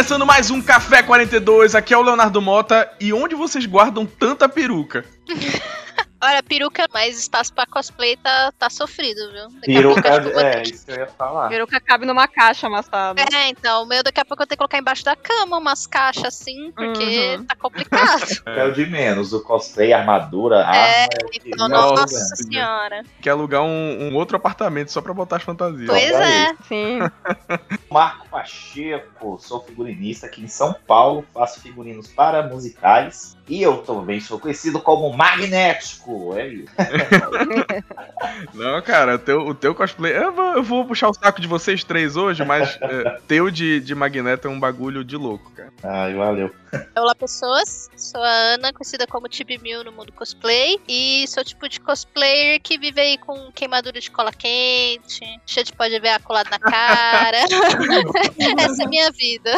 começando 0.00 0.24
mais 0.24 0.50
um 0.50 0.62
Café 0.62 1.02
42. 1.02 1.74
Aqui 1.74 1.92
é 1.92 1.98
o 1.98 2.00
Leonardo 2.00 2.40
Mota. 2.40 2.90
E 2.98 3.12
onde 3.12 3.34
vocês 3.34 3.66
guardam 3.66 4.06
tanta 4.06 4.48
peruca? 4.48 5.04
Olha, 6.22 6.42
peruca, 6.42 6.86
mas 6.92 7.18
espaço 7.18 7.52
pra 7.54 7.64
cosplay 7.66 8.16
tá, 8.16 8.52
tá 8.58 8.68
sofrido, 8.68 9.20
viu? 9.32 9.48
Daqui 9.60 9.72
a 9.72 9.74
Peruca, 9.74 10.08
é, 10.40 10.60
que- 10.60 10.70
isso 10.74 10.84
que 10.84 10.92
eu 10.92 10.96
ia 10.96 11.06
falar. 11.06 11.48
Peruca 11.48 11.80
cabe 11.80 12.04
numa 12.04 12.28
caixa 12.28 12.66
amassada. 12.66 13.22
É, 13.34 13.48
então, 13.48 13.84
o 13.84 13.86
meu 13.86 14.02
daqui 14.02 14.20
a 14.20 14.24
pouco 14.24 14.42
eu 14.42 14.46
tenho 14.46 14.56
que 14.56 14.58
colocar 14.58 14.78
embaixo 14.78 15.02
da 15.02 15.16
cama 15.16 15.56
umas 15.58 15.86
caixas 15.86 16.24
assim, 16.26 16.70
porque 16.72 17.36
Uhum. 17.38 17.46
tá 17.46 17.56
complicado. 17.56 18.20
É 18.46 18.64
o 18.64 18.72
de 18.72 18.84
menos, 18.86 19.32
o 19.32 19.42
cosplay, 19.42 19.92
armadura, 19.92 20.56
É, 20.56 21.04
arma. 21.04 21.08
que 21.32 21.40
então, 21.46 21.68
não, 21.68 21.94
nossa 21.94 22.18
né? 22.18 22.36
senhora. 22.36 23.02
Quer 23.22 23.30
alugar 23.30 23.62
um, 23.62 24.08
um 24.10 24.14
outro 24.14 24.36
apartamento 24.36 24.90
só 24.92 25.00
pra 25.00 25.14
botar 25.14 25.36
as 25.36 25.42
fantasias. 25.42 25.88
Pois 25.88 26.12
olha 26.12 26.24
é. 26.24 26.54
Sim. 26.68 26.98
Marco 27.90 28.28
Pacheco, 28.28 29.38
sou 29.40 29.62
figurinista 29.64 30.26
aqui 30.26 30.42
em 30.42 30.48
São 30.48 30.74
Paulo, 30.86 31.24
faço 31.32 31.60
figurinos 31.60 32.08
para 32.08 32.42
musicais 32.42 33.36
e 33.48 33.62
eu 33.62 33.78
também 33.78 34.20
sou 34.20 34.38
conhecido 34.38 34.80
como 34.80 35.12
Magnético. 35.16 36.09
É 36.36 36.48
isso. 36.48 36.72
Não, 38.54 38.80
cara, 38.82 39.14
o 39.14 39.18
teu, 39.18 39.40
o 39.40 39.54
teu 39.54 39.74
cosplay. 39.74 40.16
Eu 40.16 40.32
vou, 40.32 40.52
eu 40.56 40.62
vou 40.62 40.84
puxar 40.84 41.08
o 41.08 41.14
saco 41.14 41.40
de 41.40 41.46
vocês 41.46 41.84
três 41.84 42.16
hoje, 42.16 42.44
mas 42.44 42.78
é, 42.80 43.18
teu 43.28 43.50
de, 43.50 43.80
de 43.80 43.94
Magneto 43.94 44.48
é 44.48 44.50
um 44.50 44.58
bagulho 44.58 45.04
de 45.04 45.16
louco, 45.16 45.50
cara. 45.52 45.72
Ai, 45.82 46.14
valeu. 46.14 46.50
Olá, 46.96 47.14
pessoas. 47.14 47.88
Sou 47.96 48.22
a 48.22 48.28
Ana, 48.54 48.72
conhecida 48.72 49.06
como 49.06 49.28
Tibi 49.28 49.58
Mil 49.58 49.84
no 49.84 49.92
mundo 49.92 50.12
cosplay. 50.12 50.78
E 50.88 51.26
sou 51.28 51.42
o 51.42 51.46
tipo 51.46 51.68
de 51.68 51.80
cosplayer 51.80 52.60
que 52.60 52.78
vive 52.78 53.00
aí 53.00 53.18
com 53.18 53.50
queimadura 53.52 54.00
de 54.00 54.10
cola 54.10 54.32
quente, 54.32 55.20
cheio 55.46 55.66
de 55.66 55.72
pó 55.72 55.86
de 55.86 55.98
ver 55.98 56.20
colado 56.22 56.48
na 56.50 56.58
cara. 56.58 57.38
Essa 58.58 58.82
é 58.82 58.84
a 58.84 58.88
minha 58.88 59.10
vida. 59.10 59.52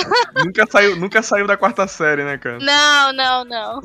nunca, 0.45 0.67
saiu, 0.71 0.97
nunca 0.97 1.23
saiu 1.23 1.47
da 1.47 1.57
quarta 1.57 1.87
série, 1.87 2.25
né, 2.25 2.39
cara? 2.39 2.59
Não, 2.59 3.13
não, 3.13 3.45
não. 3.45 3.81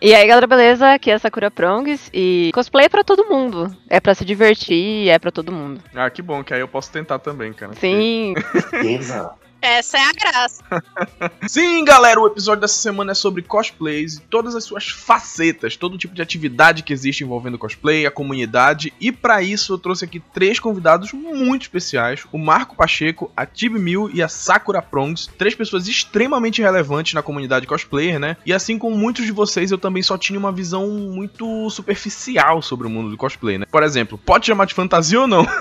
E 0.00 0.14
aí, 0.14 0.26
galera, 0.26 0.46
beleza? 0.46 0.97
Aqui 0.98 1.12
é 1.12 1.14
a 1.14 1.18
Sakura 1.20 1.48
Prongs 1.48 2.10
e 2.12 2.50
cosplay 2.52 2.86
é 2.86 2.88
pra 2.88 3.04
todo 3.04 3.24
mundo. 3.24 3.72
É 3.88 4.00
pra 4.00 4.16
se 4.16 4.24
divertir, 4.24 5.08
é 5.08 5.16
pra 5.16 5.30
todo 5.30 5.52
mundo. 5.52 5.80
Ah, 5.94 6.10
que 6.10 6.20
bom, 6.20 6.42
que 6.42 6.52
aí 6.52 6.58
eu 6.58 6.66
posso 6.66 6.90
tentar 6.90 7.20
também, 7.20 7.52
cara. 7.52 7.72
Sim. 7.74 8.34
Beleza. 8.72 9.30
Essa 9.60 9.98
é 9.98 10.02
a 10.02 10.12
graça. 10.12 10.62
Sim, 11.48 11.84
galera, 11.84 12.20
o 12.20 12.26
episódio 12.26 12.60
dessa 12.60 12.80
semana 12.80 13.10
é 13.10 13.14
sobre 13.14 13.42
cosplays 13.42 14.14
e 14.14 14.20
todas 14.20 14.54
as 14.54 14.62
suas 14.62 14.88
facetas, 14.88 15.76
todo 15.76 15.98
tipo 15.98 16.14
de 16.14 16.22
atividade 16.22 16.82
que 16.82 16.92
existe 16.92 17.24
envolvendo 17.24 17.58
cosplay, 17.58 18.06
a 18.06 18.10
comunidade. 18.10 18.92
E 19.00 19.10
pra 19.10 19.42
isso 19.42 19.72
eu 19.72 19.78
trouxe 19.78 20.04
aqui 20.04 20.20
três 20.32 20.60
convidados 20.60 21.12
muito 21.12 21.62
especiais: 21.62 22.24
o 22.30 22.38
Marco 22.38 22.76
Pacheco, 22.76 23.32
a 23.36 23.44
Tib 23.44 23.74
Mil 23.74 24.08
e 24.12 24.22
a 24.22 24.28
Sakura 24.28 24.80
Prongs, 24.80 25.28
três 25.36 25.54
pessoas 25.54 25.88
extremamente 25.88 26.62
relevantes 26.62 27.14
na 27.14 27.22
comunidade 27.22 27.66
cosplayer, 27.66 28.20
né? 28.20 28.36
E 28.46 28.52
assim 28.52 28.78
como 28.78 28.96
muitos 28.96 29.26
de 29.26 29.32
vocês, 29.32 29.72
eu 29.72 29.78
também 29.78 30.02
só 30.02 30.16
tinha 30.16 30.38
uma 30.38 30.52
visão 30.52 30.86
muito 30.88 31.68
superficial 31.70 32.62
sobre 32.62 32.86
o 32.86 32.90
mundo 32.90 33.10
do 33.10 33.16
cosplay, 33.16 33.58
né? 33.58 33.66
Por 33.70 33.82
exemplo, 33.82 34.16
pode 34.18 34.46
chamar 34.46 34.66
de 34.66 34.74
fantasia 34.74 35.20
ou 35.20 35.26
não? 35.26 35.46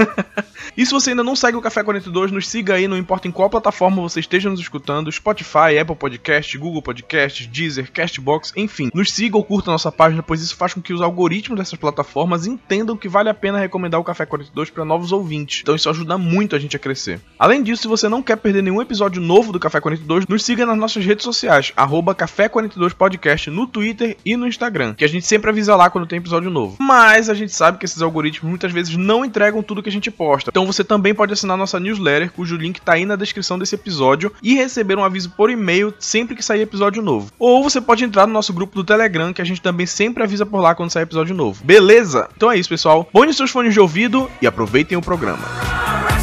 E 0.75 0.85
se 0.85 0.91
você 0.91 1.11
ainda 1.11 1.23
não 1.23 1.35
segue 1.35 1.57
o 1.57 1.61
Café 1.61 1.83
42, 1.83 2.31
nos 2.31 2.47
siga 2.47 2.75
aí, 2.75 2.87
não 2.87 2.97
importa 2.97 3.27
em 3.27 3.31
qual 3.31 3.49
plataforma 3.49 3.86
você 3.95 4.19
esteja 4.19 4.49
nos 4.49 4.59
escutando, 4.59 5.11
Spotify, 5.11 5.77
Apple 5.79 5.95
Podcast, 5.95 6.57
Google 6.57 6.81
Podcasts, 6.81 7.47
Deezer, 7.47 7.91
Castbox, 7.91 8.53
enfim. 8.55 8.89
Nos 8.93 9.11
siga 9.11 9.37
ou 9.37 9.43
curta 9.43 9.71
nossa 9.71 9.91
página, 9.91 10.21
pois 10.21 10.41
isso 10.41 10.55
faz 10.55 10.73
com 10.73 10.81
que 10.81 10.93
os 10.93 11.01
algoritmos 11.01 11.57
dessas 11.57 11.79
plataformas 11.79 12.45
entendam 12.45 12.97
que 12.97 13.07
vale 13.07 13.29
a 13.29 13.33
pena 13.33 13.59
recomendar 13.59 13.99
o 13.99 14.03
Café 14.03 14.25
42 14.25 14.69
para 14.69 14.85
novos 14.85 15.11
ouvintes. 15.11 15.61
Então 15.61 15.75
isso 15.75 15.89
ajuda 15.89 16.17
muito 16.17 16.55
a 16.55 16.59
gente 16.59 16.75
a 16.75 16.79
crescer. 16.79 17.19
Além 17.39 17.63
disso, 17.63 17.83
se 17.83 17.87
você 17.87 18.09
não 18.09 18.21
quer 18.21 18.37
perder 18.37 18.61
nenhum 18.61 18.81
episódio 18.81 19.21
novo 19.21 19.51
do 19.51 19.59
Café 19.59 19.79
42, 19.79 20.27
nos 20.27 20.43
siga 20.43 20.65
nas 20.65 20.77
nossas 20.77 21.05
redes 21.05 21.23
sociais, 21.23 21.71
arroba 21.75 22.15
Café 22.15 22.49
42 22.49 22.93
Podcast 22.93 23.49
no 23.49 23.67
Twitter 23.67 24.17
e 24.25 24.35
no 24.35 24.47
Instagram, 24.47 24.93
que 24.93 25.05
a 25.05 25.09
gente 25.09 25.25
sempre 25.25 25.49
avisa 25.49 25.75
lá 25.75 25.89
quando 25.89 26.07
tem 26.07 26.19
episódio 26.19 26.49
novo. 26.49 26.77
Mas 26.79 27.29
a 27.29 27.33
gente 27.33 27.53
sabe 27.53 27.77
que 27.77 27.85
esses 27.85 28.01
algoritmos 28.01 28.49
muitas 28.49 28.71
vezes 28.71 28.95
não 28.95 29.23
entregam 29.23 29.63
tudo 29.63 29.83
que 29.83 29.89
a 29.89 29.91
gente 29.91 30.11
posta. 30.11 30.49
Então 30.49 30.65
você 30.65 30.83
também 30.83 31.13
pode 31.13 31.33
assinar 31.33 31.57
nossa 31.57 31.79
newsletter, 31.79 32.31
cujo 32.31 32.57
link 32.57 32.81
tá 32.81 32.93
aí 32.93 33.05
na 33.05 33.15
descrição 33.15 33.59
desse 33.59 33.76
episódio, 33.77 34.31
e 34.43 34.55
receber 34.55 34.97
um 34.97 35.03
aviso 35.03 35.29
por 35.29 35.49
e-mail 35.49 35.93
sempre 35.99 36.35
que 36.35 36.43
sair 36.43 36.61
episódio 36.61 37.01
novo. 37.01 37.31
Ou 37.39 37.63
você 37.63 37.79
pode 37.79 38.03
entrar 38.03 38.27
no 38.27 38.33
nosso 38.33 38.53
grupo 38.53 38.75
do 38.75 38.83
Telegram, 38.83 39.33
que 39.33 39.41
a 39.41 39.45
gente 39.45 39.61
também 39.61 39.85
sempre 39.85 40.23
avisa 40.23 40.45
por 40.45 40.59
lá 40.59 40.75
quando 40.75 40.91
sair 40.91 41.03
episódio 41.03 41.35
novo. 41.35 41.63
Beleza? 41.63 42.29
Então 42.35 42.51
é 42.51 42.57
isso, 42.57 42.69
pessoal. 42.69 43.07
Põe 43.11 43.31
seus 43.33 43.51
fones 43.51 43.73
de 43.73 43.79
ouvido 43.79 44.29
e 44.41 44.47
aproveitem 44.47 44.97
o 44.97 45.01
programa. 45.01 46.16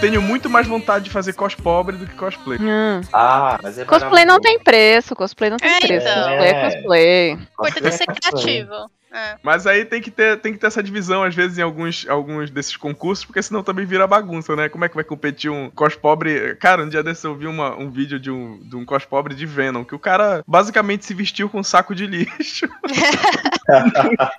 Tenho 0.00 0.22
muito 0.22 0.48
mais 0.48 0.66
vontade 0.66 1.04
de 1.04 1.10
fazer 1.10 1.32
cos 1.34 1.54
pobre 1.54 1.96
do 1.96 2.06
que 2.06 2.14
cosplay. 2.14 2.58
Hum. 2.60 3.00
Ah, 3.12 3.58
mas 3.62 3.78
é 3.78 3.84
Cosplay 3.84 4.24
não 4.24 4.40
tem 4.40 4.58
preço, 4.58 5.14
cosplay 5.14 5.50
não 5.50 5.56
tem 5.58 5.70
É, 5.70 5.80
preço. 5.80 6.06
então. 6.08 6.22
Cosplay 6.28 6.48
é 6.50 6.70
cosplay. 6.70 7.34
O 7.34 7.66
importante 7.66 7.86
é 7.86 7.90
ser 7.90 8.06
criativo. 8.06 8.90
É. 9.12 9.36
Mas 9.42 9.66
aí 9.66 9.84
tem 9.84 10.00
que 10.00 10.10
ter, 10.10 10.38
tem 10.40 10.52
que 10.52 10.58
ter 10.58 10.66
essa 10.68 10.82
divisão, 10.82 11.22
às 11.22 11.34
vezes, 11.34 11.58
em 11.58 11.62
alguns, 11.62 12.06
alguns 12.08 12.50
desses 12.50 12.76
concursos, 12.76 13.24
porque 13.24 13.42
senão 13.42 13.62
também 13.62 13.84
vira 13.84 14.06
bagunça, 14.06 14.54
né? 14.54 14.68
Como 14.68 14.84
é 14.84 14.88
que 14.88 14.94
vai 14.94 15.04
competir 15.04 15.50
um 15.50 15.68
cos 15.70 15.94
pobre? 15.96 16.54
Cara, 16.56 16.82
um 16.84 16.88
dia 16.88 17.02
desse 17.02 17.26
eu 17.26 17.34
vi 17.34 17.46
uma, 17.46 17.76
um 17.76 17.90
vídeo 17.90 18.18
de 18.20 18.30
um, 18.30 18.58
de 18.62 18.76
um 18.76 18.84
cos 18.84 19.04
pobre 19.04 19.34
de 19.34 19.46
Venom, 19.46 19.84
que 19.84 19.94
o 19.94 19.98
cara 19.98 20.42
basicamente 20.46 21.04
se 21.04 21.12
vestiu 21.14 21.48
com 21.48 21.58
um 21.60 21.64
saco 21.64 21.94
de 21.94 22.06
lixo. 22.06 22.68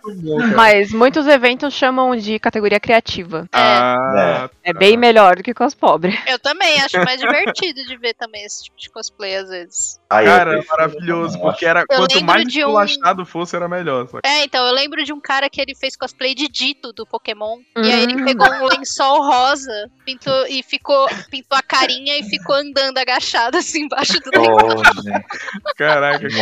Muito 0.04 0.22
bom, 0.22 0.38
cara. 0.40 0.56
Mas 0.56 0.92
muitos 0.92 1.28
eventos 1.28 1.74
chamam 1.74 2.16
de 2.16 2.40
categoria 2.40 2.80
criativa. 2.80 3.48
Ah, 3.52 4.50
É 4.64 4.74
bem 4.74 4.98
melhor 4.98 5.36
do 5.38 5.44
que 5.44 5.54
cospobre. 5.54 6.18
Eu 6.28 6.40
também 6.40 6.80
acho 6.82 6.98
mais 7.04 7.20
divertido 7.20 7.84
de 7.86 7.98
ver 7.98 8.14
também 8.14 8.44
esse 8.46 8.64
tipo 8.66 8.78
de 8.78 8.90
cosplay 8.90 9.36
às 9.36 9.50
vezes. 9.50 10.00
Cara, 10.10 10.60
é 10.60 10.64
maravilhoso, 10.66 11.40
porque 11.40 11.66
era 11.66 11.82
Eu 11.90 11.98
quanto 11.98 12.24
mais 12.24 12.46
de 12.46 12.64
um- 12.66 12.68
esculachado 12.82 13.26
fosse, 13.26 13.56
era 13.56 13.68
melhor. 13.68 14.08
saca? 14.08 14.28
É, 14.28 14.44
então, 14.44 14.61
eu 14.68 14.74
lembro 14.74 15.04
de 15.04 15.14
um 15.14 15.20
cara 15.20 15.50
que 15.50 15.62
ele 15.62 15.76
fez 15.76 15.96
cosplay 15.96 16.34
de 16.34 16.48
Dito 16.48 16.92
do 16.94 17.06
Pokémon. 17.06 17.60
E 17.78 17.92
aí 17.92 18.04
ele 18.04 18.22
Hum. 18.22 18.26
pegou 18.26 18.48
um 18.48 18.66
lençol 18.66 19.22
rosa, 19.22 19.90
pintou 20.06 20.46
e 20.48 20.64
ficou, 20.64 21.08
pintou 21.30 21.58
a 21.58 21.62
carinha 21.62 22.18
e 22.18 22.24
ficou 22.24 22.56
andando 22.56 22.98
agachado 22.98 23.58
assim 23.58 23.84
embaixo 23.84 24.20
do 24.20 24.32
lençol. 24.32 24.82
Oh. 24.82 25.76
Caraca, 25.76 26.28
que. 26.28 26.36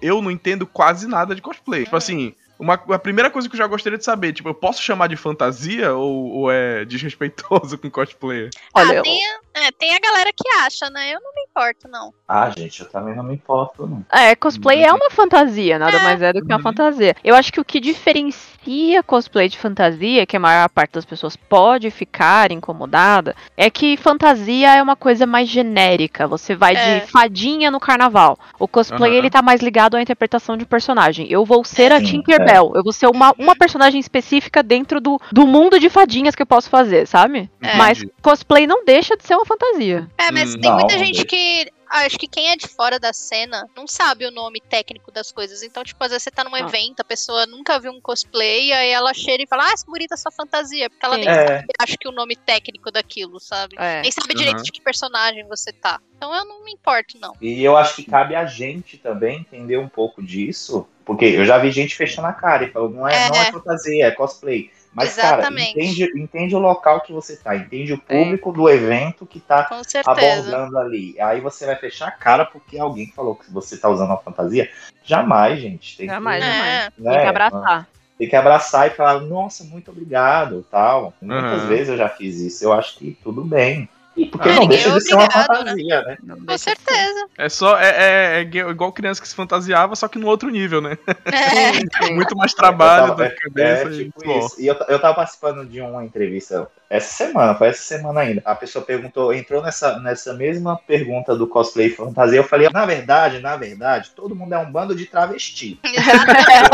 Eu 0.00 0.20
não 0.20 0.30
entendo 0.30 0.66
quase 0.66 1.06
nada 1.06 1.34
de 1.34 1.42
cosplay. 1.42 1.84
Tipo 1.84 1.96
assim, 1.96 2.34
uma, 2.62 2.74
a 2.74 2.98
primeira 2.98 3.28
coisa 3.28 3.48
que 3.48 3.54
eu 3.54 3.58
já 3.58 3.66
gostaria 3.66 3.98
de 3.98 4.04
saber, 4.04 4.32
tipo, 4.32 4.48
eu 4.48 4.54
posso 4.54 4.80
chamar 4.80 5.08
de 5.08 5.16
fantasia 5.16 5.94
ou, 5.94 6.26
ou 6.30 6.50
é 6.50 6.84
desrespeitoso 6.84 7.76
com 7.76 7.90
cosplayer? 7.90 8.50
Olha, 8.72 9.00
ah, 9.00 9.02
tem, 9.02 9.20
é, 9.54 9.70
tem 9.72 9.94
a 9.94 10.00
galera 10.00 10.30
que 10.34 10.48
acha, 10.60 10.88
né? 10.90 11.10
Eu 11.14 11.20
não 11.20 11.32
me 11.34 11.42
importo, 11.48 11.88
não. 11.88 12.12
Ah, 12.26 12.50
gente, 12.50 12.80
eu 12.80 12.88
também 12.88 13.14
não 13.14 13.22
me 13.24 13.34
importo, 13.34 13.86
não. 13.86 14.04
É, 14.10 14.34
cosplay 14.34 14.82
é 14.84 14.92
uma 14.92 15.10
fantasia, 15.10 15.78
nada 15.78 15.96
É. 15.98 16.02
mais 16.02 16.22
é 16.22 16.32
do 16.32 16.40
que 16.40 16.46
uma 16.46 16.56
Uhum. 16.56 16.62
fantasia. 16.62 17.14
Eu 17.22 17.34
acho 17.34 17.52
que 17.52 17.60
o 17.60 17.64
que 17.64 17.78
diferencia 17.80 19.02
cosplay 19.06 19.48
de 19.48 19.58
fantasia, 19.58 20.24
que 20.24 20.36
a 20.36 20.40
maior 20.40 20.68
parte 20.68 20.92
das 20.92 21.04
pessoas 21.04 21.36
pode 21.36 21.90
ficar 21.90 22.50
incomodada, 22.52 23.34
é 23.56 23.68
que 23.68 23.96
fantasia 23.96 24.74
é 24.76 24.82
uma 24.82 24.96
coisa 24.96 25.26
mais 25.26 25.48
genérica. 25.48 26.26
Você 26.28 26.54
vai 26.54 26.74
É. 26.74 27.00
de 27.00 27.06
fadinha 27.10 27.70
no 27.70 27.80
carnaval. 27.80 28.38
O 28.58 28.68
cosplay, 28.68 29.10
Aham. 29.10 29.18
ele 29.18 29.30
tá 29.30 29.42
mais 29.42 29.60
ligado 29.60 29.96
à 29.96 30.02
interpretação 30.02 30.56
de 30.56 30.64
personagem. 30.64 31.26
Eu 31.30 31.44
vou 31.44 31.64
ser 31.64 31.92
a 31.92 31.98
Sim, 31.98 32.06
Tinkerbell. 32.06 32.72
Eu 32.74 32.82
vou 32.82 32.92
ser 32.92 33.06
uma, 33.08 33.34
uma 33.38 33.56
personagem 33.56 33.98
específica 34.00 34.62
dentro 34.62 35.00
do, 35.00 35.20
do 35.32 35.46
mundo 35.46 35.78
de 35.78 35.90
fadinhas 35.90 36.34
que 36.34 36.42
eu 36.42 36.46
posso 36.46 36.70
fazer, 36.70 37.06
sabe? 37.06 37.50
É. 37.60 37.76
Mas 37.76 38.02
cosplay 38.22 38.66
não 38.66 38.84
deixa 38.84 39.16
de 39.16 39.24
ser 39.24 39.34
uma 39.42 39.46
fantasia. 39.46 40.08
É, 40.18 40.30
mas 40.30 40.54
Hum. 40.54 40.60
tem 40.60 40.72
muita 40.72 40.94
Não, 40.96 41.04
gente 41.04 41.24
deixa. 41.24 41.26
que. 41.26 41.72
Acho 41.94 42.18
que 42.18 42.26
quem 42.26 42.48
é 42.48 42.56
de 42.56 42.66
fora 42.68 42.98
da 42.98 43.12
cena 43.12 43.66
não 43.76 43.86
sabe 43.86 44.24
o 44.24 44.30
nome 44.30 44.62
técnico 44.66 45.12
das 45.12 45.30
coisas. 45.30 45.62
Então, 45.62 45.84
tipo, 45.84 46.02
às 46.02 46.08
vezes 46.10 46.22
você 46.22 46.30
tá 46.30 46.42
num 46.42 46.54
Ah. 46.54 46.60
evento, 46.60 47.00
a 47.00 47.04
pessoa 47.04 47.44
nunca 47.44 47.78
viu 47.78 47.92
um 47.92 48.00
cosplay, 48.00 48.72
aí 48.72 48.88
ela 48.88 49.12
chega 49.12 49.42
e 49.44 49.46
fala, 49.46 49.64
ah, 49.68 49.72
essa 49.74 49.84
bonita 49.84 50.14
é 50.14 50.16
sua 50.16 50.32
fantasia. 50.32 50.88
Porque 50.88 51.04
ela 51.04 51.16
Sim. 51.16 51.20
nem 51.20 51.28
É. 51.28 51.46
sabe, 51.58 51.66
acho 51.82 51.98
que 51.98 52.08
o 52.08 52.12
nome 52.12 52.34
técnico 52.34 52.90
daquilo, 52.90 53.38
sabe? 53.38 53.76
É. 53.78 54.00
Nem 54.00 54.10
sabe 54.10 54.32
Uhum. 54.32 54.38
direito 54.38 54.62
de 54.62 54.72
que 54.72 54.80
personagem 54.80 55.46
você 55.46 55.70
tá. 55.70 56.00
Então 56.16 56.34
eu 56.34 56.46
não 56.46 56.64
me 56.64 56.72
importo, 56.72 57.18
não. 57.20 57.34
E 57.42 57.62
eu 57.62 57.76
acho 57.76 57.96
que 57.96 58.04
cabe 58.10 58.34
a 58.34 58.46
gente 58.46 58.96
também 58.96 59.40
entender 59.40 59.76
um 59.76 59.88
pouco 59.88 60.22
disso, 60.22 60.88
porque 61.04 61.26
eu 61.26 61.44
já 61.44 61.58
vi 61.58 61.70
gente 61.70 61.94
fechando 61.94 62.26
a 62.28 62.32
cara 62.32 62.64
e 62.64 62.70
falando, 62.70 62.94
não 62.94 63.06
é, 63.06 63.28
não 63.28 63.36
é 63.36 63.48
É. 63.48 63.52
fantasia, 63.52 64.06
é 64.06 64.10
cosplay. 64.12 64.70
Mas, 64.94 65.16
Exatamente. 65.16 65.72
cara, 65.72 65.84
entende, 65.84 66.20
entende 66.20 66.54
o 66.54 66.58
local 66.58 67.00
que 67.00 67.12
você 67.12 67.36
tá, 67.36 67.56
entende 67.56 67.94
o 67.94 67.98
público 67.98 68.52
do 68.52 68.68
evento 68.68 69.24
que 69.24 69.40
tá 69.40 69.68
abordando 70.04 70.78
ali. 70.78 71.18
Aí 71.18 71.40
você 71.40 71.64
vai 71.64 71.76
fechar 71.76 72.08
a 72.08 72.12
cara 72.12 72.44
porque 72.44 72.78
alguém 72.78 73.10
falou 73.10 73.34
que 73.34 73.50
você 73.50 73.78
tá 73.78 73.88
usando 73.88 74.10
uma 74.10 74.18
fantasia. 74.18 74.70
Jamais, 75.02 75.60
gente. 75.60 75.96
Tem 75.96 76.06
Jamais, 76.06 76.44
que, 76.44 76.50
jamais. 76.50 76.74
É. 76.74 76.90
Tem 76.90 77.04
né, 77.04 77.20
que 77.22 77.26
abraçar. 77.26 77.88
tem 78.18 78.28
que 78.28 78.36
abraçar 78.36 78.86
e 78.86 78.90
falar, 78.90 79.20
nossa, 79.20 79.64
muito 79.64 79.90
obrigado, 79.90 80.66
tal. 80.70 81.14
Muitas 81.22 81.60
Aham. 81.60 81.68
vezes 81.68 81.88
eu 81.88 81.96
já 81.96 82.10
fiz 82.10 82.38
isso, 82.38 82.62
eu 82.62 82.72
acho 82.72 82.98
que 82.98 83.16
tudo 83.22 83.42
bem. 83.42 83.88
Porque 84.30 84.48
É, 84.48 84.54
não 84.54 84.66
deixa 84.66 84.88
é 84.88 84.92
de 84.92 85.00
ser 85.00 85.14
uma 85.14 85.22
né? 85.22 85.30
fantasia, 85.30 86.02
né? 86.02 86.18
Não 86.22 86.44
Com 86.44 86.58
certeza. 86.58 87.26
É 87.38 87.48
só. 87.48 87.78
É, 87.78 87.88
é- 87.88 88.40
é 88.40 88.42
igual 88.42 88.92
criança 88.92 89.20
que 89.22 89.28
se 89.28 89.34
fantasiava, 89.34 89.96
só 89.96 90.06
que 90.08 90.18
no 90.18 90.26
outro 90.26 90.50
nível, 90.50 90.80
né? 90.82 90.98
É. 91.24 91.24
Muito 92.14 92.36
mais 92.36 92.52
trabalho, 92.52 93.08
tava- 93.08 93.24
dor 93.24 93.28
de 93.28 93.36
cabeça 93.36 93.88
É, 93.88 93.92
e 93.92 94.04
tipo 94.04 94.38
isso. 94.38 94.60
E 94.60 94.66
eu, 94.66 94.74
eu 94.88 94.98
tava 95.00 95.14
participando 95.14 95.64
de 95.64 95.80
uma 95.80 96.04
entrevista 96.04 96.68
essa 96.92 97.24
semana, 97.24 97.54
foi 97.54 97.68
essa 97.68 97.82
semana 97.82 98.20
ainda. 98.20 98.42
A 98.44 98.54
pessoa 98.54 98.84
perguntou, 98.84 99.32
entrou 99.32 99.62
nessa, 99.62 99.98
nessa 100.00 100.34
mesma 100.34 100.76
pergunta 100.76 101.34
do 101.34 101.46
cosplay 101.46 101.88
fantasia. 101.88 102.38
Eu 102.38 102.44
falei, 102.44 102.68
na 102.68 102.84
verdade, 102.84 103.38
na 103.38 103.56
verdade, 103.56 104.10
todo 104.14 104.36
mundo 104.36 104.52
é 104.52 104.58
um 104.58 104.70
bando 104.70 104.94
de 104.94 105.06
travesti. 105.06 105.78
Porque 105.80 105.96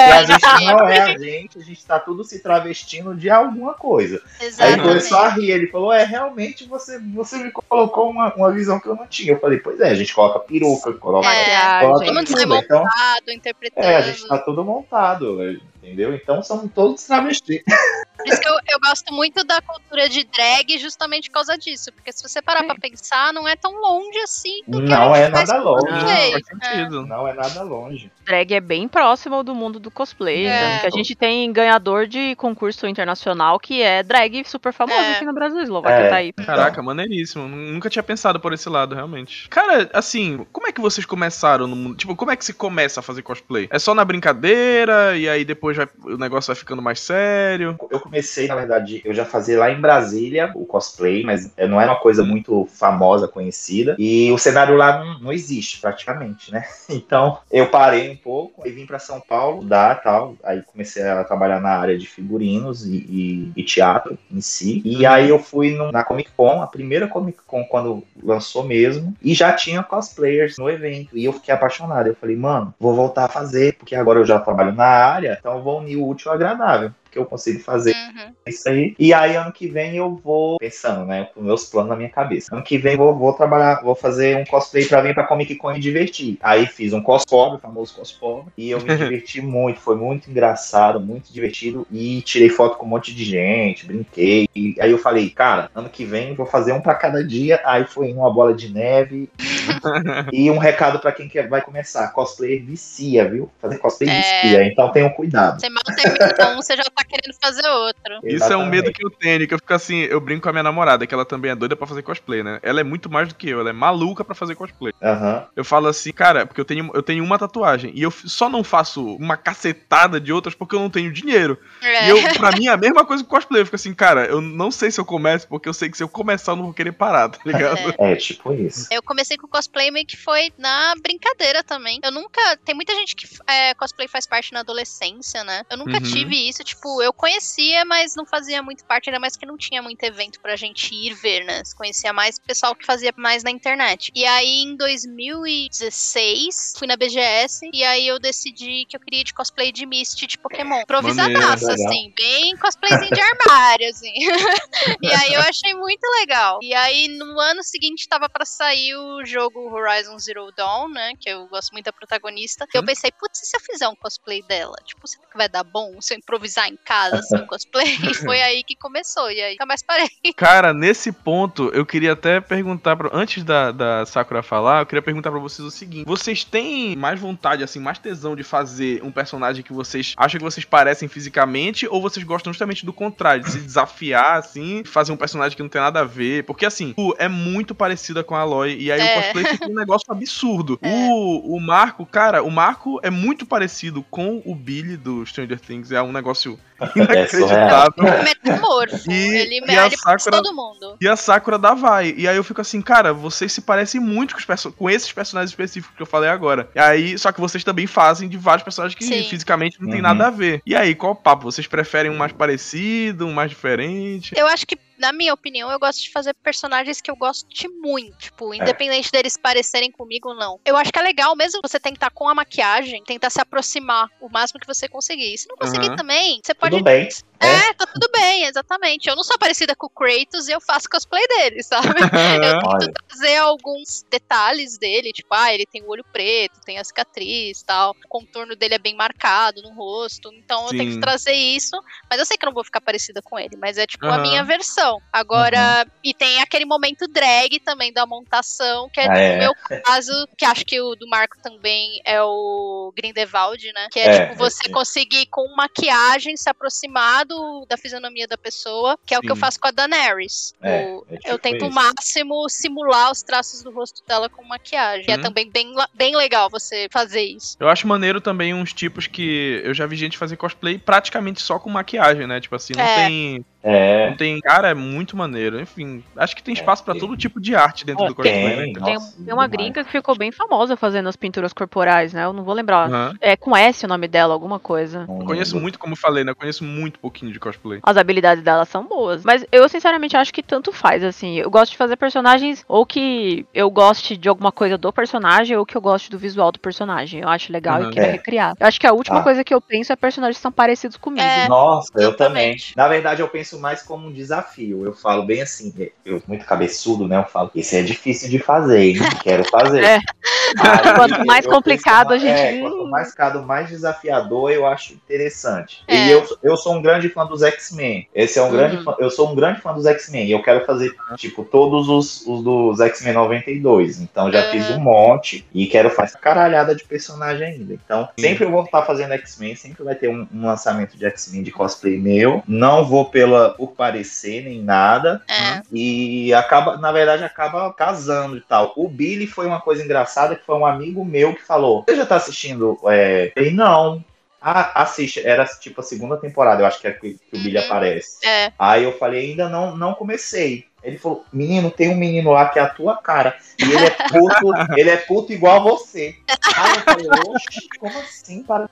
a 0.02 0.24
gente 0.24 0.64
não 0.64 0.88
é 0.88 1.00
a 1.02 1.16
gente, 1.16 1.58
a 1.58 1.62
gente 1.62 1.86
tá 1.86 2.00
tudo 2.00 2.24
se 2.24 2.42
travestindo 2.42 3.14
de 3.14 3.30
alguma 3.30 3.74
coisa. 3.74 4.20
Aí 4.58 4.72
ele 4.72 4.82
começou 4.82 5.18
Exatamente. 5.18 5.38
a 5.38 5.40
rir, 5.40 5.50
ele 5.52 5.66
falou, 5.68 5.92
é, 5.92 6.02
realmente 6.02 6.66
você, 6.66 6.98
você 6.98 7.38
me 7.38 7.52
colocou 7.52 8.10
uma, 8.10 8.34
uma 8.34 8.50
visão 8.50 8.80
que 8.80 8.88
eu 8.88 8.96
não 8.96 9.06
tinha. 9.06 9.34
Eu 9.34 9.40
falei, 9.40 9.60
pois 9.60 9.78
é, 9.78 9.90
a 9.90 9.94
gente 9.94 10.12
coloca 10.12 10.40
peruca, 10.40 10.92
coloca. 10.94 11.28
É, 11.28 11.80
coloca 11.82 12.04
todo 12.04 12.14
mundo 12.16 12.26
sai 12.28 12.42
Então, 12.42 12.80
montado, 12.80 13.30
interpretando. 13.30 13.86
é, 13.86 13.96
a 13.96 14.00
gente 14.00 14.26
tá 14.26 14.38
tudo 14.38 14.64
montado, 14.64 15.60
entendeu? 15.80 16.12
Então 16.12 16.42
são 16.42 16.66
todos 16.66 17.04
travestis. 17.04 17.62
Por 18.18 18.26
isso 18.28 18.40
que 18.40 18.48
eu, 18.48 18.54
eu 18.68 18.80
gosto 18.80 19.12
muito 19.14 19.44
da 19.44 19.60
cultura 19.62 20.08
de 20.08 20.24
drag 20.24 20.76
justamente 20.78 21.28
por 21.28 21.34
causa 21.34 21.56
disso. 21.56 21.92
Porque 21.92 22.12
se 22.12 22.22
você 22.22 22.42
parar 22.42 22.60
Sim. 22.60 22.66
pra 22.66 22.74
pensar, 22.76 23.32
não 23.32 23.46
é 23.46 23.54
tão 23.56 23.80
longe 23.80 24.18
assim 24.18 24.60
do 24.66 24.78
que 24.82 24.88
Não 24.88 25.14
a 25.14 25.16
gente 25.18 25.26
é 25.26 25.30
nada 25.30 25.58
longe. 25.62 25.86
Não, 25.86 26.40
sentido. 26.60 27.06
Não 27.06 27.28
é 27.28 27.32
nada 27.34 27.62
longe. 27.62 28.10
drag 28.24 28.52
é 28.54 28.60
bem 28.60 28.88
próximo 28.88 29.42
do 29.42 29.54
mundo 29.54 29.78
do 29.80 29.90
cosplay. 29.90 30.46
É. 30.46 30.58
tanto 30.70 30.80
que 30.80 30.86
a 30.86 30.90
gente 30.90 31.14
tem 31.14 31.50
ganhador 31.52 32.06
de 32.06 32.34
concurso 32.36 32.86
internacional 32.86 33.58
que 33.58 33.80
é 33.82 34.02
drag 34.02 34.42
super 34.46 34.72
famoso 34.72 34.98
É. 35.00 35.12
aqui 35.12 35.24
no 35.24 35.32
Brasil. 35.32 35.60
Eslováquia 35.60 35.96
É. 36.06 36.08
tá 36.08 36.16
aí. 36.16 36.32
Caraca, 36.32 36.82
maneiríssimo. 36.82 37.46
Nunca 37.48 37.88
tinha 37.88 38.02
pensado 38.02 38.40
por 38.40 38.52
esse 38.52 38.68
lado, 38.68 38.94
realmente. 38.94 39.48
Cara, 39.48 39.88
assim, 39.92 40.44
como 40.52 40.66
é 40.66 40.72
que 40.72 40.80
vocês 40.80 41.06
começaram 41.06 41.66
no 41.66 41.76
mundo? 41.76 41.96
Tipo, 41.96 42.16
como 42.16 42.30
é 42.30 42.36
que 42.36 42.44
se 42.44 42.52
começa 42.52 43.00
a 43.00 43.02
fazer 43.02 43.22
cosplay? 43.22 43.68
É 43.70 43.78
só 43.78 43.94
na 43.94 44.04
brincadeira 44.04 45.16
e 45.16 45.28
aí 45.28 45.44
depois 45.44 45.76
vai- 45.76 45.88
o 46.04 46.16
negócio 46.16 46.48
vai 46.52 46.56
ficando 46.56 46.82
mais 46.82 47.00
sério? 47.00 47.76
Eu 47.90 48.00
comecei, 48.08 48.46
na 48.48 48.54
verdade, 48.54 49.00
eu 49.04 49.12
já 49.14 49.24
fazia 49.24 49.58
lá 49.58 49.70
em 49.70 49.80
Brasília 49.80 50.50
o 50.54 50.64
cosplay, 50.64 51.22
mas 51.24 51.52
não 51.68 51.80
era 51.80 51.92
uma 51.92 52.00
coisa 52.00 52.24
muito 52.24 52.66
famosa, 52.66 53.28
conhecida. 53.28 53.94
E 53.98 54.30
o 54.32 54.38
cenário 54.38 54.76
lá 54.76 54.98
não, 55.04 55.18
não 55.20 55.32
existe, 55.32 55.80
praticamente, 55.80 56.50
né? 56.52 56.64
Então, 56.90 57.38
eu 57.50 57.68
parei 57.68 58.10
um 58.10 58.16
pouco 58.16 58.66
e 58.66 58.70
vim 58.70 58.86
para 58.86 58.98
São 58.98 59.20
Paulo, 59.20 59.62
dar 59.64 60.02
tal. 60.02 60.36
Aí 60.42 60.62
comecei 60.62 61.02
a 61.02 61.22
trabalhar 61.22 61.60
na 61.60 61.70
área 61.70 61.98
de 61.98 62.06
figurinos 62.06 62.84
e, 62.86 62.96
e- 62.96 63.52
e 63.56 63.62
teatro 63.62 64.18
em 64.30 64.40
si. 64.40 64.82
E 64.84 65.04
aí 65.06 65.28
eu 65.28 65.38
fui 65.38 65.74
no- 65.74 65.92
na 65.92 66.02
Comic 66.04 66.30
Con, 66.36 66.62
a 66.62 66.66
primeira 66.66 67.06
Comic 67.06 67.38
Con 67.46 67.64
quando 67.64 68.02
lançou 68.22 68.64
mesmo, 68.64 69.14
e 69.22 69.34
já 69.34 69.52
tinha 69.52 69.82
cosplayers 69.82 70.56
no 70.58 70.68
evento. 70.70 71.16
E 71.16 71.24
eu 71.24 71.32
fiquei 71.32 71.52
apaixonado. 71.54 72.06
Eu 72.08 72.14
falei, 72.14 72.36
mano, 72.36 72.74
vou 72.78 72.94
voltar 72.94 73.24
a 73.26 73.28
fazer, 73.28 73.74
porque 73.74 73.94
agora 73.94 74.18
eu 74.18 74.24
já 74.24 74.38
trabalho 74.38 74.72
na 74.72 74.84
área, 74.86 75.36
então 75.38 75.62
vou 75.62 75.78
unir 75.80 75.96
o 75.96 76.06
útil 76.08 76.30
ao 76.30 76.36
agradável. 76.36 76.90
Porque 77.18 77.20
eu 77.20 77.26
consigo 77.26 77.60
fazer 77.60 77.94
Uhum. 77.94 78.32
isso 78.46 78.68
aí. 78.68 78.94
E 78.98 79.12
aí, 79.12 79.34
ano 79.36 79.52
que 79.52 79.66
vem, 79.66 79.96
eu 79.96 80.14
vou 80.14 80.58
pensando, 80.58 81.04
né? 81.04 81.28
Com 81.34 81.42
meus 81.42 81.64
planos 81.66 81.90
na 81.90 81.96
minha 81.96 82.08
cabeça. 82.08 82.54
Ano 82.54 82.62
que 82.62 82.78
vem, 82.78 82.92
eu 82.92 82.98
vou, 82.98 83.14
vou 83.14 83.32
trabalhar, 83.32 83.82
vou 83.82 83.94
fazer 83.94 84.36
um 84.36 84.44
cosplay 84.44 84.86
pra 84.86 85.00
vir 85.00 85.14
pra 85.14 85.24
Comic 85.26 85.54
Con 85.56 85.72
e 85.74 85.80
divertir. 85.80 86.38
Aí, 86.42 86.66
fiz 86.66 86.92
um 86.92 87.02
cospobre, 87.02 87.56
o 87.56 87.60
famoso 87.60 87.94
cospobre. 87.94 88.52
E 88.56 88.70
eu 88.70 88.80
me 88.80 88.84
diverti 88.96 89.40
muito. 89.40 89.80
Foi 89.80 89.96
muito 89.96 90.30
engraçado, 90.30 91.00
muito 91.00 91.32
divertido. 91.32 91.86
E 91.90 92.22
tirei 92.22 92.48
foto 92.48 92.76
com 92.78 92.86
um 92.86 92.88
monte 92.90 93.14
de 93.14 93.24
gente, 93.24 93.86
brinquei. 93.86 94.46
E 94.54 94.76
aí, 94.80 94.90
eu 94.90 94.98
falei, 94.98 95.28
cara, 95.30 95.70
ano 95.74 95.88
que 95.88 96.04
vem, 96.04 96.34
vou 96.34 96.46
fazer 96.46 96.72
um 96.72 96.80
pra 96.80 96.94
cada 96.94 97.24
dia. 97.24 97.60
Aí, 97.64 97.84
foi 97.84 98.12
uma 98.12 98.32
bola 98.32 98.54
de 98.54 98.72
neve. 98.72 99.28
e 100.32 100.50
um 100.50 100.58
recado 100.58 100.98
pra 101.00 101.12
quem 101.12 101.28
quer, 101.28 101.48
vai 101.48 101.62
começar: 101.62 102.08
cosplay 102.12 102.58
vicia, 102.58 103.28
viu? 103.28 103.50
Fazer 103.60 103.78
cosplay 103.78 104.10
É. 104.10 104.14
vicia. 104.14 104.64
Então, 104.64 104.90
tenham 104.92 105.10
cuidado. 105.10 105.60
Você 105.60 105.68
mal 105.68 105.82
termina 105.96 106.50
um, 106.50 106.56
você 106.56 106.76
já 106.76 106.84
tá 106.84 107.04
querendo 107.08 107.34
fazer 107.40 107.66
outro. 107.68 108.20
Isso 108.24 108.52
é 108.52 108.56
um 108.56 108.66
medo 108.66 108.88
Exatamente. 108.88 108.92
que 108.92 109.04
eu 109.04 109.10
tenho, 109.10 109.48
que 109.48 109.54
eu 109.54 109.58
fico 109.58 109.74
assim, 109.74 110.00
eu 110.02 110.20
brinco 110.20 110.42
com 110.42 110.48
a 110.48 110.52
minha 110.52 110.62
namorada, 110.62 111.06
que 111.06 111.14
ela 111.14 111.24
também 111.24 111.50
é 111.50 111.54
doida 111.54 111.74
pra 111.76 111.86
fazer 111.86 112.02
cosplay, 112.02 112.42
né? 112.42 112.58
Ela 112.62 112.80
é 112.80 112.84
muito 112.84 113.10
mais 113.10 113.28
do 113.28 113.34
que 113.34 113.48
eu, 113.48 113.60
ela 113.60 113.70
é 113.70 113.72
maluca 113.72 114.24
pra 114.24 114.34
fazer 114.34 114.54
cosplay. 114.54 114.92
Aham. 115.02 115.46
Eu 115.56 115.64
falo 115.64 115.86
assim, 115.88 116.12
cara, 116.12 116.46
porque 116.46 116.60
eu 116.60 116.64
tenho, 116.64 116.90
eu 116.94 117.02
tenho 117.02 117.24
uma 117.24 117.38
tatuagem 117.38 117.92
e 117.94 118.02
eu 118.02 118.10
só 118.10 118.48
não 118.48 118.62
faço 118.62 119.16
uma 119.16 119.36
cacetada 119.36 120.20
de 120.20 120.32
outras 120.32 120.54
porque 120.54 120.74
eu 120.74 120.80
não 120.80 120.90
tenho 120.90 121.12
dinheiro. 121.12 121.58
É. 121.82 122.06
E 122.06 122.10
eu, 122.10 122.34
pra 122.34 122.52
mim, 122.52 122.66
é 122.66 122.70
a 122.70 122.76
mesma 122.76 123.04
coisa 123.04 123.22
que 123.22 123.28
cosplay. 123.28 123.62
Eu 123.62 123.66
fico 123.66 123.76
assim, 123.76 123.94
cara, 123.94 124.26
eu 124.26 124.40
não 124.40 124.70
sei 124.70 124.90
se 124.90 125.00
eu 125.00 125.04
começo, 125.04 125.46
porque 125.48 125.68
eu 125.68 125.74
sei 125.74 125.88
que 125.90 125.96
se 125.96 126.02
eu 126.02 126.08
começar 126.08 126.52
eu 126.52 126.56
não 126.56 126.64
vou 126.64 126.74
querer 126.74 126.92
parar, 126.92 127.28
tá 127.28 127.38
ligado? 127.44 127.78
É. 127.98 128.12
É, 128.12 128.16
tipo 128.16 128.52
isso. 128.52 128.86
Eu 128.90 129.02
comecei 129.02 129.36
com 129.36 129.46
cosplay 129.48 129.90
meio 129.90 130.06
que 130.06 130.16
foi 130.16 130.50
na 130.58 130.94
brincadeira 131.02 131.62
também. 131.62 131.98
Eu 132.02 132.10
nunca. 132.12 132.40
Tem 132.64 132.74
muita 132.74 132.94
gente 132.94 133.14
que 133.16 133.26
é, 133.46 133.74
cosplay 133.74 134.08
faz 134.08 134.26
parte 134.26 134.52
na 134.52 134.60
adolescência, 134.60 135.44
né? 135.44 135.62
Eu 135.70 135.76
nunca 135.76 135.94
Uhum. 135.98 136.00
tive 136.02 136.48
isso. 136.48 136.62
Tipo, 136.64 136.87
eu 137.02 137.12
conhecia, 137.12 137.84
mas 137.84 138.14
não 138.16 138.24
fazia 138.26 138.62
muito 138.62 138.84
parte, 138.84 139.08
ainda 139.08 139.20
mais 139.20 139.36
que 139.36 139.46
não 139.46 139.56
tinha 139.56 139.82
muito 139.82 140.02
evento 140.02 140.40
pra 140.40 140.56
gente 140.56 140.94
ir 140.94 141.14
ver, 141.14 141.44
né? 141.44 141.62
Conhecia 141.76 142.12
mais 142.12 142.38
pessoal 142.38 142.74
que 142.74 142.84
fazia 142.86 143.12
mais 143.16 143.42
na 143.42 143.50
internet. 143.50 144.10
E 144.14 144.24
aí, 144.24 144.62
em 144.64 144.76
2016, 144.76 146.74
fui 146.76 146.86
na 146.86 146.96
BGS 146.96 147.68
e 147.72 147.84
aí 147.84 148.06
eu 148.06 148.18
decidi 148.18 148.84
que 148.88 148.96
eu 148.96 149.00
queria 149.00 149.20
ir 149.20 149.24
de 149.24 149.34
cosplay 149.34 149.72
de 149.72 149.86
Misty 149.86 150.26
de 150.26 150.38
Pokémon. 150.38 150.80
Improvisadaço, 150.82 151.70
assim, 151.70 152.12
bem 152.16 152.56
cosplayzinho 152.56 153.12
de 153.12 153.20
armário, 153.20 153.88
assim. 153.88 154.12
e 155.02 155.12
aí 155.12 155.34
eu 155.34 155.40
achei 155.42 155.74
muito 155.74 156.04
legal. 156.20 156.58
E 156.62 156.74
aí 156.74 157.08
no 157.08 157.38
ano 157.40 157.62
seguinte 157.62 158.08
tava 158.08 158.28
pra 158.28 158.44
sair 158.44 158.94
o 158.96 159.24
jogo 159.24 159.58
Horizon 159.74 160.18
Zero 160.18 160.50
Dawn, 160.56 160.88
né? 160.88 161.12
Que 161.20 161.30
eu 161.30 161.46
gosto 161.48 161.72
muito 161.72 161.84
da 161.86 161.92
protagonista. 161.92 162.66
E 162.74 162.76
eu 162.78 162.82
Hum. 162.82 162.86
pensei, 162.86 163.10
putz, 163.12 163.42
e 163.42 163.46
se 163.46 163.56
eu 163.56 163.60
fizer 163.60 163.88
um 163.88 163.96
cosplay 163.96 164.42
dela? 164.42 164.76
Tipo, 164.84 165.06
será 165.06 165.26
que 165.30 165.36
vai 165.36 165.48
dar 165.48 165.64
bom 165.64 166.00
se 166.00 166.14
eu 166.14 166.18
improvisar 166.18 166.68
em 166.68 166.76
casa, 166.84 167.16
assim, 167.18 167.38
cosplay? 167.46 167.96
E 168.02 168.14
foi 168.14 168.40
aí 168.40 168.62
que 168.64 168.74
começou. 168.76 169.30
E 169.30 169.40
aí 169.40 169.52
nunca 169.52 169.66
mais 169.66 169.82
parei. 169.82 170.08
Cara, 170.36 170.72
nesse 170.72 171.12
ponto, 171.12 171.70
eu 171.74 171.84
queria 171.84 172.12
até 172.12 172.40
perguntar, 172.40 172.96
pra, 172.96 173.10
antes 173.12 173.42
da, 173.44 173.70
da 173.72 174.06
Sakura 174.06 174.42
falar, 174.42 174.82
eu 174.82 174.86
queria 174.86 175.02
perguntar 175.02 175.30
pra 175.30 175.40
vocês 175.40 175.66
o 175.66 175.70
seguinte: 175.70 176.06
vocês 176.06 176.44
têm 176.44 176.96
mais 176.96 177.18
vontade, 177.20 177.62
assim, 177.62 177.78
mais 177.80 177.98
tesão 177.98 178.34
de 178.34 178.42
fazer 178.42 179.02
um 179.02 179.10
personagem 179.10 179.62
que 179.62 179.72
vocês 179.72 180.14
acham 180.16 180.38
que 180.38 180.44
vocês 180.44 180.64
parecem 180.64 181.08
fisicamente, 181.08 181.86
ou 181.88 182.00
vocês 182.00 182.24
gostam 182.24 182.52
justamente 182.52 182.84
do 182.84 182.92
contrário, 182.92 183.44
de 183.44 183.50
se 183.50 183.58
desafiar, 183.60 184.38
assim, 184.38 184.82
fazer 184.84 185.12
um 185.12 185.16
personagem 185.16 185.56
que 185.56 185.62
não 185.62 185.68
tem 185.70 185.80
nada 185.80 186.00
a 186.00 186.04
ver? 186.04 186.44
Porque, 186.44 186.64
assim, 186.66 186.94
é 187.18 187.28
muito 187.28 187.74
parecida 187.74 188.24
com 188.24 188.34
a 188.34 188.40
Aloy, 188.40 188.76
e 188.78 188.90
aí 188.90 189.00
É. 189.00 189.18
o 189.18 189.22
cosplay 189.22 189.44
fica 189.46 189.66
um 189.68 189.74
negócio 189.74 190.10
absurdo. 190.12 190.78
É. 190.88 191.08
O, 191.10 191.56
o 191.56 191.60
Marco, 191.60 192.06
cara, 192.06 192.42
o 192.42 192.50
Marco 192.50 192.98
é 193.02 193.10
muito 193.10 193.44
parecido 193.44 194.02
com 194.10 194.40
o 194.44 194.54
Billy 194.54 194.96
do 194.96 195.24
Stranger 195.26 195.60
Things, 195.60 195.92
é 195.92 196.00
um 196.00 196.12
negócio 196.12 196.58
inacreditável. 196.96 198.04
Metamorfo. 198.24 199.10
E- 199.10 199.14
ele 199.36 199.54
e 199.66 199.74
ele 199.76 199.96
Sakura- 199.96 200.36
todo 200.42 200.54
mundo. 200.54 200.96
E 201.00 201.08
a 201.08 201.16
Sakura 201.16 201.58
da 201.58 201.74
Vai. 201.74 202.14
E 202.16 202.26
aí 202.28 202.36
eu 202.36 202.44
fico 202.44 202.60
assim, 202.60 202.80
cara, 202.80 203.12
vocês 203.12 203.52
se 203.52 203.60
parecem 203.60 204.00
muito 204.00 204.34
com, 204.34 204.40
os 204.40 204.44
perso- 204.44 204.72
com 204.72 204.88
esses 204.88 205.12
personagens 205.12 205.50
específicos 205.50 205.96
que 205.96 206.02
eu 206.02 206.06
falei 206.06 206.28
agora. 206.30 206.68
E 206.74 206.78
aí, 206.80 207.18
só 207.18 207.32
que 207.32 207.40
vocês 207.40 207.64
também 207.64 207.86
fazem 207.86 208.28
de 208.28 208.36
vários 208.36 208.62
personagens 208.64 208.96
que 208.98 209.04
Sim. 209.04 209.22
fisicamente 209.28 209.80
não 209.80 209.88
tem 209.88 209.96
Uhum. 209.96 210.02
nada 210.02 210.26
a 210.28 210.30
ver. 210.30 210.62
E 210.66 210.74
aí, 210.76 210.94
qual 210.94 211.12
o 211.12 211.16
papo? 211.16 211.44
Vocês 211.44 211.66
preferem 211.66 212.10
um 212.10 212.16
mais 212.16 212.32
parecido, 212.32 213.26
um 213.26 213.32
mais 213.32 213.50
diferente? 213.50 214.32
Eu 214.36 214.46
acho 214.46 214.66
que, 214.66 214.76
na 214.98 215.12
minha 215.12 215.32
opinião, 215.32 215.70
eu 215.70 215.78
gosto 215.78 216.02
de 216.02 216.10
fazer 216.10 216.34
personagens 216.42 217.00
que 217.00 217.10
eu 217.10 217.16
goste 217.16 217.68
muito. 217.80 218.16
É. 218.16 218.28
Tipo, 218.28 218.54
independente 218.54 219.10
deles 219.10 219.36
parecerem 219.40 219.90
comigo 219.90 220.30
ou 220.30 220.34
não. 220.34 220.60
Eu 220.64 220.76
acho 220.76 220.92
que 220.92 220.98
é 220.98 221.02
legal, 221.02 221.34
mesmo 221.36 221.60
você 221.62 221.78
tentar 221.80 222.10
com 222.10 222.28
a 222.28 222.34
maquiagem, 222.34 223.02
tentar 223.04 223.30
se 223.30 223.40
aproximar 223.40 224.08
o 224.20 224.28
máximo 224.30 224.60
que 224.60 224.66
você 224.66 224.88
conseguir. 224.88 225.34
E 225.34 225.38
se 225.38 225.48
não 225.48 225.56
conseguir 225.56 225.88
Aham. 225.88 225.96
também, 225.96 226.40
você 226.44 226.54
pode. 226.54 226.72
Tudo 226.72 226.84
bem. 226.84 227.08
É, 227.40 227.72
tá 227.74 227.86
tudo 227.86 228.08
bem, 228.12 228.44
exatamente. 228.44 229.08
Eu 229.08 229.14
não 229.14 229.22
sou 229.22 229.38
parecida 229.38 229.74
com 229.76 229.86
o 229.86 229.90
Kratos 229.90 230.48
e 230.48 230.52
eu 230.52 230.60
faço 230.60 230.88
cosplay 230.90 231.24
dele, 231.28 231.62
sabe? 231.62 231.86
Eu 232.42 232.58
Olha. 232.64 232.78
tento 232.78 232.94
trazer 233.08 233.36
alguns 233.36 234.02
detalhes 234.10 234.76
dele, 234.78 235.12
tipo, 235.12 235.28
ah, 235.32 235.54
ele 235.54 235.64
tem 235.66 235.82
o 235.82 235.88
olho 235.88 236.04
preto, 236.12 236.60
tem 236.64 236.78
a 236.78 236.84
cicatriz 236.84 237.62
tal. 237.64 237.90
O 237.90 238.08
contorno 238.08 238.56
dele 238.56 238.74
é 238.74 238.78
bem 238.78 238.96
marcado 238.96 239.62
no 239.62 239.72
rosto. 239.72 240.30
Então 240.34 240.66
eu 240.66 240.70
tenho 240.70 240.90
Sim. 240.90 240.96
que 240.96 241.00
trazer 241.00 241.32
isso. 241.32 241.76
Mas 242.10 242.18
eu 242.18 242.26
sei 242.26 242.36
que 242.36 242.44
eu 242.44 242.48
não 242.48 242.54
vou 242.54 242.64
ficar 242.64 242.80
parecida 242.80 243.20
com 243.22 243.38
ele. 243.38 243.56
Mas 243.56 243.78
é 243.78 243.86
tipo 243.86 244.06
a 244.06 244.14
Aham. 244.14 244.22
minha 244.22 244.44
versão. 244.44 244.87
Padrão. 244.88 245.02
Agora, 245.12 245.86
e 246.02 246.14
tem 246.14 246.40
aquele 246.40 246.64
momento 246.64 247.06
drag 247.08 247.60
também 247.60 247.92
da 247.92 248.06
montação, 248.06 248.88
que 248.92 249.00
é 249.00 249.08
Ah, 249.08 249.18
é. 249.18 249.32
no 249.32 249.38
meu 249.38 249.54
caso, 249.84 250.12
que 250.36 250.44
acho 250.44 250.64
que 250.64 250.80
o 250.80 250.94
do 250.94 251.06
Marco 251.08 251.36
também 251.42 252.00
é 252.04 252.22
o 252.22 252.92
Grindelwald, 252.96 253.72
né? 253.72 253.88
Que 253.90 254.00
é, 254.00 254.06
É, 254.06 254.20
tipo 254.26 254.38
você 254.38 254.68
é. 254.68 254.72
conseguir 254.72 255.26
com 255.26 255.54
maquiagem 255.56 256.36
se 256.36 256.48
aproximar 256.48 257.24
do, 257.24 257.66
da 257.68 257.76
fisionomia 257.76 258.26
da 258.26 258.36
pessoa, 258.38 258.98
que 259.06 259.14
é 259.14 259.18
o 259.18 259.22
que 259.22 259.30
eu 259.30 259.36
Sim. 259.36 259.40
faço 259.40 259.60
com 259.60 259.68
a 259.68 259.70
Daenerys. 259.70 260.52
É, 260.62 260.84
O- 260.86 261.06
é 261.10 261.16
tipo 261.16 261.28
eu 261.28 261.38
tento 261.38 261.66
o 261.66 261.70
máximo 261.72 262.48
simular 262.48 263.10
os 263.10 263.22
traços 263.22 263.62
do 263.62 263.70
rosto 263.72 264.02
dela 264.06 264.28
com 264.28 264.42
maquiagem. 264.44 265.04
E 265.08 265.12
É 265.12 265.16
Uhum. 265.16 265.22
também 265.22 265.50
bem, 265.50 265.74
bem 265.94 266.14
legal 266.16 266.48
você 266.50 266.88
fazer 266.92 267.22
isso. 267.22 267.56
Eu 267.58 267.68
acho 267.68 267.86
maneiro 267.86 268.20
também 268.20 268.54
uns 268.54 268.72
tipos 268.72 269.06
que 269.06 269.60
eu 269.64 269.74
já 269.74 269.86
vi 269.86 269.96
gente 269.96 270.16
fazer 270.18 270.36
cosplay 270.36 270.78
praticamente 270.78 271.40
só 271.42 271.58
com 271.58 271.68
maquiagem, 271.70 272.26
né? 272.26 272.40
Tipo 272.40 272.54
assim, 272.56 272.74
não 272.76 272.84
É. 272.84 272.94
tem. 273.06 273.44
É. 273.62 274.10
Não 274.10 274.16
tem. 274.16 274.40
Cara, 274.40 274.68
é 274.68 274.74
muito 274.74 275.16
maneiro. 275.16 275.60
Enfim, 275.60 276.02
acho 276.16 276.36
que 276.36 276.42
tem 276.42 276.52
É, 276.54 276.58
espaço 276.58 276.84
pra 276.84 276.94
tem. 276.94 277.00
todo 277.00 277.16
tipo 277.16 277.40
de 277.40 277.54
arte 277.56 277.84
dentro 277.84 278.04
É, 278.04 278.08
do 278.08 278.14
cosplay, 278.14 278.34
tem. 278.56 278.56
né? 278.56 278.62
Tem, 278.84 278.94
Nossa, 278.94 279.16
tem 279.16 279.34
uma 279.34 279.48
demais. 279.48 279.50
gringa 279.50 279.84
que 279.84 279.90
ficou 279.90 280.16
bem 280.16 280.30
famosa 280.30 280.76
fazendo 280.76 281.08
as 281.08 281.16
pinturas 281.16 281.52
corporais, 281.52 282.12
né? 282.12 282.24
Eu 282.24 282.32
não 282.32 282.44
vou 282.44 282.54
lembrar. 282.54 282.88
Aham. 282.88 283.14
É 283.20 283.36
com 283.36 283.56
S 283.56 283.84
o 283.84 283.88
nome 283.88 284.06
dela, 284.06 284.32
alguma 284.32 284.58
coisa. 284.60 285.04
Eu 285.08 285.24
conheço 285.26 285.58
muito, 285.58 285.78
como 285.78 285.92
eu 285.94 285.96
falei, 285.96 286.22
né? 286.24 286.30
Eu 286.30 286.36
conheço 286.36 286.62
muito 286.64 286.98
pouquinho 287.00 287.32
de 287.32 287.40
cosplay. 287.40 287.80
As 287.82 287.96
habilidades 287.96 288.42
dela 288.44 288.64
são 288.64 288.84
boas. 288.84 289.24
Mas 289.24 289.44
eu, 289.50 289.68
sinceramente, 289.68 290.16
acho 290.16 290.32
que 290.32 290.42
tanto 290.42 290.72
faz, 290.72 291.02
assim. 291.02 291.36
Eu 291.36 291.50
gosto 291.50 291.72
de 291.72 291.76
fazer 291.78 291.96
personagens 291.96 292.64
ou 292.68 292.86
que 292.86 293.44
eu 293.52 293.68
goste 293.70 294.16
de 294.16 294.28
alguma 294.28 294.52
coisa 294.52 294.78
do 294.78 294.92
personagem 294.92 295.56
ou 295.56 295.66
que 295.66 295.76
eu 295.76 295.80
goste 295.80 296.10
do 296.10 296.18
visual 296.18 296.52
do 296.52 296.60
personagem. 296.60 297.22
Eu 297.22 297.28
acho 297.28 297.52
legal 297.52 297.80
Uhum. 297.82 297.88
e 297.88 297.92
queria 297.92 298.08
É. 298.08 298.12
recriar. 298.12 298.54
Eu 298.60 298.66
acho 298.66 298.78
que 298.80 298.86
a 298.86 298.92
última 298.92 299.18
Ah. 299.18 299.22
coisa 299.22 299.42
que 299.42 299.52
eu 299.52 299.60
penso 299.60 299.92
é 299.92 299.96
personagens 299.96 300.36
que 300.36 300.42
são 300.42 300.52
parecidos 300.52 300.96
comigo. 300.96 301.26
É. 301.26 301.48
Nossa, 301.48 301.90
eu 301.96 302.16
também. 302.16 302.56
Na 302.76 302.86
verdade, 302.88 303.20
eu 303.20 303.28
penso 303.28 303.47
mais 303.56 303.82
como 303.82 304.08
um 304.08 304.12
desafio. 304.12 304.84
Eu 304.84 304.92
falo 304.92 305.22
bem 305.24 305.40
assim, 305.42 305.72
eu 306.04 306.20
muito 306.26 306.44
cabeçudo, 306.44 307.06
né? 307.06 307.18
Eu 307.18 307.24
falo, 307.24 307.50
esse 307.54 307.76
é 307.76 307.82
difícil 307.82 308.28
de 308.28 308.40
fazer, 308.40 308.80
hein? 308.80 308.96
Quero 309.22 309.44
fazer. 309.48 309.82
É. 310.48 310.60
Aí, 310.60 310.94
Quanto 310.94 311.26
mais 311.26 311.46
complicado, 311.46 312.08
penso, 312.08 312.24
a 312.24 312.28
gente- 312.28 312.40
É, 312.40 312.60
quanto 312.62 312.86
mais 312.86 313.12
caro, 313.14 313.42
mais 313.42 313.68
desafiador, 313.68 314.50
eu 314.50 314.66
acho 314.66 314.94
interessante. 314.94 315.82
É. 315.86 315.94
E 316.06 316.10
eu, 316.10 316.24
eu 316.42 316.56
sou 316.56 316.74
um 316.74 316.80
grande 316.82 317.10
fã 317.10 317.26
dos 317.26 317.42
X-Men. 317.42 318.08
Esse 318.14 318.38
é 318.38 318.42
um 318.42 318.50
grande 318.50 318.76
Uhum. 318.78 318.82
fã, 318.84 318.94
eu 318.98 319.10
sou 319.10 319.30
um 319.30 319.34
grande 319.34 319.60
fã 319.60 319.74
dos 319.74 319.84
X-Men. 319.84 320.26
E 320.26 320.32
eu 320.32 320.42
quero 320.42 320.64
fazer, 320.64 320.90
tipo, 321.16 321.44
todos 321.44 321.88
os, 321.90 322.26
os 322.26 322.42
dos 322.42 322.80
X-Men 322.80 323.12
92. 323.12 324.00
Então 324.00 324.32
já 324.32 324.46
Uhum. 324.46 324.50
fiz 324.52 324.70
um 324.70 324.80
monte 324.80 325.46
e 325.52 325.66
quero 325.66 325.90
fazer 325.90 326.08
essa 326.08 326.18
caralhada 326.18 326.74
de 326.74 326.84
personagem 326.84 327.46
ainda. 327.46 327.74
Então, 327.74 328.08
Sim. 328.18 328.28
sempre 328.28 328.44
eu 328.46 328.50
vou 328.50 328.64
estar 328.64 328.82
fazendo 328.82 329.12
X-Men, 329.12 329.54
sempre 329.54 329.84
vai 329.84 329.94
ter 329.94 330.08
um, 330.08 330.26
um 330.32 330.46
lançamento 330.46 330.96
de 330.96 331.04
X-Men 331.04 331.42
de 331.42 331.50
cosplay 331.50 331.98
meu. 331.98 332.42
Não 332.48 332.84
vou 332.86 333.04
pela 333.10 333.37
por 333.56 333.72
parecer 333.72 334.44
nem 334.44 334.62
nada. 334.62 335.22
É. 335.28 335.62
E 335.72 336.32
acaba, 336.34 336.76
na 336.76 336.92
verdade, 336.92 337.24
acaba 337.24 337.72
casando 337.72 338.36
e 338.36 338.40
tal. 338.40 338.72
O 338.76 338.88
Billy 338.88 339.26
foi 339.26 339.46
uma 339.46 339.60
coisa 339.60 339.82
engraçada 339.84 340.36
que 340.36 340.44
foi 340.44 340.56
um 340.56 340.66
amigo 340.66 341.04
meu 341.04 341.34
que 341.34 341.42
falou: 341.44 341.84
Você 341.88 341.96
já 341.96 342.06
tá 342.06 342.16
assistindo? 342.16 342.78
É... 342.86 343.26
Eu 343.26 343.32
falei, 343.34 343.50
não. 343.52 344.04
Ah, 344.40 344.82
assiste. 344.82 345.20
Era 345.26 345.44
tipo 345.46 345.80
a 345.80 345.84
segunda 345.84 346.16
temporada, 346.16 346.62
eu 346.62 346.66
acho 346.66 346.80
que 346.80 346.86
é 346.86 346.92
que, 346.92 347.14
que 347.14 347.36
o 347.36 347.38
Billy 347.40 347.58
Uhum. 347.58 347.64
aparece. 347.64 348.24
É. 348.26 348.52
Aí 348.58 348.84
eu 348.84 348.96
falei, 348.96 349.30
ainda 349.30 349.48
não, 349.48 349.76
não 349.76 349.94
comecei. 349.94 350.64
Ele 350.88 350.98
falou, 350.98 351.24
menino, 351.32 351.70
tem 351.70 351.90
um 351.90 351.96
menino 351.96 352.30
lá 352.30 352.48
que 352.48 352.58
é 352.58 352.62
a 352.62 352.68
tua 352.68 352.96
cara. 352.96 353.36
E 353.58 353.64
ele 353.64 353.84
é 353.84 353.90
puto, 353.90 354.52
ele 354.76 354.90
é 354.90 354.96
puto 354.96 355.32
igual 355.32 355.62
você. 355.62 356.16
Aí 356.56 356.72
eu 356.74 356.80
falei, 356.80 357.06
oxe, 357.28 357.68
como 357.78 357.98
assim? 357.98 358.42
Para... 358.42 358.68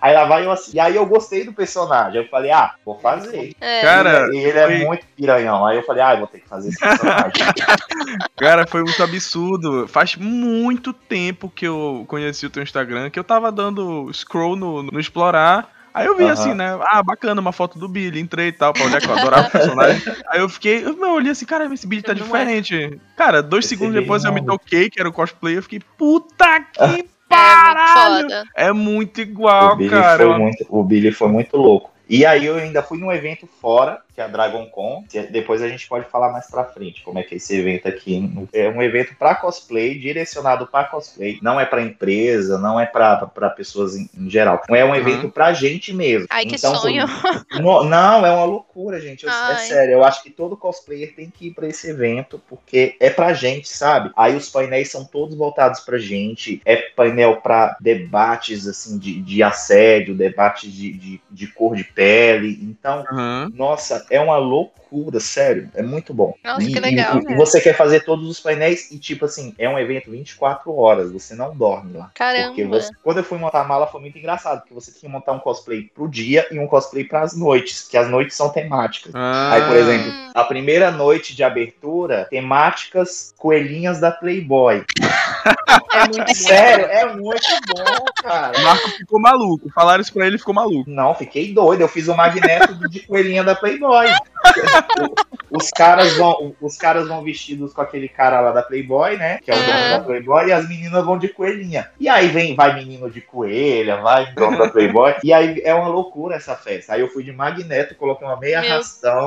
Aí 0.00 0.12
lá 0.12 0.24
vai 0.24 0.44
eu 0.44 0.50
assim. 0.50 0.72
E 0.74 0.80
aí 0.80 0.96
eu 0.96 1.06
gostei 1.06 1.44
do 1.44 1.52
personagem. 1.52 2.20
Eu 2.20 2.28
falei, 2.28 2.50
ah, 2.50 2.74
vou 2.84 2.98
fazer. 2.98 3.54
É. 3.60 3.82
Cara, 3.82 4.28
e 4.32 4.38
ele 4.38 4.58
é 4.58 4.66
foi- 4.66 4.84
muito 4.84 5.06
piranhão. 5.16 5.64
Aí 5.64 5.76
eu 5.76 5.84
falei, 5.84 6.02
ah, 6.02 6.14
eu 6.14 6.18
vou 6.18 6.26
ter 6.26 6.40
que 6.40 6.48
fazer 6.48 6.70
esse 6.70 6.78
personagem. 6.78 7.32
Cara, 8.36 8.66
foi 8.66 8.82
muito 8.82 9.02
absurdo. 9.02 9.86
Faz 9.86 10.16
muito 10.16 10.92
tempo 10.92 11.48
que 11.48 11.66
eu 11.66 12.04
conheci 12.08 12.46
o 12.46 12.50
teu 12.50 12.62
Instagram, 12.62 13.10
que 13.10 13.18
eu 13.18 13.24
tava 13.24 13.52
dando 13.52 14.12
scroll 14.12 14.56
no, 14.56 14.82
no 14.82 14.98
explorar. 14.98 15.79
Aí 15.92 16.06
eu 16.06 16.16
vi 16.16 16.24
Aham. 16.24 16.32
assim, 16.32 16.54
né? 16.54 16.78
Ah, 16.82 17.02
bacana, 17.02 17.40
uma 17.40 17.52
foto 17.52 17.78
do 17.78 17.88
Billy, 17.88 18.20
entrei 18.20 18.48
e 18.48 18.52
tal, 18.52 18.72
pra 18.72 18.84
olhar 18.84 19.00
que 19.00 19.08
eu 19.08 19.14
adorava 19.14 19.48
o 19.48 19.50
personagem. 19.50 20.02
Aí 20.28 20.40
eu 20.40 20.48
fiquei, 20.48 20.84
eu 20.84 20.96
eu 21.00 21.12
olhei 21.12 21.32
assim, 21.32 21.44
cara, 21.46 21.72
esse 21.72 21.86
Billy 21.86 22.02
tá 22.02 22.14
Não 22.14 22.20
é. 22.22 22.24
diferente. 22.24 23.00
Cara, 23.16 23.42
dois 23.42 23.64
Esse 23.64 23.70
segundos 23.76 23.94
depois 23.94 24.24
eu 24.24 24.32
me 24.32 24.40
não. 24.40 24.56
toquei, 24.56 24.88
que 24.88 25.00
era 25.00 25.08
o 25.08 25.12
cosplay, 25.12 25.56
eu 25.56 25.62
fiquei, 25.62 25.80
puta 25.98 26.60
que 26.60 26.80
É 26.80 26.86
muito 26.86 27.08
paralho! 27.28 28.22
foda. 28.22 28.44
É 28.56 28.72
muito 28.72 29.20
igual, 29.20 29.72
o, 29.74 29.76
Billy 29.76 29.90
cara. 29.90 30.16
foi 30.24 30.38
muito, 30.38 30.66
o 30.68 30.82
Billy 30.84 31.12
foi 31.12 31.28
muito 31.28 31.56
louco. 31.56 31.90
E 32.08 32.26
aí 32.26 32.44
eu 32.44 32.56
ainda 32.56 32.82
fui 32.82 32.98
num 32.98 33.12
evento 33.12 33.48
fora, 33.60 34.00
que 34.14 34.20
é 34.20 34.24
a 34.24 34.28
Dragon 34.28 34.66
Con. 34.66 35.04
que 35.08 35.20
Depois 35.22 35.62
a 35.62 35.68
gente 35.68 35.86
pode 35.88 36.08
falar 36.10 36.30
mais 36.32 36.48
pra 36.50 36.64
frente 36.64 37.02
como 37.02 37.18
é 37.18 37.22
que 37.22 37.34
é 37.34 37.36
esse 37.36 37.56
evento 37.56 37.88
aqui. 37.88 38.30
É 38.52 38.68
um 38.68 38.82
evento 38.82 39.14
pra 39.18 39.34
cosplay, 39.34 39.98
direcionado 39.98 40.66
pra 40.66 40.84
cosplay. 40.84 41.38
Não 41.42 41.58
é 41.60 41.64
pra 41.64 41.82
empresa, 41.82 42.58
não 42.58 42.78
é 42.78 42.86
pra, 42.86 43.16
pra 43.26 43.50
pessoas 43.50 43.96
em, 43.96 44.08
em 44.16 44.28
geral. 44.30 44.62
É 44.68 44.84
um 44.84 44.94
evento 44.94 45.28
pra 45.28 45.52
gente 45.52 45.92
mesmo. 45.92 46.26
Ai, 46.30 46.44
que 46.46 46.56
Então, 46.56 46.74
sonho. 46.74 47.06
No- 47.60 47.84
não, 47.84 48.24
é 48.24 48.30
uma 48.30 48.44
loucura, 48.44 49.00
gente. 49.00 49.24
Eu- 49.24 49.30
é 49.30 49.56
sério. 49.56 49.92
Eu 49.94 50.04
acho 50.04 50.22
que 50.22 50.30
todo 50.30 50.56
cosplayer 50.56 51.14
tem 51.14 51.30
que 51.30 51.48
ir 51.48 51.54
pra 51.54 51.66
esse 51.68 51.90
evento, 51.90 52.40
porque 52.48 52.96
é 53.00 53.10
pra 53.10 53.32
gente, 53.32 53.68
sabe? 53.68 54.10
Aí 54.16 54.36
os 54.36 54.48
painéis 54.48 54.90
são 54.90 55.04
todos 55.04 55.34
voltados 55.36 55.80
pra 55.80 55.98
gente. 55.98 56.60
É 56.64 56.76
painel 56.76 57.36
pra 57.36 57.76
debates, 57.80 58.66
assim, 58.66 58.98
de, 58.98 59.20
de 59.20 59.42
assédio, 59.42 60.14
debates 60.14 60.72
de, 60.72 60.92
de, 60.92 61.20
de 61.30 61.46
cor 61.48 61.74
de 61.74 61.84
pele. 61.84 62.58
Então, 62.62 63.04
Aham. 63.10 63.50
nossa, 63.54 64.06
é 64.10 64.20
uma 64.20 64.36
loucura, 64.36 65.20
sério. 65.20 65.70
É 65.74 65.82
muito 65.82 66.12
bom. 66.12 66.34
Nossa, 66.44 66.62
e, 66.62 66.72
que 66.72 66.80
legal, 66.80 67.16
e- 67.18 67.22
e 67.22 67.24
né? 67.26 67.36
você 67.36 67.60
quer 67.60 67.76
fazer 67.76 68.00
todos 68.04 68.28
os 68.28 68.40
painéis 68.40 68.90
e, 68.90 68.98
tipo 68.98 69.24
assim, 69.24 69.54
é 69.58 69.68
um 69.68 69.78
evento 69.78 70.10
24 70.10 70.76
horas. 70.76 71.12
Você 71.12 71.34
não 71.34 71.54
dorme 71.56 71.96
lá. 71.96 72.10
Caramba. 72.14 72.48
Porque 72.48 72.64
você- 72.64 72.90
quando 73.02 73.18
eu 73.18 73.24
fui 73.24 73.38
montar 73.38 73.60
a 73.60 73.64
mala 73.64 73.86
foi 73.86 74.00
muito 74.00 74.18
engraçado, 74.18 74.60
porque 74.60 74.74
você 74.74 74.90
tinha 74.90 75.02
que 75.02 75.08
montar 75.08 75.32
um 75.32 75.38
cosplay 75.38 75.82
pro 75.94 76.08
dia 76.08 76.46
e 76.50 76.58
um 76.58 76.66
cosplay 76.66 77.04
pras 77.04 77.36
noites, 77.36 77.86
que 77.88 77.96
as 77.96 78.08
noites 78.08 78.36
são 78.36 78.48
temáticas. 78.50 79.12
Ah. 79.14 79.52
Aí, 79.54 79.62
por 79.62 79.76
exemplo, 79.76 80.12
a 80.34 80.44
primeira 80.44 80.90
noite 80.90 81.34
de 81.36 81.44
abertura, 81.44 82.26
temáticas 82.28 83.32
coelhinhas 83.38 84.00
da 84.00 84.10
Playboy. 84.10 84.84
É 85.92 86.00
muito 86.06 86.18
bom. 86.18 86.34
Sério, 86.34 86.86
é 86.86 87.04
muito 87.16 87.48
bom, 87.68 88.04
cara. 88.22 88.58
O 88.58 88.62
Marco 88.62 88.88
ficou 88.90 89.18
maluco. 89.20 89.70
Falaram 89.74 90.00
isso 90.00 90.12
pra 90.12 90.26
ele, 90.26 90.38
ficou 90.38 90.54
maluco. 90.54 90.88
Não, 90.88 91.14
fiquei 91.14 91.52
doido. 91.52 91.80
Eu 91.80 91.88
fiz 91.88 92.06
o 92.08 92.14
magneto 92.16 92.88
de 92.88 93.00
coelhinha 93.00 93.42
da 93.42 93.54
Playboy. 93.54 93.89
O- 93.90 95.30
Os 95.52 95.68
caras 95.70 96.16
vão, 96.16 96.54
os 96.60 96.76
caras 96.76 97.08
vão 97.08 97.24
vestidos 97.24 97.72
com 97.74 97.80
aquele 97.80 98.08
cara 98.08 98.40
lá 98.40 98.52
da 98.52 98.62
Playboy, 98.62 99.16
né? 99.16 99.38
Que 99.44 99.50
é 99.50 99.54
o 99.54 99.58
dono 99.58 99.68
Uhum. 99.80 99.90
da 99.90 100.00
Playboy, 100.00 100.46
e 100.46 100.52
as 100.52 100.68
meninas 100.68 101.04
vão 101.04 101.18
de 101.18 101.26
coelhinha. 101.28 101.90
E 101.98 102.08
aí 102.08 102.28
vem, 102.28 102.54
vai 102.54 102.72
menino 102.72 103.10
de 103.10 103.20
coelha, 103.20 103.96
vai 103.96 104.32
dono 104.34 104.56
da 104.58 104.68
Playboy. 104.70 105.16
E 105.24 105.32
aí 105.32 105.60
é 105.64 105.74
uma 105.74 105.88
loucura 105.88 106.36
essa 106.36 106.54
festa. 106.54 106.94
Aí 106.94 107.00
eu 107.00 107.08
fui 107.08 107.24
de 107.24 107.32
magneto, 107.32 107.96
coloquei 107.96 108.24
uma 108.28 108.36
meia 108.38 108.60
Meu 108.60 108.70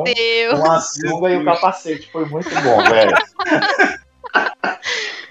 Deus. 0.06 0.60
uma 0.60 0.80
sunga 0.80 1.30
e 1.30 1.36
o 1.36 1.44
Deus. 1.44 1.46
capacete. 1.60 2.10
Foi 2.10 2.24
muito 2.26 2.50
bom, 2.62 2.82
velho. 2.90 3.12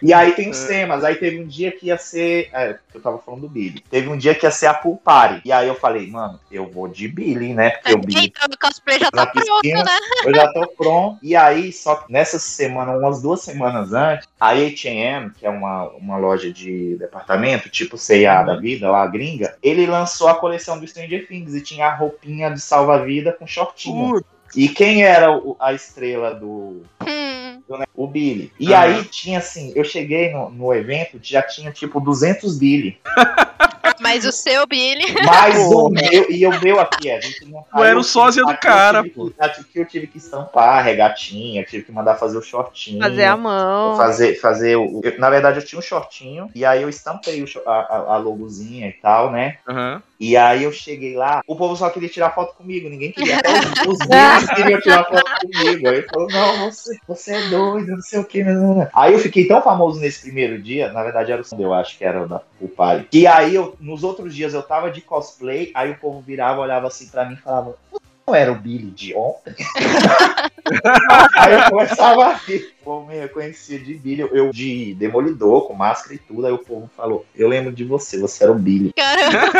E 0.05 0.13
aí 0.13 0.33
tem 0.33 0.51
os 0.51 0.65
É. 0.65 0.67
temas. 0.67 1.05
Aí 1.05 1.15
teve 1.15 1.41
um 1.41 1.47
dia 1.47 1.71
que 1.71 1.87
ia 1.87 1.97
ser. 1.97 2.51
É, 2.53 2.77
eu 2.93 3.01
tava 3.01 3.19
falando 3.19 3.43
do 3.43 3.49
Billy. 3.49 3.85
Teve 3.89 4.09
um 4.09 4.17
dia 4.17 4.35
que 4.35 4.45
ia 4.45 4.51
ser 4.51 4.67
a 4.67 4.75
pool 4.75 4.97
party. 4.97 5.43
E 5.45 5.53
aí 5.53 5.69
eu 5.69 5.77
falei, 5.77 6.09
mano, 6.11 6.41
eu 6.51 6.69
vou 6.69 6.89
de 6.89 7.07
Billy, 7.07 7.55
né? 7.55 7.71
Porque 7.71 7.93
o 7.95 7.99
Billy 7.99 8.27
Então, 8.27 8.49
o 8.53 8.59
cosplay 8.59 8.99
já 8.99 9.11
tá 9.13 9.27
pronto, 9.27 9.45
piscina, 9.61 9.85
né? 9.85 9.91
eu 10.27 10.35
já 10.35 10.53
tô 10.53 10.67
pronto. 10.77 11.19
E 11.23 11.37
aí, 11.37 11.73
só 11.73 11.95
que 11.95 12.13
nessa 12.13 12.37
semana, 12.41 12.97
umas 12.99 13.23
duas 13.23 13.43
semanas 13.43 13.93
antes, 13.93 14.27
a 14.41 14.49
H&M, 14.49 15.31
que 15.31 15.47
é 15.47 15.51
uma, 15.51 15.89
uma 15.91 16.17
loja 16.17 16.53
de 16.53 16.97
departamento, 16.97 17.69
tipo 17.69 17.97
C&A 17.97 18.43
da 18.43 18.57
vida, 18.57 18.91
lá, 18.91 19.07
gringa, 19.07 19.57
ele 19.63 19.87
lançou 19.87 20.27
a 20.27 20.35
coleção 20.35 20.81
do 20.81 20.87
Stranger 20.89 21.29
Things 21.29 21.55
e 21.55 21.61
tinha 21.61 21.87
a 21.87 21.95
roupinha 21.95 22.51
de 22.51 22.61
salva-vida 22.61 23.33
com 23.33 23.47
shortinho. 23.47 24.15
Putz, 24.15 24.27
E 24.57 24.69
quem 24.69 25.05
era 25.05 25.29
a 25.61 25.73
estrela 25.73 26.35
do, 26.35 26.83
Hum, 27.07 27.07
do- 27.07 27.32
né, 27.69 27.85
o 27.95 28.07
Billy. 28.07 28.53
E 28.59 28.73
Ah. 28.75 28.81
aí 28.83 29.05
tinha 29.05 29.39
assim, 29.39 29.73
eu 29.75 29.85
cheguei 29.85 30.33
no, 30.33 30.51
no 30.51 30.75
evento, 30.75 31.19
já 31.23 31.43
tinha 31.43 31.71
tipo 31.73 32.01
200 32.01 32.59
Billy. 32.59 32.99
mas 34.01 34.25
o 34.25 34.33
seu 34.33 34.67
Billy. 34.67 35.05
Mais 35.25 35.57
Pô. 35.57 35.87
o 35.87 35.91
meu, 35.91 36.31
e 36.31 36.47
o 36.47 36.61
meu 36.61 36.81
aqui, 36.81 37.11
a 37.11 37.21
gente 37.21 37.45
não. 37.47 37.65
Aí 37.73 37.83
era 37.85 37.93
eu 37.95 37.99
o 37.99 38.05
sósia 38.05 38.43
do 38.43 38.51
aqui 38.51 38.67
eu 38.67 38.71
cara, 38.71 39.03
tive 39.03 39.65
que- 39.73 39.79
eu 39.81 39.87
tive 39.87 40.07
que 40.07 40.19
estampar 40.19 40.79
a 40.79 40.83
regatinha, 40.83 41.65
tive 41.65 41.85
que 41.85 41.93
mandar 41.93 42.17
fazer 42.17 42.37
o 42.39 42.43
shortinho. 42.43 43.01
Fazer 43.01 43.25
a 43.25 43.37
mão. 43.37 43.97
Fazer, 43.97 44.35
fazer 44.41 44.77
o. 44.77 45.01
eu- 45.03 45.19
na 45.19 45.31
verdade, 45.31 45.59
eu 45.61 45.65
tinha 45.65 45.79
um 45.79 45.83
shortinho, 45.83 46.49
e 46.55 46.65
aí 46.65 46.83
eu 46.83 46.89
estampei 46.89 47.43
o 47.43 47.47
a, 47.67 47.71
a, 47.71 47.97
a 48.15 48.17
logozinha 48.19 48.89
e 48.89 48.93
tal, 48.93 49.31
né? 49.31 49.59
Aham. 49.69 50.03
E 50.23 50.37
aí 50.37 50.63
eu 50.63 50.71
cheguei 50.71 51.17
lá, 51.17 51.43
o 51.49 51.57
povo 51.57 51.75
só 51.75 51.91
queria 51.91 52.09
tirar 52.09 52.31
foto 52.31 52.55
comigo, 52.55 52.89
ninguém 52.89 53.11
queria. 53.11 53.39
Até 53.39 53.51
os, 53.59 53.89
os 53.89 53.99
gringos 54.07 54.51
queriam 54.55 54.81
tirar 54.81 55.05
foto 55.05 55.25
comigo. 55.41 55.89
Aí 55.89 56.03
falou, 56.03 56.29
não, 56.31 56.71
você, 56.71 56.97
você 57.09 57.35
é 57.35 57.49
doido, 57.49 57.91
não 57.91 58.01
sei 58.03 58.21
o 58.21 58.25
que. 58.25 58.41
Aí 58.95 59.15
eu 59.15 59.19
fiquei 59.19 59.49
tão 59.49 59.61
famoso 59.61 59.99
nesse 59.99 60.23
primeiro 60.23 60.63
dia, 60.63 60.93
na 60.93 61.03
verdade 61.03 61.33
era 61.33 61.43
o 61.43 61.61
eu 61.61 61.75
acho 61.75 61.99
que 61.99 62.05
era 62.05 62.41
o 62.61 62.69
pai. 62.69 63.05
E 63.13 63.27
aí 63.27 63.53
eu, 63.57 63.75
nos 63.81 64.05
outros 64.05 64.33
dias 64.33 64.55
eu 64.55 64.63
tava 64.63 64.93
de 64.93 65.01
cosplay, 65.01 65.73
aí 65.75 65.91
o 65.91 65.99
povo 65.99 66.21
virava, 66.21 66.61
olhava 66.61 66.87
assim 66.87 67.09
pra 67.09 67.25
mim 67.25 67.35
e 67.35 67.39
falava. 67.39 67.75
Não 68.33 68.35
era 68.35 68.51
o 68.51 68.55
Billy 68.55 68.91
de 68.91 69.15
ontem? 69.15 69.55
aí 71.37 71.53
eu 71.53 71.71
começava 71.71 72.25
a 72.25 72.33
rir. 72.35 72.73
O 72.81 72.85
povo 72.85 73.07
me 73.07 73.19
reconhecia 73.19 73.79
de 73.79 73.95
Billy, 73.95 74.23
eu 74.33 74.51
de 74.51 74.95
demolidor, 74.95 75.69
com 75.69 75.75
máscara 75.75 76.15
e 76.15 76.19
tudo. 76.19 76.47
Aí 76.47 76.53
o 76.53 76.59
povo 76.59 76.91
falou: 76.97 77.27
Eu 77.37 77.49
lembro 77.49 77.71
de 77.71 77.85
você, 77.85 78.19
você 78.19 78.45
era 78.45 78.53
o 78.53 78.59
Billy. 78.59 78.93
Caramba. 78.95 79.53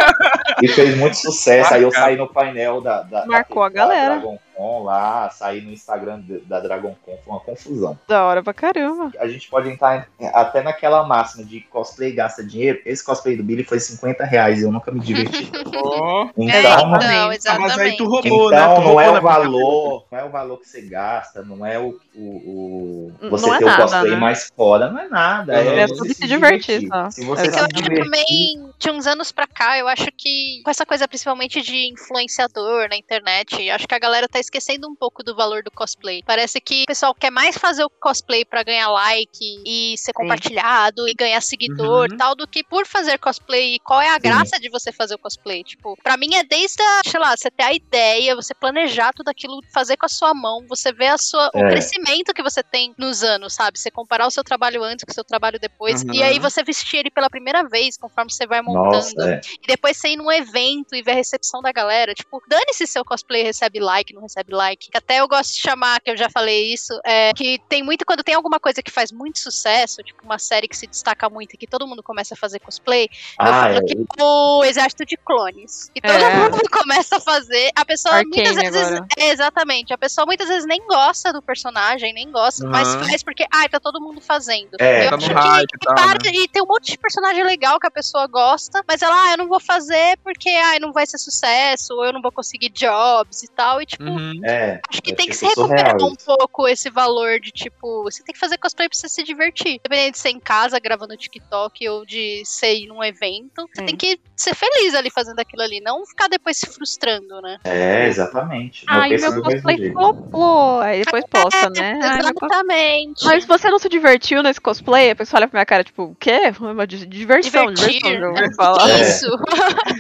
E 0.63 0.69
fez 0.69 0.97
muito 0.97 1.17
sucesso. 1.17 1.75
Aí 1.75 1.83
eu 1.83 1.93
saí 1.93 2.17
no 2.17 2.27
painel 2.27 2.81
da, 2.81 3.03
da, 3.03 3.27
Marcou 3.27 3.63
da, 3.63 3.67
a 3.67 3.71
galera. 3.71 4.15
da 4.15 4.21
Dragon 4.21 4.39
Con 4.63 4.85
lá, 4.85 5.29
saí 5.31 5.61
no 5.61 5.73
Instagram 5.73 6.23
da 6.47 6.61
Dragon 6.61 6.95
Con, 7.05 7.17
foi 7.25 7.33
uma 7.35 7.41
confusão. 7.41 7.99
Da 8.07 8.25
hora 8.25 8.43
pra 8.45 8.55
caramba. 8.55 9.11
A 9.19 9.27
gente 9.27 9.49
pode 9.51 9.69
entrar 9.69 10.07
até 10.33 10.63
naquela 10.63 11.03
máxima 11.05 11.45
de 11.45 11.61
cosplay 11.63 12.13
gasta 12.13 12.45
dinheiro. 12.45 12.81
Esse 12.87 13.05
cosplay 13.05 13.37
do 13.37 13.43
Billy 13.43 13.65
foi 13.65 13.81
50 13.81 14.25
reais 14.25 14.61
e 14.61 14.63
eu 14.63 14.71
nunca 14.71 14.93
me 14.93 15.01
diverti. 15.01 15.51
Ó. 15.75 16.29
Então, 16.39 16.51
É, 16.51 16.63
não- 16.63 17.33
então, 17.33 17.55
Ah, 17.55 17.59
mas 17.59 17.79
aí 17.79 17.97
tu 17.97 18.05
roubou, 18.05 18.51
né? 18.51 18.57
então 18.63 18.75
Tu 18.77 18.81
não 18.83 19.01
é 19.01 19.11
o 19.11 19.21
valor, 19.21 20.05
não 20.11 20.19
é 20.19 20.25
o 20.25 20.31
valor 20.31 20.59
que 20.61 20.69
você 20.69 20.81
gasta, 20.83 21.43
não 21.43 21.65
é 21.67 21.79
o, 21.79 21.99
o, 22.15 22.21
o- 22.23 23.13
Não 23.23 23.31
você 23.31 23.51
é 23.51 23.59
ter 23.59 23.65
o 23.65 23.67
nada, 23.67 23.83
cosplay 23.83 24.11
né? 24.13 24.17
mais 24.17 24.51
foda, 24.57 24.91
não 24.91 24.99
é 25.01 25.09
nada. 25.09 25.55
É 25.55 25.81
É, 25.83 25.87
sobre 25.89 26.09
você 26.09 26.15
se 26.15 26.27
divertir, 26.29 26.87
só. 26.89 27.11
Se 27.11 27.25
você 27.25 27.43
Mas 27.43 27.53
eu 27.53 27.59
se 27.59 27.59
acho 27.65 27.69
que 27.69 27.83
divertir, 27.83 28.05
também, 28.05 28.71
de 28.79 28.91
uns 28.91 29.07
anos 29.07 29.33
pra 29.33 29.47
cá, 29.47 29.79
eu 29.79 29.89
acho 29.89 30.07
que 30.17 30.61
com 30.65 30.71
essa 30.71 30.87
coisa 30.87 31.09
principalmente 31.09 31.61
de 31.63 31.93
influenciador 31.93 32.89
na 32.89 32.97
internet, 32.97 33.71
acho 33.71 33.87
que 33.87 33.95
a 33.95 33.99
galera 33.99 34.29
tá 34.29 34.39
esquecendo 34.53 34.87
um 34.89 34.95
pouco 34.95 35.23
do 35.23 35.35
valor 35.35 35.63
do 35.63 35.71
cosplay. 35.71 36.23
Parece 36.27 36.61
que 36.61 36.83
o 36.83 36.87
pessoal 36.87 37.15
quer 37.15 37.31
mais 37.31 37.57
fazer 37.57 37.85
o 37.85 37.91
cosplay 37.91 38.45
pra 38.45 38.63
ganhar 38.63 38.89
like 38.91 39.29
e 39.67 39.95
ser 39.97 40.13
compartilhado 40.13 41.09
e 41.09 41.15
ganhar 41.15 41.41
seguidor 41.41 42.11
Uhum. 42.11 42.17
tal, 42.19 42.35
do 42.35 42.47
que 42.47 42.63
por 42.63 42.87
fazer 42.87 43.19
cosplay. 43.19 43.77
E 43.77 43.81
qual 43.81 44.01
é 44.01 44.11
a 44.11 44.19
graça 44.19 44.61
de 44.61 44.69
você 44.69 44.93
fazer 44.93 45.15
o 45.15 45.19
cosplay? 45.19 45.63
Tipo, 45.65 45.97
pra 46.03 46.17
mim 46.19 46.35
é 46.35 46.45
desde 46.45 46.83
a, 46.83 47.01
sei 47.07 47.19
lá, 47.19 47.35
você 47.37 47.51
ter 47.51 47.63
a 47.65 47.73
ideia, 47.73 48.37
você 48.37 48.55
planejar 48.55 49.13
tudo 49.15 49.29
aquilo, 49.29 49.61
fazer 49.73 49.97
com 49.97 50.07
a 50.07 50.09
sua 50.09 50.35
mão, 50.35 50.67
você 50.69 50.93
ver 50.93 51.09
a 51.09 51.19
sua, 51.19 51.51
o 51.55 51.59
É. 51.59 51.71
crescimento 51.71 52.35
que 52.35 52.43
você 52.43 52.63
tem 52.63 52.95
nos 52.99 53.23
anos, 53.23 53.55
sabe? 53.55 53.79
Você 53.79 53.91
comparar 53.91 54.27
o 54.27 54.31
seu 54.31 54.45
trabalho 54.45 54.83
antes 54.85 55.05
com 55.05 55.11
o 55.11 55.15
seu 55.15 55.25
trabalho 55.25 55.59
depois. 55.59 56.03
Uhum. 56.03 56.13
E 56.15 56.23
aí 56.23 56.39
você 56.39 56.63
vestir 56.63 56.99
ele 56.99 57.11
pela 57.11 57.31
primeira 57.31 57.63
vez, 57.69 57.97
conforme 57.97 58.31
você 58.31 58.47
vai 58.47 58.61
montando. 58.61 58.93
Nossa, 58.93 59.31
é. 59.35 59.41
E 59.63 59.67
depois 59.67 59.97
você 59.97 60.09
ir 60.09 60.17
num 60.17 60.31
evento 60.31 60.95
e 60.95 61.03
ver 61.03 61.13
a 61.13 61.15
recepção 61.15 61.63
da 61.63 61.73
galera. 61.73 62.13
Tipo, 62.15 62.43
dane-se 62.49 62.87
seu 62.87 63.05
cosplay 63.05 63.43
recebe 63.43 63.81
like, 63.81 64.13
não 64.13 64.23
recebe 64.23 64.32
like. 64.51 64.91
Que 64.91 64.99
Até 64.99 65.21
eu 65.21 65.29
gosto 65.29 65.53
de 65.55 65.61
chamar, 65.61 66.01
que 66.01 66.11
eu 66.11 66.17
já 66.17 66.29
falei 66.31 66.73
isso, 66.73 66.99
é 67.05 67.33
que 67.35 67.59
tem 67.69 67.83
muito, 67.83 68.05
quando 68.05 68.23
tem 68.23 68.35
alguma 68.35 68.59
coisa 68.59 68.83
que 68.83 68.91
faz 68.91 69.11
muito 69.13 69.39
sucesso, 69.39 70.03
tipo 70.03 70.25
uma 70.25 70.39
série 70.39 70.69
que 70.69 70.77
se 70.77 70.87
destaca 70.87 71.29
muito 71.29 71.55
e 71.55 71.59
que 71.59 71.67
todo 71.67 71.87
mundo 71.87 72.03
começa 72.03 72.35
a 72.35 72.37
fazer 72.37 72.59
cosplay, 72.61 73.05
eu 73.41 73.47
Ah, 73.47 73.61
falo 73.63 73.79
é. 73.79 73.83
que 73.83 73.95
o 74.21 74.65
exército 74.65 75.05
de 75.05 75.17
clones. 75.25 75.91
E 75.95 76.01
todo 76.01 76.13
É. 76.25 76.35
mundo 76.35 76.53
começa 76.71 77.17
a 77.17 77.21
fazer. 77.21 77.71
A 77.77 77.85
pessoa 77.85 78.15
Arcane 78.17 78.31
muitas 78.35 78.57
vezes. 78.57 78.83
agora. 78.93 79.07
É, 79.19 79.29
exatamente. 79.31 79.93
A 79.93 79.99
pessoa 79.99 80.27
muitas 80.27 80.49
vezes 80.49 80.67
nem 80.67 80.81
gosta 80.87 81.33
do 81.33 81.43
personagem, 81.43 82.13
nem 82.13 82.31
gosta, 82.31 82.67
mas 82.69 82.95
Aham. 82.95 83.05
faz 83.09 83.23
porque, 83.23 83.45
ai, 83.53 83.69
tá 83.69 83.79
todo 83.81 84.01
mundo 84.01 84.21
fazendo. 84.21 84.71
É, 84.81 85.07
eu 85.07 85.11
tá 85.11 85.17
acho 85.17 85.33
hype 85.33 85.67
que, 85.69 85.77
e 85.77 85.79
que 85.79 85.87
tal, 85.87 85.95
para, 85.95 86.19
né? 86.25 86.31
e 86.35 86.49
tem 86.49 86.63
um 86.63 86.67
monte 86.67 86.93
de 86.93 86.99
personagem 86.99 87.45
legal 87.45 87.79
que 87.79 87.87
a 87.87 87.91
pessoa 87.91 88.27
gosta, 88.27 88.83
mas 88.89 89.03
ela, 89.03 89.15
ah, 89.29 89.33
eu 89.33 89.39
não 89.39 89.49
vou 89.49 89.61
fazer 89.61 90.17
porque, 90.23 90.49
ai, 90.51 90.79
não 90.79 90.93
vai 90.93 91.07
ser 91.07 91.19
sucesso, 91.19 91.95
ou 91.95 92.05
eu 92.05 92.13
não 92.13 92.23
vou 92.23 92.33
conseguir 92.33 92.71
jobs 92.71 93.43
e 93.43 93.49
tal. 93.55 93.81
E, 93.81 93.87
tipo, 93.87 94.03
Uhum. 94.05 94.22
É, 94.45 94.81
Acho 94.89 95.03
que 95.03 95.13
é 95.13 95.15
tem 95.15 95.27
que 95.29 95.35
se 95.35 95.47
recuperar 95.47 95.91
surreal 95.99 96.11
um 96.11 96.15
pouco 96.15 96.69
esse 96.69 96.91
valor 96.91 97.39
de 97.41 97.51
tipo, 97.51 98.03
você 98.05 98.23
tem 98.23 98.33
que 98.33 98.39
fazer 98.39 98.59
cosplay 98.59 98.89
pra 98.89 98.97
você 98.99 99.09
se 99.09 99.23
divertir. 99.23 99.75
Independente 99.77 100.13
de 100.13 100.19
ser 100.19 100.31
em 100.31 100.41
casa, 100.41 100.79
gravando 100.79 101.17
TikTok 101.17 101.89
ou 101.89 102.05
de 102.07 102.43
ser 102.45 102.75
ir 102.75 102.87
num 102.87 103.03
evento, 103.03 103.67
você 103.73 103.81
Sim. 103.81 103.87
tem 103.87 103.97
que 103.97 104.19
ser 104.37 104.55
feliz 104.55 104.95
ali 104.95 105.11
fazendo 105.11 105.39
aquilo 105.39 105.63
ali, 105.63 105.81
não 105.81 106.05
ficar 106.07 106.29
depois 106.29 106.57
se 106.59 106.67
frustrando, 106.67 107.41
né? 107.41 107.59
é, 107.65 108.07
exatamente. 108.09 108.85
Não 108.87 108.95
Ai, 108.95 109.11
pensa 109.11 109.31
meu 109.31 109.43
mesmo 109.43 109.53
cosplay 109.63 109.93
flopou. 109.93 110.81
Aí 110.81 111.05
depois 111.05 111.25
posta, 111.31 111.71
né? 111.71 111.99
Ai, 112.03 112.23
meu 112.23 112.35
cos- 112.35 112.49
Exatamente. 112.51 113.25
Mas 113.25 113.45
você 113.45 113.71
não 113.71 113.79
se 113.79 113.89
divertiu 113.89 114.43
nesse 114.43 114.61
cosplay? 114.61 115.11
A 115.11 115.17
pessoa 115.17 115.41
olha 115.41 115.49
pra 115.49 115.59
minha 115.59 115.67
cara, 115.67 115.85
tipo, 115.85 116.03
o 116.05 116.15
quê? 116.15 116.53
Uma 116.61 116.87
di- 116.87 117.07
diversão, 117.07 117.67
Divertir. 117.73 118.01
diversão, 118.03 118.29
eu 118.29 118.35
vou 118.35 118.55
falar. 118.55 118.91
É. 118.91 119.01
Isso, 119.03 119.27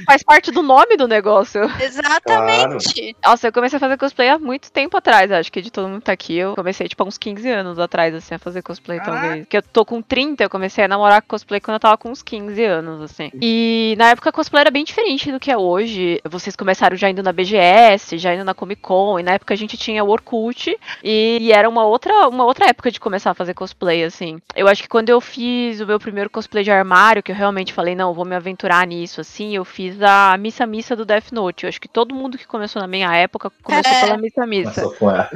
Faz 0.07 0.23
parte 0.23 0.50
do 0.50 0.62
nome 0.62 0.97
do 0.97 1.07
negócio. 1.09 1.62
exatamente. 1.81 3.17
Nossa, 3.25 3.49
eu 3.49 3.52
comecei 3.52 3.76
a 3.76 3.81
fazer 3.81 3.97
cosplay 3.97 4.12
há 4.21 4.38
muito 4.38 4.71
tempo 4.71 4.97
atrás, 4.97 5.31
acho 5.31 5.50
que 5.50 5.62
de 5.62 5.71
todo 5.71 5.88
mundo 5.88 6.02
tá 6.02 6.12
aqui. 6.12 6.37
Eu 6.37 6.54
comecei, 6.54 6.88
tipo, 6.88 7.02
há 7.02 7.07
uns 7.07 7.19
15 7.19 7.49
anos 7.50 7.78
atrás, 7.78 8.14
assim, 8.14 8.35
a 8.35 8.38
fazer 8.38 8.62
cosplay, 8.62 8.99
Caraca. 8.99 9.21
talvez. 9.21 9.47
Que 9.49 9.57
eu 9.57 9.62
tô 9.62 9.85
com 9.85 10.02
30, 10.02 10.45
eu 10.45 10.50
comecei 10.50 10.84
a 10.84 10.89
namorar 10.89 11.23
com 11.23 11.28
cosplay 11.28 11.60
quando 11.60 11.75
eu 11.76 11.80
tava 11.80 11.97
com 11.97 12.10
uns 12.10 12.23
15 12.23 12.65
anos, 12.65 13.02
assim. 13.02 13.30
E 13.41 13.95
na 13.99 14.10
época 14.10 14.32
cosplay 14.32 14.63
era 14.63 14.71
bem 14.71 14.84
diferente 14.84 15.30
do 15.32 15.41
que 15.41 15.50
é 15.50 15.56
hoje. 15.56 16.21
Vocês 16.25 16.56
começaram 16.56 16.97
já 16.97 17.08
indo 17.08 17.23
na 17.23 17.32
BGS, 17.32 18.19
já 18.19 18.34
indo 18.34 18.45
na 18.45 18.54
Comic 18.54 18.82
Con, 18.82 19.19
e 19.19 19.23
na 19.23 19.32
época 19.32 19.54
a 19.54 19.56
gente 19.56 19.76
tinha 19.76 20.02
o 20.04 20.08
Orkut, 20.08 20.76
e, 21.02 21.39
e 21.41 21.52
era 21.52 21.69
uma 21.69 21.84
outra, 21.84 22.28
uma 22.28 22.45
outra 22.45 22.69
época 22.69 22.91
de 22.91 23.00
começar 23.00 23.30
a 23.30 23.34
fazer 23.34 23.54
cosplay, 23.54 24.04
assim. 24.04 24.41
Eu 24.54 24.69
acho 24.69 24.82
que 24.82 24.89
quando 24.89 25.08
eu 25.08 25.21
fiz 25.21 25.80
o 25.80 25.87
meu 25.87 25.99
primeiro 25.99 26.30
cosplay 26.30 26.65
de 26.65 26.71
armário, 26.71 27.23
que 27.23 27.32
eu 27.32 27.37
realmente 27.37 27.73
falei, 27.73 27.95
não, 27.95 28.13
vou 28.13 28.25
me 28.25 28.34
aventurar 28.34 28.87
nisso, 28.87 29.21
assim, 29.21 29.54
eu 29.54 29.65
fiz 29.65 30.00
a 30.02 30.37
Missa 30.39 30.67
Missa 30.67 30.97
do 30.97 31.04
Death 31.04 31.32
Note. 31.32 31.65
Eu 31.65 31.69
acho 31.69 31.80
que 31.80 31.89
todo 31.89 32.15
mundo 32.15 32.39
que 32.39 32.47
começou 32.47 32.80
na 32.80 32.89
minha 32.89 33.15
época 33.15 33.50
começou. 33.63 33.93
Pela 34.06 34.17
Missa 34.17 34.47
Missa. 34.47 34.80
Ela. 35.00 35.30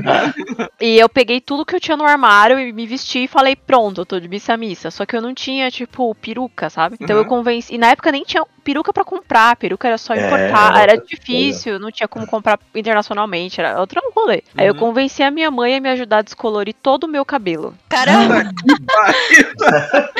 E 0.80 0.98
eu 0.98 1.08
peguei 1.08 1.40
tudo 1.40 1.64
que 1.64 1.74
eu 1.74 1.80
tinha 1.80 1.96
no 1.96 2.04
armário 2.04 2.58
e 2.58 2.72
me 2.72 2.86
vesti 2.86 3.24
e 3.24 3.28
falei, 3.28 3.56
pronto, 3.56 4.00
eu 4.02 4.06
tô 4.06 4.20
de 4.20 4.28
missa 4.28 4.56
missa. 4.56 4.90
Só 4.90 5.06
que 5.06 5.16
eu 5.16 5.22
não 5.22 5.32
tinha, 5.34 5.70
tipo, 5.70 6.14
peruca, 6.16 6.68
sabe? 6.68 6.96
Então 7.00 7.16
eu 7.16 7.22
Uhum. 7.22 7.28
convenci. 7.28 7.74
E 7.74 7.78
na 7.78 7.88
época 7.88 8.12
nem 8.12 8.22
tinha 8.24 8.44
peruca 8.66 8.92
pra 8.92 9.04
comprar, 9.04 9.54
peruca 9.54 9.86
era 9.86 9.96
só 9.96 10.12
É, 10.12 10.26
importar. 10.26 10.82
era 10.82 10.94
Era 10.94 10.96
difícil, 11.04 11.78
não 11.78 11.92
tinha 11.92 12.08
como 12.08 12.26
comprar 12.26 12.58
internacionalmente, 12.74 13.60
era 13.60 13.78
outro 13.78 14.00
rolê. 14.14 14.42
Aí 14.56 14.66
eu 14.66 14.72
Uhum. 14.74 14.80
convenci 14.80 15.22
a 15.22 15.30
minha 15.30 15.50
mãe 15.52 15.76
a 15.76 15.80
me 15.80 15.88
ajudar 15.90 16.18
a 16.18 16.22
descolorir 16.22 16.74
todo 16.82 17.04
o 17.04 17.08
meu 17.08 17.24
cabelo. 17.24 17.74
Caramba, 17.88 18.42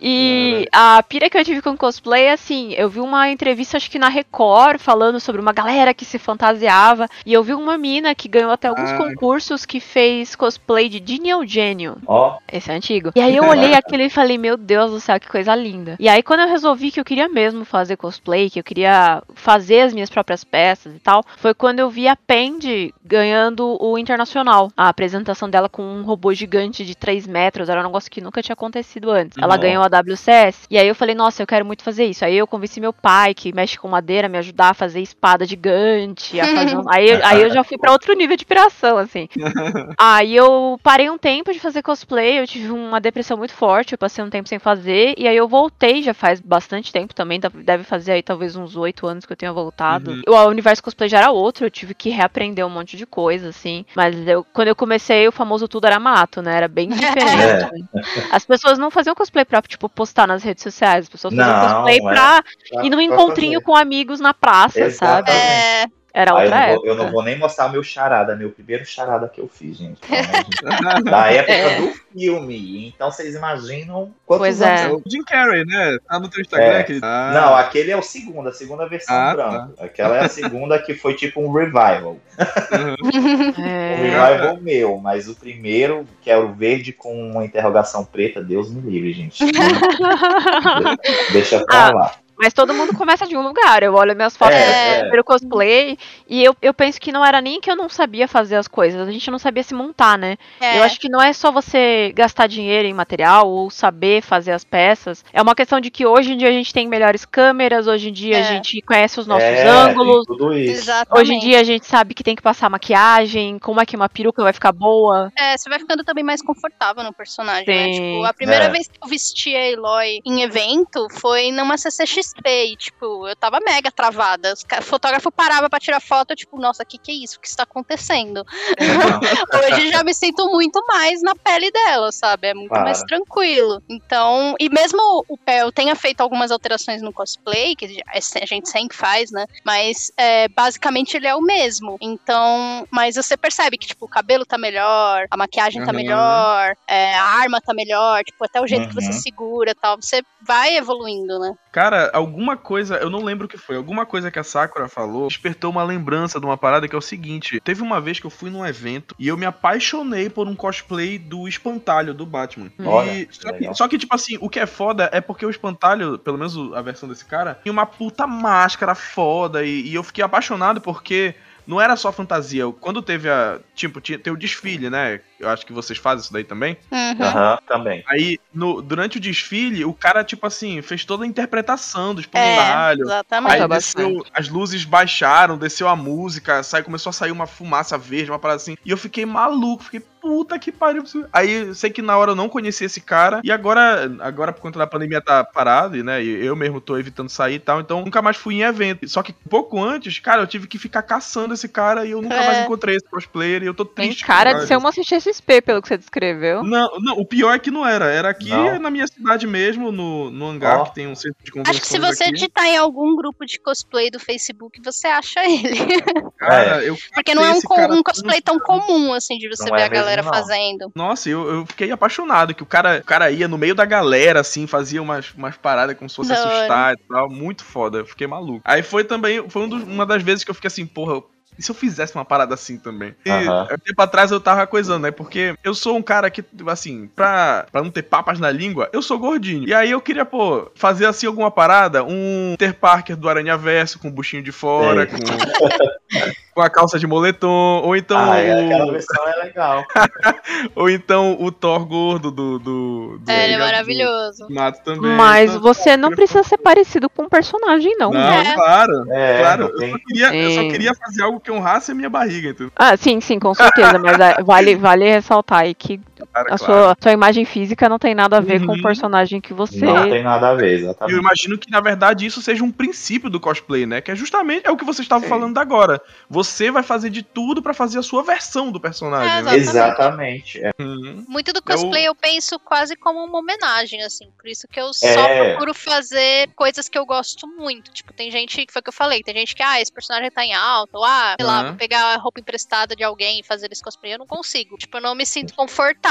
E 0.00 0.66
a 0.72 1.02
pira 1.02 1.28
que 1.30 1.38
eu 1.38 1.44
tive 1.44 1.62
com 1.62 1.76
cosplay, 1.76 2.28
assim, 2.30 2.72
eu 2.74 2.88
vi 2.88 3.00
uma 3.00 3.30
entrevista, 3.30 3.76
acho 3.76 3.90
que 3.90 3.98
na 3.98 4.08
Record, 4.08 4.78
falando 4.80 5.20
sobre 5.20 5.40
uma 5.40 5.52
galera 5.52 5.94
que 5.94 6.04
se 6.04 6.18
fantasiava. 6.18 7.08
E 7.24 7.32
eu 7.32 7.42
vi 7.42 7.54
uma 7.54 7.78
mina 7.78 8.14
que 8.14 8.28
ganhou 8.28 8.50
até 8.50 8.68
alguns 8.68 8.90
Ah. 8.90 8.96
concursos 8.96 9.64
que 9.66 9.80
fez 9.80 10.34
cosplay 10.34 10.88
de 10.88 11.00
Dini 11.00 11.30
Eugênio. 11.30 11.96
Ó, 12.06 12.36
Esse 12.52 12.70
é 12.70 12.74
antigo. 12.74 13.10
E 13.14 13.20
aí 13.20 13.36
eu 13.36 13.44
olhei 13.48 13.74
aquilo 13.74 14.02
e 14.02 14.10
falei, 14.10 14.38
meu 14.38 14.56
Deus 14.56 14.90
do 14.90 15.00
céu, 15.00 15.18
que 15.20 15.28
coisa 15.28 15.54
linda. 15.54 15.96
E 15.98 16.08
aí 16.08 16.22
quando 16.22 16.40
eu 16.40 16.48
resolvi 16.48 16.90
que 16.90 17.00
eu 17.00 17.04
queria 17.04 17.28
mesmo 17.36 17.64
fazer 17.66 17.96
cosplay, 17.96 18.48
que 18.48 18.58
eu 18.58 18.64
queria 18.64 19.22
fazer 19.34 19.82
as 19.82 19.92
minhas 19.92 20.08
próprias 20.08 20.42
peças 20.42 20.94
e 20.96 20.98
tal, 20.98 21.22
foi 21.36 21.52
quando 21.52 21.80
eu 21.80 21.90
vi 21.90 22.08
a 22.08 22.16
Pendi 22.16 22.94
ganhando 23.04 23.76
o 23.78 23.98
Internacional. 23.98 24.70
A 24.74 24.88
apresentação 24.88 25.50
dela 25.50 25.68
com 25.68 25.82
um 25.82 26.02
robô 26.02 26.32
gigante 26.32 26.84
de 26.84 26.94
3 26.96 27.26
metros, 27.26 27.68
era 27.68 27.80
um 27.80 27.84
negócio 27.84 28.10
que 28.10 28.22
nunca 28.22 28.40
tinha 28.42 28.54
acontecido 28.54 29.10
antes. 29.10 29.36
Ela 29.36 29.48
Nossa. 29.48 29.58
ganhou 29.58 29.82
a 29.84 29.86
WCS. 29.88 30.66
E 30.70 30.78
aí 30.78 30.88
eu 30.88 30.94
falei, 30.94 31.14
nossa, 31.14 31.42
eu 31.42 31.46
quero 31.46 31.64
muito 31.66 31.82
fazer 31.84 32.06
isso. 32.06 32.24
Aí 32.24 32.36
eu 32.36 32.46
convenci 32.46 32.80
meu 32.80 32.92
pai, 32.92 33.34
que 33.34 33.54
mexe 33.54 33.78
com 33.78 33.86
madeira, 33.88 34.26
a 34.26 34.30
me 34.30 34.38
ajudar 34.38 34.70
a 34.70 34.74
fazer 34.74 35.00
espada 35.00 35.44
gigante. 35.44 36.40
A 36.40 36.46
fazer 36.54 36.76
um- 36.76 36.84
aí, 36.90 37.10
aí 37.22 37.42
eu 37.42 37.50
já 37.52 37.62
fui 37.62 37.76
pra 37.76 37.92
outro 37.92 38.14
nível 38.14 38.36
de 38.36 38.46
piração, 38.46 38.96
assim. 38.96 39.28
Aí 39.98 40.34
eu 40.34 40.78
parei 40.82 41.08
um 41.10 41.18
tempo 41.18 41.52
de 41.52 41.58
fazer 41.58 41.82
cosplay, 41.82 42.38
eu 42.40 42.46
tive 42.46 42.70
uma 42.70 43.00
depressão 43.00 43.36
muito 43.36 43.52
forte, 43.52 43.92
eu 43.92 43.98
passei 43.98 44.22
um 44.24 44.30
tempo 44.30 44.48
sem 44.48 44.58
fazer, 44.58 45.14
e 45.16 45.26
aí 45.26 45.36
eu 45.36 45.48
voltei 45.48 46.02
já 46.02 46.14
faz 46.14 46.40
bastante 46.40 46.92
tempo 46.92 47.14
também, 47.14 47.25
deve- 47.40 47.62
deve 47.62 47.84
fazer 47.84 48.12
aí 48.12 48.22
talvez 48.22 48.54
uns 48.56 48.76
oito 48.76 49.06
anos 49.06 49.24
que 49.26 49.32
eu 49.32 49.36
tenha 49.36 49.52
voltado. 49.52 50.10
Uhum. 50.12 50.22
O 50.28 50.44
universo 50.48 50.82
cosplay 50.82 51.08
já 51.08 51.18
era 51.18 51.30
outro, 51.30 51.66
eu 51.66 51.70
tive 51.70 51.94
que 51.94 52.10
reaprender 52.10 52.64
um 52.66 52.70
monte 52.70 52.96
de 52.96 53.04
coisa, 53.06 53.48
assim. 53.48 53.84
Mas 53.94 54.14
eu, 54.26 54.44
quando 54.52 54.68
eu 54.68 54.76
comecei, 54.76 55.26
o 55.28 55.32
famoso 55.32 55.66
tudo 55.68 55.86
era 55.86 55.98
mato, 55.98 56.40
né? 56.40 56.56
Era 56.56 56.68
bem 56.68 56.88
diferente. 56.88 57.88
As 58.30 58.44
pessoas 58.44 58.78
não 58.78 58.90
faziam 58.90 59.14
cosplay 59.14 59.44
pra, 59.44 59.60
tipo, 59.62 59.88
postar 59.88 60.26
nas 60.26 60.42
redes 60.42 60.62
sociais, 60.62 61.04
as 61.04 61.08
pessoas 61.08 61.34
faziam 61.34 61.56
Não, 61.56 61.74
cosplay 61.74 61.96
é. 61.98 62.02
pra 62.02 62.42
pra- 62.70 62.84
ir 62.84 62.90
num 62.90 63.00
encontrinho 63.00 63.54
fazer. 63.60 63.64
com 63.64 63.76
amigos 63.76 64.20
na 64.20 64.32
praça, 64.34 64.90
sabe? 64.90 65.30
Exatamente. 65.30 65.30
é, 65.32 65.86
Era 66.18 66.34
Aí 66.34 66.48
eu, 66.48 66.54
outra 66.54 66.66
não 66.66 66.74
vou, 66.76 66.86
eu 66.86 66.94
não 66.94 67.10
vou 67.12 67.22
nem 67.22 67.38
mostrar 67.38 67.68
meu 67.68 67.82
charada, 67.82 68.34
meu 68.34 68.48
primeiro 68.50 68.86
charada 68.86 69.28
que 69.28 69.38
eu 69.38 69.46
fiz, 69.48 69.76
gente. 69.76 70.00
Da 71.04 71.30
época 71.30 71.52
É. 71.52 71.78
do 71.78 71.92
filme. 72.10 72.88
Então 72.88 73.10
vocês 73.10 73.34
imaginam 73.34 74.10
quantos 74.24 74.46
Pois 74.46 74.62
anos 74.62 74.80
é. 74.80 74.84
É 74.86 74.88
o 74.92 75.02
Jim 75.06 75.22
Carrey, 75.22 75.66
né? 75.66 75.98
Tá 76.08 76.18
no 76.18 76.28
teu 76.30 76.40
Instagram. 76.40 76.66
É. 76.68 76.80
aquele- 76.80 77.00
Ah. 77.02 77.30
Não, 77.34 77.54
aquele 77.54 77.90
é 77.90 77.96
o 77.98 78.00
segundo, 78.02 78.48
a 78.48 78.52
segunda 78.54 78.88
versão 78.88 79.14
Ah, 79.14 79.34
branca. 79.34 79.68
Aquela 79.78 80.16
é 80.16 80.24
a 80.24 80.28
segunda 80.30 80.78
que 80.78 80.94
foi 80.94 81.12
tipo 81.12 81.38
um 81.42 81.52
revival. 81.52 82.16
Uhum. 82.72 83.52
Um 83.58 83.64
É. 83.66 83.94
revival 83.96 84.56
meu, 84.62 84.96
mas 84.98 85.28
o 85.28 85.34
primeiro, 85.34 86.06
que 86.22 86.30
era 86.30 86.40
o 86.40 86.54
verde 86.54 86.92
com 86.94 87.12
uma 87.30 87.44
interrogação 87.44 88.04
preta, 88.06 88.42
Deus 88.42 88.70
me 88.72 88.80
livre, 88.90 89.12
gente. 89.12 89.44
Deixa 91.32 91.64
pra 91.64 91.86
Ah, 91.88 91.92
lá. 91.94 92.12
Mas 92.38 92.52
todo 92.52 92.74
mundo 92.74 92.94
começa 92.96 93.26
de 93.26 93.36
um 93.36 93.42
lugar. 93.42 93.82
Eu 93.82 93.94
olho 93.94 94.14
minhas 94.14 94.36
fotos 94.36 94.54
É, 94.56 95.08
do 95.10 95.16
é. 95.18 95.22
cosplay 95.22 95.98
e 96.28 96.42
eu, 96.44 96.54
eu 96.60 96.74
penso 96.74 97.00
que 97.00 97.10
não 97.12 97.24
era 97.24 97.40
nem 97.40 97.60
que 97.60 97.70
eu 97.70 97.76
não 97.76 97.88
sabia 97.88 98.28
fazer 98.28 98.56
as 98.56 98.68
coisas, 98.68 99.06
a 99.06 99.10
gente 99.10 99.30
não 99.30 99.38
sabia 99.38 99.62
se 99.62 99.74
montar, 99.74 100.18
né? 100.18 100.36
É, 100.60 100.78
Eu 100.78 100.82
acho 100.82 101.00
que 101.00 101.08
não 101.08 101.20
é 101.22 101.32
só 101.32 101.50
você 101.50 102.12
gastar 102.14 102.46
dinheiro 102.46 102.86
em 102.86 102.92
material 102.94 103.48
ou 103.48 103.70
saber 103.70 104.22
fazer 104.22 104.52
as 104.52 104.64
peças. 104.64 105.24
É 105.32 105.40
uma 105.40 105.54
questão 105.54 105.80
de 105.80 105.90
que 105.90 106.04
hoje 106.06 106.32
em 106.32 106.36
dia 106.36 106.48
a 106.48 106.52
gente 106.52 106.72
tem 106.72 106.86
melhores 106.86 107.24
câmeras, 107.24 107.86
hoje 107.86 108.10
em 108.10 108.12
dia 108.12 108.36
É. 108.36 108.40
a 108.40 108.44
gente 108.52 108.80
conhece 108.82 109.18
os 109.18 109.26
nossos 109.26 109.44
É, 109.44 109.62
tem 109.62 109.70
ângulos. 109.72 110.24
Tudo 110.26 110.52
isso. 110.56 110.72
Exatamente. 110.82 111.20
Hoje 111.22 111.34
em 111.34 111.38
dia 111.38 111.60
a 111.60 111.64
gente 111.64 111.86
sabe 111.86 112.14
que 112.14 112.22
tem 112.22 112.36
que 112.36 112.42
passar 112.42 112.68
maquiagem, 112.68 113.58
como 113.58 113.80
é 113.80 113.86
que 113.86 113.96
uma 113.96 114.08
peruca 114.08 114.42
vai 114.42 114.52
ficar 114.52 114.72
boa. 114.72 115.32
É, 115.38 115.56
você 115.56 115.68
vai 115.70 115.78
ficando 115.78 116.04
também 116.04 116.24
mais 116.24 116.42
confortável 116.42 117.02
no 117.02 117.12
personagem, 117.12 117.66
né? 117.66 117.84
Sim. 117.84 117.92
Tipo, 117.92 118.24
a 118.24 118.32
primeira 118.34 118.64
É. 118.64 118.68
vez 118.68 118.88
que 118.88 118.98
eu 119.02 119.08
vesti 119.08 119.54
a 119.56 119.70
Eloy 119.70 120.20
em 120.24 120.42
evento 120.42 121.06
foi 121.20 121.50
numa 121.50 121.76
CCXP 121.78 122.25
e, 122.44 122.76
tipo, 122.76 123.26
eu 123.28 123.36
tava 123.36 123.58
mega 123.64 123.90
travada. 123.92 124.52
O 124.80 124.82
fotógrafo 124.82 125.30
parava 125.32 125.68
pra 125.68 125.78
tirar 125.80 126.00
foto, 126.00 126.30
eu, 126.32 126.36
tipo, 126.36 126.58
nossa, 126.60 126.82
o 126.82 126.86
que 126.86 126.98
que 126.98 127.10
é 127.10 127.14
isso? 127.14 127.36
O 127.36 127.40
que 127.40 127.48
está 127.48 127.62
acontecendo? 127.64 128.42
Hoje 129.64 129.90
já 129.90 130.02
me 130.04 130.14
sinto 130.14 130.48
muito 130.50 130.80
mais 130.88 131.20
na 131.22 131.34
pele 131.44 131.70
dela, 131.70 132.10
sabe? 132.12 132.48
É 132.48 132.54
muito 132.54 132.80
mais 132.80 133.02
tranquilo. 133.02 133.80
Então, 133.88 134.54
e 134.60 134.68
mesmo 134.68 134.98
o 135.28 135.36
Pel 135.38 135.72
tenha 135.72 135.94
feito 135.94 136.20
algumas 136.20 136.50
alterações 136.50 137.02
no 137.02 137.12
cosplay, 137.12 137.74
que 137.76 137.86
a 138.12 138.46
gente 138.46 138.68
sempre 138.68 138.96
faz, 138.96 139.30
né? 139.30 139.44
Mas 139.64 140.10
é, 140.18 140.48
basicamente 140.48 141.16
ele 141.16 141.26
é 141.26 141.34
o 141.34 141.40
mesmo. 141.42 141.96
Então, 142.00 142.84
mas 142.92 143.16
você 143.16 143.36
percebe 143.36 143.78
que, 143.78 143.86
tipo, 143.86 144.06
o 144.06 144.08
cabelo 144.08 144.44
tá 144.46 144.58
melhor, 144.58 145.26
a 145.30 145.36
maquiagem 145.36 145.82
tá 145.82 145.90
Aham. 145.90 145.96
melhor, 145.96 146.74
é, 146.88 147.14
a 147.14 147.24
arma 147.24 147.60
tá 147.60 147.74
melhor, 147.74 148.22
tipo, 148.24 148.44
até 148.44 148.60
o 148.60 148.66
jeito 148.66 148.88
que 148.88 148.94
você 148.94 149.12
Uhum. 149.12 149.20
segura 149.20 149.70
e 149.70 149.74
tal. 149.74 149.96
Você 150.00 150.22
vai 150.46 150.76
evoluindo, 150.76 151.38
né? 151.38 151.52
Cara, 151.76 152.10
alguma 152.14 152.56
coisa, 152.56 152.96
eu 152.96 153.10
não 153.10 153.22
lembro 153.22 153.44
o 153.44 153.48
que 153.50 153.58
foi, 153.58 153.76
alguma 153.76 154.06
coisa 154.06 154.30
que 154.30 154.38
a 154.38 154.42
Sakura 154.42 154.88
falou 154.88 155.28
despertou 155.28 155.70
uma 155.70 155.84
lembrança 155.84 156.40
de 156.40 156.46
uma 156.46 156.56
parada 156.56 156.88
que 156.88 156.94
é 156.94 156.98
o 156.98 157.02
seguinte: 157.02 157.60
teve 157.60 157.82
uma 157.82 158.00
vez 158.00 158.18
que 158.18 158.24
eu 158.24 158.30
fui 158.30 158.48
num 158.48 158.64
evento 158.64 159.14
e 159.18 159.28
eu 159.28 159.36
me 159.36 159.44
apaixonei 159.44 160.30
por 160.30 160.48
um 160.48 160.56
cosplay 160.56 161.18
do 161.18 161.46
espantalho 161.46 162.14
do 162.14 162.24
Batman. 162.24 162.72
Olha, 162.82 163.12
E, 163.12 163.28
só, 163.30 163.52
que, 163.52 163.74
só 163.74 163.88
que, 163.88 163.98
tipo 163.98 164.14
assim, 164.14 164.38
o 164.40 164.48
que 164.48 164.58
é 164.58 164.64
foda 164.64 165.10
é 165.12 165.20
porque 165.20 165.44
o 165.44 165.50
espantalho, 165.50 166.18
pelo 166.18 166.38
menos 166.38 166.56
a 166.72 166.80
versão 166.80 167.06
desse 167.06 167.26
cara, 167.26 167.60
tinha 167.62 167.70
uma 167.74 167.84
puta 167.84 168.26
máscara 168.26 168.94
foda 168.94 169.62
e, 169.62 169.82
e 169.82 169.94
eu 169.94 170.02
fiquei 170.02 170.24
apaixonado 170.24 170.80
porque. 170.80 171.34
Não 171.66 171.80
era 171.80 171.96
só 171.96 172.12
fantasia. 172.12 172.62
Quando 172.80 173.02
teve 173.02 173.28
a. 173.28 173.58
Tipo, 173.74 174.00
tinha, 174.00 174.16
tem 174.16 174.32
o 174.32 174.36
desfile, 174.36 174.88
né? 174.88 175.20
Eu 175.38 175.48
acho 175.48 175.66
que 175.66 175.72
vocês 175.72 175.98
fazem 175.98 176.22
isso 176.24 176.32
daí 176.32 176.44
também. 176.44 176.76
Uhum. 176.90 177.22
Aham, 177.24 177.58
também. 177.68 178.02
Aí, 178.08 178.38
no, 178.54 178.80
durante 178.80 179.18
o 179.18 179.20
desfile, 179.20 179.84
o 179.84 179.92
cara, 179.92 180.24
tipo 180.24 180.46
assim, 180.46 180.80
fez 180.82 181.04
toda 181.04 181.24
a 181.24 181.26
interpretação 181.26 182.14
do 182.14 182.20
É, 182.20 182.22
espantalho. 182.22 183.02
exatamente. 183.02 183.52
Aí 183.62 183.68
desceu, 183.68 184.24
as 184.32 184.48
luzes 184.48 184.84
baixaram, 184.84 185.58
desceu 185.58 185.88
a 185.88 185.96
música, 185.96 186.62
sai, 186.62 186.82
começou 186.82 187.10
a 187.10 187.12
sair 187.12 187.32
uma 187.32 187.46
fumaça 187.46 187.98
verde, 187.98 188.30
uma 188.30 188.38
parada 188.38 188.56
assim. 188.56 188.76
E 188.84 188.90
eu 188.90 188.96
fiquei 188.96 189.26
maluco, 189.26 189.84
fiquei, 189.84 190.00
puta 190.20 190.58
que 190.58 190.72
pariu. 190.72 191.04
Aí 191.32 191.52
eu 191.68 191.74
sei 191.74 191.90
que 191.90 192.02
na 192.02 192.16
hora 192.16 192.32
eu 192.32 192.36
não 192.36 192.48
conhecia 192.48 192.86
esse 192.86 193.00
cara. 193.00 193.40
E 193.44 193.52
agora, 193.52 194.10
agora 194.20 194.52
por 194.52 194.60
conta 194.60 194.78
da 194.78 194.86
pandemia 194.86 195.20
tá 195.20 195.44
parado, 195.44 195.96
e, 195.96 196.02
né? 196.02 196.22
E 196.24 196.44
eu 196.44 196.56
mesmo 196.56 196.80
tô 196.80 196.98
evitando 196.98 197.28
sair 197.28 197.54
e 197.56 197.58
tal. 197.60 197.80
Então 197.80 198.02
nunca 198.04 198.20
mais 198.22 198.36
fui 198.36 198.54
em 198.56 198.62
evento. 198.62 199.06
Só 199.08 199.22
que 199.22 199.32
pouco 199.32 199.80
antes, 199.82 200.18
cara, 200.18 200.42
eu 200.42 200.46
tive 200.46 200.66
que 200.66 200.78
ficar 200.78 201.02
caçando 201.02 201.54
esse 201.54 201.68
cara 201.68 202.04
e 202.06 202.10
eu 202.10 202.20
nunca 202.22 202.34
É. 202.34 202.46
mais 202.46 202.58
encontrei 202.64 202.96
esse 202.96 203.06
cosplayer. 203.08 203.62
E 203.62 203.66
eu 203.66 203.74
tô 203.74 203.84
Tem 203.84 204.06
triste. 204.08 204.24
cara 204.24 204.52
por 204.52 204.60
de 204.62 204.66
ser 204.66 204.76
uma 204.76 204.90
CXP, 205.30 205.60
pelo 205.62 205.82
que 205.82 205.88
você 205.88 205.96
descreveu. 205.98 206.62
não, 206.62 206.88
não, 207.00 207.18
o 207.18 207.26
pior 207.26 207.54
é 207.54 207.58
que 207.58 207.70
não 207.70 207.86
era. 207.86 208.06
Era 208.06 208.30
aqui 208.30 208.48
Não? 208.50 208.78
na 208.78 208.90
minha 208.90 209.06
cidade 209.06 209.46
mesmo, 209.46 209.90
no, 209.92 210.30
no 210.30 210.46
hangar, 210.48 210.80
Ó. 210.80 210.84
que 210.86 210.94
tem 210.94 211.06
um 211.06 211.14
centro 211.14 211.42
de 211.44 211.50
convenções 211.50 211.76
Acho 211.76 211.80
que 211.80 211.88
se 211.88 211.98
você 211.98 212.24
aqui. 212.24 212.32
digitar 212.34 212.64
em 212.66 212.76
algum 212.76 213.14
grupo 213.16 213.44
de 213.44 213.58
cosplay 213.60 214.10
do 214.10 214.18
Facebook, 214.20 214.80
você 214.84 215.06
acha 215.06 215.40
ele. 215.44 215.76
Cara, 216.38 216.84
eu 216.84 216.96
Porque 217.14 217.34
não 217.34 217.44
é 217.44 217.52
um, 217.52 217.60
cara 217.60 217.92
um 217.92 218.02
cosplay 218.02 218.40
tão 218.40 218.58
comum, 218.58 219.12
assim, 219.12 219.38
de 219.38 219.48
você 219.48 219.68
Não 219.68 219.76
ver 219.76 219.82
é 219.82 219.84
a 219.86 219.88
galera 219.88 220.22
mesmo, 220.22 220.34
fazendo. 220.36 220.92
Nossa, 220.94 221.28
eu, 221.28 221.48
eu 221.48 221.66
fiquei 221.66 221.90
apaixonado, 221.90 222.54
que 222.54 222.62
o 222.62 222.66
cara, 222.66 222.98
o 223.02 223.04
cara 223.04 223.30
ia 223.30 223.48
no 223.48 223.58
meio 223.58 223.74
da 223.74 223.84
galera, 223.84 224.40
assim, 224.40 224.66
fazia 224.66 225.02
umas, 225.02 225.32
umas 225.34 225.56
paradas 225.56 225.96
como 225.96 226.08
se 226.08 226.16
fosse 226.16 226.32
assustar 226.32 226.94
e 226.94 226.98
tal. 227.08 227.28
Muito 227.30 227.64
foda, 227.64 227.98
eu 227.98 228.06
fiquei 228.06 228.26
maluco. 228.26 228.60
Aí 228.64 228.82
foi 228.82 229.04
também, 229.04 229.48
foi 229.48 229.62
um 229.62 229.68
dos- 229.68 229.82
uma 229.82 230.04
das 230.06 230.22
vezes 230.22 230.44
que 230.44 230.50
eu 230.50 230.54
fiquei 230.54 230.68
assim, 230.68 230.86
porra. 230.86 231.22
E 231.58 231.62
se 231.62 231.70
eu 231.70 231.74
fizesse 231.74 232.14
uma 232.14 232.24
parada 232.24 232.54
assim 232.54 232.78
também? 232.78 233.14
E 233.24 233.30
Aham. 233.30 233.68
um 233.72 233.78
tempo 233.78 234.02
atrás 234.02 234.30
eu 234.30 234.40
tava 234.40 234.66
coisando, 234.66 235.02
né? 235.02 235.10
Porque 235.10 235.54
eu 235.64 235.74
sou 235.74 235.96
um 235.96 236.02
cara 236.02 236.30
que, 236.30 236.44
assim, 236.66 237.08
pra, 237.14 237.66
pra 237.70 237.82
não 237.82 237.90
ter 237.90 238.02
papas 238.02 238.38
na 238.38 238.50
língua, 238.50 238.88
eu 238.92 239.02
sou 239.02 239.18
gordinho. 239.18 239.66
E 239.68 239.74
aí 239.74 239.90
eu 239.90 240.00
queria, 240.00 240.24
pô, 240.24 240.70
fazer 240.74 241.06
assim 241.06 241.26
alguma 241.26 241.50
parada, 241.50 242.04
um 242.04 242.54
Ter 242.58 242.74
Parker 242.74 243.16
do 243.16 243.28
Aranha 243.28 243.56
Verso, 243.56 243.98
com 243.98 244.08
o 244.08 244.12
buchinho 244.12 244.42
de 244.42 244.52
fora, 244.52 245.06
com, 245.06 245.16
com 246.54 246.60
a 246.62 246.70
calça 246.70 246.98
de 246.98 247.06
moletom, 247.06 247.82
ou 247.84 247.96
então 247.96 248.32
ah, 248.32 248.38
é, 248.38 248.64
aquela 248.64 248.86
o, 248.86 248.92
versão 248.92 249.28
é 249.28 249.44
legal. 249.44 249.84
ou 250.74 250.88
então 250.88 251.36
o 251.40 251.50
Thor 251.52 251.84
gordo 251.86 252.30
do. 252.30 252.58
do, 252.58 253.18
do 253.18 253.30
É, 253.30 253.44
ele 253.44 253.54
é 253.54 253.58
maravilhoso. 253.58 254.46
Mato 254.50 254.82
também. 254.82 255.10
Mas 255.10 255.50
Então, 255.50 255.62
você 255.62 255.96
não 255.96 256.10
precisa 256.10 256.42
ser 256.42 256.58
parecido 256.58 257.08
com 257.10 257.24
um 257.24 257.28
personagem, 257.28 257.94
não. 257.98 258.10
Não, 258.10 258.20
É. 258.20 258.54
claro. 258.54 259.12
É, 259.12 259.38
claro, 259.38 259.72
eu 259.74 259.90
só, 259.90 259.98
queria, 259.98 260.34
eu 260.34 260.50
só 260.50 260.60
Sim. 260.60 260.68
queria 260.68 260.92
fazer 260.94 261.22
algo 261.22 261.40
que 261.46 261.52
honrasse 261.52 261.92
a 261.92 261.94
minha 261.94 262.10
barriga, 262.10 262.50
entendeu? 262.50 262.72
Ah, 262.74 262.96
sim, 262.96 263.20
sim, 263.20 263.38
com 263.38 263.54
certeza. 263.54 263.98
mas 264.00 264.20
ah, 264.20 264.42
vale, 264.44 264.74
vale 264.76 265.08
ressaltar 265.08 265.60
aí 265.60 265.74
que 265.74 266.00
Cara, 266.32 266.54
a 266.54 266.58
claro. 266.58 266.64
sua, 266.84 266.96
sua 267.00 267.12
imagem 267.12 267.44
física 267.44 267.88
não 267.88 267.98
tem 267.98 268.14
nada 268.14 268.38
a 268.38 268.40
ver 268.40 268.60
com 268.64 268.72
Uhum. 268.72 268.78
o 268.78 268.82
personagem 268.82 269.40
que 269.40 269.52
você. 269.52 269.84
Não 269.84 270.08
tem 270.08 270.22
nada 270.22 270.50
a 270.50 270.54
ver, 270.54 270.72
Eu 270.72 270.78
exatamente. 270.78 271.18
imagino 271.18 271.58
que, 271.58 271.70
na 271.70 271.80
verdade, 271.80 272.24
isso 272.26 272.40
seja 272.40 272.64
um 272.64 272.70
princípio 272.72 273.28
do 273.28 273.38
cosplay, 273.38 273.84
né? 273.86 274.00
Que 274.00 274.10
é 274.10 274.16
justamente 274.16 274.66
é 274.66 274.70
o 274.70 274.76
que 274.76 274.84
você 274.84 275.02
estava 275.02 275.24
Sim. 275.24 275.28
falando 275.28 275.58
agora. 275.58 276.00
Você 276.30 276.70
vai 276.70 276.82
fazer 276.82 277.10
de 277.10 277.22
tudo 277.22 277.62
pra 277.62 277.74
fazer 277.74 277.98
a 277.98 278.02
sua 278.02 278.22
versão 278.22 278.70
do 278.72 278.80
personagem. 278.80 279.36
É, 279.38 279.42
né? 279.42 279.56
Exatamente. 279.56 280.60
é. 280.64 280.70
Uhum. 280.78 281.24
Muito 281.28 281.52
do 281.52 281.62
cosplay 281.62 282.06
eu... 282.06 282.14
penso 282.14 282.58
quase 282.60 282.96
como 282.96 283.22
uma 283.24 283.38
homenagem, 283.38 284.02
assim. 284.02 284.28
Por 284.38 284.48
isso 284.48 284.66
que 284.68 284.80
eu 284.80 284.92
só 284.94 285.06
É. 285.06 285.50
procuro 285.50 285.74
fazer 285.74 286.48
coisas 286.56 286.88
que 286.88 286.98
eu 286.98 287.04
gosto 287.06 287.46
muito. 287.46 287.90
Tipo, 287.92 288.12
tem 288.12 288.30
gente, 288.30 288.64
que 288.66 288.72
foi 288.72 288.80
o 288.80 288.82
que 288.82 288.88
eu 288.88 288.92
falei, 288.92 289.22
tem 289.22 289.34
gente 289.34 289.54
que, 289.54 289.62
ah, 289.62 289.80
esse 289.80 289.92
personagem 289.92 290.30
tá 290.30 290.44
em 290.44 290.54
alta, 290.54 290.96
ou 290.96 291.04
ah, 291.04 291.34
sei 291.38 291.46
lá, 291.46 291.60
Uhum. 291.60 291.66
vou 291.68 291.74
pegar 291.76 292.14
a 292.14 292.16
roupa 292.16 292.40
emprestada 292.40 292.94
de 292.96 293.04
alguém 293.04 293.40
e 293.40 293.42
fazer 293.42 293.68
esse 293.70 293.82
cosplay. 293.82 294.14
Eu 294.14 294.18
não 294.18 294.26
consigo. 294.26 294.76
Tipo, 294.76 294.96
eu 294.98 295.02
não 295.02 295.14
me 295.14 295.26
sinto 295.26 295.54
confortável. 295.54 296.05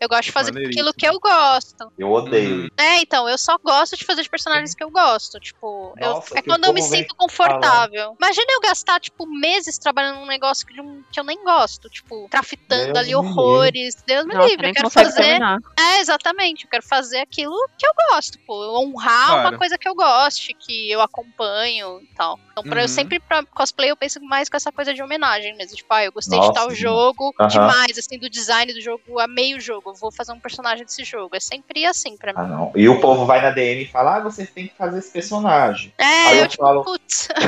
Eu 0.00 0.08
gosto 0.08 0.24
de 0.24 0.32
fazer 0.32 0.50
aquilo 0.66 0.92
que 0.92 1.06
eu 1.06 1.18
gosto. 1.20 1.92
Eu 1.98 2.10
odeio. 2.10 2.62
Uhum. 2.62 2.68
É, 2.78 2.98
então, 3.00 3.28
eu 3.28 3.38
só 3.38 3.56
gosto 3.64 3.96
de 3.96 4.04
fazer 4.04 4.22
de 4.22 4.28
personagens 4.30 4.74
que 4.74 4.82
eu 4.82 4.90
gosto. 4.90 5.38
Tipo, 5.38 5.94
eu- 5.98 6.14
Nossa, 6.14 6.38
é 6.38 6.42
que 6.42 6.48
quando 6.48 6.64
eu 6.64 6.72
me 6.72 6.82
sinto 6.82 7.14
confortável. 7.16 8.16
Imagina 8.20 8.46
eu 8.50 8.60
gastar, 8.60 9.00
tipo, 9.00 9.26
meses 9.26 9.78
trabalhando 9.78 10.20
num 10.20 10.26
negócio 10.26 10.66
que, 10.66 10.74
não- 10.74 11.02
que 11.12 11.18
eu 11.20 11.24
nem 11.24 11.42
gosto. 11.44 11.88
Tipo, 11.88 12.26
trafitando 12.30 12.86
Deus 12.86 12.98
ali 12.98 13.14
horrores. 13.14 13.94
Deus 14.06 14.24
me 14.26 14.34
Nossa, 14.34 14.48
livre. 14.48 14.68
Eu 14.68 14.74
quero 14.74 14.90
fazer. 14.90 15.22
terminar. 15.22 15.58
É, 15.78 16.00
exatamente. 16.00 16.64
Eu 16.64 16.70
quero 16.70 16.82
fazer 16.86 17.18
aquilo 17.18 17.54
que 17.78 17.86
eu 17.86 17.92
gosto, 18.10 18.38
pô. 18.46 18.78
Honrar 18.80 19.26
Claro. 19.28 19.48
uma 19.50 19.58
coisa 19.58 19.78
que 19.78 19.88
eu 19.88 19.94
goste, 19.94 20.54
que 20.54 20.90
eu 20.90 21.00
acompanho 21.00 22.00
e 22.02 22.06
tal. 22.14 22.38
Então, 22.52 22.64
pra 22.64 22.80
eu 22.80 22.84
Uhum. 22.84 22.88
sempre, 22.88 23.20
pra 23.20 23.44
cosplay, 23.46 23.90
eu 23.90 23.96
penso 23.96 24.18
mais 24.22 24.48
com 24.48 24.56
essa 24.56 24.72
coisa 24.72 24.92
de 24.94 25.02
homenagem 25.02 25.54
mesmo. 25.56 25.76
Tipo, 25.76 25.92
ah, 25.92 26.04
eu 26.04 26.12
gostei 26.12 26.38
Nossa, 26.38 26.48
de 26.50 26.54
tal 26.54 26.64
demais. 26.68 26.80
jogo 26.80 27.34
Aham. 27.38 27.48
demais, 27.48 27.98
assim, 27.98 28.18
do 28.18 28.28
design 28.30 28.72
do 28.72 28.80
jogo, 28.80 29.18
amei 29.20 29.35
o 29.56 29.60
jogo. 29.60 29.92
Vou 29.94 30.10
fazer 30.10 30.32
um 30.32 30.40
personagem 30.40 30.84
desse 30.84 31.04
jogo. 31.04 31.36
É 31.36 31.40
sempre 31.40 31.84
assim 31.84 32.16
pra 32.16 32.32
mim. 32.32 32.38
Ah, 32.40 32.46
não. 32.46 32.72
E 32.74 32.88
o 32.88 33.00
povo 33.00 33.26
vai 33.26 33.40
na 33.42 33.50
DM 33.50 33.82
e 33.82 33.86
fala: 33.86 34.16
ah, 34.16 34.20
vocês 34.20 34.48
têm 34.50 34.68
que 34.68 34.76
fazer 34.76 34.98
esse 34.98 35.10
personagem. 35.10 35.92
É, 35.98 36.04
Aí 36.04 36.38
eu, 36.38 36.44
eu 36.44 36.48
tipo, 36.48 36.62
falo- 36.64 36.84
putz. 36.84 37.28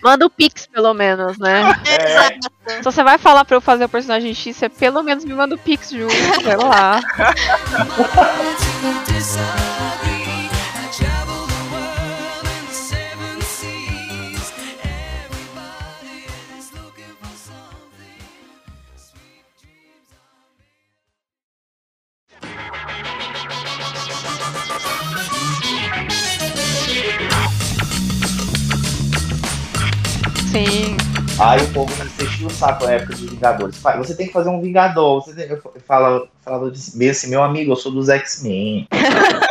Manda 0.00 0.24
o 0.24 0.30
Pix, 0.30 0.64
pelo 0.66 0.94
menos, 0.94 1.36
né? 1.38 1.74
É. 1.84 2.08
Exato. 2.08 2.38
Se 2.68 2.82
você 2.82 3.02
vai 3.02 3.18
falar 3.18 3.44
pra 3.44 3.56
eu 3.56 3.60
fazer 3.60 3.84
o 3.84 3.88
personagem 3.88 4.32
X, 4.32 4.56
você 4.56 4.68
pelo 4.68 5.02
menos 5.02 5.24
me 5.24 5.34
manda 5.34 5.56
o 5.56 5.58
Pix 5.58 5.90
junto, 5.90 6.12
sei 6.14 6.56
lá. 6.56 7.00
Sim. 30.66 30.96
Aí 31.38 31.62
o 31.62 31.68
povo 31.68 31.92
enchia 32.24 32.46
o 32.48 32.50
saco 32.50 32.84
na 32.84 32.92
época 32.92 33.14
de 33.14 33.28
Vingadores. 33.28 33.80
Você 33.98 34.14
tem 34.16 34.26
que 34.26 34.32
fazer 34.32 34.48
um 34.48 34.60
Vingador. 34.60 35.22
Você 35.22 35.32
tem... 35.34 35.48
Eu 35.48 35.62
falava 35.86 36.28
meu 36.96 37.10
assim, 37.10 37.30
meu 37.30 37.42
amigo, 37.44 37.70
eu 37.70 37.76
sou 37.76 37.92
dos 37.92 38.08
X-Men. 38.08 38.88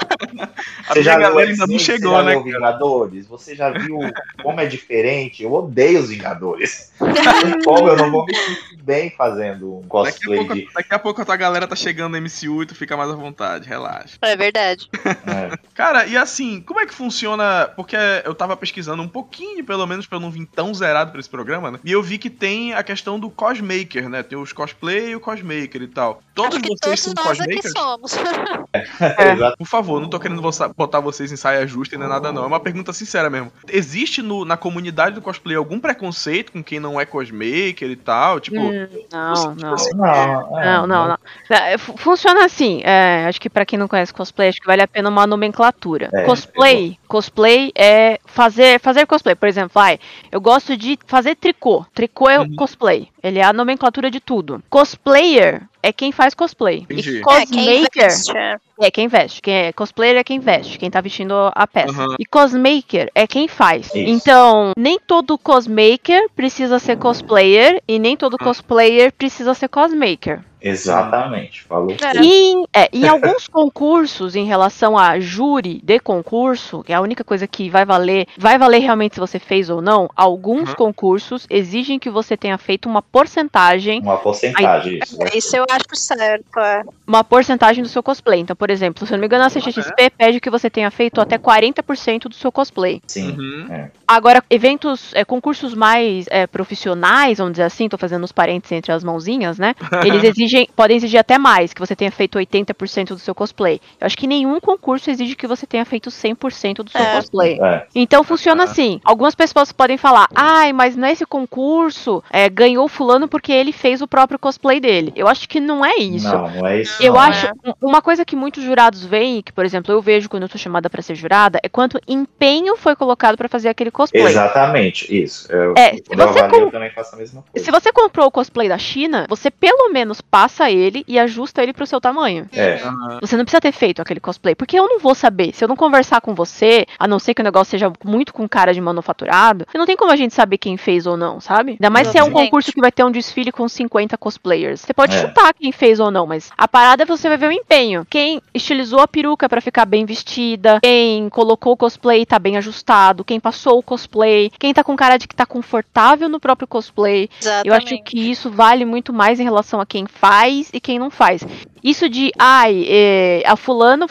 A 0.90 0.94
minha 0.96 1.18
galera 1.18 1.50
ainda 1.50 1.68
não 1.68 1.80
chegou, 1.80 2.12
Você 2.12 2.18
já 2.18 2.24
né, 2.24 2.32
viu 2.34 2.44
Vingadores? 2.44 3.28
Você 3.28 3.56
já 3.56 3.70
viu 3.72 4.00
como 4.42 4.60
é 4.62 4.66
diferente? 4.66 5.44
Eu 5.44 5.54
odeio 5.54 6.00
os 6.00 6.10
Vingadores. 6.10 6.92
como 7.66 7.88
eu 7.90 7.98
não 7.98 8.12
vou 8.12 8.26
me 8.26 8.34
sentir 8.36 8.78
bem 8.84 9.10
fazendo 9.18 9.76
um 9.78 9.82
Daqui 9.82 9.88
a, 9.88 9.90
cosplay 9.90 10.38
pouco, 10.40 10.54
de. 10.56 10.68
daqui 10.74 10.94
a 10.94 11.00
pouco 11.00 11.22
a 11.22 11.26
tua 11.26 11.36
galera 11.36 11.68
tá 11.68 11.76
chegando 11.76 12.18
no 12.18 12.22
MCU 12.22 12.64
e 12.64 12.66
tu 12.66 12.74
fica 12.76 12.96
mais 12.96 13.10
à 13.10 13.16
vontade, 13.16 13.68
relaxa. 13.68 14.18
É 14.22 14.36
verdade. 14.36 14.90
É. 15.06 15.58
Cara, 15.74 16.06
e 16.06 16.16
assim, 16.16 16.62
como 16.62 16.80
é 16.80 16.86
que 16.86 16.94
funciona? 16.94 17.70
Porque 17.76 17.98
eu 18.24 18.34
tava 18.34 18.56
pesquisando 18.56 19.04
um 19.04 19.08
pouquinho, 19.08 19.64
pelo 19.66 19.86
menos, 19.86 20.06
pra 20.08 20.16
eu 20.18 20.22
não 20.22 20.32
vir 20.32 20.46
tão 20.46 20.74
zerado 20.74 21.12
pra 21.12 21.20
esse 21.20 21.30
programa, 21.30 21.70
né? 21.72 21.80
E 21.84 21.92
eu 21.92 22.02
vi 22.02 22.18
que 22.18 22.30
tem 22.30 22.74
a 22.74 22.82
questão 22.82 23.20
do 23.20 23.30
cosmaker, 23.30 24.08
né? 24.10 24.24
Tem 24.24 24.38
os 24.38 24.54
cosplay 24.54 25.10
e 25.10 25.16
o 25.16 25.20
cosmaker 25.20 25.82
e 25.82 25.88
tal. 25.88 26.22
Todos 26.34 26.56
Acho 26.58 26.62
que 26.62 26.68
vocês 26.70 27.04
todos 27.04 27.16
são 27.16 27.26
nós 27.26 27.40
aqui 27.42 27.56
cosmakers? 27.62 27.74
somos. 27.74 28.18
Exato. 29.36 29.58
Por 29.58 29.68
favor, 29.68 30.00
não 30.02 30.10
tô 30.10 30.20
querendo 30.20 30.42
voça- 30.42 30.57
botar 30.76 31.00
vocês 31.00 31.32
em 31.32 31.36
saia 31.36 31.68
justa 31.68 31.98
nem 31.98 32.08
nada, 32.08 32.32
não. 32.32 32.44
É 32.44 32.48
uma 32.48 32.60
pergunta 32.60 32.92
sincera 32.94 33.30
mesmo. 33.30 33.52
Existe 33.68 34.22
no- 34.22 34.46
na 34.46 34.58
comunidade 34.58 35.16
do 35.16 35.22
cosplay 35.22 35.56
algum 35.56 35.80
preconceito 35.80 36.52
com 36.52 36.64
quem 36.64 36.80
não 36.80 37.00
é 37.00 37.06
cosmaker 37.06 37.90
e 37.90 37.96
tal? 37.96 38.40
Tipo, 38.40 38.58
Hum, 38.62 38.88
não, 39.12 39.56
não. 39.56 39.76
Não, 39.96 40.60
é, 40.60 40.66
Não, 40.66 40.88
não, 40.88 41.08
não. 41.10 41.18
É, 41.50 41.78
fu- 41.78 41.96
Funciona 41.98 42.46
assim, 42.46 42.82
é, 42.84 43.26
acho 43.28 43.40
que 43.42 43.50
pra 43.50 43.66
quem 43.66 43.78
não 43.78 43.88
conhece 43.88 44.14
cosplay, 44.14 44.50
acho 44.50 44.60
que 44.62 44.68
vale 44.68 44.82
a 44.82 44.88
pena 44.88 45.10
uma 45.10 45.28
nomenclatura. 45.28 46.10
É, 46.14 46.24
cosplay, 46.24 46.98
cosplay 47.08 47.72
é 47.76 48.20
fazer, 48.26 48.80
fazer 48.80 49.06
cosplay. 49.06 49.36
Por 49.36 49.48
exemplo, 49.48 49.72
vai, 49.74 50.00
eu 50.32 50.40
gosto 50.42 50.76
de 50.78 50.98
fazer 51.08 51.36
tricô. 51.36 51.86
Tricô 51.94 52.30
é 52.30 52.40
Uhum. 52.40 52.56
cosplay. 52.56 53.08
Ele 53.24 53.40
é 53.40 53.44
a 53.44 53.52
nomenclatura 53.54 54.10
de 54.12 54.20
tudo. 54.20 54.62
Cosplayer 54.70 55.64
é 55.84 55.92
quem 55.92 56.12
faz 56.12 56.34
cosplay. 56.34 56.80
Entendi. 56.80 57.10
E 57.10 57.18
É, 57.20 57.22
quem 57.22 57.22
cosmaker 57.24 58.04
veste, 58.04 58.38
é. 58.38 58.58
é 58.82 58.92
quem 58.92 59.08
veste. 59.08 59.42
Quem 59.42 59.54
é 59.54 59.74
cosplayer 59.74 60.18
é 60.18 60.24
quem 60.24 60.40
veste, 60.40 60.78
quem 60.78 60.90
tá 60.90 61.02
vestindo 61.02 61.34
a 61.54 61.68
peça. 61.68 61.92
Aham. 61.92 62.16
E 62.20 62.26
cosmaker 62.26 63.10
é 63.16 63.26
quem 63.28 63.48
faz. 63.48 63.88
Isso. 63.88 63.98
Então, 63.98 64.72
nem 64.78 65.00
todo 65.00 65.38
cosmaker 65.38 66.30
precisa 66.36 66.80
ser 66.80 66.98
cosplayer 66.98 67.82
e 67.88 68.00
nem 68.00 68.16
todo 68.18 68.38
cosplayer 68.38 69.12
precisa 69.14 69.54
ser 69.54 69.68
cosmaker. 69.68 70.42
Exatamente, 70.68 71.64
falou. 71.64 71.92
É. 71.92 72.18
Em, 72.24 72.64
é, 72.74 72.90
em 72.94 73.08
alguns 73.08 73.48
concursos, 73.50 74.36
em 74.36 74.46
relação 74.46 74.98
a 74.98 75.20
júri 75.20 75.80
de 75.84 76.00
concurso, 76.00 76.84
que 76.84 76.92
é 76.92 76.96
a 76.96 77.02
única 77.02 77.24
coisa 77.24 77.48
que 77.48 77.70
vai 77.70 77.86
valer, 77.86 78.28
vai 78.38 78.58
valer 78.58 78.80
realmente 78.80 79.16
se 79.16 79.20
você 79.20 79.40
fez 79.40 79.70
ou 79.70 79.82
não, 79.82 80.10
alguns 80.16 80.70
Uhum. 80.70 80.76
concursos 80.76 81.46
exigem 81.50 82.00
que 82.00 82.10
você 82.10 82.36
tenha 82.36 82.58
feito 82.58 82.88
uma 82.90 83.02
porcentagem, 83.02 84.02
Uma 84.02 84.18
porcentagem, 84.18 85.00
isso. 85.04 85.18
É, 85.22 85.38
Isso 85.38 85.56
eu 85.56 85.66
acho 85.70 85.86
certo, 85.94 86.60
é. 86.60 86.84
uma 87.06 87.24
porcentagem 87.24 87.84
do 87.84 87.90
seu 87.90 88.02
cosplay. 88.02 88.40
Então, 88.40 88.56
por 88.56 88.70
exemplo, 88.70 89.06
se 89.06 89.14
eu 89.14 89.18
não 89.18 89.22
me 89.22 89.28
engano, 89.28 89.44
a 89.46 89.50
CXP 89.50 90.10
pede 90.18 90.40
que 90.40 90.50
você 90.50 90.70
tenha 90.70 90.90
feito 90.90 91.20
até 91.22 91.38
40% 91.38 92.24
do 92.28 92.36
seu 92.36 92.52
cosplay. 92.52 93.02
Sim. 93.08 93.32
Uhum. 93.38 93.88
Agora, 94.08 94.42
eventos, 94.50 95.12
é, 95.14 95.24
concursos 95.26 95.74
mais 95.74 96.26
é, 96.30 96.48
profissionais, 96.48 97.38
vamos 97.38 97.54
dizer 97.54 97.64
assim, 97.64 97.90
tô 97.90 97.98
fazendo 97.98 98.24
os 98.24 98.32
parênteses 98.32 98.72
entre 98.72 98.92
as 98.92 99.04
mãozinhas, 99.04 99.58
né? 99.60 99.74
Eles 100.06 100.24
exigem, 100.24 100.57
podem 100.76 100.98
exigir 100.98 101.20
até 101.20 101.38
mais, 101.38 101.74
que 101.74 101.80
você 101.80 101.96
tenha 101.96 102.12
feito 102.12 102.38
80% 102.40 103.10
do 103.10 103.20
seu 103.20 103.36
cosplay. 103.36 103.80
Eu 104.00 104.06
acho 104.08 104.18
que 104.18 104.26
nenhum 104.28 104.60
concurso 104.60 105.10
exige 105.10 105.36
que 105.36 105.46
você 105.48 105.66
tenha 105.68 105.86
feito 105.86 106.10
100% 106.10 106.84
do 106.84 106.90
seu 106.90 107.02
É. 107.02 107.16
cosplay. 107.16 107.60
É. 107.62 107.86
Então 107.94 108.24
funciona 108.24 108.64
Ah. 108.64 108.66
assim. 108.66 109.00
Algumas 109.04 109.36
pessoas 109.36 109.72
podem 109.72 109.98
falar, 109.98 110.28
ai, 110.36 110.74
mas 110.74 110.96
nesse 110.96 111.26
concurso 111.26 112.24
é, 112.32 112.50
ganhou 112.50 112.88
fulano 112.88 113.28
porque 113.28 113.52
ele 113.52 113.72
fez 113.72 114.02
o 114.02 114.08
próprio 114.08 114.40
cosplay 114.40 114.80
dele. 114.80 115.12
Eu 115.16 115.28
acho 115.28 115.48
que 115.48 115.60
não 115.60 115.84
é 115.86 115.96
isso. 115.98 116.28
Não, 116.28 116.50
não 116.50 116.68
é 116.68 116.82
isso. 116.82 117.02
Eu 117.02 117.14
não. 117.14 117.20
acho 117.22 117.48
um- 117.66 117.74
uma 117.90 118.02
coisa 118.02 118.24
que 118.26 118.36
muitos 118.36 118.64
jurados 118.64 119.04
veem, 119.04 119.42
que 119.42 119.52
por 119.52 119.66
exemplo 119.66 119.92
eu 119.94 120.02
vejo 120.02 120.30
quando 120.30 120.44
eu 120.44 120.50
sou 120.50 120.58
chamada 120.60 120.90
pra 120.90 121.02
ser 121.02 121.16
jurada, 121.16 121.60
é 121.64 121.70
quanto 121.70 122.00
empenho 122.08 122.76
foi 122.78 122.96
colocado 122.96 123.38
pra 123.38 123.50
fazer 123.50 123.70
aquele 123.70 123.92
cosplay. 123.92 124.24
Exatamente, 124.24 125.14
isso. 125.16 125.52
Eu, 125.52 125.74
É, 125.78 125.96
se 125.96 126.04
você 126.10 126.22
avalio, 126.22 126.50
com- 126.50 126.62
eu 126.62 126.72
também 126.72 126.92
faço 126.92 127.16
a 127.16 127.18
mesma 127.18 127.44
coisa. 127.44 127.66
Se 127.66 127.72
você 127.72 127.92
comprou 127.92 128.28
o 128.28 128.32
cosplay 128.32 128.70
da 128.70 128.78
China, 128.78 129.26
você 129.30 129.50
pelo 129.52 129.90
menos 129.92 130.22
passa 130.38 130.70
ele 130.70 131.04
e 131.08 131.18
ajusta 131.18 131.64
ele 131.64 131.74
pro 131.74 131.88
seu 131.88 132.00
tamanho. 132.00 132.48
É. 132.54 132.78
Você 133.22 133.36
não 133.36 133.44
precisa 133.44 133.60
ter 133.60 133.72
feito 133.72 134.04
aquele 134.04 134.20
cosplay, 134.20 134.54
porque 134.54 134.78
eu 134.78 134.88
não 134.88 135.00
vou 135.00 135.16
saber. 135.16 135.52
Se 135.52 135.64
eu 135.64 135.68
não 135.68 135.76
conversar 135.76 136.22
com 136.22 136.36
você, 136.36 136.86
a 137.00 137.08
não 137.08 137.18
ser 137.18 137.34
que 137.34 137.42
o 137.42 137.44
negócio 137.44 137.72
seja 137.72 137.92
muito 138.06 138.32
com 138.32 138.48
cara 138.48 138.72
de 138.72 138.80
manufaturado, 138.80 139.66
não 139.74 139.88
tem 139.88 139.98
como 139.98 140.12
a 140.12 140.16
gente 140.16 140.36
saber 140.36 140.60
quem 140.60 140.78
fez 140.78 141.08
ou 141.08 141.18
não, 141.18 141.40
sabe? 141.42 141.72
Ainda 141.72 141.90
mais 141.90 142.10
se 142.10 142.20
é 142.20 142.22
um 142.22 142.28
Exatamente. 142.28 142.50
concurso 142.52 142.72
que 142.72 142.80
vai 142.80 142.92
ter 142.92 143.04
um 143.04 143.10
desfile 143.10 143.52
com 143.52 143.68
50 143.68 144.16
cosplayers. 144.16 144.82
Você 144.82 144.94
pode 144.94 145.16
É. 145.16 145.22
chutar 145.22 145.54
quem 145.56 145.72
fez 145.72 146.00
ou 146.00 146.12
não, 146.12 146.28
mas 146.28 146.52
a 146.56 146.68
parada 146.68 147.02
é 147.02 147.06
você 147.06 147.28
vai 147.28 147.38
ver 147.38 147.48
o 147.48 147.52
empenho. 147.52 148.06
Quem 148.08 148.40
estilizou 148.54 149.00
a 149.00 149.08
peruca 149.08 149.50
pra 149.50 149.60
ficar 149.60 149.86
bem 149.86 150.06
vestida, 150.06 150.80
quem 150.84 151.30
colocou 151.30 151.74
o 151.74 151.78
cosplay 151.78 152.22
e 152.22 152.26
tá 152.28 152.38
bem 152.38 152.58
ajustado, 152.58 153.24
quem 153.26 153.40
passou 153.40 153.80
o 153.80 153.84
cosplay, 153.84 154.52
quem 154.60 154.72
tá 154.72 154.84
com 154.84 154.96
cara 154.96 155.18
de 155.18 155.28
que 155.28 155.36
tá 155.36 155.48
confortável 155.48 156.30
no 156.30 156.40
próprio 156.40 156.68
cosplay. 156.68 157.28
Exatamente. 157.42 157.68
Eu 157.68 157.74
acho 157.74 158.04
que 158.04 158.20
isso 158.30 158.52
vale 158.52 158.86
muito 158.86 159.12
mais 159.12 159.40
em 159.40 159.44
relação 159.44 159.82
a 159.82 159.86
quem 159.86 160.06
faz 160.06 160.27
e 160.74 160.80
quem 160.82 161.00
não 161.00 161.10
faz. 161.10 161.42
Isso 161.90 162.10
de, 162.10 162.32
ai, 162.38 162.86
é, 162.88 163.44
a 163.46 163.56
fulano 163.56 164.08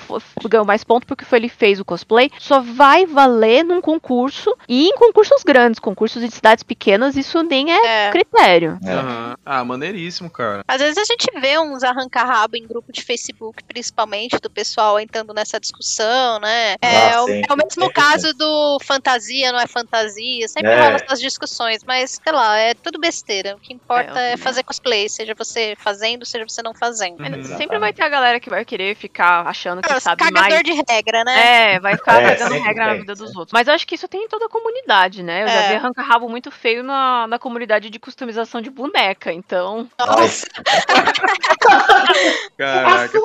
ganhou 0.49 0.65
mais 0.65 0.83
ponto 0.83 1.07
porque 1.07 1.25
foi 1.25 1.39
ele 1.39 1.49
que 1.49 1.57
fez 1.57 1.79
o 1.81 1.85
cosplay, 1.85 2.31
só 2.39 2.61
vai 2.61 3.05
valer 3.07 3.65
num 3.65 3.81
concurso 3.81 4.55
e 4.69 4.89
em 4.89 4.95
concursos 4.97 5.43
grandes, 5.43 5.79
concursos 5.79 6.23
de 6.23 6.31
cidades 6.31 6.62
pequenas, 6.65 7.17
isso 7.17 7.43
nem 7.43 7.73
é, 7.73 8.07
É. 8.07 8.11
critério. 8.11 8.79
é. 8.85 8.93
Aham. 8.93 9.37
Ah, 9.45 9.65
maneiríssimo, 9.65 10.31
cara. 10.31 10.62
Às 10.67 10.81
vezes 10.81 10.97
a 10.99 11.05
gente 11.05 11.27
vê 11.41 11.59
uns 11.59 11.83
arranca-rabo 11.83 12.57
em 12.57 12.67
grupo 12.67 12.91
de 12.93 13.03
Facebook, 13.03 13.62
principalmente 13.65 14.39
do 14.41 14.51
pessoal 14.51 14.99
entrando 14.99 15.35
nessa 15.35 15.61
discussão, 15.61 16.41
né? 16.41 16.77
É, 16.81 17.11
Ah, 17.12 17.23
o, 17.23 17.27
sempre, 17.27 17.47
é 17.51 17.53
o 17.53 17.57
mesmo 17.57 17.71
sempre 17.71 17.93
caso 17.93 18.33
do 18.35 18.79
fantasia, 18.83 19.53
não 19.53 19.61
é 19.61 19.67
fantasia. 19.67 20.49
Sempre 20.49 20.73
É. 20.73 20.81
rola 20.81 20.97
essas 20.97 21.21
discussões, 21.21 21.83
mas 21.87 22.19
sei 22.23 22.33
lá, 22.33 22.57
é 22.59 22.75
tudo 22.75 22.99
besteira. 22.99 23.55
O 23.57 23.61
que 23.61 23.75
importa 23.75 24.19
É, 24.19 24.33
é, 24.33 24.37
fazer 24.37 24.62
cosplay, 24.62 25.09
seja 25.09 25.35
você 25.37 25.75
fazendo, 25.79 26.25
seja 26.25 26.45
você 26.49 26.62
não 26.62 26.73
fazendo. 26.75 27.21
Uhum. 27.21 27.57
Sempre 27.67 27.79
vai 27.81 27.93
ter 27.93 28.03
a 28.03 28.09
galera 28.09 28.39
que 28.39 28.49
vai 28.49 28.65
querer 28.65 28.95
ficar 28.95 29.47
achando 29.47 29.83
que 29.83 29.91
É, 29.93 29.99
sabe 29.99 30.23
cagador 30.23 30.49
mais. 30.51 30.63
de 30.63 30.73
regra, 30.89 31.25
né? 31.25 31.75
É, 31.75 31.81
vai 31.81 31.97
ficar 31.97 32.23
É, 32.23 32.31
pegando 32.33 32.53
sempre 32.53 32.67
regra 32.69 32.85
na 32.85 32.91
tem, 32.93 33.01
vida 33.01 33.15
dos 33.15 33.35
outros. 33.35 33.53
Mas 33.53 33.67
eu 33.67 33.75
acho 33.75 33.87
que 33.87 33.95
isso 33.97 34.07
tem 34.09 34.25
em 34.25 34.29
toda 34.29 34.47
a 34.47 34.49
comunidade, 34.49 35.23
né? 35.23 35.43
Eu 35.43 35.49
já 35.49 35.55
É. 35.55 35.69
vi 35.71 35.75
arranca-rabo 35.75 36.29
muito 36.29 36.51
feio 36.51 36.83
na, 36.83 37.27
na 37.27 37.39
comunidade 37.39 37.91
de 37.91 37.99
customização 37.99 38.61
de 38.61 38.71
boneca, 38.71 39.33
então. 39.33 39.89
Nossa, 39.99 40.47
Caraca. 42.57 43.19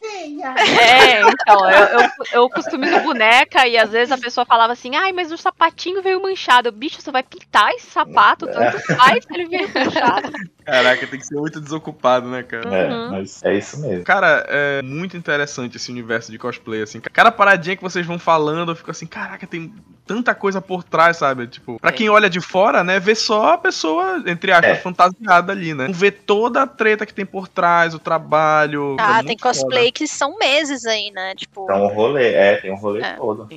É, 0.00 1.20
então, 1.22 1.68
eu, 1.70 2.00
eu, 2.00 2.08
eu 2.32 2.50
customizo 2.50 3.00
boneca 3.00 3.66
e 3.66 3.76
às 3.76 3.90
vezes 3.90 4.12
a 4.12 4.18
pessoa 4.18 4.46
falava 4.46 4.72
assim, 4.72 4.94
ai, 4.94 5.12
mas 5.12 5.32
o 5.32 5.36
sapatinho 5.36 6.02
veio 6.02 6.22
manchado. 6.22 6.70
Bicho, 6.70 7.00
você 7.00 7.10
vai 7.10 7.22
pintar 7.22 7.70
esse 7.72 7.86
sapato, 7.90 8.46
tanto 8.46 8.78
faz 8.96 9.24
que 9.24 9.34
ele 9.34 9.46
veio 9.46 9.68
manchado. 9.74 10.32
Caraca, 10.68 11.06
tem 11.06 11.18
que 11.18 11.26
ser 11.26 11.34
muito 11.36 11.60
desocupado, 11.60 12.28
né, 12.28 12.42
cara? 12.42 12.68
É, 12.74 12.88
Uhum. 12.88 13.08
mas 13.10 13.42
é 13.42 13.54
isso 13.56 13.80
mesmo. 13.80 14.04
Cara, 14.04 14.44
é 14.48 14.82
muito 14.82 15.16
interessante 15.16 15.76
esse 15.78 15.90
universo 15.90 16.30
de 16.30 16.38
cosplay, 16.38 16.82
assim. 16.82 17.00
Cada 17.12 17.32
paradinha 17.32 17.74
que 17.74 17.82
vocês 17.82 18.04
vão 18.06 18.18
falando, 18.18 18.72
eu 18.72 18.76
fico 18.76 18.90
assim, 18.90 19.06
caraca, 19.06 19.46
tem 19.46 19.72
tanta 20.06 20.34
coisa 20.34 20.60
por 20.60 20.84
trás, 20.84 21.16
sabe? 21.16 21.46
Tipo, 21.46 21.78
pra 21.80 21.90
quem 21.92 22.08
olha 22.10 22.28
de 22.28 22.40
fora, 22.40 22.84
né, 22.84 23.00
vê 23.00 23.14
só 23.14 23.54
a 23.54 23.58
pessoa, 23.58 24.22
entre 24.26 24.52
aspas, 24.52 24.78
É. 24.78 24.80
fantasiada 24.80 25.52
ali, 25.52 25.72
né? 25.72 25.86
Não 25.86 25.94
vê 25.94 26.10
toda 26.10 26.62
a 26.62 26.66
treta 26.66 27.06
que 27.06 27.14
tem 27.14 27.24
por 27.26 27.48
trás, 27.48 27.94
o 27.94 27.98
trabalho. 27.98 28.96
é 28.98 29.02
Ah, 29.02 29.14
muito 29.14 29.26
tem 29.28 29.38
foda. 29.38 29.54
cosplay 29.54 29.90
que 29.92 30.06
são 30.06 30.36
meses 30.38 30.84
aí, 30.84 31.10
né? 31.10 31.34
Tipo, 31.34 31.64
Então 31.64 31.84
o 31.84 31.88
rolê, 31.88 32.32
é, 32.34 32.56
tem 32.56 32.70
um 32.70 32.76
rolê 32.76 33.00
É. 33.02 33.14
todo. 33.14 33.48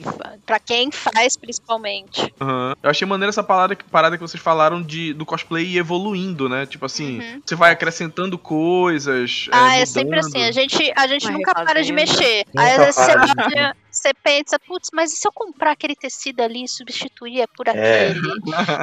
pra 0.46 0.60
quem 0.60 0.92
faz, 0.92 1.36
principalmente. 1.38 2.34
Aham. 2.40 2.74
Eu 2.82 2.90
achei 2.90 3.08
maneiro 3.08 3.30
essa 3.30 3.44
parada, 3.44 3.78
parada 3.92 4.18
que 4.18 4.22
vocês 4.22 4.42
falaram 4.42 4.82
de, 4.82 5.14
do 5.14 5.26
cosplay 5.26 5.66
ir 5.66 5.78
evoluindo, 5.78 6.48
né? 6.50 6.66
Tipo 6.66 6.86
assim, 6.86 7.01
Uhum. 7.04 7.42
você 7.46 7.56
vai 7.56 7.72
acrescentando 7.72 8.38
coisas. 8.38 9.48
Ah, 9.52 9.76
é 9.76 9.80
mudando. 9.80 9.88
sempre 9.88 10.20
assim, 10.20 10.44
a 10.44 10.52
gente, 10.52 10.94
a 10.96 11.08
gente 11.08 11.24
Vai 11.26 11.34
nunca 11.34 11.54
para 11.54 11.84
de 11.84 11.92
mexer. 11.94 12.46
Nunca 12.48 12.62
Aí 12.62 12.72
às 12.72 12.78
vezes 12.78 12.96
você 12.96 13.12
olha, 13.12 13.76
você 13.92 14.14
pensa, 14.24 14.58
putz, 14.60 14.90
mas 14.94 15.12
e 15.14 15.18
se 15.18 15.28
eu 15.28 15.32
comprar 15.34 15.72
aquele 15.72 15.96
tecido 15.96 16.42
ali 16.42 16.64
e 16.64 16.68
substituir 16.68 17.48
por 17.56 17.68
É. 17.68 17.72
aquele? 17.72 18.22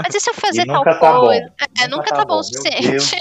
Mas 0.03 0.15
e 0.15 0.21
se 0.21 0.29
eu 0.31 0.35
fazer 0.35 0.67
tal 0.67 0.77
nunca 0.79 0.95
tá 0.99 1.13
bom. 1.13 1.27
coisa? 1.27 1.53
É, 1.81 1.89
nunca, 1.89 2.15
tá, 2.15 2.25
bom 2.25 2.39
o 2.39 2.43
suficiente. 2.45 3.17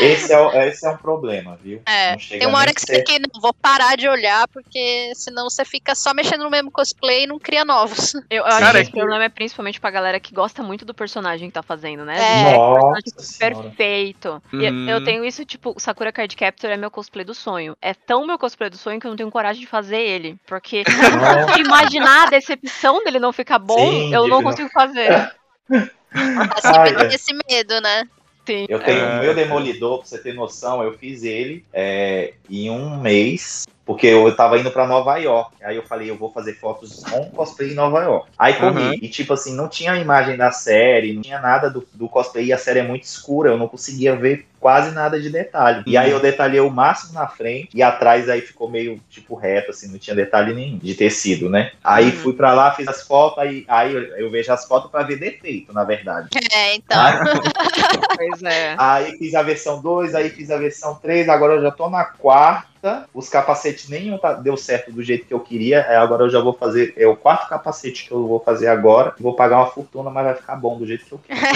Esse 0.00 0.32
é, 0.32 0.38
o- 0.38 0.52
esse 0.62 0.86
é 0.86 0.90
um 0.90 0.96
problema, 0.96 1.56
viu? 1.62 1.80
É, 1.86 2.16
tem 2.16 2.46
uma 2.46 2.58
hora 2.58 2.72
que 2.74 2.80
você 2.80 2.92
tem 2.92 3.04
que, 3.04 3.18
não, 3.18 3.40
vou 3.40 3.52
parar 3.54 3.96
de 3.96 4.08
olhar, 4.08 4.46
porque 4.48 5.12
senão 5.14 5.48
você 5.48 5.64
fica 5.64 5.94
só 5.94 6.12
mexendo 6.14 6.42
no 6.44 6.50
mesmo 6.50 6.70
cosplay 6.70 7.24
e 7.24 7.26
não 7.26 7.38
cria 7.38 7.64
novos. 7.64 8.14
Eu, 8.30 8.38
eu 8.42 8.46
acho 8.46 8.58
Cara, 8.58 8.72
que 8.72 8.78
é 8.78 8.82
esse 8.82 8.90
problema 8.92 9.24
é 9.24 9.28
principalmente 9.28 9.80
pra 9.80 9.90
galera 9.90 10.20
que 10.20 10.34
gosta 10.34 10.62
muito 10.62 10.84
do 10.84 10.94
personagem 10.94 11.48
que 11.48 11.54
tá 11.54 11.62
fazendo, 11.62 12.04
né? 12.04 12.16
É. 12.20 12.56
Nossa. 12.56 13.38
Perfeito. 13.38 14.42
E 14.52 14.64
eu- 14.64 14.72
Uhum. 14.72 14.88
eu 14.88 15.04
tenho 15.04 15.24
isso, 15.24 15.44
tipo, 15.44 15.72
o 15.76 15.80
Sakura 15.80 16.12
Card 16.12 16.34
Captor 16.36 16.70
é 16.70 16.76
meu 16.76 16.90
cosplay 16.90 17.24
do 17.24 17.34
sonho. 17.34 17.76
É 17.80 17.94
tão 17.94 18.26
meu 18.26 18.38
cosplay 18.38 18.70
do 18.70 18.76
sonho 18.78 19.00
que 19.00 19.06
eu 19.06 19.10
não 19.10 19.16
tenho 19.16 19.30
coragem 19.30 19.60
de 19.60 19.66
fazer 19.66 19.98
ele. 20.00 20.36
Porque 20.46 20.69
De 20.78 21.60
imaginar 21.60 22.26
a 22.26 22.30
decepção 22.30 23.02
dele 23.04 23.18
não 23.18 23.32
ficar 23.32 23.58
bom, 23.58 23.90
Sim, 23.90 24.14
eu 24.14 24.28
não 24.28 24.42
consigo 24.42 24.68
fazer. 24.70 25.32
Ai, 26.12 26.94
é. 26.96 27.14
esse 27.14 27.32
medo, 27.48 27.80
né? 27.80 28.04
Sim. 28.46 28.66
Eu 28.68 28.80
tenho 28.80 28.98
É. 29.00 29.18
o 29.18 29.22
meu 29.22 29.34
Demolidor, 29.34 29.98
pra 29.98 30.06
você 30.06 30.18
ter 30.18 30.34
noção, 30.34 30.82
eu 30.82 30.96
fiz 30.96 31.22
ele 31.22 31.64
é, 31.72 32.34
em 32.48 32.70
um 32.70 32.98
mês. 33.00 33.66
Porque 33.90 34.06
eu 34.06 34.32
tava 34.36 34.56
indo 34.56 34.70
pra 34.70 34.86
Nova 34.86 35.16
York. 35.16 35.56
Aí 35.64 35.74
eu 35.74 35.82
falei, 35.82 36.08
eu 36.08 36.16
vou 36.16 36.30
fazer 36.30 36.54
fotos 36.54 37.02
com 37.02 37.28
cosplay 37.30 37.72
em 37.72 37.74
Nova 37.74 38.00
York. 38.04 38.28
Aí 38.38 38.54
corri. 38.54 38.84
Uhum. 38.84 38.94
E 39.02 39.08
tipo 39.08 39.32
assim, 39.32 39.52
não 39.52 39.66
tinha 39.66 39.90
a 39.90 39.98
imagem 39.98 40.36
da 40.36 40.52
série, 40.52 41.12
não 41.12 41.22
tinha 41.22 41.40
nada 41.40 41.68
do, 41.68 41.84
do 41.94 42.08
cosplay. 42.08 42.44
E 42.44 42.52
a 42.52 42.58
série 42.58 42.78
é 42.78 42.84
muito 42.84 43.02
escura, 43.02 43.50
eu 43.50 43.58
não 43.58 43.66
conseguia 43.66 44.14
ver 44.14 44.46
quase 44.60 44.94
nada 44.94 45.18
de 45.20 45.28
detalhe. 45.28 45.82
E 45.86 45.96
aí 45.96 46.10
eu 46.10 46.20
detalhei 46.20 46.60
o 46.60 46.70
máximo 46.70 47.14
na 47.14 47.26
frente 47.26 47.70
e 47.74 47.82
atrás 47.82 48.28
aí 48.28 48.42
ficou 48.42 48.70
meio 48.70 49.00
tipo 49.10 49.34
reto, 49.34 49.70
assim, 49.70 49.90
não 49.90 49.98
tinha 49.98 50.14
detalhe 50.14 50.54
nenhum 50.54 50.78
de 50.78 50.94
tecido, 50.94 51.48
né? 51.48 51.72
Aí 51.82 52.10
Uhum. 52.10 52.12
fui 52.12 52.32
pra 52.34 52.52
lá, 52.52 52.70
fiz 52.72 52.86
as 52.86 53.02
fotos, 53.02 53.38
aí, 53.38 53.64
aí 53.66 53.92
eu, 53.92 54.02
eu 54.16 54.30
vejo 54.30 54.52
as 54.52 54.66
fotos 54.66 54.90
pra 54.90 55.02
ver 55.02 55.16
defeito, 55.16 55.72
na 55.72 55.82
verdade. 55.82 56.28
É, 56.52 56.74
então. 56.74 57.00
Aí, 57.00 57.14
Pois 58.16 58.42
é. 58.42 58.74
aí 58.76 59.16
fiz 59.18 59.34
a 59.34 59.42
versão 59.42 59.80
2, 59.80 60.14
aí 60.14 60.28
fiz 60.30 60.50
a 60.50 60.58
versão 60.58 60.96
3, 60.96 61.28
agora 61.28 61.54
eu 61.54 61.62
já 61.62 61.70
tô 61.70 61.88
na 61.88 62.04
quarta. 62.04 62.69
Os 63.12 63.28
capacetes 63.28 63.88
nenhum 63.88 64.16
tá- 64.18 64.32
deu 64.34 64.56
certo 64.56 64.90
do 64.92 65.02
jeito 65.02 65.26
que 65.26 65.34
eu 65.34 65.40
queria. 65.40 65.86
aí 65.88 65.96
agora 65.96 66.24
eu 66.24 66.30
já 66.30 66.40
vou 66.40 66.52
fazer. 66.54 66.94
É 66.96 67.06
o 67.06 67.16
quarto 67.16 67.48
capacete 67.48 68.06
que 68.06 68.12
eu 68.12 68.26
vou 68.26 68.40
fazer 68.40 68.68
agora. 68.68 69.14
Vou 69.20 69.34
pagar 69.34 69.58
uma 69.58 69.66
fortuna, 69.70 70.08
mas 70.10 70.24
vai 70.24 70.34
ficar 70.34 70.56
bom 70.56 70.78
do 70.78 70.86
jeito 70.86 71.04
que 71.04 71.12
eu 71.12 71.20
quero. 71.26 71.40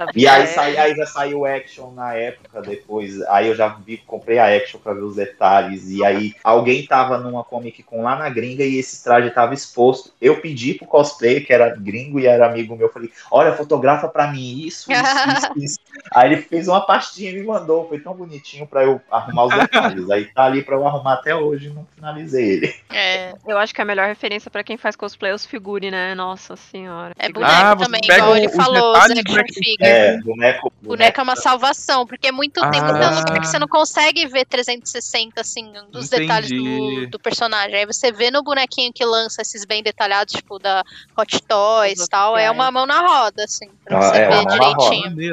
É? 0.00 0.10
E 0.14 0.26
aí, 0.26 0.42
É. 0.42 0.46
sai, 0.46 0.76
aí 0.76 0.94
já 0.94 1.06
saiu 1.06 1.40
o 1.40 1.44
Action 1.46 1.90
na 1.92 2.14
época, 2.14 2.60
depois. 2.62 3.20
Aí 3.22 3.48
eu 3.48 3.54
já 3.54 3.68
vi, 3.68 3.96
comprei 3.98 4.38
a 4.38 4.54
Action 4.56 4.80
pra 4.80 4.92
ver 4.92 5.02
os 5.02 5.16
detalhes. 5.16 5.88
E 5.90 6.04
aí 6.04 6.34
alguém 6.44 6.84
tava 6.86 7.18
numa 7.18 7.44
Comic 7.44 7.82
Con 7.82 8.02
lá 8.02 8.16
na 8.16 8.28
gringa 8.28 8.64
e 8.64 8.78
esse 8.78 9.02
traje 9.02 9.30
tava 9.30 9.54
exposto. 9.54 10.12
Eu 10.20 10.40
pedi 10.40 10.74
pro 10.74 10.86
cosplayer, 10.86 11.46
que 11.46 11.52
era 11.52 11.74
gringo 11.76 12.18
e 12.20 12.26
era 12.26 12.46
amigo 12.46 12.76
meu, 12.76 12.88
falei: 12.90 13.10
Olha, 13.30 13.54
fotografa 13.54 14.08
pra 14.08 14.30
mim 14.30 14.58
isso, 14.66 14.90
isso, 14.92 15.02
isso, 15.36 15.52
isso. 15.56 15.78
Aí 16.14 16.32
ele 16.32 16.42
fez 16.42 16.68
uma 16.68 16.80
pastinha 16.80 17.30
e 17.30 17.34
me 17.34 17.42
mandou. 17.44 17.88
Foi 17.88 17.98
tão 18.00 18.14
bonitinho 18.14 18.66
pra 18.66 18.84
eu 18.84 19.00
arrumar 19.10 19.44
os 19.44 19.54
detalhes. 19.56 20.09
Aí 20.10 20.24
tá 20.26 20.44
ali 20.44 20.62
pra 20.62 20.76
eu 20.76 20.86
arrumar 20.86 21.14
até 21.14 21.34
hoje 21.34 21.66
e 21.68 21.70
não 21.70 21.86
finalizei 21.94 22.50
ele. 22.50 22.74
É, 22.90 23.34
Eu 23.46 23.58
acho 23.58 23.74
que 23.74 23.80
a 23.80 23.84
melhor 23.84 24.06
referência 24.06 24.50
pra 24.50 24.62
quem 24.64 24.76
faz 24.76 24.96
cosplay 24.96 25.30
é 25.32 25.34
os 25.34 25.46
figure, 25.46 25.90
né? 25.90 26.14
Nossa 26.14 26.56
senhora. 26.56 27.14
é 27.18 27.26
Figure. 27.26 27.44
boneco 27.44 27.64
Ah, 27.66 27.74
você 27.74 27.84
também, 27.84 28.00
pega 28.02 28.18
igual 28.22 28.36
ele 28.36 28.48
falou, 28.48 28.92
os 28.92 28.98
action 28.98 29.22
figure. 29.54 29.76
É, 29.80 30.18
boneco. 30.20 30.72
Boneco 30.82 31.20
é 31.20 31.22
uma 31.22 31.36
salvação, 31.36 32.06
porque 32.06 32.28
é 32.28 32.32
muito, 32.32 32.60
tem 32.70 32.80
muita 32.82 32.86
Ah. 33.06 33.10
lugar 33.20 33.40
que 33.40 33.46
você 33.46 33.58
não 33.58 33.68
consegue 33.68 34.26
ver 34.26 34.44
360, 34.46 35.40
assim, 35.40 35.70
dos 35.90 36.06
Entendi. 36.06 36.22
detalhes 36.22 36.50
do, 36.50 37.06
do 37.10 37.18
personagem. 37.18 37.76
Aí 37.76 37.86
você 37.86 38.10
vê 38.12 38.30
no 38.30 38.42
bonequinho 38.42 38.92
que 38.92 39.04
lança 39.04 39.42
esses 39.42 39.64
bem 39.64 39.82
detalhados, 39.82 40.34
tipo, 40.34 40.58
da 40.58 40.82
Hot 41.18 41.42
Toys 41.42 42.00
e 42.04 42.08
tal, 42.08 42.36
é 42.36 42.50
oficiais. 42.50 42.54
uma 42.54 42.70
mão 42.70 42.86
na 42.86 43.00
roda, 43.00 43.44
assim, 43.44 43.68
pra 43.84 43.98
Ah, 43.98 44.02
você 44.02 44.16
é, 44.18 44.28
ver 44.28 44.46
direitinho. 44.46 45.32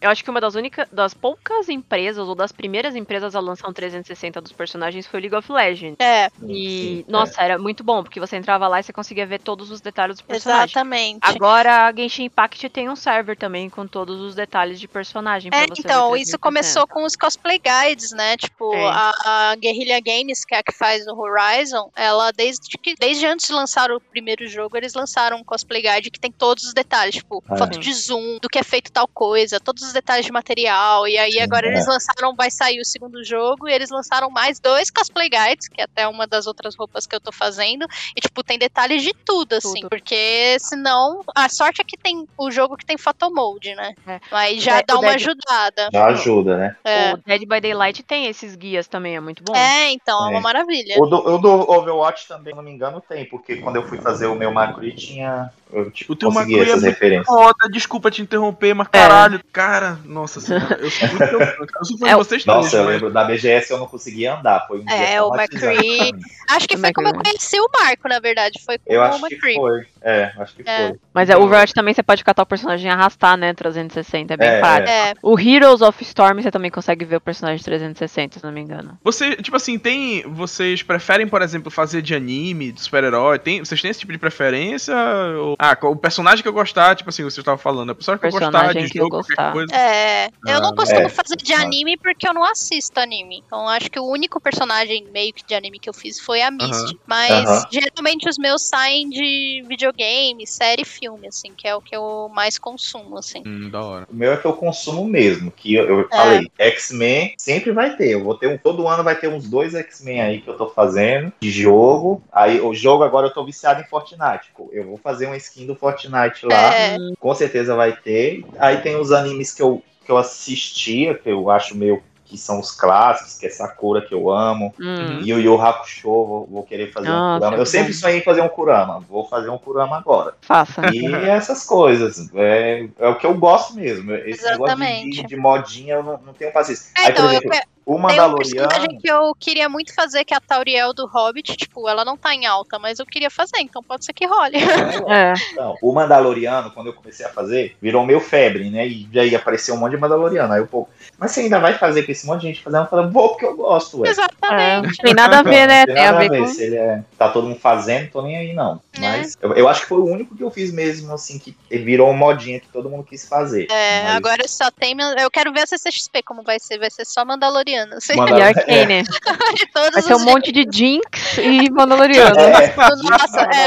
Eu 0.00 0.10
acho 0.10 0.22
que 0.24 0.30
uma 0.30 0.40
das 0.40 0.54
únicas, 0.54 0.86
das 0.92 1.14
poucas 1.14 1.68
empresas, 1.68 2.26
ou 2.28 2.34
das 2.34 2.52
primeiras 2.52 2.94
empresas 2.94 3.34
a 3.34 3.40
lançar 3.40 3.68
um 3.68 3.72
360 3.72 4.11
dos 4.42 4.52
personagens 4.52 5.06
foi 5.06 5.20
o 5.20 5.22
League 5.22 5.36
of 5.36 5.50
Legends. 5.52 5.96
É, 6.00 6.30
E, 6.46 7.02
Sim, 7.02 7.04
nossa, 7.08 7.40
era 7.40 7.58
muito 7.58 7.82
bom, 7.84 8.02
porque 8.02 8.20
você 8.20 8.36
entrava 8.36 8.68
lá 8.68 8.80
e 8.80 8.82
você 8.82 8.92
conseguia 8.92 9.26
ver 9.26 9.40
todos 9.40 9.70
os 9.70 9.80
detalhes 9.80 10.18
do 10.18 10.24
personagem. 10.24 10.64
exatamente. 10.64 11.18
Agora 11.22 11.86
a 11.88 11.92
Genshin 11.92 12.24
Impact 12.24 12.68
tem 12.68 12.88
um 12.88 12.96
server 12.96 13.36
também 13.36 13.68
com 13.70 13.86
todos 13.86 14.20
os 14.20 14.34
detalhes 14.34 14.78
de 14.80 14.88
personagem. 14.88 15.50
pra 15.50 15.60
É, 15.60 15.64
então, 15.64 16.10
360. 16.10 16.18
isso 16.22 16.38
começou 16.38 16.86
com 16.86 17.04
os 17.04 17.16
cosplay 17.16 17.58
guides, 17.58 18.10
né? 18.12 18.36
Tipo, 18.36 18.74
É. 18.74 18.84
a, 18.88 19.12
a 19.50 19.56
Guerrilla 19.56 20.00
Games, 20.00 20.44
que 20.44 20.54
é 20.54 20.58
a 20.58 20.62
que 20.62 20.72
faz 20.72 21.06
o 21.06 21.14
Horizon, 21.18 21.90
ela, 21.96 22.30
desde 22.32 22.76
que 22.78 22.94
desde 22.98 23.26
antes 23.26 23.46
de 23.46 23.52
lançar 23.52 23.90
o 23.90 24.00
primeiro 24.00 24.46
jogo, 24.48 24.76
eles 24.76 24.94
lançaram 24.94 25.38
um 25.38 25.44
cosplay 25.44 25.82
guide 25.82 26.10
que 26.10 26.20
tem 26.20 26.30
todos 26.32 26.64
os 26.64 26.72
detalhes, 26.74 27.14
tipo, 27.16 27.42
É. 27.50 27.56
foto 27.56 27.78
de 27.78 27.92
zoom, 27.94 28.38
do 28.40 28.48
que 28.48 28.58
é 28.58 28.62
feito 28.62 28.90
tal 28.92 29.06
coisa, 29.08 29.58
todos 29.60 29.82
os 29.82 29.92
detalhes 29.92 30.26
de 30.26 30.32
material. 30.32 31.06
E 31.08 31.16
aí 31.18 31.38
agora 31.40 31.66
é. 31.66 31.70
eles 31.70 31.86
lançaram, 31.86 32.34
vai 32.34 32.50
sair 32.50 32.80
o 32.80 32.84
segundo 32.84 33.22
jogo, 33.24 33.68
e 33.68 33.72
eles 33.72 33.90
lançaram 33.90 34.01
mais 34.30 34.58
dois 34.60 34.90
cosplay 34.90 35.28
guides, 35.28 35.68
que 35.68 35.80
é 35.80 35.84
até 35.84 36.06
uma 36.08 36.26
das 36.26 36.46
outras 36.46 36.74
roupas 36.76 37.06
que 37.06 37.14
eu 37.14 37.20
tô 37.20 37.32
fazendo. 37.32 37.86
E, 38.16 38.20
tipo, 38.20 38.42
tem 38.42 38.58
detalhes 38.58 39.02
de 39.02 39.12
tudo, 39.24 39.54
assim. 39.54 39.80
Tudo. 39.82 39.88
Porque 39.90 40.56
senão. 40.60 41.22
A 41.34 41.48
sorte 41.48 41.80
é 41.80 41.84
que 41.84 41.96
tem 41.96 42.26
o 42.36 42.50
jogo 42.50 42.76
que 42.76 42.84
tem 42.86 42.96
photomode, 42.98 43.74
né? 43.74 43.94
É. 44.06 44.20
Mas 44.30 44.62
já 44.62 44.78
É, 44.78 44.82
dá 44.82 44.94
o 44.94 44.98
uma 45.00 45.08
Dead- 45.08 45.16
ajudada. 45.16 45.88
Já 45.92 46.06
ajuda, 46.06 46.56
né? 46.56 46.76
É. 46.84 47.14
O 47.14 47.16
Dead 47.18 47.40
by 47.46 47.60
Daylight 47.60 48.02
tem 48.02 48.26
esses 48.26 48.54
guias 48.56 48.86
também, 48.86 49.16
é 49.16 49.20
muito 49.20 49.42
bom. 49.42 49.54
É, 49.54 49.90
então, 49.92 50.26
é 50.26 50.30
uma 50.30 50.38
É. 50.38 50.42
maravilha. 50.42 50.96
O 50.98 51.06
do, 51.06 51.16
o 51.16 51.38
do 51.38 51.50
Overwatch 51.70 52.26
também, 52.28 52.52
se 52.52 52.56
não 52.56 52.62
me 52.62 52.70
engano, 52.70 53.00
tem, 53.06 53.24
porque 53.26 53.56
quando 53.56 53.76
eu 53.76 53.86
fui 53.88 53.98
fazer 53.98 54.26
o 54.26 54.34
meu 54.34 54.52
Macri 54.52 54.92
tinha. 54.94 55.50
Eu 55.72 55.90
tipo, 55.90 56.12
O 56.12 56.16
teu 56.16 56.28
consegui 56.30 56.52
Macri 56.56 56.68
é 56.68 56.72
essas 56.72 56.82
muito 56.82 56.92
referências. 56.94 57.26
Foda, 57.26 57.68
desculpa 57.70 58.10
te 58.10 58.20
interromper, 58.20 58.74
mas 58.74 58.88
caralho, 58.88 59.42
cara, 59.50 59.98
nossa 60.04 60.38
senhora, 60.38 60.76
eu 60.78 60.90
sou 60.90 61.08
muito. 61.08 61.22
Eu 61.82 61.84
sou 61.86 61.98
fã 61.98 62.06
É 62.06 62.08
de 62.10 62.14
o- 62.14 62.18
vocês 62.18 62.44
Nossa, 62.44 62.76
eu 62.76 62.84
mas- 62.84 62.92
lembro 62.94 63.10
da 63.10 63.24
BGS 63.24 63.70
eu 63.72 63.78
não 63.78 63.88
conseguia 63.92 64.34
andar. 64.36 64.66
Foi 64.66 64.80
um 64.80 64.88
É, 64.88 65.06
dia 65.06 65.24
o 65.24 65.34
McCree. 65.36 66.12
Acho 66.50 66.66
que 66.68 66.74
Como 66.74 66.80
foi 66.80 66.88
é 66.90 66.92
que 66.92 66.94
como 66.94 67.08
eu 67.08 67.14
é? 67.20 67.22
conheci 67.22 67.60
o 67.60 67.68
Marco, 67.72 68.08
na 68.08 68.18
verdade. 68.18 68.60
Foi 68.64 68.76
com 68.78 68.92
Eu 68.92 69.00
o 69.00 69.04
acho 69.04 69.18
que 69.18 69.34
McCree. 69.34 69.54
foi. 69.54 69.86
É, 70.04 70.32
acho 70.38 70.54
que 70.56 70.62
É. 70.68 70.88
foi. 70.88 70.98
Mas 71.14 71.30
é, 71.30 71.36
o 71.36 71.42
Overwatch 71.42 71.72
também 71.72 71.94
você 71.94 72.02
pode 72.02 72.24
catar 72.24 72.42
o 72.42 72.46
personagem 72.46 72.90
e 72.90 72.92
arrastar, 72.92 73.36
né? 73.36 73.54
360, 73.54 74.34
é 74.34 74.36
bem 74.36 74.48
É, 74.48 74.58
prático. 74.58 74.90
É, 74.90 75.12
O 75.22 75.38
Heroes 75.38 75.80
of 75.80 76.02
Storm 76.02 76.42
você 76.42 76.50
também 76.50 76.70
consegue 76.70 77.04
ver 77.04 77.16
o 77.16 77.20
personagem 77.20 77.62
360, 77.62 78.40
se 78.40 78.44
não 78.44 78.52
me 78.52 78.60
engano. 78.60 78.98
Você, 79.04 79.36
tipo 79.36 79.56
assim, 79.56 79.78
tem. 79.78 80.22
Vocês 80.26 80.82
preferem, 80.82 81.28
por 81.28 81.40
exemplo, 81.42 81.70
fazer 81.70 82.02
de 82.02 82.14
anime, 82.14 82.72
de 82.72 82.80
super-herói? 82.82 83.38
Tem, 83.38 83.60
vocês 83.64 83.80
têm 83.80 83.90
esse 83.90 84.00
tipo 84.00 84.12
de 84.12 84.18
preferência? 84.18 84.94
Ou- 85.38 85.56
ah, 85.58 85.76
o 85.82 85.94
personagem 85.96 86.42
que 86.42 86.48
eu 86.48 86.52
gostar, 86.52 86.96
tipo 86.96 87.10
assim, 87.10 87.22
você 87.22 87.40
estava 87.40 87.58
falando, 87.58 87.90
o 87.90 87.94
personagem 87.94 88.20
que 88.20 88.26
eu 88.26 88.30
gostar 88.32 88.50
Personagem 88.50 88.84
de 88.84 88.90
que 88.90 88.98
eu 88.98 89.02
jogo, 89.04 89.16
qualquer 89.18 89.34
gostar. 89.36 89.52
coisa. 89.52 89.74
é. 89.74 90.28
Eu 90.46 90.60
não 90.60 90.70
Ah, 90.70 90.74
costumo 90.76 91.06
é. 91.06 91.08
fazer 91.08 91.36
de 91.36 91.52
anime 91.52 91.96
porque 91.96 92.26
eu 92.26 92.34
não 92.34 92.44
assisto 92.44 92.98
anime. 92.98 93.42
Então 93.46 93.68
acho 93.68 93.81
que 93.90 93.98
o 93.98 94.06
único 94.06 94.40
personagem 94.40 95.10
meio 95.12 95.32
que 95.32 95.44
de 95.46 95.54
anime 95.54 95.78
que 95.78 95.88
eu 95.88 95.94
fiz 95.94 96.20
foi 96.20 96.42
a 96.42 96.50
Misty. 96.50 96.98
Mas 97.06 97.48
Aham. 97.48 97.66
geralmente 97.70 98.28
os 98.28 98.36
meus 98.38 98.66
saem 98.68 99.08
de 99.08 99.64
videogame, 99.68 100.46
série 100.46 100.82
e 100.82 100.86
filme, 100.86 101.26
assim, 101.28 101.54
que 101.56 101.66
é 101.66 101.74
o 101.74 101.80
que 101.80 101.94
eu 101.96 102.28
mais 102.34 102.58
consumo, 102.58 103.18
assim. 103.18 103.42
Hum, 103.46 103.70
da 103.70 103.82
hora. 103.82 104.06
O 104.10 104.14
meu 104.14 104.32
é 104.32 104.36
que 104.36 104.44
eu 104.46 104.52
consumo 104.52 105.04
mesmo, 105.04 105.50
que 105.50 105.74
eu, 105.74 105.86
eu 105.86 106.00
É. 106.12 106.16
falei, 106.16 106.50
X-Men 106.58 107.34
sempre 107.38 107.72
vai 107.72 107.96
ter. 107.96 108.10
Eu 108.10 108.24
vou 108.24 108.34
ter 108.36 108.48
um, 108.48 108.58
todo 108.58 108.86
ano 108.88 109.04
vai 109.04 109.18
ter 109.18 109.28
uns 109.28 109.48
dois 109.48 109.74
X-Men 109.74 110.20
aí 110.20 110.40
que 110.40 110.48
eu 110.48 110.56
tô 110.56 110.68
fazendo 110.68 111.32
de 111.40 111.50
jogo. 111.50 112.22
Aí 112.32 112.60
o 112.60 112.74
jogo 112.74 113.02
agora 113.04 113.26
eu 113.26 113.34
tô 113.34 113.44
viciado 113.44 113.80
em 113.80 113.84
Fortnite. 113.84 114.50
Eu 114.70 114.84
vou 114.84 114.98
fazer 114.98 115.26
uma 115.26 115.36
skin 115.36 115.66
do 115.66 115.74
Fortnite 115.74 116.46
lá. 116.46 116.72
É, 116.74 116.96
Com 117.18 117.34
certeza 117.34 117.74
vai 117.74 117.96
ter. 117.96 118.44
Aí 118.58 118.78
tem 118.78 118.96
os 118.96 119.12
animes 119.12 119.52
que 119.52 119.62
eu, 119.62 119.82
que 120.04 120.10
eu 120.10 120.16
assistia, 120.16 121.14
que 121.14 121.30
eu 121.30 121.50
acho 121.50 121.76
meio 121.76 122.02
que 122.32 122.38
são 122.38 122.58
os 122.58 122.70
clássicos, 122.70 123.36
que 123.38 123.44
é 123.44 123.50
Sakura 123.50 124.00
que 124.00 124.14
eu 124.14 124.30
amo. 124.30 124.74
Hum. 124.80 125.20
Yu 125.22 125.38
Yu 125.38 125.60
Hakusho, 125.60 126.02
vou, 126.08 126.48
vou 126.50 126.62
querer 126.62 126.90
fazer 126.90 127.10
um 127.10 127.12
Nossa, 127.12 127.40
Kurama. 127.40 127.56
Eu 127.58 127.66
sempre 127.66 127.92
sonhei 127.92 128.18
em 128.20 128.22
fazer 128.22 128.40
um 128.40 128.48
Kurama. 128.48 129.04
Vou 129.06 129.28
fazer 129.28 129.50
um 129.50 129.58
Kurama 129.58 129.98
agora. 129.98 130.34
Faça. 130.40 130.80
E 130.94 131.04
essas 131.28 131.64
coisas. 131.64 132.30
É, 132.34 132.88
é 132.98 133.08
o 133.08 133.16
que 133.16 133.26
eu 133.26 133.34
gosto 133.34 133.74
mesmo. 133.74 134.14
Esse 134.14 134.42
negócio 134.44 134.76
de, 134.76 134.82
Exatamente. 134.82 135.20
de, 135.22 135.26
de 135.26 135.36
modinha 135.36 135.94
eu 135.96 136.02
não, 136.02 136.18
não 136.24 136.32
tenho 136.32 136.50
paciência. 136.52 136.90
É, 136.96 137.00
Aí, 137.00 137.04
por 137.06 137.12
então, 137.12 137.24
eu, 137.26 137.30
exemplo, 137.32 137.50
que- 137.50 137.71
o 137.84 137.92
tem 137.92 137.94
um 137.94 137.98
Mandaloriano. 137.98 138.68
personagem 138.68 138.98
que 138.98 139.10
eu 139.10 139.34
queria 139.34 139.68
muito 139.68 139.94
fazer, 139.94 140.24
que 140.24 140.32
é 140.32 140.36
a 140.36 140.40
Tauriel 140.40 140.92
do 140.92 141.06
Hobbit. 141.06 141.56
Tipo, 141.56 141.88
ela 141.88 142.04
não 142.04 142.16
tá 142.16 142.34
em 142.34 142.46
alta, 142.46 142.78
mas 142.78 142.98
eu 142.98 143.06
queria 143.06 143.30
fazer, 143.30 143.58
então 143.58 143.82
pode 143.82 144.04
ser 144.04 144.12
que 144.12 144.26
role. 144.26 144.56
É. 145.12 145.34
Não, 145.56 145.76
o 145.82 145.92
Mandaloriano, 145.92 146.70
quando 146.70 146.86
eu 146.86 146.92
comecei 146.92 147.26
a 147.26 147.28
fazer, 147.28 147.76
virou 147.82 148.06
meu 148.06 148.20
febre, 148.20 148.70
né? 148.70 148.86
E 148.86 149.08
aí 149.18 149.34
apareceu 149.34 149.74
um 149.74 149.78
monte 149.78 149.92
de 149.92 149.98
Mandaloriano. 149.98 150.52
Aí 150.52 150.60
eu, 150.60 150.66
pô, 150.66 150.88
mas 151.18 151.32
você 151.32 151.40
ainda 151.40 151.58
vai 151.58 151.74
fazer 151.74 152.04
com 152.04 152.12
esse 152.12 152.26
monte 152.26 152.42
de 152.42 152.46
gente 152.48 152.62
fazendo? 152.62 152.84
Eu 152.84 152.88
falei, 152.88 153.06
vou 153.10 153.30
porque 153.30 153.44
eu 153.44 153.56
gosto, 153.56 154.00
ué. 154.00 154.08
É, 154.08 154.10
Exatamente. 154.10 154.98
tem 154.98 155.14
nada 155.14 155.40
a 155.40 155.42
ver, 155.42 155.66
né? 155.66 155.86
Tem 155.86 156.06
a 156.06 156.12
ver 156.12 156.28
com. 156.30 156.46
Se 156.46 156.62
ele 156.62 156.76
é, 156.76 157.02
tá 157.18 157.28
todo 157.28 157.48
mundo 157.48 157.58
fazendo, 157.58 158.10
tô 158.10 158.22
nem 158.22 158.36
aí, 158.36 158.52
não. 158.52 158.80
É. 158.94 159.00
Mas 159.00 159.38
eu, 159.40 159.52
eu 159.54 159.68
acho 159.68 159.82
que 159.82 159.86
foi 159.88 159.98
o 159.98 160.04
único 160.04 160.36
que 160.36 160.42
eu 160.42 160.50
fiz 160.50 160.70
mesmo, 160.72 161.12
assim, 161.14 161.38
que 161.38 161.56
virou 161.70 162.08
uma 162.10 162.16
modinha 162.18 162.60
que 162.60 162.68
todo 162.68 162.90
mundo 162.90 163.04
quis 163.04 163.26
fazer. 163.26 163.66
É, 163.70 164.02
Mas- 164.04 164.16
agora 164.16 164.46
só 164.48 164.70
tem. 164.70 164.94
Eu 165.18 165.30
quero 165.30 165.52
ver 165.52 165.60
a 165.62 165.66
CCXP 165.66 166.22
como 166.22 166.42
vai 166.42 166.58
ser. 166.58 166.78
Vai 166.78 166.90
ser 166.90 167.04
só 167.06 167.24
Mandaloriano. 167.24 167.94
Assim, 167.94 168.16
Mandal- 168.16 168.38
E 168.38 168.42
Arcane. 168.42 169.04
todos 169.72 169.92
Vai 169.92 170.02
ser 170.02 170.14
um 170.14 170.24
monte 170.24 170.52
de 170.52 170.66
Jinx 170.70 171.38
e 171.38 171.70
Mandaloriano. 171.70 172.38
É, 172.38 172.74
Nossa, 173.02 173.40
é, 173.42 173.66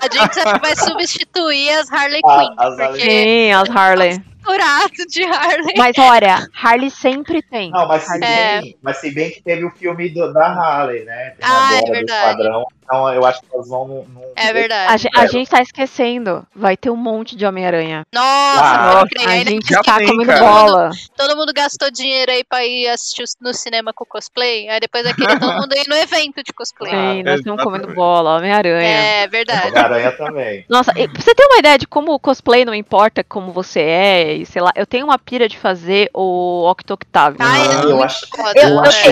a 0.00 0.12
Jinx 0.12 0.36
é 0.38 0.52
que 0.54 0.58
vai 0.60 0.76
substituir 0.76 1.70
as 1.70 1.92
Harley 1.92 2.20
Ah, 2.24 2.54
Quinn. 2.96 3.00
Sim, 3.00 3.52
as 3.52 3.68
Harley. 3.70 4.22
Misturado 4.46 5.06
de 5.08 5.24
Harley. 5.24 5.74
Mas 5.76 5.98
olha, 5.98 6.48
Harley 6.62 6.90
sempre 6.90 7.42
tem. 7.42 7.70
Não, 7.70 7.86
mas 7.88 8.02
se. 8.04 8.24
É. 8.24 8.60
bem, 8.60 8.76
mas 8.82 8.96
se 8.98 9.10
bem 9.14 9.30
que 9.30 9.42
teve 9.42 9.64
o 9.64 9.70
filme 9.70 10.08
do- 10.10 10.32
da 10.32 10.46
Harley, 10.46 11.04
né? 11.04 11.30
Tem 11.38 11.48
Ah, 11.48 11.80
é 11.84 11.90
verdade. 11.90 12.42
Então 12.84 13.10
eu 13.14 13.24
acho 13.24 13.40
que 13.40 13.46
elas 13.54 13.66
vão 13.68 13.88
num- 13.88 14.06
É 14.36 14.48
A, 14.48 14.52
verdade. 14.52 15.02
ge- 15.02 15.08
a 15.16 15.26
gente 15.26 15.48
tá 15.48 15.62
esquecendo. 15.62 16.46
Vai 16.54 16.76
ter 16.76 16.90
um 16.90 16.96
monte 16.96 17.34
de 17.34 17.46
Homem-Aranha. 17.46 18.02
Nossa, 18.14 18.60
Ah, 18.62 18.92
pode 18.98 19.10
crer. 19.14 19.28
A 19.28 19.44
gente 19.44 19.68
já 19.72 19.82
tá 19.82 19.96
tem, 19.96 20.06
comendo 20.06 20.26
cara. 20.30 20.40
bola. 20.44 20.90
todo 21.16 21.34
mundo 21.36 21.50
gastou 21.54 21.90
dinheiro 21.90 22.30
aí 22.30 22.44
pra 22.44 22.62
ir 22.66 22.86
assistir 22.88 23.24
no 23.40 23.54
cinema 23.54 23.90
com 23.94 24.04
cosplay. 24.04 24.68
Aí 24.68 24.80
depois 24.80 25.02
vai 25.04 25.14
querer 25.14 25.38
todo 25.40 25.52
mundo 25.54 25.72
ir 25.74 25.88
no 25.88 25.96
evento 25.96 26.42
de 26.44 26.52
cosplay. 26.52 26.90
Sim, 26.92 27.22
nós 27.22 27.38
estamos 27.40 27.62
comendo 27.62 27.88
bola. 27.94 28.36
Homem-Aranha. 28.36 28.86
É 28.86 29.28
verdade. 29.28 29.68
Homem-Aranha 29.68 30.12
também. 30.12 30.66
Nossa, 30.68 30.92
e 30.98 31.08
pra 31.08 31.22
você 31.22 31.34
ter 31.34 31.44
uma 31.46 31.58
ideia 31.60 31.78
de 31.78 31.86
como 31.86 32.12
o 32.12 32.18
cosplay 32.18 32.66
não 32.66 32.74
importa 32.74 33.24
como 33.24 33.50
você 33.50 33.80
é 33.80 34.33
sei, 34.36 34.44
sei 34.44 34.62
lá. 34.62 34.72
Eu 34.74 34.86
tenho 34.86 35.06
uma 35.06 35.18
pira 35.18 35.48
de 35.48 35.56
fazer 35.58 36.10
o 36.14 36.68
Octo 36.70 36.94
Octavio. 36.94 37.38
Ai, 37.40 37.60
Ah, 37.60 37.64
é 37.64 37.84
eu 37.84 37.88
muito 37.90 38.02
acho- 38.04 38.26
foda. 38.28 38.52
Eu 38.60 38.68
Eu- 38.70 38.80
acho 38.80 39.08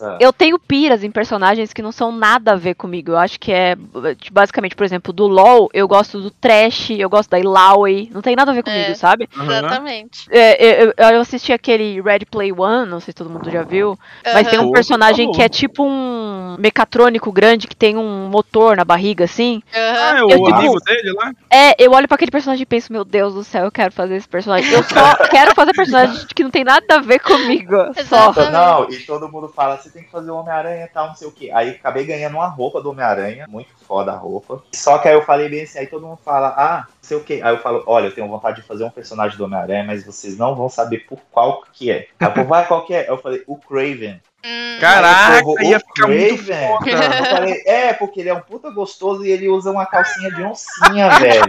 massa. 0.00 0.16
Eu 0.20 0.32
tenho 0.32 0.58
piras 0.58 1.04
em 1.04 1.10
personagens 1.10 1.72
que 1.72 1.82
não 1.82 1.92
são 1.92 2.12
nada 2.12 2.52
a 2.52 2.56
ver 2.56 2.74
comigo. 2.74 3.12
Eu 3.12 3.18
acho 3.18 3.38
que 3.38 3.52
é 3.52 3.76
tipo, 4.18 4.32
basicamente, 4.34 4.74
por 4.74 4.84
exemplo, 4.84 5.12
do 5.12 5.26
LoL, 5.26 5.68
eu 5.72 5.86
gosto 5.86 6.20
do 6.20 6.30
Trash, 6.30 6.90
eu 6.90 7.08
gosto 7.08 7.30
da 7.30 7.38
Illaoi. 7.38 8.10
Não 8.12 8.22
tem 8.22 8.34
nada 8.34 8.50
a 8.50 8.54
ver 8.54 8.62
comigo, 8.62 8.90
É. 8.90 8.94
sabe? 8.94 9.28
Exatamente. 9.34 10.26
É, 10.30 10.84
eu, 10.84 10.94
eu 10.96 11.20
assisti 11.20 11.52
aquele 11.52 12.00
Red 12.00 12.26
Play 12.30 12.52
One, 12.52 12.88
não 12.88 13.00
sei 13.00 13.12
se 13.12 13.16
todo 13.16 13.30
mundo 13.30 13.50
já 13.50 13.62
viu. 13.62 13.98
Mas 14.24 14.48
tem 14.48 14.58
um 14.58 14.72
personagem 14.72 15.26
por 15.26 15.36
que 15.36 15.42
é 15.42 15.48
tipo 15.48 15.84
um 15.84 16.56
mecatrônico 16.58 17.30
grande 17.32 17.66
que 17.66 17.76
tem 17.76 17.96
um 17.96 18.28
motor 18.28 18.76
na 18.76 18.84
barriga, 18.84 19.24
assim. 19.24 19.62
Aham. 19.74 20.00
Ah, 20.00 20.18
é 20.18 20.24
o 20.24 20.30
Eu, 20.30 20.44
tipo, 20.44 20.54
amigo 20.56 20.80
dele 20.80 21.12
lá? 21.12 21.32
É, 21.50 21.82
eu 21.82 21.92
olho 21.92 22.08
pra 22.08 22.14
aquele 22.14 22.30
personagem 22.30 22.62
e 22.62 22.66
penso, 22.66 22.92
meu 22.92 23.04
Deus 23.04 23.34
do 23.34 23.44
céu, 23.44 23.64
eu 23.64 23.72
quero 23.72 23.92
fazer 23.92 24.16
esse 24.16 24.28
personagem. 24.28 24.70
Eu 24.72 24.82
só 24.82 25.16
quero 25.30 25.54
fazer 25.54 25.72
personagem 25.72 26.26
que 26.34 26.42
não 26.42 26.50
tem 26.50 26.64
nada 26.64 26.96
a 26.96 27.00
ver 27.00 27.20
comigo. 27.20 27.76
Só. 28.06 28.32
Não, 28.50 28.90
e 28.90 28.98
todo 29.00 29.28
mundo 29.28 29.48
fala, 29.48 29.78
você 29.90 29.98
tem 29.98 30.04
que 30.04 30.10
fazer 30.10 30.30
o 30.30 30.36
Homem-Aranha 30.36 30.84
e 30.84 30.88
tal, 30.88 31.08
não 31.08 31.14
sei 31.14 31.28
o 31.28 31.32
que. 31.32 31.50
Aí 31.50 31.70
acabei 31.70 32.04
ganhando 32.04 32.34
uma 32.34 32.46
roupa 32.46 32.80
do 32.80 32.90
Homem-Aranha, 32.90 33.46
muito 33.48 33.70
foda 33.84 34.12
a 34.12 34.16
roupa. 34.16 34.62
Só 34.72 34.98
que 34.98 35.08
aí 35.08 35.14
eu 35.14 35.24
falei 35.24 35.48
bem 35.48 35.62
assim, 35.62 35.80
aí 35.80 35.86
todo 35.86 36.06
mundo 36.06 36.20
fala, 36.24 36.54
ah, 36.56 36.86
sei 37.02 37.16
o 37.16 37.24
que. 37.24 37.42
Aí 37.42 37.52
eu 37.54 37.58
falo, 37.58 37.82
olha, 37.86 38.06
eu 38.06 38.14
tenho 38.14 38.28
vontade 38.28 38.60
de 38.60 38.66
fazer 38.66 38.84
um 38.84 38.90
personagem 38.90 39.36
do 39.36 39.44
Homem-Aranha, 39.44 39.84
mas 39.84 40.04
vocês 40.04 40.36
não 40.36 40.54
vão 40.54 40.68
saber 40.68 41.00
por 41.08 41.18
qual 41.30 41.62
que 41.72 41.90
é. 41.90 42.06
Aí 42.18 42.26
eu 42.28 42.30
falei, 42.32 42.44
vai, 42.44 42.66
qual 42.66 42.84
que 42.86 42.94
é? 42.94 43.08
Eu 43.08 43.18
falei, 43.18 43.42
o 43.46 43.56
Craven. 43.56 44.20
Hum, 44.42 44.78
Caraca, 44.80 45.44
povo, 45.44 45.62
ia 45.62 45.76
"O 45.76 45.80
ficar 45.80 46.08
muito 46.08 46.44
Craven?" 46.46 46.68
foda. 46.68 46.90
Eu 46.90 47.24
falei, 47.26 47.62
é, 47.66 47.92
porque 47.92 48.20
ele 48.20 48.30
é 48.30 48.34
um 48.34 48.40
puta 48.40 48.70
gostoso 48.70 49.22
e 49.24 49.30
ele 49.30 49.48
usa 49.50 49.70
uma 49.70 49.84
calcinha 49.84 50.30
de 50.30 50.42
oncinha, 50.42 51.10
velho. 51.18 51.44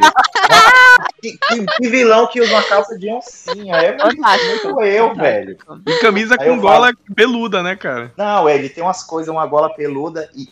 que, 1.21 1.37
que- 1.37 1.65
que 1.65 1.87
vilão 1.89 2.27
que 2.27 2.41
usa 2.41 2.51
uma 2.51 2.63
calça 2.63 2.97
de 2.99 3.09
oncinha? 3.09 3.75
É 3.77 3.95
muito, 4.03 4.21
muito 4.21 4.81
eu, 4.81 5.15
velho. 5.15 5.57
E 5.87 5.99
camisa 5.99 6.35
Aí 6.37 6.49
com 6.49 6.59
gola 6.59 6.91
peluda, 7.15 7.63
né, 7.63 7.77
cara? 7.77 8.11
Não, 8.17 8.49
é, 8.49 8.55
ele 8.55 8.67
tem 8.67 8.83
umas 8.83 9.03
coisas, 9.03 9.31
uma 9.33 9.45
gola 9.45 9.69
peluda, 9.73 10.29
e, 10.35 10.49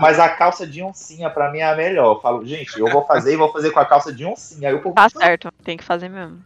mas 0.00 0.18
a 0.18 0.28
calça 0.30 0.66
de 0.66 0.82
oncinha 0.82 1.28
pra 1.28 1.50
mim 1.50 1.58
é 1.58 1.64
a 1.70 1.76
melhor. 1.76 2.14
Eu 2.16 2.20
falo, 2.22 2.46
gente, 2.46 2.78
eu 2.78 2.86
vou 2.88 3.04
fazer 3.04 3.34
e 3.34 3.36
vou 3.36 3.52
fazer 3.52 3.70
com 3.70 3.80
a 3.80 3.84
calça 3.84 4.09
de 4.12 4.24
oncinha. 4.24 4.68
Aí 4.68 4.74
o 4.74 4.80
povo, 4.80 4.94
Tá 4.94 5.08
certo, 5.08 5.50
tem 5.64 5.76
que 5.76 5.84
fazer 5.84 6.08
mesmo. 6.08 6.38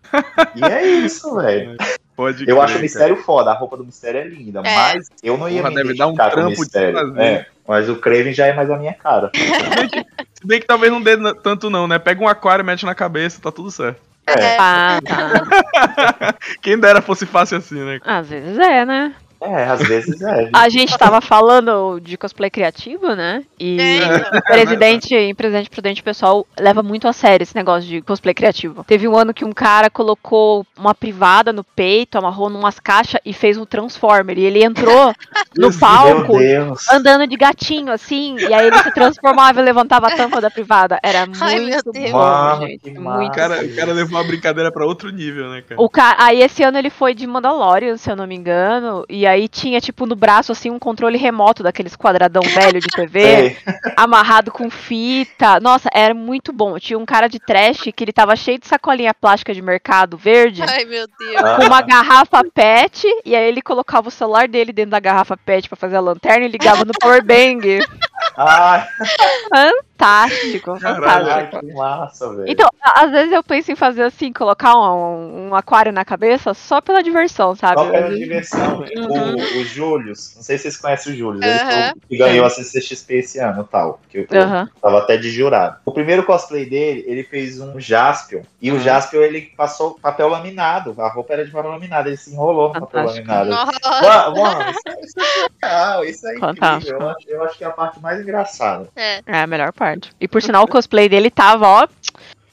e 0.54 0.64
é 0.64 0.84
isso, 0.86 1.34
velho. 1.36 1.76
Pode 2.16 2.42
Eu 2.48 2.56
crer, 2.56 2.64
acho 2.64 2.78
o 2.78 2.80
mistério 2.80 3.16
foda, 3.16 3.50
a 3.50 3.54
roupa 3.54 3.76
do 3.76 3.84
mistério 3.84 4.20
é 4.20 4.24
linda, 4.24 4.60
É. 4.64 4.74
mas 4.76 5.08
eu 5.22 5.36
não 5.36 5.48
ia 5.48 5.62
Porra, 5.62 5.70
me 5.70 5.76
deve 5.76 5.96
dar 5.96 6.06
um 6.06 6.14
trampo 6.14 6.52
de 6.54 6.60
mistério. 6.60 6.96
fazer. 6.98 7.20
É, 7.20 7.46
mas 7.66 7.88
o 7.88 7.96
Craven 7.96 8.32
já 8.32 8.46
é 8.46 8.52
mais 8.52 8.70
a 8.70 8.76
minha 8.76 8.94
cara. 8.94 9.30
Se 10.34 10.46
bem 10.46 10.60
que 10.60 10.66
talvez 10.66 10.92
não 10.92 11.02
dê 11.02 11.16
tanto 11.42 11.68
não, 11.70 11.88
né? 11.88 11.98
Pega 11.98 12.22
um 12.22 12.28
aquário, 12.28 12.64
mete 12.64 12.84
na 12.86 12.94
cabeça, 12.94 13.40
tá 13.40 13.50
tudo 13.50 13.70
certo. 13.70 14.00
É, 14.26 14.56
Ah, 14.58 15.00
tá. 15.04 16.34
Quem 16.62 16.78
dera 16.78 17.02
fosse 17.02 17.26
fácil 17.26 17.58
assim, 17.58 17.82
né? 17.84 17.98
Às 18.04 18.28
vezes 18.28 18.58
é, 18.58 18.84
né? 18.84 19.14
É 19.44 19.64
às 19.64 19.80
vezes 19.86 20.20
é. 20.22 20.50
A 20.52 20.68
gente 20.68 20.96
tava 20.96 21.20
falando 21.20 22.00
de 22.00 22.16
cosplay 22.16 22.50
criativo, 22.50 23.14
né? 23.14 23.42
E 23.58 23.78
É, 23.80 23.96
então. 23.98 24.38
o 24.38 24.42
presidente, 24.42 25.14
em 25.14 25.34
Presidente 25.34 25.70
Prudente, 25.70 26.00
o 26.00 26.04
pessoal 26.04 26.46
leva 26.58 26.82
muito 26.82 27.06
a 27.08 27.12
sério 27.12 27.42
esse 27.42 27.54
negócio 27.54 27.88
de 27.88 28.00
cosplay 28.02 28.34
criativo. 28.34 28.84
Teve 28.84 29.06
um 29.08 29.16
ano 29.16 29.34
que 29.34 29.44
um 29.44 29.52
cara 29.52 29.90
colocou 29.90 30.66
uma 30.78 30.94
privada 30.94 31.52
no 31.52 31.64
peito, 31.64 32.16
amarrou 32.18 32.48
numas 32.48 32.78
caixas 32.80 33.20
e 33.24 33.32
fez 33.32 33.56
um 33.58 33.64
Transformer. 33.64 34.38
E 34.38 34.44
ele 34.44 34.64
entrou 34.64 35.12
no 35.56 35.72
palco 35.78 36.34
andando 36.92 37.26
de 37.26 37.36
gatinho, 37.36 37.92
assim, 37.92 38.36
e 38.38 38.52
aí 38.52 38.66
ele 38.66 38.78
se 38.78 38.92
transformava 38.92 39.60
e 39.60 39.64
levantava 39.64 40.08
a 40.08 40.16
tampa 40.16 40.40
da 40.40 40.50
privada. 40.50 40.98
Era 41.02 41.26
Ai, 41.40 41.56
meu 41.60 41.68
muito 41.68 41.92
Deus. 41.92 42.10
bom, 42.10 42.18
Mano, 42.18 42.66
gente. 42.66 42.90
Muito. 42.90 43.28
O 43.28 43.32
cara, 43.32 43.64
o 43.64 43.74
cara 43.76 43.92
levou 43.92 44.18
a 44.18 44.24
brincadeira 44.24 44.70
pra 44.72 44.84
outro 44.86 45.10
nível, 45.10 45.48
né, 45.50 45.62
cara? 45.68 45.80
O 45.80 45.88
ca... 45.88 46.16
Aí 46.18 46.40
esse 46.42 46.62
ano 46.62 46.78
ele 46.78 46.90
foi 46.90 47.14
de 47.14 47.26
Mandalorian, 47.26 47.96
se 47.96 48.10
eu 48.10 48.16
não 48.16 48.26
me 48.26 48.34
engano. 48.34 49.04
E 49.08 49.26
aí 49.26 49.33
tinha, 49.48 49.80
tipo, 49.80 50.06
no 50.06 50.14
braço, 50.14 50.52
assim, 50.52 50.70
um 50.70 50.78
controle 50.78 51.18
remoto 51.18 51.62
daqueles 51.62 51.96
quadradão 51.96 52.42
velho 52.42 52.80
de 52.80 52.88
TV, 52.88 53.56
amarrado 53.96 54.50
com 54.50 54.70
fita. 54.70 55.60
Nossa, 55.60 55.88
era 55.92 56.14
muito 56.14 56.52
bom. 56.52 56.78
Tinha 56.78 56.98
um 56.98 57.04
cara 57.04 57.28
de 57.28 57.38
trash 57.38 57.90
que 57.94 58.04
ele 58.04 58.12
tava 58.12 58.36
cheio 58.36 58.58
de 58.58 58.66
sacolinha 58.66 59.14
plástica 59.14 59.54
de 59.54 59.62
mercado 59.62 60.16
verde. 60.16 60.62
Ai, 60.62 60.84
meu 60.84 61.06
Deus. 61.18 61.36
Ah. 61.36 61.56
Com 61.56 61.66
uma 61.66 61.82
garrafa 61.82 62.42
PET, 62.52 63.06
e 63.24 63.34
aí 63.34 63.48
ele 63.48 63.62
colocava 63.62 64.08
o 64.08 64.10
celular 64.10 64.48
dele 64.48 64.72
dentro 64.72 64.92
da 64.92 65.00
garrafa 65.00 65.36
PET 65.36 65.68
pra 65.68 65.76
fazer 65.76 65.96
a 65.96 66.00
lanterna 66.00 66.46
e 66.46 66.48
ligava 66.48 66.84
no 66.84 66.92
powerbank. 67.00 67.80
Ai, 68.36 68.86
Fantástico, 69.96 70.78
fantástico. 70.78 71.60
que 71.66 71.72
massa, 71.72 72.28
velho. 72.34 72.44
Então, 72.50 72.68
às 72.82 73.10
vezes 73.10 73.32
eu 73.32 73.42
penso 73.42 73.72
em 73.72 73.76
fazer 73.76 74.02
assim, 74.02 74.32
colocar 74.32 74.74
um, 74.76 75.48
um 75.48 75.54
aquário 75.54 75.92
na 75.92 76.04
cabeça 76.04 76.52
só 76.52 76.80
pela 76.80 77.02
diversão, 77.02 77.54
sabe? 77.54 77.80
Só 77.80 77.90
pela 77.90 78.02
vezes- 78.08 78.18
diversão. 78.18 78.78
Uhum. 78.96 79.34
O, 79.34 79.60
o 79.60 79.64
Július, 79.64 80.34
não 80.36 80.42
sei 80.42 80.58
se 80.58 80.62
vocês 80.64 80.76
conhecem 80.76 81.12
o 81.12 81.16
Július, 81.16 81.42
ele 81.44 81.52
Aham. 81.60 81.90
foi 81.90 81.92
o 82.04 82.08
que 82.08 82.16
ganhou 82.18 82.44
a 82.46 82.50
CCXP 82.50 83.14
esse 83.14 83.38
ano 83.38 83.64
tal. 83.64 84.00
Que 84.08 84.18
eu, 84.18 84.26
eu 84.30 84.42
Aham. 84.42 84.68
tava 84.82 84.98
até 84.98 85.16
de 85.16 85.30
jurado. 85.30 85.76
O 85.84 85.92
primeiro 85.92 86.24
cosplay 86.24 86.68
dele, 86.68 87.04
ele 87.06 87.22
fez 87.24 87.60
um 87.60 87.78
Jaspion. 87.80 88.42
E 88.60 88.70
o 88.70 88.74
Uhum. 88.74 88.80
Jaspion, 88.80 89.20
ele 89.22 89.42
passou 89.56 89.98
papel 90.00 90.28
laminado. 90.28 90.94
A 91.00 91.08
roupa 91.08 91.32
era 91.34 91.44
de 91.44 91.50
papel 91.50 91.70
laminado, 91.70 92.08
ele 92.08 92.16
se 92.16 92.32
enrolou 92.32 92.74
no 92.74 92.80
papel 92.80 93.06
laminado. 93.06 93.50
Nossa. 93.50 93.72
Mano, 94.02 94.36
mano, 94.42 94.70
isso, 94.70 94.80
é- 94.88 95.00
isso 95.04 95.20
é 95.20 95.42
legal, 95.66 96.04
isso 96.04 96.28
é 96.28 96.38
Fantástico. 96.38 96.92
incrível. 96.94 97.00
Eu 97.00 97.08
acho, 97.10 97.28
eu 97.28 97.44
acho 97.44 97.58
que 97.58 97.64
é 97.64 97.66
a 97.66 97.70
parte 97.70 98.00
mais 98.00 98.20
engraçada. 98.20 98.88
É. 98.96 99.20
É 99.26 99.40
a 99.40 99.46
melhor 99.46 99.72
parte. 99.72 99.93
E 100.20 100.28
por 100.28 100.42
sinal, 100.42 100.64
o 100.64 100.68
cosplay 100.68 101.08
dele 101.08 101.30
tava, 101.30 101.66
ó. 101.66 101.88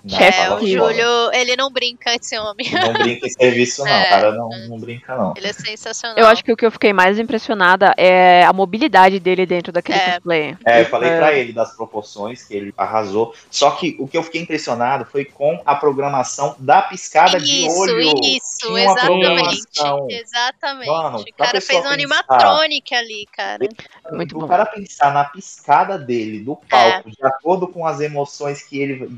Chefe. 0.07 0.39
É, 0.41 0.51
o. 0.53 0.59
Júlio, 0.65 1.31
ele 1.33 1.55
não 1.55 1.71
brinca 1.71 2.13
esse 2.15 2.37
homem. 2.37 2.67
Não 2.71 2.93
brinca 2.93 3.27
em 3.27 3.29
serviço, 3.29 3.83
não, 3.83 3.91
É. 3.91 4.09
cara. 4.09 4.31
Não, 4.31 4.49
não 4.69 4.79
brinca, 4.79 5.15
não. 5.15 5.33
Ele 5.37 5.47
é 5.47 5.53
sensacional. 5.53 6.17
Eu 6.17 6.27
acho 6.27 6.43
que 6.43 6.51
o 6.51 6.57
que 6.57 6.65
eu 6.65 6.71
fiquei 6.71 6.91
mais 6.93 7.19
impressionada 7.19 7.93
é 7.97 8.43
a 8.43 8.51
mobilidade 8.53 9.19
dele 9.19 9.45
dentro 9.45 9.71
daquele 9.71 9.97
É. 9.99 10.11
cosplay. 10.13 10.57
É, 10.65 10.81
eu 10.81 10.85
falei 10.85 11.09
É. 11.11 11.17
pra 11.17 11.33
ele 11.33 11.53
das 11.53 11.75
proporções 11.75 12.43
que 12.43 12.53
ele 12.55 12.73
arrasou. 12.77 13.33
Só 13.49 13.71
que 13.71 13.95
o 13.99 14.07
que 14.07 14.17
eu 14.17 14.23
fiquei 14.23 14.41
impressionado 14.41 15.05
foi 15.05 15.25
com 15.25 15.61
a 15.65 15.75
programação 15.75 16.55
da 16.57 16.81
piscada 16.81 17.39
de 17.39 17.67
Isso, 17.67 17.79
olho. 17.79 17.99
isso, 18.23 18.77
exatamente. 18.77 19.61
Exatamente. 20.09 20.87
Mano, 20.89 21.19
o 21.19 21.33
cara 21.37 21.61
fez 21.61 21.79
um 21.79 21.81
pensar. 21.83 21.93
animatronic 21.93 22.95
ali, 22.95 23.27
cara. 23.35 23.67
Muito 24.11 24.35
o 24.35 24.41
bom. 24.41 24.47
cara 24.47 24.65
pensar 24.65 25.13
na 25.13 25.23
piscada 25.25 25.97
dele, 25.97 26.39
do 26.39 26.53
É. 26.53 26.91
palco, 26.91 27.11
de 27.11 27.23
acordo 27.25 27.67
com 27.67 27.85
as 27.85 27.99
emoções 27.99 28.61
que 28.63 28.79
ele. 28.79 29.09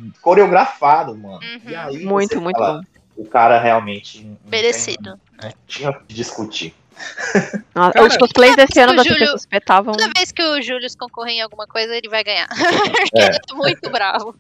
Coreografado, 0.78 1.16
mano. 1.16 1.40
Uhum. 1.40 1.62
E 1.72 1.76
aí 1.76 2.06
Muito, 2.06 2.42
muito 2.42 2.58
fala, 2.58 2.80
bom. 2.82 2.84
O 3.16 3.26
cara 3.26 3.60
realmente. 3.60 4.20
tem- 4.20 4.38
Merecido. 4.50 5.20
não 5.42 5.52
tinha 5.68 5.90
o 5.92 6.00
que 6.00 6.14
discutir. 6.14 6.74
Nossa, 7.74 7.94
Cara, 7.94 8.06
os 8.08 8.18
cosplays 8.18 8.56
desse 8.56 8.80
ano 8.80 8.96
da 8.96 9.04
Júlio- 9.04 9.36
espetavam. 9.36 9.94
Toda 9.96 10.12
vez 10.16 10.32
que 10.32 10.44
o 10.44 10.62
Júlio 10.62 10.88
concorrer 10.98 11.34
em 11.36 11.42
alguma 11.42 11.66
coisa, 11.66 11.96
ele 11.96 12.08
vai 12.08 12.24
ganhar. 12.24 12.48
É. 13.16 13.26
ele 13.28 13.36
é 13.36 13.54
muito 13.56 13.90
bravo. 13.90 14.36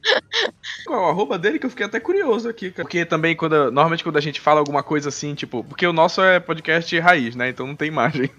Qual 0.86 1.06
a 1.06 1.10
arroba 1.10 1.38
dele 1.38 1.58
que 1.60 1.66
eu 1.66 1.70
fiquei 1.70 1.86
até 1.86 2.00
curioso 2.00 2.48
aqui, 2.50 2.72
cara. 2.72 2.84
Porque 2.84 3.06
também, 3.06 3.36
quando, 3.36 3.72
normalmente 3.72 4.04
quando 4.04 4.18
a 4.18 4.22
gente 4.22 4.40
fala 4.42 4.60
alguma 4.60 4.82
coisa 4.84 5.10
assim, 5.10 5.34
tipo, 5.36 5.64
porque 5.64 5.86
o 5.86 5.94
nosso 5.94 6.22
é 6.22 6.40
podcast 6.40 6.98
raiz, 7.00 7.36
né? 7.36 7.50
Então 7.50 7.66
não 7.68 7.76
tem 7.76 7.88
imagem. 7.88 8.30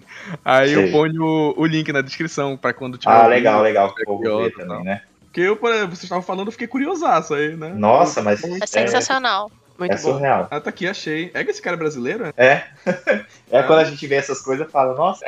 Aí 0.43 0.71
eu 0.73 0.81
Sei. 0.83 0.91
ponho 0.91 1.23
o, 1.23 1.53
o 1.61 1.65
link 1.65 1.91
na 1.91 2.01
descrição 2.01 2.57
pra 2.57 2.73
quando 2.73 2.97
tiver. 2.97 3.13
Ah, 3.13 3.27
legal, 3.27 3.55
vídeo. 3.63 3.63
legal. 3.65 3.93
curioso, 4.05 4.51
também, 4.51 4.83
né? 4.83 5.01
Porque 5.35 5.41
eu, 5.41 5.57
vocês 5.57 6.03
estavam 6.03 6.23
falando, 6.23 6.47
eu 6.47 6.51
fiquei 6.53 6.65
curiosaço 6.65 7.33
aí, 7.33 7.57
né? 7.57 7.73
Nossa, 7.75 8.21
mas. 8.21 8.41
É 8.41 8.65
sensacional. 8.65 9.51
Muito 9.77 9.91
É 9.91 9.95
bom. 9.97 10.01
surreal. 10.13 10.47
Ah, 10.49 10.61
tá 10.61 10.69
aqui, 10.69 10.87
achei. 10.87 11.29
É 11.33 11.43
que 11.43 11.51
esse 11.51 11.61
cara 11.61 11.75
é 11.75 11.77
brasileiro? 11.77 12.33
É. 12.37 12.63
É 13.51 13.61
quando 13.67 13.79
a 13.79 13.83
gente 13.83 14.07
vê 14.07 14.15
essas 14.15 14.41
coisas 14.41 14.65
e 14.65 14.71
fala, 14.71 14.95
nossa, 14.95 15.25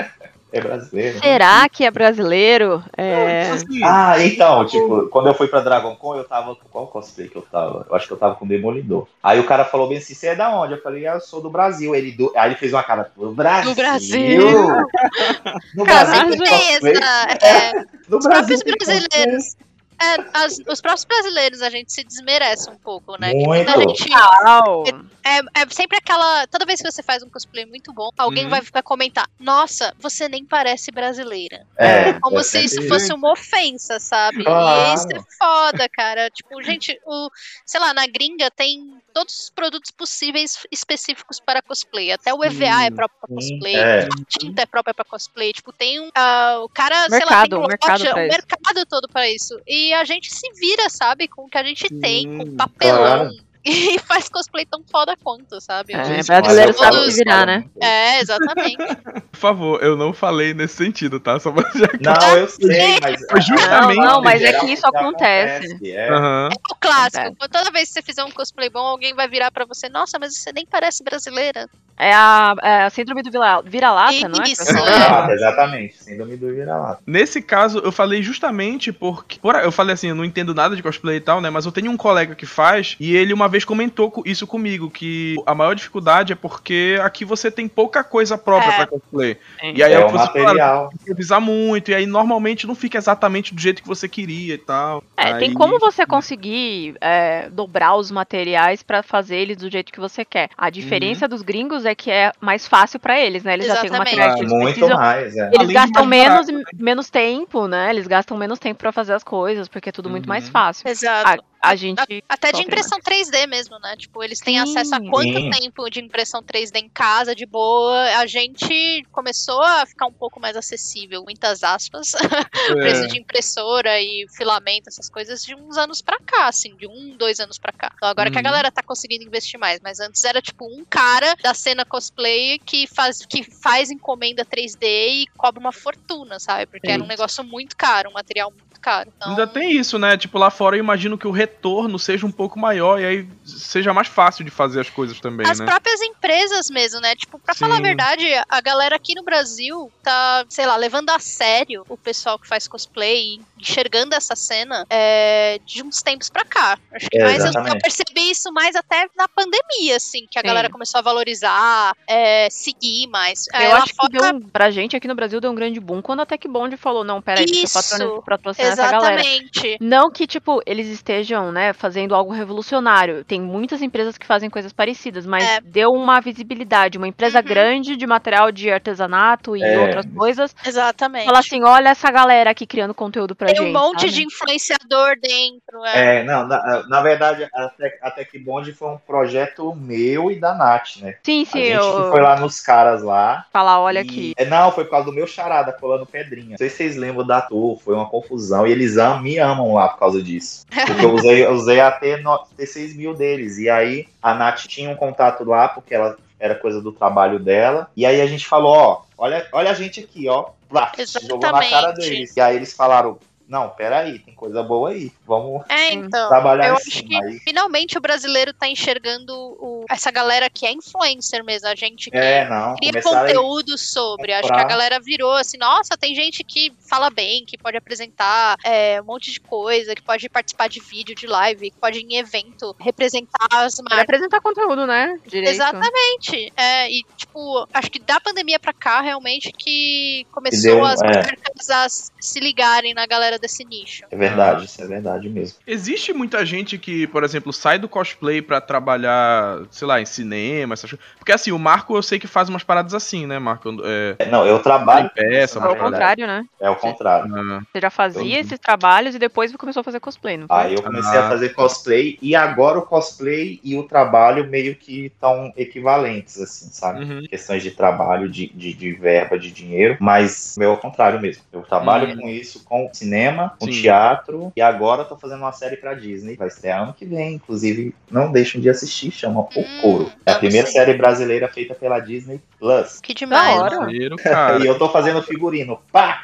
é 0.53 0.61
brasileiro. 0.61 1.19
Será 1.19 1.67
que 1.67 1.83
é 1.83 1.91
brasileiro? 1.91 2.81
É... 2.95 3.41
Tipo 3.43 3.55
assim, 3.55 3.83
Ah, 3.83 4.15
então, 4.23 4.65
tipo, 4.65 5.09
quando 5.09 5.27
eu 5.27 5.33
fui 5.33 5.49
pra 5.49 5.59
Dragon 5.59 5.93
Con, 5.97 6.15
eu 6.15 6.23
tava. 6.23 6.55
Qual 6.71 6.87
cosplay 6.87 7.27
que 7.27 7.35
eu 7.35 7.41
tava? 7.41 7.85
Eu 7.89 7.93
acho 7.93 8.07
que 8.07 8.13
eu 8.13 8.17
tava 8.17 8.35
com 8.35 8.47
Demolidor. 8.47 9.07
Aí 9.21 9.41
o 9.41 9.45
cara 9.45 9.65
falou 9.65 9.89
bem 9.89 9.97
assim: 9.97 10.13
você 10.13 10.27
é 10.27 10.35
da 10.35 10.57
onde? 10.57 10.71
Eu 10.75 10.81
falei, 10.81 11.05
ah, 11.05 11.15
eu 11.15 11.19
sou 11.19 11.41
do 11.41 11.49
Brasil. 11.49 11.93
Ele 11.93 12.13
do... 12.13 12.31
Aí 12.33 12.47
ele 12.51 12.55
fez 12.55 12.71
uma 12.71 12.83
cara 12.83 13.11
do 13.13 13.33
Brasil. 13.33 13.71
Do 13.71 13.75
Brasil. 13.75 14.47
No. 15.75 15.83
Brasil 15.83 16.29
tem 16.29 16.37
cosplay. 16.37 16.93
essa. 16.93 17.37
é, 17.45 17.73
No 18.07 18.17
os 18.17 18.25
Brasil 18.25 18.57
próprios 18.57 18.77
brasileiros. 18.77 19.57
É, 20.01 20.15
as- 20.33 20.59
os 20.67 20.81
próprios 20.81 21.05
brasileiros 21.05 21.61
a 21.61 21.69
gente 21.69 21.91
se 21.91 22.03
desmerece 22.03 22.69
um 22.69 22.77
pouco, 22.77 23.19
né? 23.19 23.31
Que 23.31 23.45
Muito. 23.45 23.69
A 23.69 23.79
gente 23.79 24.09
Uau. 24.11 24.83
É, 25.25 25.61
é 25.61 25.69
sempre 25.69 25.97
aquela. 25.97 26.47
Toda 26.47 26.65
vez 26.65 26.81
que 26.81 26.89
você 26.89 27.03
faz 27.03 27.21
um 27.23 27.29
cosplay 27.29 27.65
muito 27.65 27.91
bom, 27.93 28.09
alguém 28.17 28.45
Uhum. 28.45 28.49
vai, 28.49 28.61
vai 28.61 28.81
comentar: 28.83 29.27
Nossa, 29.39 29.93
você 29.99 30.29
nem 30.29 30.45
parece 30.45 30.91
brasileira. 30.91 31.65
É, 31.77 32.13
Como 32.19 32.39
é 32.39 32.43
se 32.43 32.63
isso 32.63 32.87
fosse 32.87 33.11
uma 33.13 33.31
ofensa, 33.31 33.99
sabe? 33.99 34.43
Claro. 34.43 34.91
E 34.91 34.93
isso 34.95 35.07
é 35.11 35.21
foda, 35.37 35.89
cara. 35.89 36.29
Tipo, 36.29 36.61
gente, 36.63 36.97
o, 37.05 37.29
sei 37.65 37.79
lá, 37.79 37.93
na 37.93 38.07
gringa 38.07 38.49
tem 38.51 38.96
todos 39.17 39.39
os 39.39 39.49
produtos 39.49 39.89
possíveis 39.89 40.67
específicos 40.71 41.39
para 41.39 41.59
cosplay. 41.59 42.11
Até 42.11 42.31
o 42.31 42.43
EVA 42.43 42.83
é 42.83 42.91
próprio 42.91 43.19
para 43.19 43.35
cosplay, 43.35 43.75
é. 43.75 44.03
a 44.03 44.07
tinta 44.27 44.61
é 44.61 44.65
própria 44.67 44.93
para 44.93 45.05
cosplay. 45.05 45.51
Tipo, 45.51 45.73
tem 45.73 45.99
um. 45.99 46.11
ah, 46.13 46.59
o 46.61 46.69
cara, 46.69 47.09
sei 47.09 47.25
lá, 47.25 47.41
Mercado, 47.41 47.49
tem 47.49 47.57
um 47.57 47.67
mercado 47.67 47.99
loja, 47.99 48.15
um 48.15 48.19
isso. 48.19 48.37
mercado 48.37 48.85
todo 48.85 49.07
para 49.07 49.27
isso. 49.27 49.59
E 49.65 49.91
a 49.91 50.03
gente 50.03 50.31
se 50.31 50.47
vira, 50.53 50.87
sabe? 50.87 51.27
Com 51.27 51.45
o 51.45 51.49
que 51.49 51.57
a 51.57 51.63
gente 51.63 51.89
tem, 51.99 52.37
com 52.37 52.55
papelão. 52.55 52.97
claro. 52.97 53.46
e 53.95 53.99
faz 53.99 54.29
cosplay 54.29 54.65
tão 54.65 54.81
foda 54.89 55.15
quanto, 55.23 55.59
sabe? 55.59 55.93
É, 55.93 56.03
Gente, 56.05 56.27
brasileiro 56.27 56.69
Olha, 56.71 56.77
sabe 56.77 56.97
eu 56.97 57.11
se 57.11 57.17
virar, 57.17 57.45
né? 57.45 57.65
É, 57.81 58.19
exatamente. 58.21 58.77
Por 59.31 59.37
favor, 59.39 59.83
eu 59.83 59.95
não 59.95 60.13
falei 60.13 60.53
nesse 60.53 60.75
sentido, 60.75 61.19
tá? 61.19 61.39
Só 61.39 61.51
pra 61.51 61.69
já... 61.75 61.87
Não, 62.01 62.37
eu 62.37 62.47
sei, 62.47 62.97
mas. 63.01 63.19
Justamente- 63.45 63.97
Não, 63.99 64.05
não, 64.05 64.21
mas 64.21 64.41
é 64.41 64.59
que 64.59 64.65
isso 64.67 64.81
já 64.81 64.99
acontece. 64.99 65.77
É. 65.91 66.09
Aham. 66.09 66.49
É 66.51 66.55
o 66.71 66.75
clássico. 66.79 67.17
Acontece. 67.27 67.51
Toda 67.51 67.71
vez 67.71 67.87
que 67.89 67.93
você 67.93 68.01
fizer 68.01 68.23
um 68.23 68.31
cosplay 68.31 68.69
bom, 68.69 68.79
alguém 68.79 69.13
vai 69.13 69.27
virar 69.27 69.51
pra 69.51 69.65
você, 69.65 69.89
nossa, 69.89 70.17
mas 70.19 70.35
você 70.37 70.51
nem 70.51 70.65
parece 70.65 71.03
brasileira. 71.03 71.67
É 71.99 72.13
a, 72.13 72.53
é 72.61 72.83
a 72.83 72.89
síndrome 72.91 73.23
do 73.23 73.31
vira- 73.31 73.61
vira-lata, 73.65 74.27
não 74.29 74.43
é? 74.43 74.49
Isso, 74.49 74.61
é. 74.71 75.33
exatamente. 75.33 75.97
Síndrome 76.03 76.37
do 76.37 76.47
vira-lata. 76.53 77.01
Nesse 77.07 77.41
caso, 77.41 77.79
eu 77.79 77.91
falei 77.91 78.21
justamente 78.21 78.91
porque. 78.93 79.39
por- 79.39 79.55
eu 79.55 79.71
falei 79.71 79.93
assim, 79.95 80.09
eu 80.09 80.15
não 80.15 80.23
entendo 80.25 80.53
nada 80.53 80.75
de 80.75 80.83
cosplay 80.83 81.17
e 81.17 81.21
tal, 81.21 81.41
né? 81.41 81.49
Mas 81.49 81.65
eu 81.65 81.71
tenho 81.71 81.89
um 81.91 81.97
colega 81.97 82.35
que 82.35 82.45
faz, 82.45 82.95
e 82.99 83.15
ele 83.15 83.33
uma 83.33 83.47
vez 83.49 83.56
comentou 83.65 84.09
co- 84.11 84.23
isso 84.25 84.45
comigo, 84.47 84.89
que 84.89 85.35
a 85.45 85.53
maior 85.55 85.73
dificuldade 85.73 86.33
é 86.33 86.35
porque 86.35 86.99
aqui 87.01 87.23
você 87.25 87.49
tem 87.51 87.67
pouca 87.67 88.03
coisa 88.03 88.37
própria 88.37 88.71
É. 88.71 88.75
pra 88.77 88.87
cosplay. 88.87 89.37
Sim. 89.59 89.73
E 89.75 89.83
aí 89.83 89.93
É 89.93 89.95
é 89.95 89.99
o 89.99 90.07
que 90.07 90.11
você 90.13 90.43
fala, 90.43 90.89
tem 90.89 90.99
improvisar 91.01 91.41
muito, 91.41 91.91
e 91.91 91.95
aí 91.95 92.05
normalmente 92.05 92.65
não 92.67 92.75
fica 92.75 92.97
exatamente 92.97 93.53
do 93.53 93.59
jeito 93.61 93.81
que 93.81 93.87
você 93.87 94.07
queria 94.07 94.53
e 94.55 94.57
tal. 94.57 95.03
É, 95.15 95.33
tem 95.37 95.49
Aí- 95.49 95.53
como 95.53 95.79
você 95.79 96.05
conseguir 96.05 96.95
é, 97.01 97.49
dobrar 97.49 97.95
os 97.95 98.11
materiais 98.11 98.83
pra 98.83 99.01
fazer 99.03 99.37
eles 99.37 99.57
do 99.57 99.69
jeito 99.69 99.91
que 99.91 99.99
você 99.99 100.23
quer. 100.25 100.49
A 100.57 100.69
diferença 100.69 101.25
Uhum. 101.25 101.29
dos 101.29 101.41
gringos 101.41 101.85
é 101.85 101.95
que 101.95 102.09
é 102.11 102.31
mais 102.41 102.67
fácil 102.67 102.99
pra 102.99 103.19
eles, 103.19 103.43
né? 103.43 103.53
Eles 103.53 103.67
já 103.67 103.75
têm 103.75 103.83
um 103.89 103.93
Exatamente. 103.95 104.15
material 104.17 104.35
que 104.35 104.41
eles 104.41 104.51
muito 104.53 104.73
precisam. 104.73 104.97
mais, 104.97 105.35
é. 105.35 105.47
Eles 105.47 105.59
Além 105.59 105.73
gastam 105.73 106.05
mais 106.05 106.09
menos, 106.29 106.47
barato, 106.51 106.67
menos 106.77 107.09
tempo, 107.09 107.67
né? 107.67 107.89
Eles 107.89 108.07
gastam 108.07 108.37
menos 108.37 108.59
tempo 108.59 108.79
pra 108.79 108.91
fazer 108.91 109.13
as 109.13 109.23
coisas, 109.23 109.67
porque 109.67 109.89
é 109.89 109.91
tudo 109.91 110.09
muito 110.09 110.27
mais 110.27 110.45
Uhum. 110.45 110.51
fácil. 110.51 110.87
Exato. 110.89 111.29
A, 111.29 111.37
a 111.61 111.75
gente. 111.75 112.01
Até 112.29 112.51
de 112.51 112.61
impressão 112.61 112.99
3D 112.99 113.47
mesmo, 113.47 113.77
né? 113.79 113.95
Tipo, 113.97 114.23
eles 114.23 114.39
têm 114.39 114.55
Sim. 114.57 114.61
acesso 114.63 114.95
a 114.95 114.99
quanto 114.99 115.39
Sim. 115.39 115.49
tempo 115.49 115.89
de 115.89 115.99
impressão 115.99 116.41
3D 116.43 116.77
em 116.79 116.89
casa, 116.89 117.35
de 117.35 117.45
boa. 117.45 118.03
A 118.17 118.25
gente 118.25 119.03
começou 119.11 119.61
a 119.61 119.85
ficar 119.85 120.05
um 120.07 120.13
pouco 120.13 120.39
mais 120.39 120.55
acessível, 120.55 121.23
muitas 121.23 121.63
aspas, 121.63 122.13
o 122.13 122.17
preço 122.81 123.03
É. 123.03 123.07
de 123.07 123.19
impressora 123.19 123.99
e 124.01 124.25
filamento, 124.35 124.89
essas 124.89 125.09
coisas, 125.09 125.41
de 125.41 125.55
uns 125.55 125.77
anos 125.77 126.01
pra 126.01 126.17
cá, 126.25 126.47
assim, 126.47 126.75
de 126.75 126.87
um, 126.87 127.15
dois 127.17 127.39
anos 127.39 127.57
pra 127.57 127.71
cá. 127.73 127.91
Então 127.95 128.09
agora 128.09 128.29
que 128.29 128.37
a 128.37 128.39
Uhum. 128.39 128.43
galera 128.43 128.71
tá 128.71 128.83
conseguindo 128.83 129.23
investir 129.25 129.59
mais, 129.59 129.79
mas 129.81 129.99
antes 129.99 130.23
era 130.23 130.41
tipo 130.41 130.65
um 130.65 130.83
cara 130.89 131.35
da 131.41 131.53
cena 131.53 131.83
cosplay 131.85 132.59
que 132.59 132.87
faz, 132.87 133.25
que 133.25 133.43
faz 133.61 133.89
encomenda 133.89 134.45
3D 134.45 134.85
e 134.85 135.25
cobra 135.37 135.59
uma 135.59 135.71
fortuna, 135.71 136.39
sabe? 136.39 136.65
Porque 136.67 136.89
era 136.91 137.03
um 137.03 137.07
negócio 137.07 137.43
muito 137.43 137.75
caro, 137.75 138.09
um 138.09 138.13
material 138.13 138.51
muito 138.51 138.79
caro. 138.81 139.11
Então, 139.15 139.29
Ainda 139.31 139.47
tem 139.47 139.71
isso, 139.71 139.97
né? 139.97 140.17
Tipo, 140.17 140.37
lá 140.37 140.49
fora 140.49 140.75
eu 140.75 140.79
imagino 140.79 141.17
que 141.17 141.27
o 141.27 141.31
retorno 141.47 141.97
seja 141.97 142.25
um 142.25 142.31
pouco 142.31 142.59
maior 142.59 142.99
e 142.99 143.05
aí 143.05 143.27
seja 143.45 143.93
mais 143.93 144.07
fácil 144.07 144.43
de 144.43 144.51
fazer 144.51 144.81
as 144.81 144.89
coisas 144.89 145.19
também, 145.19 145.47
As 145.47 145.59
né? 145.59 145.65
próprias 145.65 146.01
empresas 146.01 146.69
mesmo, 146.69 146.99
né? 146.99 147.15
Tipo, 147.15 147.39
pra 147.39 147.55
falar 147.55 147.75
a 147.75 147.77
Sim. 147.77 147.83
verdade, 147.83 148.25
a 148.49 148.61
galera 148.61 148.95
aqui 148.95 149.15
no 149.15 149.23
Brasil 149.23 149.91
tá, 150.03 150.45
sei 150.49 150.65
lá, 150.65 150.75
levando 150.75 151.09
a 151.09 151.19
sério 151.19 151.83
o 151.87 151.97
pessoal 151.97 152.37
que 152.37 152.47
faz 152.47 152.67
cosplay, 152.67 153.39
enxergando 153.59 154.15
essa 154.15 154.35
cena 154.35 154.85
é, 154.89 155.59
de 155.65 155.83
uns 155.83 156.01
tempos 156.01 156.29
pra 156.29 156.43
cá. 156.45 156.77
Acho 156.93 157.09
que 157.09 157.17
É, 157.17 157.23
mais 157.23 157.43
eu, 157.43 157.51
eu 157.63 157.79
percebi 157.79 158.29
isso 158.31 158.51
mais 158.51 158.75
até 158.75 159.07
na 159.17 159.27
pandemia, 159.27 159.95
assim, 159.97 160.25
que 160.29 160.37
a 160.37 160.41
Sim. 160.41 160.47
galera 160.47 160.69
começou 160.69 160.99
a 160.99 161.01
valorizar, 161.01 161.93
é, 162.07 162.47
seguir 162.49 163.07
mais. 163.07 163.45
É, 163.53 163.67
Eu 163.67 163.75
acho 163.77 163.87
que 163.87 163.95
fora- 163.95 164.09
deu 164.09 164.35
um, 164.35 164.41
pra 164.41 164.69
gente 164.71 164.95
aqui 164.95 165.07
no 165.07 165.15
Brasil 165.15 165.39
deu 165.41 165.51
um 165.51 165.55
grande 165.55 165.79
boom 165.79 166.01
quando 166.01 166.21
a 166.21 166.25
Tech 166.25 166.47
Bond 166.47 166.75
falou, 166.77 167.03
não, 167.03 167.21
peraí, 167.21 167.45
Isso. 167.45 167.73
patrocinar, 167.73 168.21
patrocinar 168.23 168.71
essa 168.73 168.91
galera. 168.91 169.21
Exatamente. 169.21 169.77
Não 169.81 170.11
que, 170.11 170.27
tipo, 170.27 170.61
eles 170.65 170.87
estejam, 170.87 171.51
né, 171.51 171.73
fazendo 171.73 172.13
algo 172.15 172.31
revolucionário. 172.31 173.23
Tem 173.23 173.41
muitas 173.41 173.81
empresas 173.81 174.17
que 174.17 174.25
fazem 174.25 174.49
coisas 174.49 174.71
parecidas, 174.73 175.25
mas 175.25 175.43
É. 175.43 175.61
deu 175.61 175.91
uma 175.91 176.19
visibilidade. 176.19 176.97
Uma 176.97 177.07
empresa 177.07 177.39
Uhum. 177.39 177.45
grande 177.45 177.95
de 177.95 178.07
material 178.07 178.51
de 178.51 178.69
artesanato 178.71 179.55
e 179.55 179.63
É. 179.63 179.79
outras 179.79 180.05
coisas. 180.15 180.55
Exatamente. 180.65 181.25
Fala 181.25 181.39
assim, 181.39 181.63
olha 181.63 181.89
essa 181.89 182.09
galera 182.11 182.51
aqui 182.51 182.65
criando 182.65 182.93
conteúdo 182.93 183.35
pra 183.35 183.46
Tem 183.47 183.55
gente. 183.55 183.69
um 183.69 183.73
monte 183.73 184.01
sabe? 184.01 184.13
de 184.13 184.23
influenciador 184.23 185.19
dentro. 185.21 185.85
É. 185.85 186.17
É, 186.17 186.23
não, 186.23 186.47
na, 186.47 186.87
na 186.87 187.01
verdade, 187.01 187.47
a 187.53 187.69
Tec, 187.69 187.97
a 188.01 188.11
Tec 188.11 188.37
Bond 188.39 188.71
foi 188.73 188.89
um 188.89 188.97
projeto 188.97 189.73
meu 189.75 190.31
e 190.31 190.39
da 190.39 190.53
Nath, 190.53 190.97
né? 190.97 191.15
Sim, 191.23 191.43
A 191.43 191.45
sim, 191.45 191.63
gente 191.63 191.73
eu... 191.73 192.03
que 192.03 192.09
foi 192.11 192.21
lá 192.21 192.39
nos 192.39 192.59
caras 192.59 193.03
lá. 193.03 193.45
Falar, 193.51 193.79
olha 193.79 193.99
e- 193.99 194.01
aqui. 194.01 194.33
É, 194.37 194.45
não, 194.45 194.71
foi 194.71 194.83
por 194.85 194.91
causa 194.91 195.05
do 195.05 195.13
meu 195.13 195.27
charada 195.27 195.71
colando 195.71 196.05
pedrinha. 196.05 196.51
Não 196.51 196.57
sei 196.57 196.69
se 196.69 196.77
vocês 196.77 196.95
lembram 196.95 197.25
da 197.25 197.41
tour, 197.41 197.79
foi 197.79 197.95
uma 197.95 198.09
confusão. 198.09 198.65
E 198.65 198.71
eles 198.71 198.97
am, 198.97 199.21
me 199.21 199.37
amam 199.37 199.73
lá 199.73 199.89
por 199.89 199.99
causa 199.99 200.21
disso. 200.21 200.65
Porque 200.69 201.05
eu 201.05 201.13
usei, 201.13 201.45
eu 201.45 201.51
usei 201.51 201.79
até 201.79 202.17
no, 202.17 202.37
T6 202.57 202.95
mil 202.95 203.13
deles. 203.13 203.57
E 203.57 203.69
aí 203.69 204.07
a 204.21 204.33
Nath 204.33 204.61
tinha 204.67 204.89
um 204.89 204.95
contato 204.95 205.43
lá, 205.43 205.67
porque 205.67 205.93
ela 205.93 206.17
era 206.39 206.55
coisa 206.55 206.81
do 206.81 206.91
trabalho 206.91 207.39
dela. 207.39 207.89
E 207.95 208.05
aí 208.05 208.21
a 208.21 208.27
gente 208.27 208.45
falou, 208.45 208.73
ó, 208.73 209.01
olha, 209.17 209.47
olha 209.51 209.71
a 209.71 209.73
gente 209.73 209.99
aqui, 209.99 210.27
ó. 210.27 210.49
Lá, 210.69 210.91
jogou 211.27 211.51
na 211.51 211.69
cara 211.69 211.91
deles. 211.93 212.35
E 212.35 212.41
aí 212.41 212.55
eles 212.55 212.73
falaram, 212.73 213.17
não, 213.47 213.69
peraí, 213.69 214.19
tem 214.19 214.33
coisa 214.35 214.61
boa 214.63 214.89
aí. 214.89 215.11
Vamos 215.25 215.63
É, 215.69 215.93
então. 215.93 216.27
trabalhar 216.29 216.67
eu 216.67 216.73
em 216.73 216.77
acho 216.77 216.91
cima. 216.91 217.07
que 217.07 217.15
Aí, 217.27 217.39
finalmente 217.39 217.97
o 217.97 218.01
brasileiro 218.01 218.53
tá 218.53 218.67
enxergando 218.67 219.33
o- 219.35 219.85
essa 219.89 220.11
galera 220.11 220.49
que 220.49 220.65
é 220.65 220.71
influencer 220.71 221.43
mesmo, 221.43 221.67
a 221.67 221.75
gente 221.75 222.09
que 222.11 222.17
é, 222.17 222.47
não, 222.49 222.75
cria 222.75 223.01
conteúdo 223.01 223.77
sobre. 223.77 224.33
Acho 224.33 224.47
que 224.47 224.53
a 224.53 224.57
comprar. 224.57 224.67
galera 224.69 224.99
virou 224.99 225.33
assim, 225.33 225.57
nossa, 225.57 225.97
tem 225.97 226.13
gente 226.13 226.43
que 226.43 226.71
fala 226.89 227.09
bem, 227.09 227.45
que 227.45 227.57
pode 227.57 227.77
apresentar 227.77 228.57
é, 228.63 229.01
um 229.01 229.05
monte 229.05 229.31
de 229.31 229.39
coisa, 229.39 229.95
que 229.95 230.01
pode 230.01 230.27
participar 230.29 230.67
de 230.67 230.79
vídeo, 230.79 231.15
de 231.15 231.25
live, 231.27 231.71
que 231.71 231.77
pode 231.77 231.99
ir 231.99 232.03
em 232.03 232.17
evento 232.17 232.75
representar 232.79 233.47
as 233.51 233.75
marcas. 233.79 233.99
apresentar 233.99 234.41
conteúdo, 234.41 234.85
né? 234.85 235.17
Direito. 235.25 235.49
Exatamente. 235.49 236.51
É, 236.55 236.89
e, 236.91 237.03
tipo, 237.15 237.67
acho 237.73 237.89
que 237.91 237.99
da 237.99 238.19
pandemia 238.19 238.59
pra 238.59 238.73
cá, 238.73 239.01
realmente, 239.01 239.51
que 239.51 240.25
começou 240.31 240.61
deu, 240.75 240.85
as 240.85 241.01
é. 241.01 241.05
marcas 241.05 241.69
a 241.69 241.87
se 241.89 242.39
ligarem 242.39 242.93
na 242.93 243.05
galera 243.05 243.36
desse 243.39 243.63
nicho. 243.65 244.05
É 244.11 244.15
verdade, 244.15 244.65
isso 244.65 244.81
é 244.81 244.87
verdade 244.87 245.29
mesmo. 245.29 245.59
Existe 245.65 246.13
muita 246.13 246.45
gente 246.45 246.77
que, 246.77 247.07
por 247.07 247.23
exemplo, 247.23 247.51
sai 247.53 247.77
do 247.79 247.87
cosplay 247.89 248.41
pra 248.41 248.59
trabalhar, 248.61 249.61
sei 249.71 249.87
lá, 249.87 250.01
em 250.01 250.05
cinema, 250.05 250.73
essas 250.73 250.89
coisas. 250.91 251.05
Porque 251.17 251.31
assim, 251.31 251.51
o 251.51 251.59
Marco 251.59 251.95
eu 251.95 252.01
sei 252.03 252.19
que 252.19 252.27
faz 252.27 252.49
umas 252.49 252.63
paradas 252.63 252.93
assim, 252.93 253.25
né, 253.25 253.39
Marco? 253.39 253.69
É, 253.83 254.15
É, 254.19 254.25
Não, 254.29 254.45
eu 254.45 254.59
trabalho. 254.59 255.09
peça, 255.13 255.59
É 255.59 255.67
o 255.67 255.75
contrário, 255.75 256.27
né? 256.27 256.45
É 256.59 256.69
o 256.69 256.75
contrário. 256.75 257.33
Ah, 257.35 257.61
Você 257.71 257.81
já 257.81 257.89
fazia 257.89 258.35
Eu- 258.37 258.41
esses 258.41 258.59
trabalhos 258.59 259.15
e 259.15 259.19
depois 259.19 259.55
começou 259.55 259.81
a 259.81 259.83
fazer 259.83 259.99
cosplay, 259.99 260.37
não 260.37 260.47
foi? 260.47 260.57
Aí 260.57 260.73
eu 260.73 260.81
comecei 260.81 261.17
Ah. 261.19 261.25
a 261.25 261.29
fazer 261.29 261.49
cosplay 261.49 262.17
e 262.21 262.35
agora 262.35 262.79
o 262.79 262.81
cosplay 262.85 263.59
e 263.63 263.75
o 263.77 263.83
trabalho 263.83 264.47
meio 264.47 264.75
que 264.75 265.05
estão 265.07 265.51
equivalentes, 265.55 266.39
assim, 266.39 266.69
sabe? 266.71 267.03
uhum. 267.03 267.23
Questões 267.29 267.61
de 267.63 267.71
trabalho, 267.71 268.29
de, 268.29 268.47
de, 268.53 268.73
de 268.73 268.91
verba, 268.93 269.37
de 269.37 269.51
dinheiro, 269.51 269.97
mas 269.99 270.55
meu 270.57 270.71
é 270.71 270.73
o 270.73 270.77
contrário 270.77 271.19
mesmo. 271.19 271.43
Eu 271.51 271.61
trabalho 271.61 272.07
Hum. 272.13 272.21
com 272.21 272.29
isso, 272.29 272.63
com 272.63 272.89
cinema, 272.93 273.26
com 273.59 273.65
Sim. 273.65 273.81
teatro, 273.81 274.51
e 274.55 274.61
agora 274.61 275.01
eu 275.01 275.05
tô 275.05 275.17
fazendo 275.17 275.39
uma 275.39 275.51
série 275.51 275.77
pra 275.77 275.93
Disney. 275.93 276.35
Vai 276.35 276.47
estrear 276.47 276.83
ano 276.83 276.93
que 276.93 277.05
vem, 277.05 277.35
inclusive, 277.35 277.95
não 278.09 278.31
deixem 278.31 278.61
de 278.61 278.69
assistir, 278.69 279.11
chama 279.11 279.41
O 279.41 279.49
Hum, 279.55 279.81
Couro. 279.81 280.11
É 280.25 280.31
a 280.31 280.39
primeira 280.39 280.67
série 280.67 280.93
brasileira 280.93 281.47
feita 281.47 281.73
pela 281.73 281.99
Disney 281.99 282.41
Plus. 282.59 282.99
Que 283.01 283.13
demais, 283.13 283.55
Da 283.55 283.63
hora. 283.63 283.79
Maneiro, 283.81 284.15
cara. 284.21 284.63
E 284.63 284.65
eu 284.67 284.77
tô 284.77 284.89
fazendo 284.89 285.21
figurino. 285.21 285.79
Pá! 285.91 286.23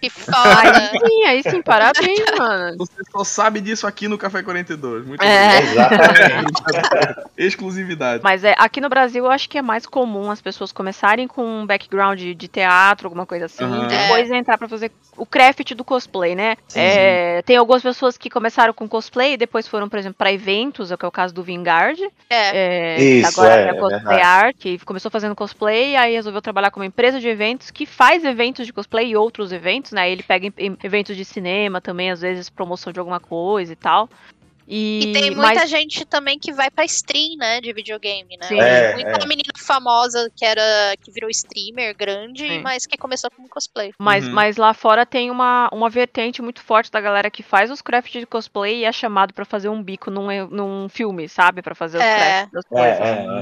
que 0.00 0.06
Aí 0.06 0.10
foda. 0.10 0.90
sim, 1.06 1.24
aí 1.24 1.42
sim, 1.42 1.62
parabéns, 1.62 2.24
mano. 2.38 2.76
Você 2.78 3.02
só 3.10 3.24
sabe 3.24 3.60
disso 3.60 3.86
aqui 3.86 4.08
no 4.08 4.18
Café 4.18 4.42
42. 4.42 5.06
Muito 5.06 5.22
É. 5.22 5.60
Exatamente. 5.60 6.52
Exclusividade. 7.36 8.22
Mas 8.22 8.44
é, 8.44 8.54
aqui 8.58 8.80
no 8.80 8.88
Brasil 8.88 9.24
eu 9.24 9.30
acho 9.30 9.48
que 9.48 9.58
é 9.58 9.62
mais 9.62 9.86
comum 9.86 10.30
as 10.30 10.40
pessoas 10.40 10.72
começarem 10.72 11.26
com 11.26 11.44
um 11.44 11.66
background 11.66 12.18
de, 12.18 12.34
de 12.34 12.48
teatro, 12.48 13.06
alguma 13.06 13.26
coisa 13.26 13.46
assim, 13.46 13.64
e 13.64 13.86
depois 13.86 14.30
entrar 14.30 14.58
pra 14.58 14.68
fazer 14.68 14.90
o 15.16 15.26
craft 15.26 15.74
do 15.74 15.84
cosplay, 15.84 16.34
né? 16.34 16.39
Sim, 16.68 16.80
É, 16.80 17.42
tem 17.42 17.56
algumas 17.56 17.82
pessoas 17.82 18.16
que 18.16 18.30
começaram 18.30 18.72
com 18.72 18.88
cosplay 18.88 19.34
e 19.34 19.36
depois 19.36 19.66
foram, 19.68 19.88
por 19.88 19.98
exemplo, 19.98 20.16
pra 20.18 20.32
eventos, 20.32 20.92
que 20.92 21.04
é 21.04 21.08
o 21.08 21.10
caso 21.10 21.34
do 21.34 21.42
Vingard. 21.42 22.00
É. 22.28 22.50
É, 22.52 22.96
que 22.96 23.02
Isso, 23.02 23.40
agora 23.40 23.60
é, 23.60 23.64
é, 23.66 23.68
é 23.70 23.74
cosplay 23.74 24.20
art, 24.20 24.56
que 24.58 24.78
começou 24.80 25.10
fazendo 25.10 25.34
cosplay, 25.34 25.96
aí 25.96 26.14
resolveu 26.14 26.40
trabalhar 26.42 26.70
com 26.70 26.80
uma 26.80 26.86
empresa 26.86 27.20
de 27.20 27.28
eventos 27.28 27.70
que 27.70 27.86
faz 27.86 28.24
eventos 28.24 28.66
de 28.66 28.72
cosplay 28.72 29.08
e 29.10 29.16
outros 29.16 29.52
eventos, 29.52 29.92
né? 29.92 30.10
Ele 30.10 30.22
pega 30.22 30.46
em- 30.46 30.52
em 30.58 30.76
eventos 30.82 31.16
de 31.16 31.24
cinema 31.24 31.80
também, 31.80 32.10
às 32.10 32.20
vezes 32.20 32.48
promoção 32.50 32.92
de 32.92 32.98
alguma 32.98 33.20
coisa 33.20 33.72
e 33.72 33.76
tal. 33.76 34.08
E, 34.72 35.00
E 35.08 35.12
tem 35.12 35.30
mas- 35.32 35.50
muita 35.50 35.66
gente 35.66 36.04
também 36.04 36.38
que 36.38 36.52
vai 36.52 36.70
pra 36.70 36.84
stream, 36.84 37.36
né, 37.36 37.60
de 37.60 37.72
videogame, 37.72 38.36
né? 38.36 38.46
Sim. 38.46 38.60
É, 38.60 38.94
Muita 38.94 39.24
é. 39.24 39.26
menina 39.26 39.50
famosa 39.58 40.30
que 40.36 40.44
era 40.44 40.62
que 41.02 41.10
virou 41.10 41.28
streamer 41.28 41.96
grande, 41.96 42.46
Sim. 42.46 42.60
mas 42.60 42.86
que 42.86 42.96
começou 42.96 43.30
como 43.32 43.48
cosplay. 43.48 43.92
Mas, 43.98 44.24
Uhum. 44.24 44.32
mas 44.32 44.56
lá 44.56 44.72
fora 44.72 45.04
tem 45.04 45.28
uma, 45.30 45.68
uma 45.72 45.90
vertente 45.90 46.40
muito 46.40 46.62
forte 46.62 46.90
da 46.90 47.00
galera 47.00 47.30
que 47.30 47.42
faz 47.42 47.68
os 47.70 47.82
crafts 47.82 48.20
de 48.20 48.26
cosplay 48.26 48.78
e 48.80 48.84
é 48.84 48.92
chamado 48.92 49.34
pra 49.34 49.44
fazer 49.44 49.68
um 49.68 49.82
bico 49.82 50.08
num, 50.10 50.28
num 50.48 50.88
filme, 50.88 51.28
sabe? 51.28 51.62
Pra 51.62 51.74
fazer 51.74 51.98
os 51.98 52.04
É. 52.04 52.16
crafts 52.46 52.52
das 52.52 52.64
É, 52.66 52.68
coisas. 52.68 53.00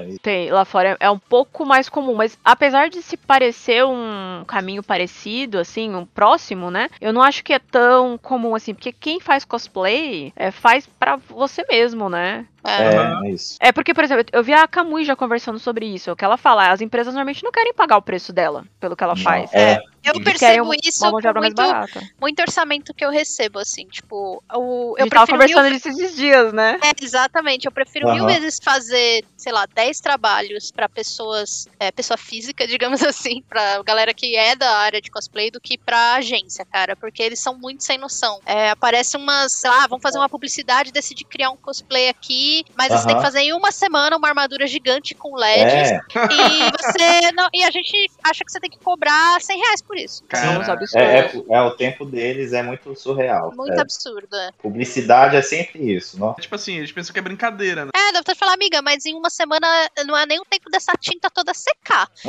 é, 0.09 0.15
é. 0.15 0.19
Tem, 0.23 0.51
lá 0.51 0.65
fora 0.65 0.97
é, 1.01 1.07
é 1.07 1.11
um 1.11 1.19
pouco 1.19 1.67
mais 1.67 1.91
comum, 1.91 2.15
mas 2.15 2.39
apesar 2.43 2.89
de 2.89 3.03
se 3.03 3.19
parecer 3.19 3.85
um 3.85 4.45
caminho 4.47 4.83
parecido, 4.83 5.59
assim, 5.59 5.95
um 5.95 6.07
próximo, 6.07 6.71
né? 6.71 6.89
Eu 7.01 7.13
não 7.13 7.23
acho 7.23 7.45
que 7.45 7.53
é 7.53 7.59
tão 7.59 8.17
comum 8.17 8.55
assim, 8.55 8.73
porque 8.73 8.93
quem 8.93 9.21
faz 9.21 9.45
cosplay 9.45 10.33
é, 10.35 10.51
faz 10.51 10.87
pra 10.87 11.18
você 11.29 11.65
mesmo, 11.69 12.09
né? 12.09 12.47
É. 12.65 13.27
É, 13.27 13.31
isso. 13.31 13.57
É 13.61 13.73
porque, 13.73 13.95
por 13.95 14.05
exemplo, 14.05 14.25
eu 14.33 14.43
vi 14.43 14.53
a 14.53 14.67
Kamui 14.67 15.05
já 15.05 15.17
conversando 15.17 15.59
sobre 15.59 15.87
isso. 15.87 16.11
O 16.13 16.17
que 16.17 16.25
ela 16.25 16.37
fala, 16.37 16.71
as 16.71 16.81
empresas 16.81 17.15
normalmente 17.15 17.43
não 17.45 17.53
querem 17.53 17.73
pagar 17.75 17.97
o 17.97 18.03
preço 18.03 18.33
dela 18.33 18.65
pelo 18.81 18.97
que 18.97 19.05
ela 19.05 19.15
Não, 19.15 19.23
faz. 19.23 19.53
é, 19.55 19.81
Eu 20.05 20.15
Eles 20.15 20.39
querem 20.39 20.63
percebo 20.63 20.75
isso 20.83 21.05
uma 21.05 21.11
mão 21.13 21.43
muito, 21.43 22.09
muito 22.21 22.41
orçamento 22.41 22.95
que 22.95 23.05
eu 23.05 23.11
recebo, 23.11 23.59
assim, 23.59 23.87
tipo, 23.89 24.43
o, 24.53 24.95
A 24.97 25.03
eu 25.03 25.09
prefiro 25.09 25.39
mil 25.39 25.49
conversando 25.49 25.71
disso 25.75 25.89
esses 25.89 26.17
dias, 26.17 26.53
né? 26.53 26.79
É, 26.83 26.93
exatamente. 27.03 27.67
Eu 27.67 27.73
prefiro 27.73 28.07
mil 28.13 28.25
Aham. 28.25 28.33
vezes 28.33 28.59
fazer, 28.63 29.25
sei 29.37 29.53
lá, 29.53 29.67
10 29.67 29.99
trabalhos 30.01 30.71
pra 30.71 30.89
pessoas, 30.89 31.69
é, 31.81 31.91
pessoa 31.91 32.17
física, 32.17 32.67
digamos 32.69 33.03
assim, 33.03 33.43
pra 33.49 33.83
galera 33.83 34.15
que 34.15 34.37
é 34.37 34.55
da 34.55 34.79
área 34.79 35.01
de 35.01 35.11
cosplay, 35.11 35.51
do 35.51 35.61
que 35.61 35.77
pra 35.77 36.15
agência, 36.15 36.65
cara. 36.65 36.97
Porque 36.97 37.23
eles 37.23 37.41
são 37.41 37.59
muito 37.59 37.85
sem 37.85 37.99
noção. 37.99 38.41
É, 38.47 38.71
aparece 38.71 39.17
umas, 39.17 39.53
sei 39.53 39.71
lá, 39.71 39.87
vamos 39.87 40.03
fazer 40.03 40.19
uma 40.19 40.29
publicidade, 40.29 40.93
decidir 40.93 41.25
criar 41.25 41.51
um 41.51 41.57
cosplay 41.57 42.09
aqui, 42.09 42.65
mas 42.77 42.93
você 42.93 43.07
tem 43.07 43.17
que 43.17 43.23
fazer 43.23 43.41
em 43.41 43.53
uma 43.53 43.73
semana 43.73 44.17
uma 44.17 44.29
armadura 44.29 44.67
gigante 44.67 45.15
com 45.15 45.37
LEDs. 45.37 45.91
é, 45.91 45.99
E 46.33 46.71
você. 46.71 47.33
Não, 47.35 47.49
e 47.53 47.65
a 47.65 47.71
gente 47.71 48.11
acha 48.25 48.45
que 48.45 48.51
você 48.51 48.61
tem 48.61 48.71
que 48.71 48.79
cobrar 48.79 49.41
100 49.41 49.59
reais 49.59 49.83
por 49.83 49.98
isso. 50.05 50.25
São 50.35 50.59
uns 50.61 50.67
Cara, 50.67 50.73
absurdos. 50.73 50.95
é, 50.95 51.19
é, 51.19 51.57
é, 51.57 51.63
o 51.63 51.71
tempo 51.73 52.05
deles 52.05 52.53
é 52.53 52.63
muito 52.63 52.95
surreal. 52.97 53.53
Muito 53.55 53.73
É, 53.77 53.81
absurdo. 53.81 54.35
é. 54.37 54.51
publicidade 54.63 55.37
é 55.37 55.43
sempre 55.43 55.93
isso, 55.95 56.19
não? 56.19 56.35
tipo 56.35 56.55
assim, 56.55 56.77
eles 56.79 56.93
pensam 56.93 57.13
que 57.13 57.19
é 57.19 57.23
brincadeira, 57.23 57.85
né? 57.85 57.91
É, 57.95 58.13
dá 58.13 58.19
vontade 58.19 58.35
de 58.35 58.39
falar, 58.39 58.55
amiga, 58.55 58.81
mas 58.83 59.05
em 59.05 59.15
uma 59.15 59.31
semana 59.31 59.67
não 60.07 60.17
é 60.17 60.25
nem 60.27 60.41
o 60.41 60.45
tempo 60.45 60.71
dessa 60.71 60.93
tinta 60.99 61.31
toda 61.31 61.53
secar. 61.55 62.09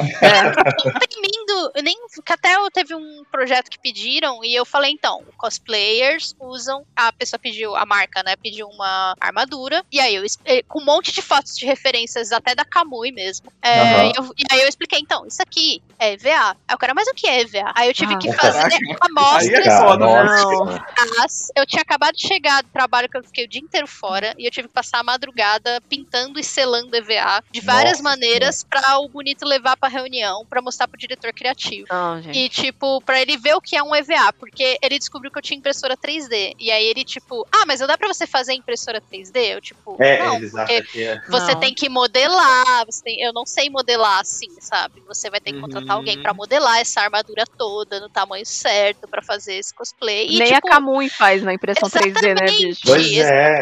imprimindo, 1.04 1.72
eu 1.76 1.84
nem 1.84 1.96
que 2.26 2.34
até 2.34 2.56
eu 2.56 2.70
teve 2.72 2.96
um 2.96 3.24
projeto 3.32 3.70
que 3.70 3.80
pediram 3.80 4.44
e 4.44 4.54
eu 4.56 4.66
falei 4.66 4.92
então, 4.92 5.24
cosplayers 5.38 6.36
usam, 6.40 6.86
a 6.96 7.12
pessoa 7.14 7.40
pediu 7.40 7.76
a 7.76 7.86
marca, 7.86 8.24
né, 8.24 8.36
pediu 8.36 8.68
uma 8.68 9.16
armadura 9.20 9.84
e 9.92 10.00
aí 10.00 10.16
eu 10.16 10.24
eh, 10.46 10.64
com 10.64 10.80
um 10.82 10.86
monte 10.86 11.12
de 11.12 11.22
fotos 11.22 11.56
de 11.58 11.66
referências 11.66 12.32
até 12.32 12.56
da 12.56 12.66
Kamui 12.66 13.12
mesmo. 13.12 13.52
É, 13.62 14.08
e, 14.08 14.14
eu- 14.18 14.34
e 14.38 14.44
aí 14.52 14.62
eu 14.62 14.68
expliquei 14.68 15.00
então, 15.00 15.26
isso 15.26 15.42
aqui 15.42 15.82
é 15.98 16.14
EVA. 16.14 16.56
Aí 16.68 16.76
o 16.76 16.78
cara, 16.78 16.94
mas 16.94 17.08
o 17.08 17.14
que 17.14 17.28
é 17.28 17.42
EVA? 17.42 17.49
Aí 17.76 17.88
eu 17.90 17.94
tive 17.94 18.14
Ah. 18.14 18.18
que 18.18 18.32
fazer 18.34 18.60
Aí 18.74 18.80
é 18.92 18.96
amostras 19.02 19.80
foda, 19.80 20.06
né? 20.24 20.80
mas 21.18 21.52
eu 21.56 21.66
tinha 21.66 21.82
acabado 21.82 22.16
de 22.16 22.28
chegar 22.28 22.62
do 22.64 22.70
trabalho 22.70 23.10
que 23.10 23.18
eu 23.18 23.24
fiquei 23.24 23.46
o 23.46 23.48
dia 23.48 23.62
inteiro 23.62 23.88
fora 23.88 24.34
e 24.38 24.46
eu 24.46 24.52
tive 24.52 24.68
que 24.68 24.74
passar 24.74 25.00
a 25.00 25.04
madrugada 25.04 25.82
pintando 25.90 26.40
e 26.40 26.44
selando 26.44 26.96
EVA 26.96 27.44
de 27.52 27.62
várias 27.62 28.00
Nossa 28.00 28.04
maneiras 28.04 28.64
pra 28.64 29.00
o 29.00 29.10
bonito 29.10 29.46
levar 29.46 29.76
pra 29.78 29.90
reunião, 29.90 30.46
pra 30.50 30.62
mostrar 30.62 30.88
pro 30.88 30.98
diretor 30.98 31.34
criativo. 31.34 31.88
Não, 31.90 32.22
gente. 32.22 32.38
E, 32.38 32.50
tipo, 32.50 33.02
pra 33.02 33.22
ele 33.22 33.38
ver 33.38 33.56
o 33.56 33.62
que 33.62 33.76
é 33.76 33.84
um 33.84 33.96
EVA, 33.96 34.34
porque 34.34 34.78
ele 34.82 35.00
descobriu 35.00 35.32
que 35.32 35.38
eu 35.38 35.42
tinha 35.42 35.58
impressora 35.58 35.96
3D. 35.98 36.54
E 36.60 36.72
aí 36.72 36.86
ele, 36.86 37.04
tipo, 37.04 37.48
ah, 37.52 37.66
mas 37.66 37.82
eu 37.82 37.88
dá 37.88 37.98
pra 37.98 38.08
você 38.08 38.26
fazer 38.28 38.54
impressora 38.54 39.02
3D? 39.02 39.38
Eu, 39.56 39.62
tipo, 39.62 39.96
É, 40.02 40.24
não, 40.26 40.40
porque 40.40 40.84
é. 41.02 41.22
você 41.30 41.54
Não. 41.54 41.60
tem 41.60 41.74
que 41.74 41.90
modelar, 41.90 42.86
você 42.86 43.04
tem- 43.04 43.22
eu 43.22 43.34
não 43.34 43.46
sei 43.46 43.70
modelar 43.70 44.20
assim, 44.20 44.50
sabe? 44.60 45.02
Você 45.08 45.30
vai 45.30 45.40
ter 45.40 45.54
que 45.54 45.60
contratar 45.60 45.90
Uhum. 45.92 45.96
alguém 45.98 46.22
pra 46.22 46.34
modelar 46.34 46.80
essa 46.80 47.02
armadura 47.02 47.39
toda 47.46 48.00
no 48.00 48.10
tamanho 48.10 48.46
certo 48.46 49.08
pra 49.08 49.22
fazer 49.22 49.56
esse 49.56 49.74
cosplay. 49.74 50.28
E, 50.30 50.40
Nem 50.40 50.54
tipo, 50.54 50.68
a 50.68 50.72
Kamui 50.72 51.10
faz 51.10 51.42
na 51.44 51.54
impressão 51.54 51.90
3D, 51.90 52.22
né, 52.22 52.46
Exatamente. 52.46 52.66
bicho? 52.68 52.82
Pois 52.86 53.12
é, 53.18 53.62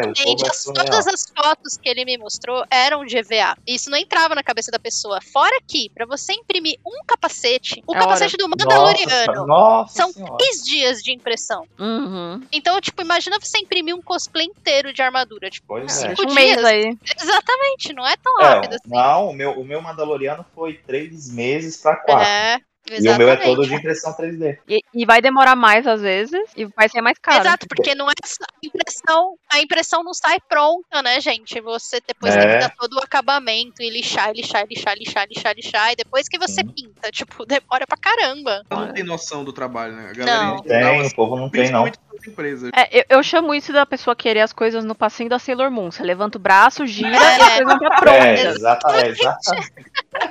as- 0.50 0.56
surreal. 0.62 0.84
todas 0.86 1.06
as 1.06 1.26
fotos 1.36 1.76
que 1.76 1.88
ele 1.88 2.04
me 2.04 2.16
mostrou 2.18 2.64
eram 2.70 3.04
de 3.04 3.16
EVA. 3.16 3.56
Isso 3.66 3.90
não 3.90 3.98
entrava 3.98 4.34
na 4.34 4.42
cabeça 4.42 4.70
da 4.70 4.78
pessoa. 4.78 5.20
Fora 5.20 5.58
que, 5.66 5.90
pra 5.90 6.06
você 6.06 6.32
imprimir 6.32 6.78
um 6.86 7.04
capacete, 7.06 7.82
o 7.86 7.94
É 7.94 7.98
capacete 7.98 8.36
do 8.36 8.48
Nossa, 8.48 8.64
Mandaloriano 8.66 9.46
nossa 9.46 9.94
são 9.94 10.12
senhora. 10.12 10.36
10 10.38 10.64
dias 10.64 11.02
de 11.02 11.12
impressão. 11.12 11.64
Uhum. 11.78 12.42
Então, 12.52 12.80
tipo, 12.80 13.00
imagina 13.02 13.38
você 13.40 13.58
imprimir 13.58 13.94
um 13.94 14.02
cosplay 14.02 14.46
inteiro 14.46 14.92
de 14.92 15.02
armadura. 15.02 15.50
Tipo, 15.50 15.66
Pois 15.68 15.92
cinco 15.92 16.12
é. 16.12 16.14
Deixa 16.14 16.22
um 16.22 16.26
dias. 16.34 16.34
mês 16.34 16.64
aí. 16.64 16.98
Exatamente, 17.20 17.92
não 17.92 18.06
é 18.06 18.16
tão 18.16 18.40
É, 18.40 18.44
rápido 18.44 18.74
assim. 18.74 18.82
não, 18.88 19.28
o 19.28 19.32
meu, 19.32 19.52
o 19.52 19.64
meu 19.64 19.80
Mandaloriano 19.82 20.44
foi 20.54 20.74
três 20.74 21.30
meses 21.30 21.76
pra 21.76 21.96
quatro. 21.96 22.24
É, 22.26 22.58
e 22.90 23.08
o 23.08 23.18
meu 23.18 23.28
é 23.28 23.32
exatamente. 23.32 23.56
todo 23.56 23.66
de 23.66 23.74
impressão 23.74 24.14
3D. 24.14 24.58
E, 24.68 24.80
e 24.94 25.06
vai 25.06 25.20
demorar 25.20 25.56
mais 25.56 25.86
às 25.86 26.00
vezes 26.00 26.40
e 26.56 26.64
vai 26.64 26.88
ser 26.88 27.00
mais 27.00 27.18
caro. 27.18 27.40
Exato, 27.40 27.66
porque 27.68 27.94
não 27.94 28.08
é 28.08 28.14
só 28.24 28.44
a 28.44 28.66
impressão, 28.66 29.36
a 29.52 29.60
impressão 29.60 30.02
não 30.02 30.14
sai 30.14 30.38
pronta, 30.48 31.02
né, 31.02 31.20
gente? 31.20 31.60
Você 31.60 32.00
depois 32.06 32.34
É. 32.34 32.38
tem 32.38 32.48
que 32.48 32.58
dar 32.58 32.74
todo 32.76 32.94
o 32.94 33.00
acabamento 33.00 33.82
e 33.82 33.90
lixar, 33.90 34.32
lixar, 34.32 34.66
lixar, 34.68 34.96
lixar, 34.96 35.26
lixar, 35.28 35.54
lixar, 35.54 35.92
e 35.92 35.96
depois 35.96 36.28
que 36.28 36.38
você 36.38 36.62
Sim. 36.62 36.68
pinta, 36.68 37.10
tipo, 37.10 37.44
demora 37.46 37.86
pra 37.86 37.96
caramba. 37.96 38.62
Não 38.70 38.92
tem 38.92 39.04
noção 39.04 39.44
do 39.44 39.52
trabalho, 39.52 39.94
né? 39.94 40.10
A 40.10 40.12
galera 40.12 40.44
Não. 40.44 40.62
Tem, 40.62 41.00
assim, 41.00 41.08
o 41.08 41.14
povo 41.14 41.36
não 41.36 41.50
tem, 41.50 41.70
não. 41.70 41.90
Empresas. 42.26 42.70
É, 42.74 42.98
eu, 43.00 43.04
eu 43.18 43.22
chamo 43.22 43.54
isso 43.54 43.72
da 43.72 43.84
pessoa 43.86 44.16
querer 44.16 44.40
as 44.40 44.52
coisas 44.52 44.84
no 44.84 44.94
passinho 44.94 45.28
da 45.28 45.38
Sailor 45.38 45.70
Moon. 45.70 45.90
Você 45.90 46.02
levanta 46.02 46.38
o 46.38 46.40
braço, 46.40 46.86
gira 46.86 47.08
É. 47.16 47.34
e 47.36 47.38
coisas 47.38 47.64
vão 47.64 47.78
pra 47.78 47.90
pronta. 47.96 48.18
É, 48.26 48.42
exata, 48.48 48.96
é, 48.96 49.08
exatamente. 49.08 49.72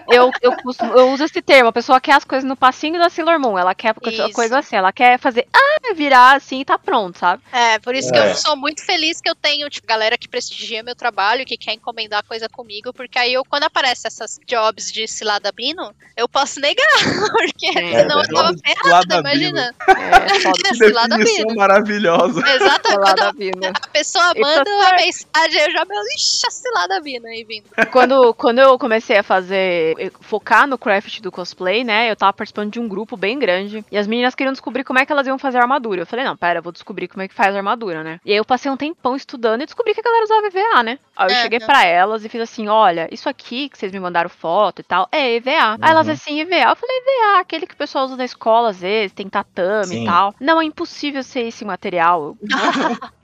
Eu, 0.10 0.32
eu, 0.42 0.52
costumo- 0.58 0.94
eu 0.94 1.10
uso 1.12 1.24
esse 1.24 1.42
termo. 1.42 1.70
A 1.70 1.74
pessoa 1.74 2.02
quer 2.02 2.14
as 2.14 2.24
coisas 2.26 2.48
no 2.48 2.56
passinho 2.56 3.00
da 3.00 3.10
Sailor 3.10 3.40
Moon. 3.40 3.58
Ela 3.58 3.74
quer 3.76 3.96
Isso. 4.06 4.32
coisa 4.34 4.60
assim. 4.60 4.76
Ela 4.76 4.92
quer 4.92 5.18
fazer, 5.20 5.48
ah, 5.54 5.94
virar 5.94 6.36
assim 6.36 6.62
e 6.62 6.66
tá 6.66 6.78
pronto, 6.78 7.18
sabe? 7.20 7.42
É, 7.52 7.80
por 7.80 7.96
isso 7.96 8.12
que 8.12 8.18
É. 8.18 8.32
eu 8.32 8.36
sou 8.36 8.56
muito 8.58 8.84
feliz 8.86 9.22
que 9.22 9.30
eu 9.30 9.36
tenho, 9.36 9.70
tipo, 9.70 9.88
galera 9.88 10.18
que 10.18 10.28
prestigia 10.28 10.84
meu 10.84 10.96
trabalho, 10.96 11.46
que 11.46 11.58
quer 11.58 11.74
encomendar 11.74 12.24
coisa 12.26 12.50
comigo, 12.50 12.92
porque 12.92 13.18
aí 13.18 13.34
eu, 13.34 13.44
quando 13.46 13.64
aparece 13.64 14.08
essas 14.08 14.40
jobs 14.48 14.92
de 14.92 15.08
cilada 15.08 15.52
bino, 15.52 15.94
eu 16.16 16.28
posso 16.28 16.60
negar, 16.60 16.86
porque 17.32 17.68
É, 17.68 18.02
senão 18.02 18.22
eu 18.22 18.28
tava 18.28 18.48
jobs 18.48 18.62
de 18.62 18.74
ferrada, 18.74 19.18
imagina. 19.20 19.76
É, 19.88 20.74
cilada 20.76 21.18
bino. 21.18 21.56
Maravilhosa. 21.82 22.42
Exato, 22.56 22.90
Lá 22.90 23.16
quando 23.16 23.24
a 23.24 23.90
pessoa 23.92 24.34
manda 24.40 24.70
uma 24.70 24.90
certo. 24.90 25.06
mensagem, 25.06 25.62
eu 25.62 25.72
já 25.72 25.86
me 25.86 25.96
ixi, 26.16 26.48
a 26.48 26.52
cilada 26.52 27.02
bino 27.02 27.28
aí 27.28 27.44
vindo. 27.44 27.66
quando, 27.92 28.34
quando 28.34 28.60
eu 28.60 28.78
comecei 28.78 29.18
a 29.18 29.24
fazer, 29.24 29.96
eh, 30.00 30.12
focar 30.22 30.68
no 30.68 30.78
craft 30.78 31.20
do 31.22 31.32
cosplay, 31.32 31.84
né? 31.84 32.10
Eu 32.12 32.16
tava 32.16 32.34
participando 32.34 32.72
de 32.72 32.80
um 32.80 32.88
grupo 32.88 33.16
bem 33.18 33.38
grande. 33.40 33.84
E 33.92 33.98
as 33.98 34.08
meninas 34.08 34.36
queriam 34.36 34.52
descobrir 34.54 34.84
como 34.84 35.00
é 35.00 35.06
que 35.06 35.12
elas 35.12 35.28
iam 35.28 35.38
fazer 35.38 35.58
a 35.58 35.62
armadura. 35.62 36.02
Eu 36.02 36.06
falei, 36.06 36.26
não, 36.26 36.36
pera, 36.38 36.60
eu 36.60 36.64
vou 36.64 36.72
descobrir 36.72 37.08
como 37.08 37.22
é 37.24 37.28
que 37.28 37.34
faz 37.34 37.54
a 37.54 37.58
armadura, 37.58 38.04
né? 38.04 38.20
E 38.26 38.32
aí 38.32 38.38
eu 38.38 38.46
passei 38.46 38.72
um 38.72 38.78
tempão 38.78 39.16
estudando 39.16 39.62
e 39.62 39.66
descobri 39.66 39.94
que 39.94 40.00
a 40.00 40.04
galera 40.04 40.24
usava 40.24 40.48
EVA, 40.48 40.84
né? 40.84 41.00
Aí 41.16 41.28
eu 41.28 41.32
Aham. 41.34 41.42
cheguei 41.42 41.60
pra 41.60 41.86
elas 41.86 42.24
e 42.26 42.30
fiz 42.30 42.42
assim: 42.42 42.68
olha, 42.68 43.08
isso 43.12 43.28
aqui 43.30 43.70
que 43.70 43.78
vocês 43.78 43.92
me 43.92 44.00
mandaram 44.00 44.30
foto 44.30 44.80
e 44.80 44.84
tal, 44.84 45.08
é 45.12 45.36
EVA. 45.36 45.78
Aí 45.82 45.92
elas 45.92 46.08
Uhum. 46.08 46.14
assim, 46.14 46.40
EVA. 46.42 46.70
Eu 46.70 46.76
falei, 46.76 46.96
EVA, 46.98 47.40
aquele 47.40 47.66
que 47.68 47.74
o 47.74 47.78
pessoal 47.78 48.06
usa 48.06 48.16
na 48.16 48.26
escola 48.26 48.70
às 48.70 48.80
vezes, 48.82 49.12
tem 49.14 49.28
tatame 49.30 49.88
Sim. 49.88 50.04
e 50.04 50.06
tal. 50.06 50.34
Não, 50.40 50.62
é 50.62 50.66
impossível 50.66 51.24
ser 51.24 51.42
esse 51.48 51.66
material. 51.68 52.38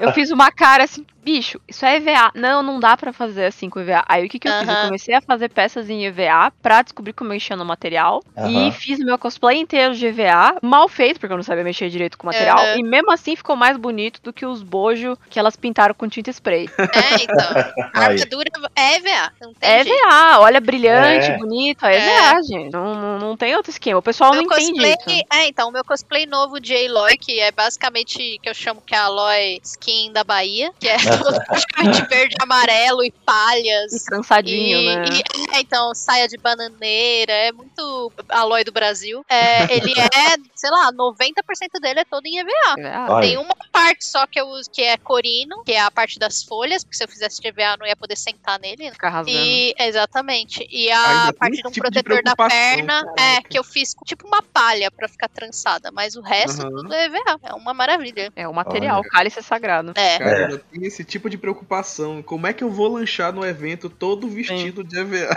Eu 0.00 0.12
fiz 0.12 0.30
uma 0.30 0.50
cara 0.50 0.84
assim, 0.84 1.06
bicho, 1.22 1.60
isso 1.68 1.86
é 1.86 1.96
EVA. 1.96 2.30
Não, 2.34 2.62
não 2.62 2.78
dá 2.80 2.96
pra 2.96 3.12
fazer 3.12 3.46
assim 3.46 3.70
com 3.70 3.80
EVA. 3.80 4.04
Aí 4.08 4.26
o 4.26 4.28
que, 4.28 4.38
que 4.38 4.48
eu 4.48 4.52
fiz? 4.58 4.68
Eu 4.68 4.76
comecei 4.76 5.14
a 5.14 5.20
fazer 5.20 5.48
peças 5.48 5.88
em 5.88 6.04
EVA 6.06 6.52
pra 6.62 6.82
descobrir 6.82 7.12
como 7.12 7.30
mexer 7.30 7.56
no 7.56 7.64
material. 7.64 8.22
E 8.36 8.40
Aham. 8.40 8.70
fiz 8.72 8.98
o 9.00 9.04
meu 9.04 9.16
cosplay 9.18 9.58
inteiro 9.58 9.94
de 9.94 10.06
EVA, 10.06 10.56
mal 10.62 10.88
feito, 10.88 11.18
porque 11.20 11.32
eu 11.32 11.36
não 11.36 11.44
sabia 11.44 11.64
mexer 11.64 11.88
direito 11.88 12.18
com 12.18 12.24
o 12.24 12.26
material. 12.26 12.58
Aham. 12.58 12.78
E 12.78 12.82
mesmo 12.82 13.10
assim 13.12 13.36
ficou 13.36 13.56
mais 13.56 13.76
bonito 13.76 14.20
do 14.22 14.32
que 14.32 14.44
os 14.44 14.62
bojo 14.62 15.16
que 15.30 15.38
elas 15.38 15.56
pintaram 15.56 15.94
com 15.94 16.08
tinta 16.08 16.30
spray. 16.30 16.68
É, 16.78 17.22
então. 17.22 17.50
A 17.94 18.00
armadura 18.04 18.48
é 18.76 18.96
EVA, 18.96 19.32
não 19.40 19.54
tem 19.54 19.70
É 19.70 19.84
jeito. 19.84 19.98
EVA, 20.06 20.40
olha 20.40 20.60
brilhante, 20.60 21.30
É. 21.30 21.36
bonito, 21.38 21.84
é 21.86 21.96
É. 21.96 21.98
EVA, 21.98 22.42
gente. 22.42 22.72
Não, 22.72 22.94
não, 22.94 23.18
não 23.18 23.36
tem 23.36 23.54
outro 23.56 23.70
esquema. 23.70 23.98
O 23.98 24.02
pessoal 24.02 24.32
Meu 24.32 24.42
não 24.42 24.46
entende 24.50 24.72
cosplay, 24.72 24.94
isso. 25.16 25.24
é, 25.32 25.46
então, 25.48 25.68
o 25.68 25.72
meu 25.72 25.84
cosplay 25.84 26.26
novo 26.26 26.58
de 26.60 26.74
Aloy, 26.74 27.16
que 27.16 27.38
é 27.40 27.50
basicamente 27.52 28.38
que 28.42 28.48
eu 28.48 28.54
chamo 28.54 28.80
que 28.84 28.94
é 28.94 28.98
a 28.98 29.04
Aloy 29.04 29.29
skin 29.62 30.12
da 30.12 30.24
Bahia, 30.24 30.70
que 30.78 30.88
é 30.88 30.96
todo 30.96 31.38
praticamente 31.46 32.06
verde, 32.08 32.34
amarelo 32.40 33.02
e 33.04 33.10
palhas. 33.24 33.92
E 33.92 34.04
trançadinho, 34.04 34.78
E- 34.80 34.96
né? 34.96 35.04
e- 35.12 35.56
é, 35.56 35.60
então, 35.60 35.94
saia 35.94 36.26
de 36.28 36.36
bananeira, 36.38 37.32
é 37.32 37.52
muito 37.52 38.12
Aloy 38.28 38.64
do 38.64 38.72
Brasil. 38.72 39.22
É, 39.28 39.72
ele 39.76 39.92
é, 39.98 40.36
sei 40.54 40.70
lá, 40.70 40.90
90% 40.92 41.80
dele 41.80 42.00
é 42.00 42.04
todo 42.04 42.24
em 42.26 42.38
EVA. 42.38 42.50
EVA. 42.78 43.06
Olha. 43.14 43.28
Tem 43.28 43.38
uma 43.38 43.54
parte 43.72 44.04
só 44.04 44.26
que 44.26 44.40
eu 44.40 44.46
uso 44.48 44.70
que 44.70 44.82
é 44.82 44.96
corino, 44.96 45.62
que 45.64 45.72
é 45.72 45.80
a 45.80 45.90
parte 45.90 46.18
das 46.18 46.42
folhas, 46.42 46.84
porque 46.84 46.96
se 46.96 47.04
eu 47.04 47.08
fizesse 47.08 47.40
de 47.40 47.48
EVA 47.48 47.72
eu 47.72 47.78
não 47.78 47.86
ia 47.86 47.96
poder 47.96 48.16
sentar 48.16 48.58
nele. 48.58 48.84
né? 48.86 48.92
Fica 48.92 49.08
rasgando. 49.08 49.38
E, 49.38 49.74
exatamente. 49.78 50.66
E 50.70 50.90
a 50.90 51.32
parte 51.38 51.60
de 51.62 51.66
um 51.68 51.70
tipo 51.70 51.90
de 51.90 52.02
protetor 52.02 52.22
da 52.22 52.36
perna 52.36 52.98
é 53.16 53.16
caraca. 53.34 53.48
que 53.48 53.58
eu 53.58 53.64
fiz 53.64 53.94
com 53.94 54.04
tipo 54.04 54.26
uma 54.26 54.42
palha 54.42 54.90
pra 54.90 55.08
ficar 55.08 55.28
trançada, 55.28 55.90
mas 55.92 56.16
o 56.16 56.20
resto 56.22 56.62
Aham. 56.62 56.70
tudo 56.70 56.94
é 56.94 57.04
EVA. 57.06 57.38
É 57.42 57.54
uma 57.54 57.72
maravilha. 57.74 58.30
É 58.36 58.46
o 58.48 58.52
material, 58.54 59.00
o 59.00 59.04
cálice 59.20 59.42
sagrado. 59.42 59.92
É. 59.94 60.18
Cara, 60.18 60.30
É. 60.30 60.44
ainda 60.44 60.58
tem 60.58 60.84
esse 60.86 61.04
tipo 61.04 61.28
de 61.28 61.36
preocupação. 61.36 62.22
Como 62.22 62.46
é 62.46 62.52
que 62.52 62.64
eu 62.64 62.70
vou 62.70 62.88
lanchar 62.88 63.32
no 63.32 63.44
evento 63.44 63.90
todo 63.90 64.26
vestido 64.28 64.82
de 64.82 64.98
EVA? 64.98 65.28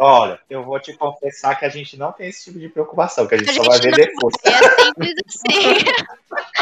Olha, 0.00 0.38
eu 0.50 0.64
vou 0.64 0.80
te 0.80 0.92
confessar 0.94 1.56
que 1.58 1.64
a 1.64 1.68
gente 1.68 1.96
não 1.96 2.12
tem 2.12 2.28
esse 2.28 2.44
tipo 2.44 2.58
de 2.58 2.68
preocupação, 2.68 3.26
que 3.26 3.34
a 3.34 3.38
gente 3.38 3.50
A 3.50 3.54
só 3.54 3.62
gente 3.62 3.70
vai 3.70 3.80
ver 3.80 3.90
não 3.90 3.96
depois. 4.14 4.34
É 4.44 4.84
simples 4.84 5.14
assim. 5.28 5.84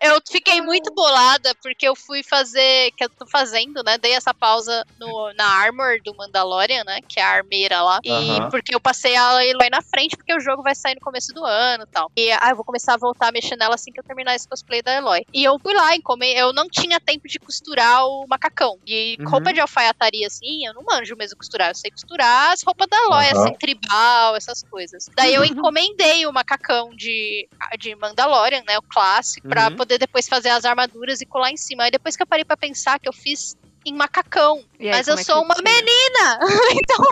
Eu 0.00 0.20
fiquei 0.30 0.60
muito 0.60 0.92
bolada 0.94 1.54
porque 1.62 1.86
eu 1.86 1.94
fui 1.96 2.22
fazer, 2.22 2.90
que 2.96 3.04
eu 3.04 3.08
tô 3.08 3.26
fazendo, 3.26 3.82
né? 3.82 3.98
Dei 3.98 4.12
essa 4.12 4.32
pausa 4.32 4.84
no, 4.98 5.32
na 5.34 5.46
Armor 5.46 6.00
do 6.02 6.14
Mandalorian, 6.14 6.84
né? 6.84 7.00
Que 7.06 7.20
é 7.20 7.22
a 7.22 7.28
armeira 7.30 7.82
lá. 7.82 7.98
E 8.04 8.10
Aham. 8.10 8.50
porque 8.50 8.74
eu 8.74 8.80
passei 8.80 9.16
a 9.16 9.44
Eloy 9.44 9.68
na 9.70 9.82
frente, 9.82 10.16
porque 10.16 10.34
o 10.34 10.40
jogo 10.40 10.62
vai 10.62 10.74
sair 10.74 10.94
no 10.94 11.00
começo 11.00 11.32
do 11.34 11.44
ano 11.44 11.84
e 11.84 11.86
tal. 11.86 12.10
E 12.16 12.30
ah, 12.32 12.50
eu 12.50 12.56
vou 12.56 12.64
começar 12.64 12.94
a 12.94 12.98
voltar 12.98 13.28
a 13.28 13.32
mexer 13.32 13.56
nela 13.56 13.74
assim 13.74 13.92
que 13.92 14.00
eu 14.00 14.04
terminar 14.04 14.34
esse 14.34 14.48
cosplay 14.48 14.80
da 14.82 14.94
Eloy. 14.94 15.24
E 15.32 15.42
eu 15.44 15.58
fui 15.58 15.74
lá, 15.74 15.83
encomei, 15.96 16.38
eu 16.40 16.52
não 16.52 16.68
tinha 16.70 17.00
tempo 17.00 17.22
de 17.28 17.38
costurar 17.40 18.04
o 18.06 18.26
macacão. 18.28 18.78
E 18.86 19.18
Uhum. 19.18 19.26
roupa 19.26 19.52
de 19.52 19.60
alfaiataria, 19.60 20.26
assim, 20.26 20.64
eu 20.66 20.72
não 20.74 20.82
manjo 20.88 21.16
mesmo 21.16 21.36
costurar. 21.36 21.70
Eu 21.70 21.74
sei 21.74 21.90
costurar 21.90 22.52
as 22.52 22.60
roupas 22.64 22.86
da 22.88 22.96
Eloy, 22.98 23.28
Aham. 23.30 23.30
assim, 23.30 23.56
tribal, 23.58 24.36
essas 24.36 24.62
coisas. 24.70 25.10
Daí 25.16 25.34
eu 25.34 25.44
encomendei 25.44 26.26
o 26.26 26.32
macacão 26.32 26.90
de, 26.96 27.48
de 27.80 27.94
Mandalorian, 27.96 28.62
né? 28.66 28.78
O 28.78 28.82
clássico, 28.88 29.46
pra 29.48 29.70
Uhum. 29.70 29.76
poder 29.76 29.98
depois 29.98 30.26
fazer 30.28 30.50
as 30.50 30.64
armaduras 30.64 31.20
e 31.20 31.26
colar 31.26 31.50
em 31.50 31.56
cima. 31.56 31.84
Aí 31.84 31.90
depois 31.90 32.16
que 32.16 32.22
eu 32.22 32.26
parei 32.26 32.44
pra 32.44 32.56
pensar 32.56 32.98
que 33.00 33.08
eu 33.08 33.12
fiz 33.12 33.56
em 33.86 33.94
macacão. 33.94 34.64
Aí, 34.80 34.90
mas 34.90 35.06
eu 35.08 35.14
é 35.14 35.22
sou 35.22 35.42
uma 35.42 35.54
tira? 35.54 35.70
menina! 35.70 36.38
então, 36.72 37.04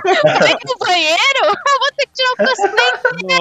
é 0.49 0.57
que 0.57 0.68
no 0.68 0.79
banheiro 0.79 1.45
eu 1.45 1.79
vou 1.79 1.93
ter 1.97 2.07
que 2.07 2.12
tirar 2.14 2.33
o 2.33 2.37
cosplay? 2.37 2.93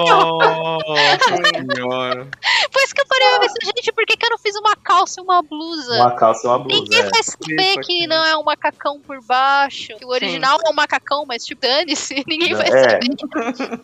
Nossa 0.08 1.74
senhora. 1.74 2.28
Por 2.72 2.82
isso 2.82 2.94
que 2.94 3.00
eu 3.00 3.06
parei 3.06 3.28
pra 3.30 3.40
pensar, 3.40 3.54
gente, 3.64 3.92
por 3.92 4.04
que, 4.06 4.16
que 4.16 4.26
eu 4.26 4.30
não 4.30 4.38
fiz 4.38 4.54
uma 4.56 4.76
calça 4.76 5.20
e 5.20 5.22
uma 5.24 5.42
blusa? 5.42 5.94
Uma 5.96 6.12
calça 6.16 6.46
e 6.46 6.50
uma 6.50 6.58
blusa. 6.58 6.80
Ninguém 6.82 7.00
é. 7.00 7.10
vai 7.10 7.22
saber 7.22 7.74
que 7.74 7.78
aqui. 7.80 8.06
não 8.06 8.24
é 8.24 8.36
um 8.36 8.42
macacão 8.42 9.00
por 9.00 9.20
baixo. 9.24 9.94
Que 9.96 10.04
o 10.04 10.08
original 10.08 10.58
é 10.64 10.70
um 10.70 10.74
macacão, 10.74 11.24
mas 11.26 11.44
tipo, 11.44 11.62
dane-se. 11.62 12.22
Ninguém 12.28 12.54
vai 12.54 12.68
É. 12.68 12.90
saber. 12.90 13.82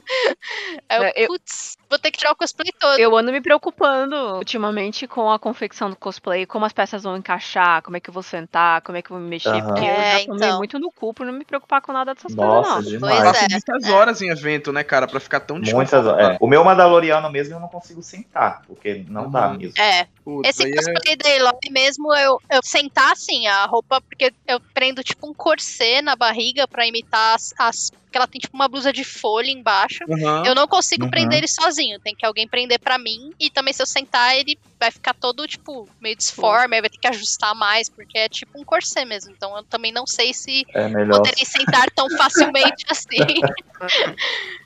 É, 0.89 1.23
eu- 1.25 1.29
putz, 1.29 1.78
vou 1.89 1.99
ter 1.99 2.11
que 2.11 2.19
tirar 2.19 2.33
o 2.33 2.37
cosplay 2.37 2.71
todo. 2.79 2.99
Eu 2.99 3.17
ando 3.17 3.33
me 3.33 3.41
preocupando 3.41 4.15
ultimamente 4.37 5.07
com 5.07 5.31
a 5.31 5.39
confecção 5.39 5.89
do 5.91 5.97
cosplay, 5.97 6.47
como 6.47 6.65
as 6.65 6.73
peças 6.73 7.03
vão 7.03 7.17
encaixar, 7.17 7.83
como 7.83 7.97
é 7.97 8.01
que 8.01 8.11
eu 8.11 8.15
vou 8.15 8.23
sentar, 8.23 8.83
como 8.83 8.99
é 8.99 9.03
que 9.03 9.11
eu 9.11 9.17
vou 9.17 9.23
me 9.23 9.31
mexer, 9.31 9.49
Aham. 9.49 9.63
porque 9.63 9.85
eu 9.85 10.01
É, 10.01 10.19
já 10.21 10.27
tomei 10.27 10.49
então. 10.49 10.59
muito 10.59 10.79
no 10.79 10.91
cu 10.93 11.15
por 11.15 11.25
não 11.27 11.33
me 11.33 11.45
preocupar 11.45 11.81
com 11.81 11.93
nada 11.93 12.15
dessas 12.15 12.35
Nossa, 12.35 12.75
coisas, 12.75 12.93
não. 12.93 12.99
demais. 12.99 13.17
Pois 13.23 13.33
Passa 13.33 13.45
é. 13.45 13.49
muitas 13.51 13.89
horas 13.93 14.23
em 14.23 14.29
evento, 14.31 14.73
né, 14.73 14.85
cara? 14.85 15.07
Pra 15.07 15.21
ficar 15.21 15.41
tão 15.41 15.57
Muitas, 15.59 15.75
desconfortável. 15.91 16.19
é. 16.19 16.37
O 16.41 16.47
meu 16.47 16.65
Mandaloriano 16.65 17.31
mesmo 17.31 17.55
eu 17.55 17.61
não 17.61 17.69
consigo 17.69 18.03
sentar, 18.03 18.63
porque 18.67 19.05
não 19.09 19.31
dá 19.31 19.49
Uhum. 19.49 19.57
mesmo. 19.59 19.75
É, 19.83 20.07
Puta, 20.25 20.49
esse 20.49 20.63
é- 20.65 20.71
cosplay 20.75 21.17
da 21.17 21.31
Eloy 21.31 21.53
mesmo, 21.71 22.15
eu, 22.15 22.39
eu 22.51 22.61
sentar 22.63 23.13
assim, 23.13 23.47
a 23.47 23.65
roupa, 23.67 24.01
porque 24.03 24.33
eu 24.47 24.61
prendo 24.75 25.03
tipo 25.03 25.27
um 25.29 25.35
corset 25.35 26.03
na 26.03 26.15
barriga 26.15 26.67
pra 26.69 26.87
imitar 26.87 27.35
as. 27.35 27.53
as 27.59 27.77
porque 28.09 28.17
ela 28.17 28.27
tem 28.27 28.41
tipo 28.41 28.57
uma 28.57 28.67
blusa 28.69 28.91
de 28.91 29.05
folha 29.05 29.51
embaixo. 29.51 29.99
Aham. 30.11 30.43
Eu 30.47 30.55
não 30.55 30.67
consigo 30.67 31.05
Uhum. 31.05 31.11
prender 31.11 31.37
ele 31.41 31.47
sozinho, 31.47 31.78
tem 32.03 32.15
que 32.15 32.27
alguém 32.27 32.49
prender 32.49 32.79
pra 32.81 32.99
mim. 32.99 33.31
E 33.39 33.51
também 33.51 33.73
se 33.73 33.83
eu 33.83 33.87
sentar, 33.87 34.37
ele 34.37 34.59
vai 34.79 34.91
ficar 34.91 35.15
todo, 35.15 35.47
tipo, 35.47 35.89
meio 36.01 36.17
disforme, 36.17 36.77
aí 36.77 36.81
vai 36.81 36.91
ter 36.91 36.99
que 36.99 37.09
ajustar 37.09 37.55
mais, 37.55 37.89
porque 37.89 38.17
é 38.19 38.29
tipo 38.29 38.61
um 38.61 38.65
corset 38.65 39.05
mesmo. 39.05 39.33
Então 39.33 39.57
eu 39.57 39.65
também 39.65 39.93
não 39.93 40.07
sei 40.07 40.33
se 40.33 40.65
É 40.75 40.89
poderei 41.07 41.45
sentar 41.45 41.91
tão 41.91 42.09
facilmente 42.17 42.85
assim. 42.91 43.19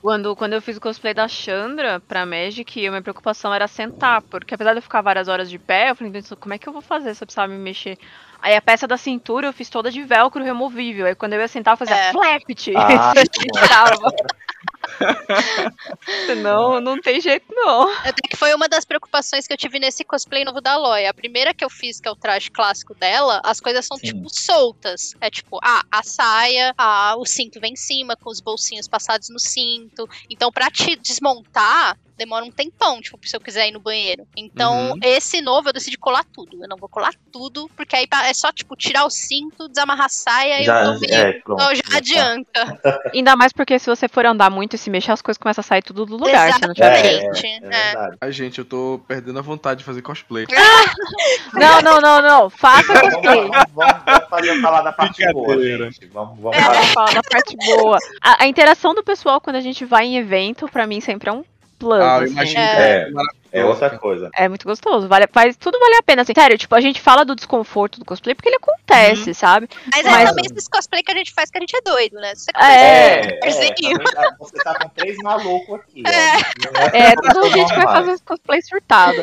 Quando, 0.00 0.34
quando 0.36 0.52
eu 0.54 0.62
fiz 0.62 0.76
o 0.76 0.80
cosplay 0.80 1.14
da 1.14 1.28
Chandra 1.28 2.00
pra 2.00 2.26
Magic, 2.26 2.86
a 2.86 2.90
minha 2.90 3.02
preocupação 3.02 3.52
era 3.54 3.68
sentar, 3.68 4.22
porque 4.22 4.54
apesar 4.54 4.72
de 4.72 4.78
eu 4.78 4.82
ficar 4.82 5.00
várias 5.00 5.28
horas 5.28 5.48
de 5.48 5.58
pé, 5.58 5.90
eu 5.90 5.96
falei, 5.96 6.12
"Pensa, 6.12 6.34
como 6.36 6.54
é 6.54 6.58
que 6.58 6.68
eu 6.68 6.72
vou 6.72 6.82
fazer 6.82 7.14
se 7.14 7.22
eu 7.22 7.26
precisar 7.26 7.46
me 7.46 7.56
mexer? 7.56 7.96
Aí 8.40 8.56
a 8.56 8.60
peça 8.60 8.88
da 8.88 8.96
cintura 8.96 9.46
eu 9.46 9.52
fiz 9.52 9.70
toda 9.70 9.90
de 9.90 10.02
velcro 10.02 10.42
removível. 10.42 11.06
Aí 11.06 11.14
quando 11.14 11.34
eu 11.34 11.40
ia 11.40 11.46
sentar, 11.46 11.74
eu 11.74 11.78
fazia 11.78 11.94
É. 11.94 12.10
flapped. 12.12 12.74
Ah, 12.76 13.12
tirava. 14.98 16.34
não, 16.36 16.80
não 16.80 17.00
tem 17.00 17.20
jeito 17.20 17.46
não. 17.50 17.90
Até 17.98 18.28
que 18.28 18.36
foi 18.36 18.54
uma 18.54 18.68
das 18.68 18.84
preocupações 18.84 19.46
que 19.46 19.52
eu 19.52 19.56
tive 19.56 19.78
nesse 19.78 20.04
cosplay 20.04 20.44
novo 20.44 20.60
da 20.60 20.72
Aloy. 20.72 21.06
A 21.06 21.14
primeira 21.14 21.54
que 21.54 21.64
eu 21.64 21.70
fiz, 21.70 22.00
que 22.00 22.08
é 22.08 22.10
o 22.10 22.16
traje 22.16 22.50
clássico 22.50 22.94
dela, 22.94 23.40
as 23.44 23.60
coisas 23.60 23.86
são, 23.86 23.96
Sim. 23.96 24.06
tipo, 24.06 24.28
soltas. 24.28 25.14
É 25.20 25.30
tipo, 25.30 25.58
ah, 25.62 25.82
a 25.90 26.02
saia, 26.02 26.74
ah, 26.76 27.14
o 27.18 27.24
cinto 27.24 27.60
vem 27.60 27.72
em 27.72 27.76
cima, 27.76 28.16
com 28.16 28.30
os 28.30 28.40
bolsinhos 28.40 28.88
passados 28.88 29.28
no 29.28 29.38
cinto. 29.38 30.08
Então, 30.28 30.50
pra 30.50 30.70
te 30.70 30.96
desmontar, 30.96 31.98
demora 32.22 32.44
um 32.44 32.50
tempão, 32.50 33.00
tipo, 33.00 33.18
se 33.28 33.34
eu 33.36 33.40
quiser 33.40 33.68
ir 33.68 33.72
no 33.72 33.80
banheiro. 33.80 34.26
Então, 34.36 34.90
Uhum. 34.92 34.98
esse 35.02 35.40
novo 35.40 35.68
eu 35.68 35.72
decidi 35.72 35.96
colar 35.98 36.24
tudo. 36.32 36.58
Eu 36.62 36.68
não 36.68 36.76
vou 36.76 36.88
colar 36.88 37.12
tudo, 37.32 37.68
porque 37.76 37.96
aí 37.96 38.06
é 38.24 38.34
só, 38.34 38.52
tipo, 38.52 38.76
tirar 38.76 39.04
o 39.04 39.10
cinto, 39.10 39.68
desamarrar 39.68 40.06
a 40.06 40.08
saia 40.08 40.60
e 40.62 40.64
já, 40.64 40.84
eu 40.84 40.94
tô 40.94 41.00
meio. 41.00 41.14
é, 41.14 41.32
pronto. 41.40 41.62
Então, 41.62 41.74
já 41.74 41.96
adianta. 41.98 42.80
Ainda 43.14 43.34
mais 43.36 43.52
porque 43.52 43.78
se 43.78 43.86
você 43.90 44.06
for 44.08 44.24
andar 44.24 44.50
muito 44.50 44.74
e 44.76 44.78
se 44.78 44.88
mexer, 44.90 45.12
as 45.12 45.20
coisas 45.22 45.38
começam 45.38 45.60
a 45.60 45.64
sair 45.64 45.82
tudo 45.82 46.06
do 46.06 46.16
lugar. 46.16 46.52
Se 46.54 46.60
não 46.66 46.74
tiver 46.74 47.04
É, 47.04 47.26
é, 47.26 47.34
Gente, 47.34 47.64
é 47.64 47.66
é. 47.66 47.70
verdade. 47.70 48.16
Ai, 48.20 48.32
gente, 48.32 48.58
eu 48.58 48.64
tô 48.64 49.00
perdendo 49.08 49.38
a 49.38 49.42
vontade 49.42 49.78
de 49.80 49.84
fazer 49.84 50.02
cosplay. 50.02 50.46
Não, 51.52 51.80
não, 51.82 52.00
não, 52.00 52.22
não. 52.22 52.50
Faça 52.50 52.98
cosplay. 53.00 53.48
vamos, 53.48 53.66
vamos, 53.74 54.02
vamos 54.04 54.28
fazer 54.30 54.60
falar 54.60 54.82
da 54.82 54.92
parte 54.92 55.32
boa, 55.32 55.54
gente. 55.62 56.06
Vamos, 56.06 56.38
vamos 56.40 56.56
É. 56.56 56.60
falar. 56.62 56.72
Vamos 56.74 56.92
falar 56.92 57.14
da 57.14 57.22
parte 57.22 57.56
boa. 57.56 57.98
A, 58.22 58.44
a 58.44 58.46
interação 58.46 58.94
do 58.94 59.02
pessoal 59.04 59.40
quando 59.40 59.56
a 59.56 59.60
gente 59.60 59.84
vai 59.84 60.06
em 60.06 60.16
evento, 60.16 60.68
pra 60.68 60.86
mim, 60.86 61.00
sempre 61.00 61.28
é 61.30 61.32
um 61.32 61.44
plus. 61.82 62.00
Ah, 62.00 62.18
eu 62.18 62.24
assim. 62.24 62.32
imagino 62.32 62.60
É. 62.60 62.76
que 62.76 63.18
é 63.18 63.41
É 63.52 63.64
outra 63.64 63.90
coisa. 63.98 64.30
É 64.34 64.48
muito 64.48 64.66
gostoso. 64.66 65.06
Vale, 65.08 65.26
faz, 65.30 65.56
tudo 65.56 65.78
vale 65.78 65.96
a 65.96 66.02
pena. 66.02 66.22
Assim. 66.22 66.32
Sério, 66.34 66.56
tipo, 66.56 66.74
a 66.74 66.80
gente 66.80 67.00
fala 67.00 67.24
do 67.24 67.34
desconforto 67.36 67.98
do 67.98 68.04
cosplay 68.04 68.34
porque 68.34 68.48
ele 68.48 68.56
acontece, 68.56 69.30
Uhum. 69.30 69.34
sabe? 69.34 69.68
Mas, 69.92 70.04
Mas- 70.04 70.22
é 70.22 70.26
também 70.26 70.44
esses 70.50 70.68
cosplay 70.68 71.02
que 71.02 71.12
a 71.12 71.14
gente 71.14 71.32
faz 71.32 71.50
que 71.50 71.58
a 71.58 71.60
gente 71.60 71.76
é 71.76 71.80
doido, 71.82 72.14
né? 72.14 72.34
Você 72.34 72.50
É. 72.56 73.20
é, 73.20 73.20
também 73.50 73.98
tá- 73.98 74.36
você 74.38 74.56
tá 74.64 74.74
com 74.78 74.88
três 74.90 75.16
malucos 75.18 75.74
aqui. 75.80 76.02
É. 76.06 77.10
É, 77.10 77.14
Não 77.16 77.32
toda 77.34 77.50
gente 77.50 77.74
vai 77.74 77.82
fazer 77.86 78.12
esse 78.12 78.22
cosplay 78.22 78.62
surtado. 78.62 79.22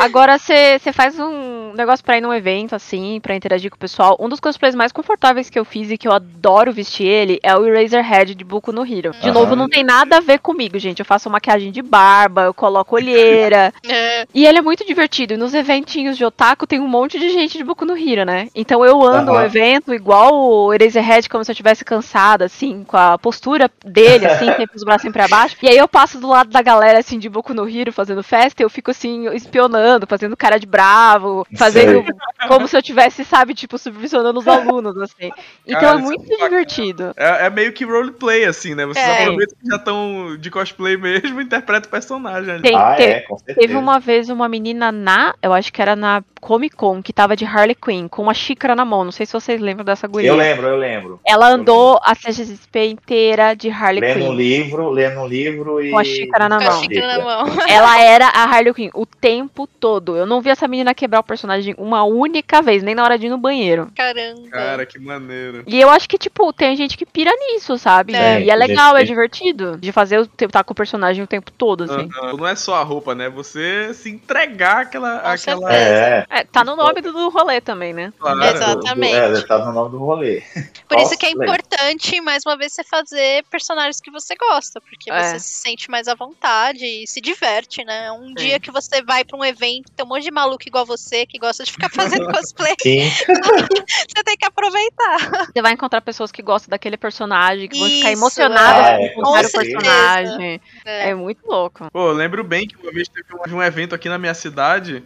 Agora, 0.00 0.38
você 0.38 0.78
faz 0.92 1.18
um 1.18 1.72
negócio 1.74 2.04
pra 2.04 2.16
ir 2.16 2.20
num 2.20 2.32
evento, 2.32 2.74
assim, 2.74 3.20
pra 3.20 3.34
interagir 3.36 3.70
com 3.70 3.76
o 3.76 3.78
pessoal. 3.78 4.16
Um 4.18 4.28
dos 4.28 4.40
cosplays 4.40 4.74
mais 4.74 4.90
confortáveis 4.92 5.48
que 5.50 5.58
eu 5.58 5.64
fiz 5.64 5.90
e 5.90 5.98
que 5.98 6.08
eu 6.08 6.12
adoro 6.12 6.72
vestir 6.72 7.06
ele 7.06 7.38
é 7.42 7.54
o 7.56 7.64
Eraserhead 7.66 8.34
de 8.34 8.44
Boku 8.44 8.72
no 8.72 8.82
Hero. 8.84 9.12
De 9.12 9.28
Aham. 9.28 9.32
novo, 9.32 9.54
não 9.56 9.68
tem 9.68 9.84
nada 9.84 10.16
a 10.16 10.20
ver 10.20 10.38
comigo, 10.38 10.78
gente. 10.78 11.00
Eu 11.00 11.04
faço 11.06 11.28
maquiagem 11.30 11.70
de 11.70 11.82
barba, 11.82 12.42
eu 12.44 12.54
coloco 12.54 12.96
olheira. 12.96 13.65
É, 13.88 14.26
E 14.34 14.46
ele 14.46 14.58
é 14.58 14.62
muito 14.62 14.84
divertido. 14.86 15.34
E 15.34 15.36
nos 15.36 15.54
eventinhos 15.54 16.16
de 16.16 16.24
otaku 16.24 16.66
tem 16.66 16.80
um 16.80 16.88
monte 16.88 17.18
de 17.18 17.30
gente 17.30 17.56
de 17.58 17.64
Boku 17.64 17.84
no 17.84 17.96
Hero, 17.96 18.24
né? 18.24 18.48
Então 18.54 18.84
eu 18.84 19.02
ando 19.02 19.32
o 19.32 19.36
Aham. 19.36 19.44
evento 19.44 19.94
igual 19.94 20.34
o 20.34 20.72
Eraserhead, 20.74 21.28
como 21.28 21.44
se 21.44 21.50
eu 21.50 21.54
estivesse 21.54 21.84
cansada, 21.84 22.44
assim, 22.46 22.84
com 22.84 22.96
a 22.96 23.18
postura 23.18 23.70
dele, 23.84 24.26
assim, 24.26 24.46
sempre 24.46 24.76
os 24.76 24.84
braços 24.84 25.02
sempre 25.02 25.22
abaixo. 25.22 25.56
E 25.62 25.68
aí 25.68 25.76
eu 25.78 25.88
passo 25.88 26.18
do 26.18 26.28
lado 26.28 26.50
da 26.50 26.62
galera, 26.62 26.98
assim, 26.98 27.18
de 27.18 27.28
Boku 27.28 27.54
no 27.54 27.68
Hero 27.68 27.92
fazendo 27.92 28.22
festa, 28.22 28.62
e 28.62 28.64
eu 28.64 28.70
fico, 28.70 28.90
assim, 28.90 29.28
espionando, 29.34 30.06
fazendo 30.06 30.36
cara 30.36 30.58
de 30.58 30.66
bravo, 30.66 31.46
fazendo 31.56 32.04
como 32.48 32.66
se 32.68 32.76
eu 32.76 32.82
tivesse, 32.82 33.24
sabe, 33.24 33.54
tipo, 33.54 33.78
subvencionando 33.78 34.38
os 34.38 34.48
alunos, 34.48 34.96
assim. 34.98 35.30
Então 35.66 35.80
Cara, 35.80 35.98
é 35.98 36.02
muito 36.02 36.22
é 36.32 36.36
divertido. 36.44 37.12
É, 37.16 37.46
é 37.46 37.50
meio 37.50 37.72
que 37.72 37.84
roleplay, 37.84 38.44
assim, 38.44 38.74
né? 38.74 38.86
Vocês 38.86 39.06
É. 39.06 39.22
aproveitam 39.22 39.56
que 39.60 39.68
já 39.68 39.76
estão 39.76 40.36
de 40.38 40.50
cosplay 40.50 40.96
mesmo 40.96 41.40
e 41.40 41.44
interpretam 41.44 41.88
o 41.88 41.90
personagem. 41.90 42.60
Tem, 42.62 42.76
Ah, 42.76 42.94
tem- 42.94 43.08
é, 43.10 43.20
com 43.20 43.36
certeza. 43.38 43.55
Teve 43.60 43.76
uma 43.76 43.98
vez 43.98 44.28
uma 44.28 44.48
menina 44.48 44.92
na, 44.92 45.34
eu 45.42 45.52
acho 45.52 45.72
que 45.72 45.80
era 45.80 45.96
na 45.96 46.22
Comic 46.40 46.76
Con, 46.76 47.02
que 47.02 47.12
tava 47.12 47.34
de 47.34 47.44
Harley 47.44 47.74
Quinn, 47.74 48.06
com 48.08 48.22
uma 48.22 48.34
xícara 48.34 48.76
na 48.76 48.84
mão. 48.84 49.04
Não 49.04 49.10
sei 49.10 49.26
se 49.26 49.32
vocês 49.32 49.60
lembram 49.60 49.84
dessa 49.84 50.06
guria. 50.06 50.28
Eu 50.28 50.36
lembro, 50.36 50.66
eu 50.68 50.76
lembro. 50.76 51.20
Ela 51.26 51.48
andou 51.48 51.98
a 52.04 52.14
CGSP 52.14 52.86
inteira 52.86 53.54
de 53.54 53.68
Harley 53.68 54.00
Lendo 54.00 54.24
um 54.24 54.28
Quinn. 54.28 54.36
livro, 54.36 54.90
lendo 54.90 55.20
um 55.20 55.26
livro 55.26 55.82
e. 55.82 55.90
Com 55.90 55.98
a 55.98 56.04
xícara 56.04 56.48
na 56.48 56.58
com 56.58 56.64
a 56.64 56.70
mão. 56.70 56.82
xícara 56.82 57.18
na 57.18 57.24
mão. 57.24 57.46
Ela 57.68 58.00
era 58.00 58.28
a 58.28 58.44
Harley 58.44 58.74
Quinn 58.74 58.90
o 58.94 59.04
tempo 59.04 59.66
todo. 59.66 60.16
Eu 60.16 60.26
não 60.26 60.40
vi 60.40 60.50
essa 60.50 60.68
menina 60.68 60.94
quebrar 60.94 61.20
o 61.20 61.24
personagem 61.24 61.74
uma 61.78 62.04
única 62.04 62.62
vez, 62.62 62.82
nem 62.82 62.94
na 62.94 63.02
hora 63.02 63.18
de 63.18 63.26
ir 63.26 63.30
no 63.30 63.38
banheiro. 63.38 63.90
Caramba. 63.96 64.48
Cara, 64.50 64.86
que 64.86 64.98
maneiro. 64.98 65.64
E 65.66 65.80
eu 65.80 65.88
acho 65.90 66.08
que, 66.08 66.18
tipo, 66.18 66.52
tem 66.52 66.76
gente 66.76 66.96
que 66.96 67.06
pira 67.06 67.32
nisso, 67.32 67.76
sabe? 67.78 68.14
É, 68.14 68.42
e 68.42 68.50
é 68.50 68.54
legal, 68.54 68.96
é 68.96 69.04
divertido. 69.04 69.76
De 69.78 69.90
fazer 69.90 70.20
o 70.20 70.26
tá 70.26 70.62
com 70.62 70.72
o 70.72 70.76
personagem 70.76 71.24
o 71.24 71.26
tempo 71.26 71.50
todo, 71.50 71.84
assim. 71.84 72.08
Aham. 72.22 72.36
Não 72.36 72.46
é 72.46 72.54
só 72.54 72.76
a 72.76 72.82
roupa, 72.82 73.14
né? 73.14 73.28
Você 73.28 73.45
se 73.94 74.10
entregar 74.10 74.82
aquela. 74.82 75.20
Com 75.20 75.28
aquela 75.28 75.74
É. 75.74 76.26
É, 76.30 76.44
tá 76.44 76.64
no 76.64 76.76
nome 76.76 77.00
do, 77.00 77.28
rolê 77.28 77.60
também, 77.60 77.92
né? 77.92 78.12
Claro. 78.18 78.42
Exatamente. 78.42 79.14
É, 79.14 79.42
tá 79.42 79.58
no 79.64 79.72
nome 79.72 79.90
do 79.90 79.98
rolê. 79.98 80.42
Por 80.88 80.98
isso 80.98 81.16
que 81.16 81.26
é 81.26 81.30
importante, 81.30 82.20
mais 82.20 82.44
uma 82.46 82.56
vez, 82.56 82.72
você 82.72 82.84
fazer 82.84 83.44
personagens 83.50 84.00
que 84.00 84.10
você 84.10 84.34
gosta, 84.36 84.80
porque 84.80 85.10
É. 85.10 85.22
você 85.22 85.40
se 85.40 85.54
sente 85.60 85.90
mais 85.90 86.08
à 86.08 86.14
vontade 86.14 86.84
e 86.84 87.06
se 87.06 87.20
diverte, 87.20 87.84
né? 87.84 88.10
Um 88.12 88.34
dia 88.34 88.58
que 88.60 88.70
você 88.70 89.02
vai 89.02 89.24
pra 89.24 89.36
um 89.36 89.44
evento, 89.44 89.90
tem 89.94 90.04
um 90.04 90.08
monte 90.08 90.24
de 90.24 90.30
maluco 90.30 90.62
igual 90.66 90.84
você 90.86 91.26
que 91.26 91.38
gosta 91.38 91.64
de 91.64 91.72
ficar 91.72 91.88
fazendo 91.90 92.26
cosplay, 92.32 92.74
Sim. 92.80 93.10
você 94.08 94.22
tem 94.24 94.36
que 94.36 94.44
aproveitar. 94.46 95.46
Você 95.52 95.62
vai 95.62 95.72
encontrar 95.72 96.00
pessoas 96.00 96.30
que 96.32 96.42
gostam 96.42 96.70
daquele 96.70 96.96
personagem, 96.96 97.68
que 97.68 97.78
vão 97.78 97.88
ficar 97.88 98.12
Isso, 98.12 98.20
emocionadas 98.20 99.00
é. 99.00 99.08
com 99.10 99.22
o 99.22 99.32
certeza. 99.34 99.58
personagem. 99.58 100.60
É. 100.84 101.10
É 101.10 101.14
muito 101.14 101.46
louco. 101.46 101.88
Pô, 101.92 102.08
eu 102.08 102.12
lembro 102.12 102.42
bem 102.44 102.66
que 102.66 102.76
uma 102.76 102.90
vez 102.92 103.08
teve 103.08 103.26
um, 103.48 103.56
um 103.56 103.62
evento 103.62 103.94
aqui 103.94 104.08
na 104.08 104.18
minha 104.18 104.34
cidade 104.34 105.04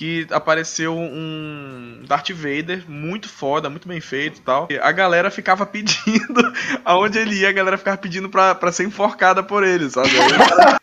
que 0.00 0.26
apareceu 0.30 0.96
um 0.96 2.00
Darth 2.08 2.30
Vader 2.30 2.84
muito 2.88 3.28
foda, 3.28 3.68
muito 3.68 3.86
bem 3.86 4.00
feito 4.00 4.38
e 4.38 4.40
tal. 4.40 4.66
E 4.70 4.78
a 4.78 4.90
galera 4.92 5.30
ficava 5.30 5.66
pedindo, 5.66 6.40
aonde 6.86 7.18
ele 7.18 7.34
ia, 7.38 7.50
a 7.50 7.52
galera 7.52 7.76
ficava 7.76 7.98
pedindo 7.98 8.30
pra, 8.30 8.54
pra 8.54 8.72
ser 8.72 8.84
enforcada 8.84 9.42
por 9.42 9.62
ele, 9.62 9.90
sabe? 9.90 10.08
Aí 10.18 10.32
o 10.32 10.38
cara- 10.48 10.80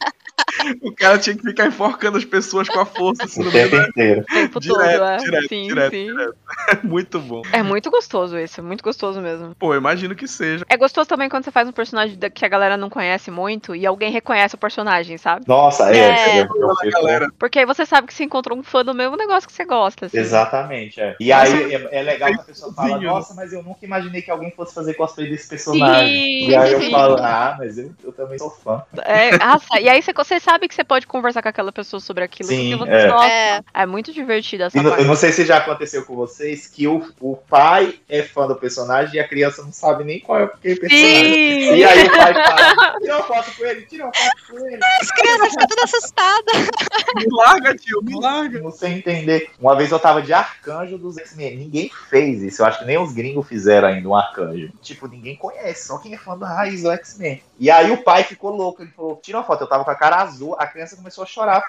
o 0.82 0.92
cara 0.96 1.18
tinha 1.18 1.36
que 1.36 1.42
ficar 1.44 1.66
enforcando 1.68 2.18
as 2.18 2.26
pessoas 2.26 2.68
com 2.68 2.80
a 2.80 2.86
força 2.86 3.24
assim, 3.26 3.42
O 3.42 3.52
meio 3.52 3.70
tempo 3.70 3.90
inteiro. 3.90 4.22
O 4.22 4.26
tempo 4.26 4.60
Direto, 4.60 4.80
todo, 4.80 5.04
é. 5.04 5.18
direto, 5.18 5.48
sim, 5.50 5.68
direto, 5.68 5.92
sim. 5.92 6.06
direto. 6.06 6.36
Muito 6.84 7.20
bom. 7.20 7.42
É 7.54 7.64
muito 7.64 7.90
gostoso 7.90 8.38
isso, 8.38 8.62
muito 8.64 8.84
gostoso 8.84 9.22
mesmo. 9.22 9.56
Pô, 9.56 9.74
imagino 9.76 10.16
que 10.16 10.28
seja. 10.28 10.66
É 10.68 10.76
gostoso 10.76 11.08
também 11.08 11.30
quando 11.30 11.44
você 11.44 11.52
faz 11.52 11.68
um 11.68 11.72
personagem 11.72 12.18
que 12.34 12.44
a 12.46 12.50
galera 12.50 12.76
não 12.76 12.90
conhece 12.90 13.32
muito 13.32 13.76
e 13.76 13.86
alguém 13.86 14.12
reconhece 14.12 14.56
o 14.56 14.58
personagem, 14.58 15.18
sabe? 15.18 15.46
Nossa, 15.48 15.90
é. 15.96 16.40
É. 16.40 16.48
Galera, 16.92 17.28
Porque 17.40 17.60
aí 17.60 17.66
você 17.66 17.86
sabe 17.86 18.08
que 18.08 18.14
você 18.14 18.24
encontrou 18.24 18.58
um 18.58 18.64
fã 18.64 18.84
do 18.84 18.94
mesmo 19.12 19.18
negócio 19.18 19.48
que 19.48 19.54
você 19.56 19.66
gosta. 19.66 20.06
assim. 20.06 20.18
Exatamente, 20.18 21.00
é. 21.02 21.16
E 21.20 21.32
aí 21.32 21.74
é, 21.76 22.00
é 22.00 22.02
legal 22.02 22.30
que 22.34 22.42
a 22.42 22.44
pessoa 22.44 22.74
fala, 22.74 23.00
nossa, 23.00 23.34
mas 23.34 23.54
eu 23.54 23.64
nunca 23.64 23.80
imaginei 23.86 24.22
que 24.22 24.32
alguém 24.32 24.52
fosse 24.52 24.74
fazer 24.74 24.94
cosplay 24.94 25.30
desse 25.30 25.48
personagem. 25.48 26.08
Sim, 26.08 26.50
e 26.50 26.56
aí 26.56 26.74
eu 26.74 26.82
falo, 26.92 27.18
ah, 27.20 27.56
mas 27.58 27.78
eu, 27.78 27.92
eu 28.04 28.12
também 28.12 28.38
sou 28.38 28.50
fã. 28.50 28.84
É, 29.04 29.38
nossa, 29.38 29.80
e 29.80 29.90
aí 29.90 30.02
você, 30.02 30.14
você 30.14 30.40
sabe 30.40 30.68
que 30.68 30.76
você 30.76 30.84
pode 30.84 31.08
conversar 31.08 31.42
com 31.42 31.50
aquela 31.50 31.72
pessoa 31.72 32.00
sobre 32.00 32.24
aquilo 32.24 32.50
Sim, 32.50 32.76
você 32.76 32.92
é. 32.92 33.08
gosta. 33.08 33.28
É. 33.28 33.62
É 33.74 33.86
muito 33.86 34.12
divertido 34.14 34.64
essa 34.64 34.78
E 34.78 34.84
parte. 34.84 35.02
eu 35.02 35.06
não 35.06 35.16
sei 35.16 35.32
se 35.32 35.46
já 35.46 35.58
aconteceu 35.58 36.04
com 36.06 36.16
vocês 36.16 36.68
que 36.68 36.88
o, 36.88 37.08
o 37.20 37.36
pai 37.36 38.00
é 38.10 38.24
fã 38.24 38.48
do 38.48 38.56
personagem 38.56 39.16
e 39.16 39.20
a 39.20 39.28
criança 39.28 39.64
não 39.64 39.72
sabe 39.72 40.04
nem 40.04 40.20
qual 40.20 40.40
é 40.40 40.44
o 40.46 40.50
que 40.50 40.76
personagem. 40.76 40.90
Sim! 40.90 41.76
E 41.76 41.84
aí 41.84 42.06
o 42.08 42.12
pai 42.12 42.34
fala, 42.34 43.00
tira 43.00 43.16
uma 43.16 43.24
foto 43.24 43.52
com 43.58 43.66
ele, 43.66 43.82
tira 43.84 44.04
uma 44.06 44.14
foto 44.14 44.48
com 44.50 44.68
ele. 44.68 44.80
As 45.02 45.12
crianças 45.12 45.50
ficam 45.52 45.68
todas 45.68 45.94
assustadas. 45.94 46.68
me 47.16 47.26
larga, 47.32 47.76
tio, 47.76 48.02
me 48.04 48.20
larga. 48.20 48.60
Não 48.60 48.72
sei 48.72 48.97
entender. 48.98 49.50
Uma 49.60 49.76
vez 49.76 49.92
eu 49.92 50.00
tava 50.00 50.22
de 50.22 50.34
arcanjo 50.34 50.98
dos 50.98 51.18
X-Men. 51.18 51.58
Ninguém 51.58 51.90
fez 52.10 52.42
isso. 52.42 52.62
Eu 52.62 52.66
acho 52.66 52.80
que 52.80 52.86
nem 52.86 52.98
os 52.98 53.14
gringos 53.14 53.48
fizeram 53.48 53.88
ainda 53.88 54.08
um 54.10 54.16
arcanjo. 54.16 54.72
Tipo, 54.82 55.08
ninguém 55.08 55.36
conhece. 55.36 55.88
Só 55.88 55.98
quem 55.98 56.14
é 56.14 56.18
fã 56.18 56.38
da 56.38 56.48
raiz 56.48 56.84
do 56.84 56.92
X-Men. 56.92 57.42
E 57.60 57.70
aí 57.72 57.92
o 57.92 58.04
pai 58.04 58.24
ficou 58.24 58.56
louco. 58.56 58.82
Ele 58.82 58.92
falou: 58.92 59.20
tira 59.22 59.38
uma 59.38 59.44
foto. 59.44 59.62
Eu 59.62 59.68
tava 59.70 59.84
com 59.86 59.92
a 59.92 59.96
cara 59.96 60.18
azul. 60.18 60.56
A 60.60 60.68
criança 60.68 60.96
começou 60.96 61.24
a 61.24 61.28
chorar. 61.28 61.64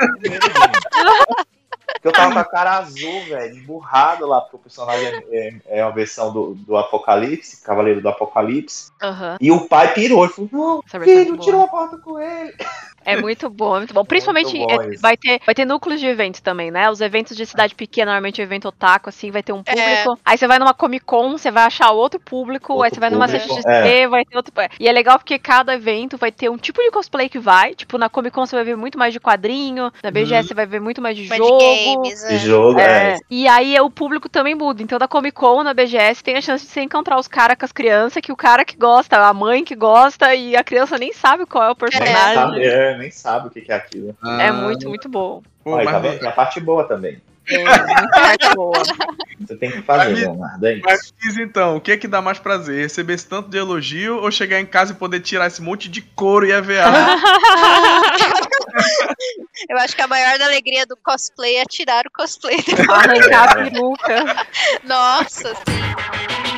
Porque 1.91 2.07
eu 2.07 2.13
tava 2.13 2.33
com 2.33 2.39
a 2.39 2.45
cara 2.45 2.79
azul, 2.79 3.25
velho, 3.25 3.57
emburrado 3.57 4.27
lá, 4.27 4.41
porque 4.43 4.57
o 4.57 4.59
personagem 4.61 5.07
é, 5.07 5.23
é- 5.33 5.79
é 5.81 5.85
uma 5.85 5.91
versão 5.91 6.33
do, 6.33 6.55
do 6.55 6.77
Apocalipse, 6.77 7.63
Cavaleiro 7.65 8.01
do 8.01 8.09
Apocalipse. 8.09 8.91
Aham. 9.03 9.37
E 9.41 9.51
o 9.51 9.67
pai 9.67 9.95
pirou, 9.95 10.25
ele 10.25 10.33
falou, 10.33 10.51
não, 10.53 10.83
é 10.93 11.05
filho, 11.05 11.37
tira 11.39 11.57
uma 11.57 11.67
foto 11.69 11.99
com 11.99 12.21
ele. 12.21 12.55
É 13.05 13.17
muito 13.21 13.49
bom, 13.49 13.77
é 13.77 13.79
muito 13.79 13.95
bom. 13.95 14.05
Principalmente 14.07 14.57
Muito 14.59 14.77
bom 14.77 14.83
é, 14.83 14.97
vai, 14.97 15.17
ter, 15.17 15.41
vai 15.45 15.55
ter 15.55 15.65
núcleos 15.65 16.01
de 16.01 16.07
evento 16.07 16.43
também, 16.43 16.71
né? 16.71 16.91
Os 16.91 17.01
eventos 17.01 17.37
de 17.37 17.47
cidade 17.47 17.75
pequena, 17.75 18.13
normalmente 18.13 18.41
o 18.41 18.43
evento 18.43 18.69
otaku, 18.69 19.09
assim, 19.09 19.31
vai 19.31 19.43
ter 19.43 19.53
um 19.53 19.63
público. 19.63 20.19
Aí 20.25 20.37
você 20.37 20.47
vai 20.47 20.59
numa 20.59 20.75
Comic 20.75 21.05
Con, 21.05 21.33
você 21.33 21.51
vai 21.51 21.65
achar 21.65 21.91
outro 21.91 22.21
público. 22.21 22.73
aí 22.75 22.79
Outro 22.79 22.95
você 22.95 23.01
vai 23.01 23.11
numa 23.11 23.27
público, 23.27 23.55
CXP, 23.55 24.07
vai 24.09 24.25
ter 24.25 24.37
outro. 24.37 24.53
E 24.79 24.89
é 24.89 24.93
legal 24.93 25.19
porque 25.19 25.39
cada 25.39 25.75
evento 25.75 26.17
vai 26.17 26.31
ter 26.33 26.49
um 26.51 26.57
tipo 26.59 26.83
de 26.83 26.91
cosplay 26.91 27.29
que 27.29 27.39
vai. 27.39 27.75
Tipo, 27.75 27.99
na 27.99 28.09
Comic 28.09 28.35
Con 28.35 28.45
você 28.47 28.57
vai 28.57 28.65
ver 28.65 28.77
muito 28.77 28.99
mais 28.99 29.13
de 29.13 29.21
quadrinho, 29.21 29.91
na 30.03 30.11
BGS 30.11 30.49
você 30.49 30.55
vai 30.55 30.67
ver 30.67 30.81
muito 30.81 31.01
mais 31.01 31.17
de 31.17 31.29
Mas 31.29 31.39
jogo. 31.39 31.59
de 31.59 31.65
games, 31.65 32.21
De 32.29 32.35
é. 32.35 32.39
jogo, 32.39 32.79
é. 32.81 33.15
É, 33.15 33.19
e 33.31 33.47
aí 33.49 33.79
o 33.81 33.91
público 33.91 34.29
também 34.29 34.55
muda. 34.55 34.83
Então, 34.83 34.99
da 34.99 35.09
Comic 35.09 35.35
Con, 35.35 35.63
na 35.63 35.73
BGS, 35.75 36.23
tem 36.23 36.37
a 36.37 36.41
chance 36.41 36.65
de 36.67 36.73
você 36.73 36.81
encontrar 36.83 37.19
os 37.19 37.29
caras 37.29 37.57
com 37.59 37.65
as 37.65 37.73
crianças, 37.73 38.21
que 38.23 38.33
o 38.33 38.37
cara 38.37 38.65
que 38.65 38.77
gosta, 38.77 39.17
a 39.17 39.33
mãe 39.35 39.65
que 39.65 39.75
gosta, 39.75 40.35
e 40.35 40.57
a 40.57 40.65
criança 40.65 40.99
nem 40.99 41.13
sabe 41.13 41.47
qual 41.47 41.65
é 41.65 41.67
o 41.67 41.71
Nem 41.71 41.77
personagem. 41.77 42.35
sabe, 42.35 42.65
é, 42.65 42.98
nem 42.99 43.11
sabe 43.11 43.49
o 43.49 43.51
que 43.51 43.61
que 43.63 43.73
é 43.73 43.77
aquilo. 43.77 44.15
É 44.41 44.53
muito, 44.53 44.87
muito 44.89 45.09
bom. 45.09 45.43
Pô, 45.65 45.77
mas, 45.77 45.87
tá 45.91 45.99
vendo? 45.99 46.19
Tem 46.19 46.29
a 46.29 46.33
parte 46.33 46.61
boa 46.61 46.85
também. 46.87 47.21
É, 47.51 47.65
muito 47.65 48.11
parte 48.11 48.55
boa. 48.55 48.79
Você 49.41 49.57
tem 49.57 49.71
que 49.71 49.81
fazer, 49.83 50.11
Mas- 50.11 50.21
Leonardo. 50.21 50.67
É 50.67 50.81
mas 50.85 51.01
isso. 51.05 51.15
diz 51.23 51.39
então, 51.39 51.77
o 51.77 51.81
que 51.81 51.93
é 51.93 51.97
que 51.97 52.07
dá 52.09 52.21
mais 52.21 52.39
prazer? 52.39 52.83
Receber 52.83 53.15
esse 53.15 53.27
tanto 53.27 53.49
de 53.49 53.57
elogio 53.57 54.19
ou 54.19 54.31
chegar 54.31 54.61
em 54.61 54.67
casa 54.67 54.93
e 54.93 54.97
poder 54.97 55.21
tirar 55.21 55.47
esse 55.47 55.63
monte 55.63 55.89
de 55.89 56.03
couro 56.03 56.45
e 56.45 56.53
EVA? 56.53 56.75
Eu 59.69 59.77
acho 59.79 59.97
que 59.97 60.03
a 60.03 60.07
maior 60.07 60.41
alegria 60.41 60.87
do 60.87 60.97
cosplay 60.97 61.57
é 61.57 61.65
tirar 61.65 62.05
o 62.07 62.11
cosplay. 62.11 62.59
Arrancar 62.89 63.51
a 63.51 63.55
peruca. 63.55 64.47
Nossa, 64.85 65.55
sim. 65.55 66.58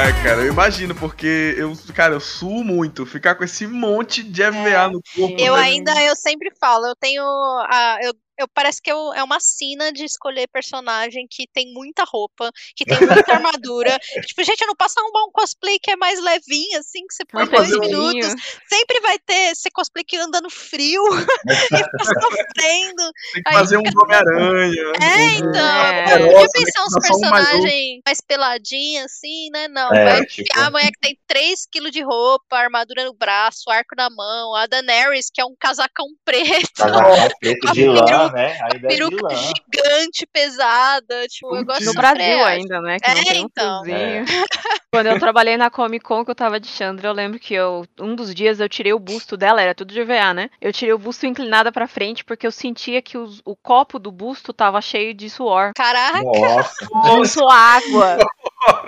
É, 0.00 0.12
cara, 0.22 0.40
eu 0.40 0.50
imagino, 0.50 0.94
porque 0.94 1.54
eu, 1.58 1.74
cara, 1.94 2.14
eu 2.14 2.20
suo 2.20 2.64
muito. 2.64 3.04
Ficar 3.04 3.34
com 3.34 3.44
esse 3.44 3.66
monte 3.66 4.22
de 4.22 4.40
EVA 4.40 4.88
no 4.88 5.02
corpo. 5.14 5.36
Eu 5.38 5.54
né? 5.54 5.60
ainda, 5.60 5.92
eu 6.02 6.16
sempre 6.16 6.50
falo, 6.58 6.86
eu 6.86 6.96
tenho 6.96 7.22
a, 7.22 7.98
eu, 8.00 8.14
eu 8.40 8.48
parece 8.48 8.80
que 8.80 8.90
eu, 8.90 9.12
é 9.12 9.22
uma 9.22 9.38
sina 9.38 9.92
de 9.92 10.04
escolher 10.04 10.48
personagem 10.48 11.26
que 11.30 11.46
tem 11.52 11.72
muita 11.72 12.04
roupa, 12.04 12.50
que 12.74 12.84
tem 12.84 12.98
muita 13.26 13.32
armadura. 13.32 13.98
Tipo, 14.26 14.42
gente, 14.42 14.62
eu 14.62 14.66
não 14.68 14.76
posso 14.76 14.98
arrumar 14.98 15.24
um 15.24 15.32
cosplay 15.32 15.78
que 15.78 15.90
é 15.90 15.96
mais 15.96 16.18
levinho, 16.20 16.78
assim, 16.78 17.06
que 17.06 17.14
você 17.14 17.24
põe 17.24 17.46
dois 17.46 17.68
pesadinho. 17.68 18.12
minutos. 18.12 18.42
Sempre 18.68 19.00
vai 19.00 19.18
ter 19.18 19.52
esse 19.52 19.70
cosplay 19.70 20.04
que 20.04 20.16
anda 20.16 20.40
no 20.40 20.50
frio 20.50 21.02
e 21.46 21.54
fica 21.54 22.04
sofrendo. 22.04 23.12
Tem 23.34 23.42
que 23.42 23.52
fazer 23.52 23.76
um 23.76 23.82
Homem-Aranha. 23.82 24.92
É, 25.02 25.38
então. 25.38 25.60
É. 25.60 26.14
Eu 26.14 26.32
podia 26.32 26.48
pensar 26.52 26.72
que 26.72 26.80
uns 26.80 27.16
um 27.16 27.20
mais 27.20 27.48
personagens 27.48 28.00
mais 28.06 28.20
peladinhos, 28.20 29.04
assim, 29.04 29.50
né? 29.50 29.68
Não. 29.68 29.92
É, 29.92 30.04
vai 30.04 30.26
tipo- 30.26 30.58
a 30.58 30.70
mulher 30.70 30.90
que 30.90 31.00
tem 31.00 31.18
3kg 31.30 31.90
de 31.90 32.02
roupa, 32.02 32.56
armadura 32.56 33.04
no 33.04 33.14
braço, 33.14 33.70
arco 33.70 33.94
na 33.96 34.08
mão. 34.08 34.54
A 34.54 34.66
Daenerys, 34.66 35.30
que 35.32 35.40
é 35.40 35.44
um 35.44 35.54
casacão 35.58 36.06
preto. 36.24 36.70
Casacão 36.74 37.28
preto 37.40 37.72
de 37.72 37.86
lã, 37.86 38.29
peruca- 38.30 38.42
né? 38.42 38.58
Ainda 38.62 38.74
é 38.74 38.78
de 38.78 38.86
peruca 38.98 39.22
lã. 39.22 39.34
gigante, 39.34 40.26
pesada. 40.32 41.26
Tipo, 41.28 41.56
eu 41.56 41.64
gosto 41.64 41.84
No 41.84 41.94
Brasil 41.94 42.44
ainda, 42.44 42.80
né? 42.80 42.98
Que 42.98 43.10
não 43.10 43.20
É, 43.20 43.24
tem 43.24 43.42
um 43.42 43.46
então. 43.46 43.84
fiozinho. 43.84 44.24
Quando 44.92 45.06
eu 45.06 45.20
trabalhei 45.20 45.56
na 45.56 45.70
Comic 45.70 46.04
Con, 46.04 46.24
que 46.24 46.32
eu 46.32 46.34
tava 46.34 46.58
de 46.58 46.66
Chandra, 46.66 47.06
eu 47.08 47.12
lembro 47.12 47.38
que 47.38 47.54
eu, 47.54 47.86
um 48.00 48.16
dos 48.16 48.34
dias 48.34 48.58
eu 48.58 48.68
tirei 48.68 48.92
o 48.92 48.98
busto 48.98 49.36
dela, 49.36 49.62
era 49.62 49.72
tudo 49.72 49.94
de 49.94 50.00
EVA, 50.00 50.34
né? 50.34 50.50
Eu 50.60 50.72
tirei 50.72 50.92
o 50.92 50.98
busto 50.98 51.26
inclinada 51.26 51.70
pra 51.70 51.86
frente 51.86 52.24
porque 52.24 52.44
eu 52.44 52.50
sentia 52.50 53.00
que 53.00 53.16
os- 53.16 53.40
o 53.44 53.54
copo 53.54 54.00
do 54.00 54.10
busto 54.10 54.52
tava 54.52 54.80
cheio 54.80 55.14
de 55.14 55.30
suor. 55.30 55.70
Caraca, 55.76 56.24
Nossa. 56.24 56.74
Juntou 57.38 57.48
água. 57.48 58.16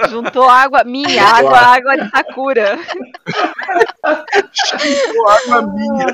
Juntou 0.09 0.49
água 0.51 0.83
minha, 0.83 1.23
água, 1.23 1.57
água 1.59 1.97
de 1.97 2.11
Sakura. 2.11 2.77
Pô, 5.15 5.29
água 5.29 5.63
minha. 5.73 6.07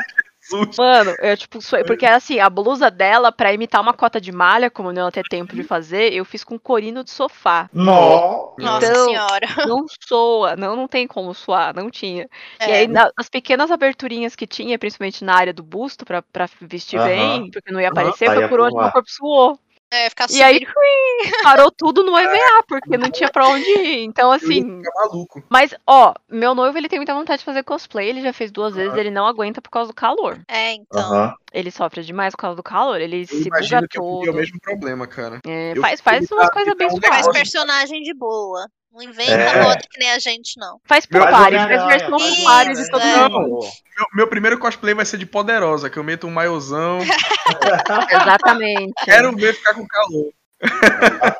Jesus. 0.51 0.77
Mano, 0.77 1.15
eu 1.21 1.37
tipo, 1.37 1.61
suei, 1.61 1.85
porque 1.85 2.07
assim, 2.07 2.39
a 2.41 2.49
blusa 2.49 2.91
dela, 2.91 3.31
pra 3.31 3.53
imitar 3.53 3.81
uma 3.81 3.93
cota 3.93 4.21
de 4.21 4.33
malha, 4.33 4.71
como 4.71 4.93
não 4.93 5.07
ia 5.07 5.13
ter 5.13 5.25
tempo 5.29 5.55
de 5.55 5.63
fazer, 5.63 6.13
eu 6.13 6.25
fiz 6.25 6.43
com 6.45 6.59
corino 6.59 7.05
de 7.05 7.11
sofá. 7.11 7.69
Nossa. 7.73 8.55
nossa 8.59 8.87
Então, 8.87 9.05
senhora. 9.07 9.47
Não 9.67 9.85
soa, 10.07 10.57
não, 10.57 10.75
não 10.77 10.89
tem 10.89 11.07
como 11.07 11.35
suar, 11.35 11.75
não 11.75 11.91
tinha. 11.91 12.29
E 12.61 12.65
É. 12.71 12.77
aí, 12.81 12.89
na- 12.89 13.11
as 13.17 13.29
pequenas 13.29 13.71
aberturinhas 13.71 14.35
que 14.35 14.47
tinha, 14.47 14.79
principalmente 14.79 15.25
na 15.25 15.35
área 15.35 15.53
do 15.53 15.63
busto, 15.63 16.05
pra, 16.05 16.23
pra 16.23 16.49
vestir 16.61 17.01
bem, 17.03 17.51
porque 17.51 17.71
não 17.73 17.81
ia 17.81 17.89
aparecer, 17.89 18.27
foi 18.27 18.35
Saía 18.37 18.49
por 18.49 18.61
onde 18.61 18.77
meu 18.77 18.91
corpo 18.91 19.11
suou. 19.11 19.59
É, 19.91 20.11
ficar 20.11 20.27
E 20.31 20.43
aí, 20.43 20.61
parou 21.43 21.71
tudo 21.71 22.03
no 22.03 22.19
EVA, 22.19 22.63
porque 22.69 22.99
não 22.99 23.11
tinha 23.11 23.31
pra 23.31 23.49
onde 23.49 23.65
ir. 23.71 24.05
Então, 24.05 24.31
assim. 24.31 24.79
ficar 24.79 24.91
maluco. 24.95 25.43
Mas, 25.49 25.75
ó, 25.87 26.15
meu 26.29 26.55
noivo, 26.55 26.77
ele 26.77 26.89
tem 26.89 26.99
muita 26.99 27.15
vontade 27.15 27.39
de 27.39 27.45
fazer 27.45 27.63
cosplay, 27.63 28.09
ele 28.09 28.21
já 28.21 28.33
fez 28.33 28.51
duas 28.51 28.75
vezes, 28.75 28.97
ele 28.97 29.11
não 29.11 29.27
aguenta 29.27 29.63
por 29.63 29.71
causa 29.71 29.91
do 29.91 29.95
calor. 29.95 30.41
É, 30.47 30.73
então. 30.73 31.01
Aham. 31.01 31.35
Ele 31.53 31.71
sofre 31.71 32.03
demais 32.03 32.35
por 32.35 32.43
causa 32.43 32.57
do 32.57 32.63
calor, 32.63 33.01
ele 33.01 33.23
Eu 33.23 33.27
se 33.27 33.45
buga 33.45 33.89
que 33.89 33.99
eu 33.99 34.03
teria 34.03 34.03
o 34.03 34.25
todo. 34.25 34.35
mesmo 34.35 34.61
problema, 34.61 35.07
cara. 35.07 35.41
É, 35.47 35.75
faz 35.81 36.01
faz 36.01 36.31
umas 36.31 36.51
coisas 36.51 36.75
bem 36.77 36.89
um 36.89 37.01
Faz 37.01 37.29
personagem 37.29 38.03
de 38.03 38.13
boa. 38.13 38.67
Não 38.99 39.05
inventa 39.05 39.31
É. 39.33 39.63
moda 39.63 39.79
que 39.89 39.97
nem 39.99 40.11
a 40.11 40.19
gente, 40.19 40.59
não. 40.59 40.81
Faz 40.85 41.07
por 41.07 41.21
Faz 41.23 41.31
pares, 41.31 41.63
faz 41.63 41.85
versão 41.87 42.19
por 42.19 42.45
pares 42.45 42.79
Isso, 42.81 42.89
e 42.89 42.91
todo 42.91 43.03
é. 43.03 43.29
mundo. 43.29 43.61
Meu, 43.97 44.07
meu 44.15 44.27
primeiro 44.27 44.59
cosplay 44.59 44.93
vai 44.93 45.05
ser 45.05 45.19
de 45.19 45.27
poderosa, 45.27 45.89
que 45.89 45.97
eu 45.99 46.03
meto 46.03 46.27
um 46.27 46.31
maiôzão. 46.33 46.99
Exatamente. 48.11 48.93
Quero 49.05 49.33
ver 49.37 49.55
ficar 49.55 49.75
com 49.75 49.87
calor. 49.87 50.33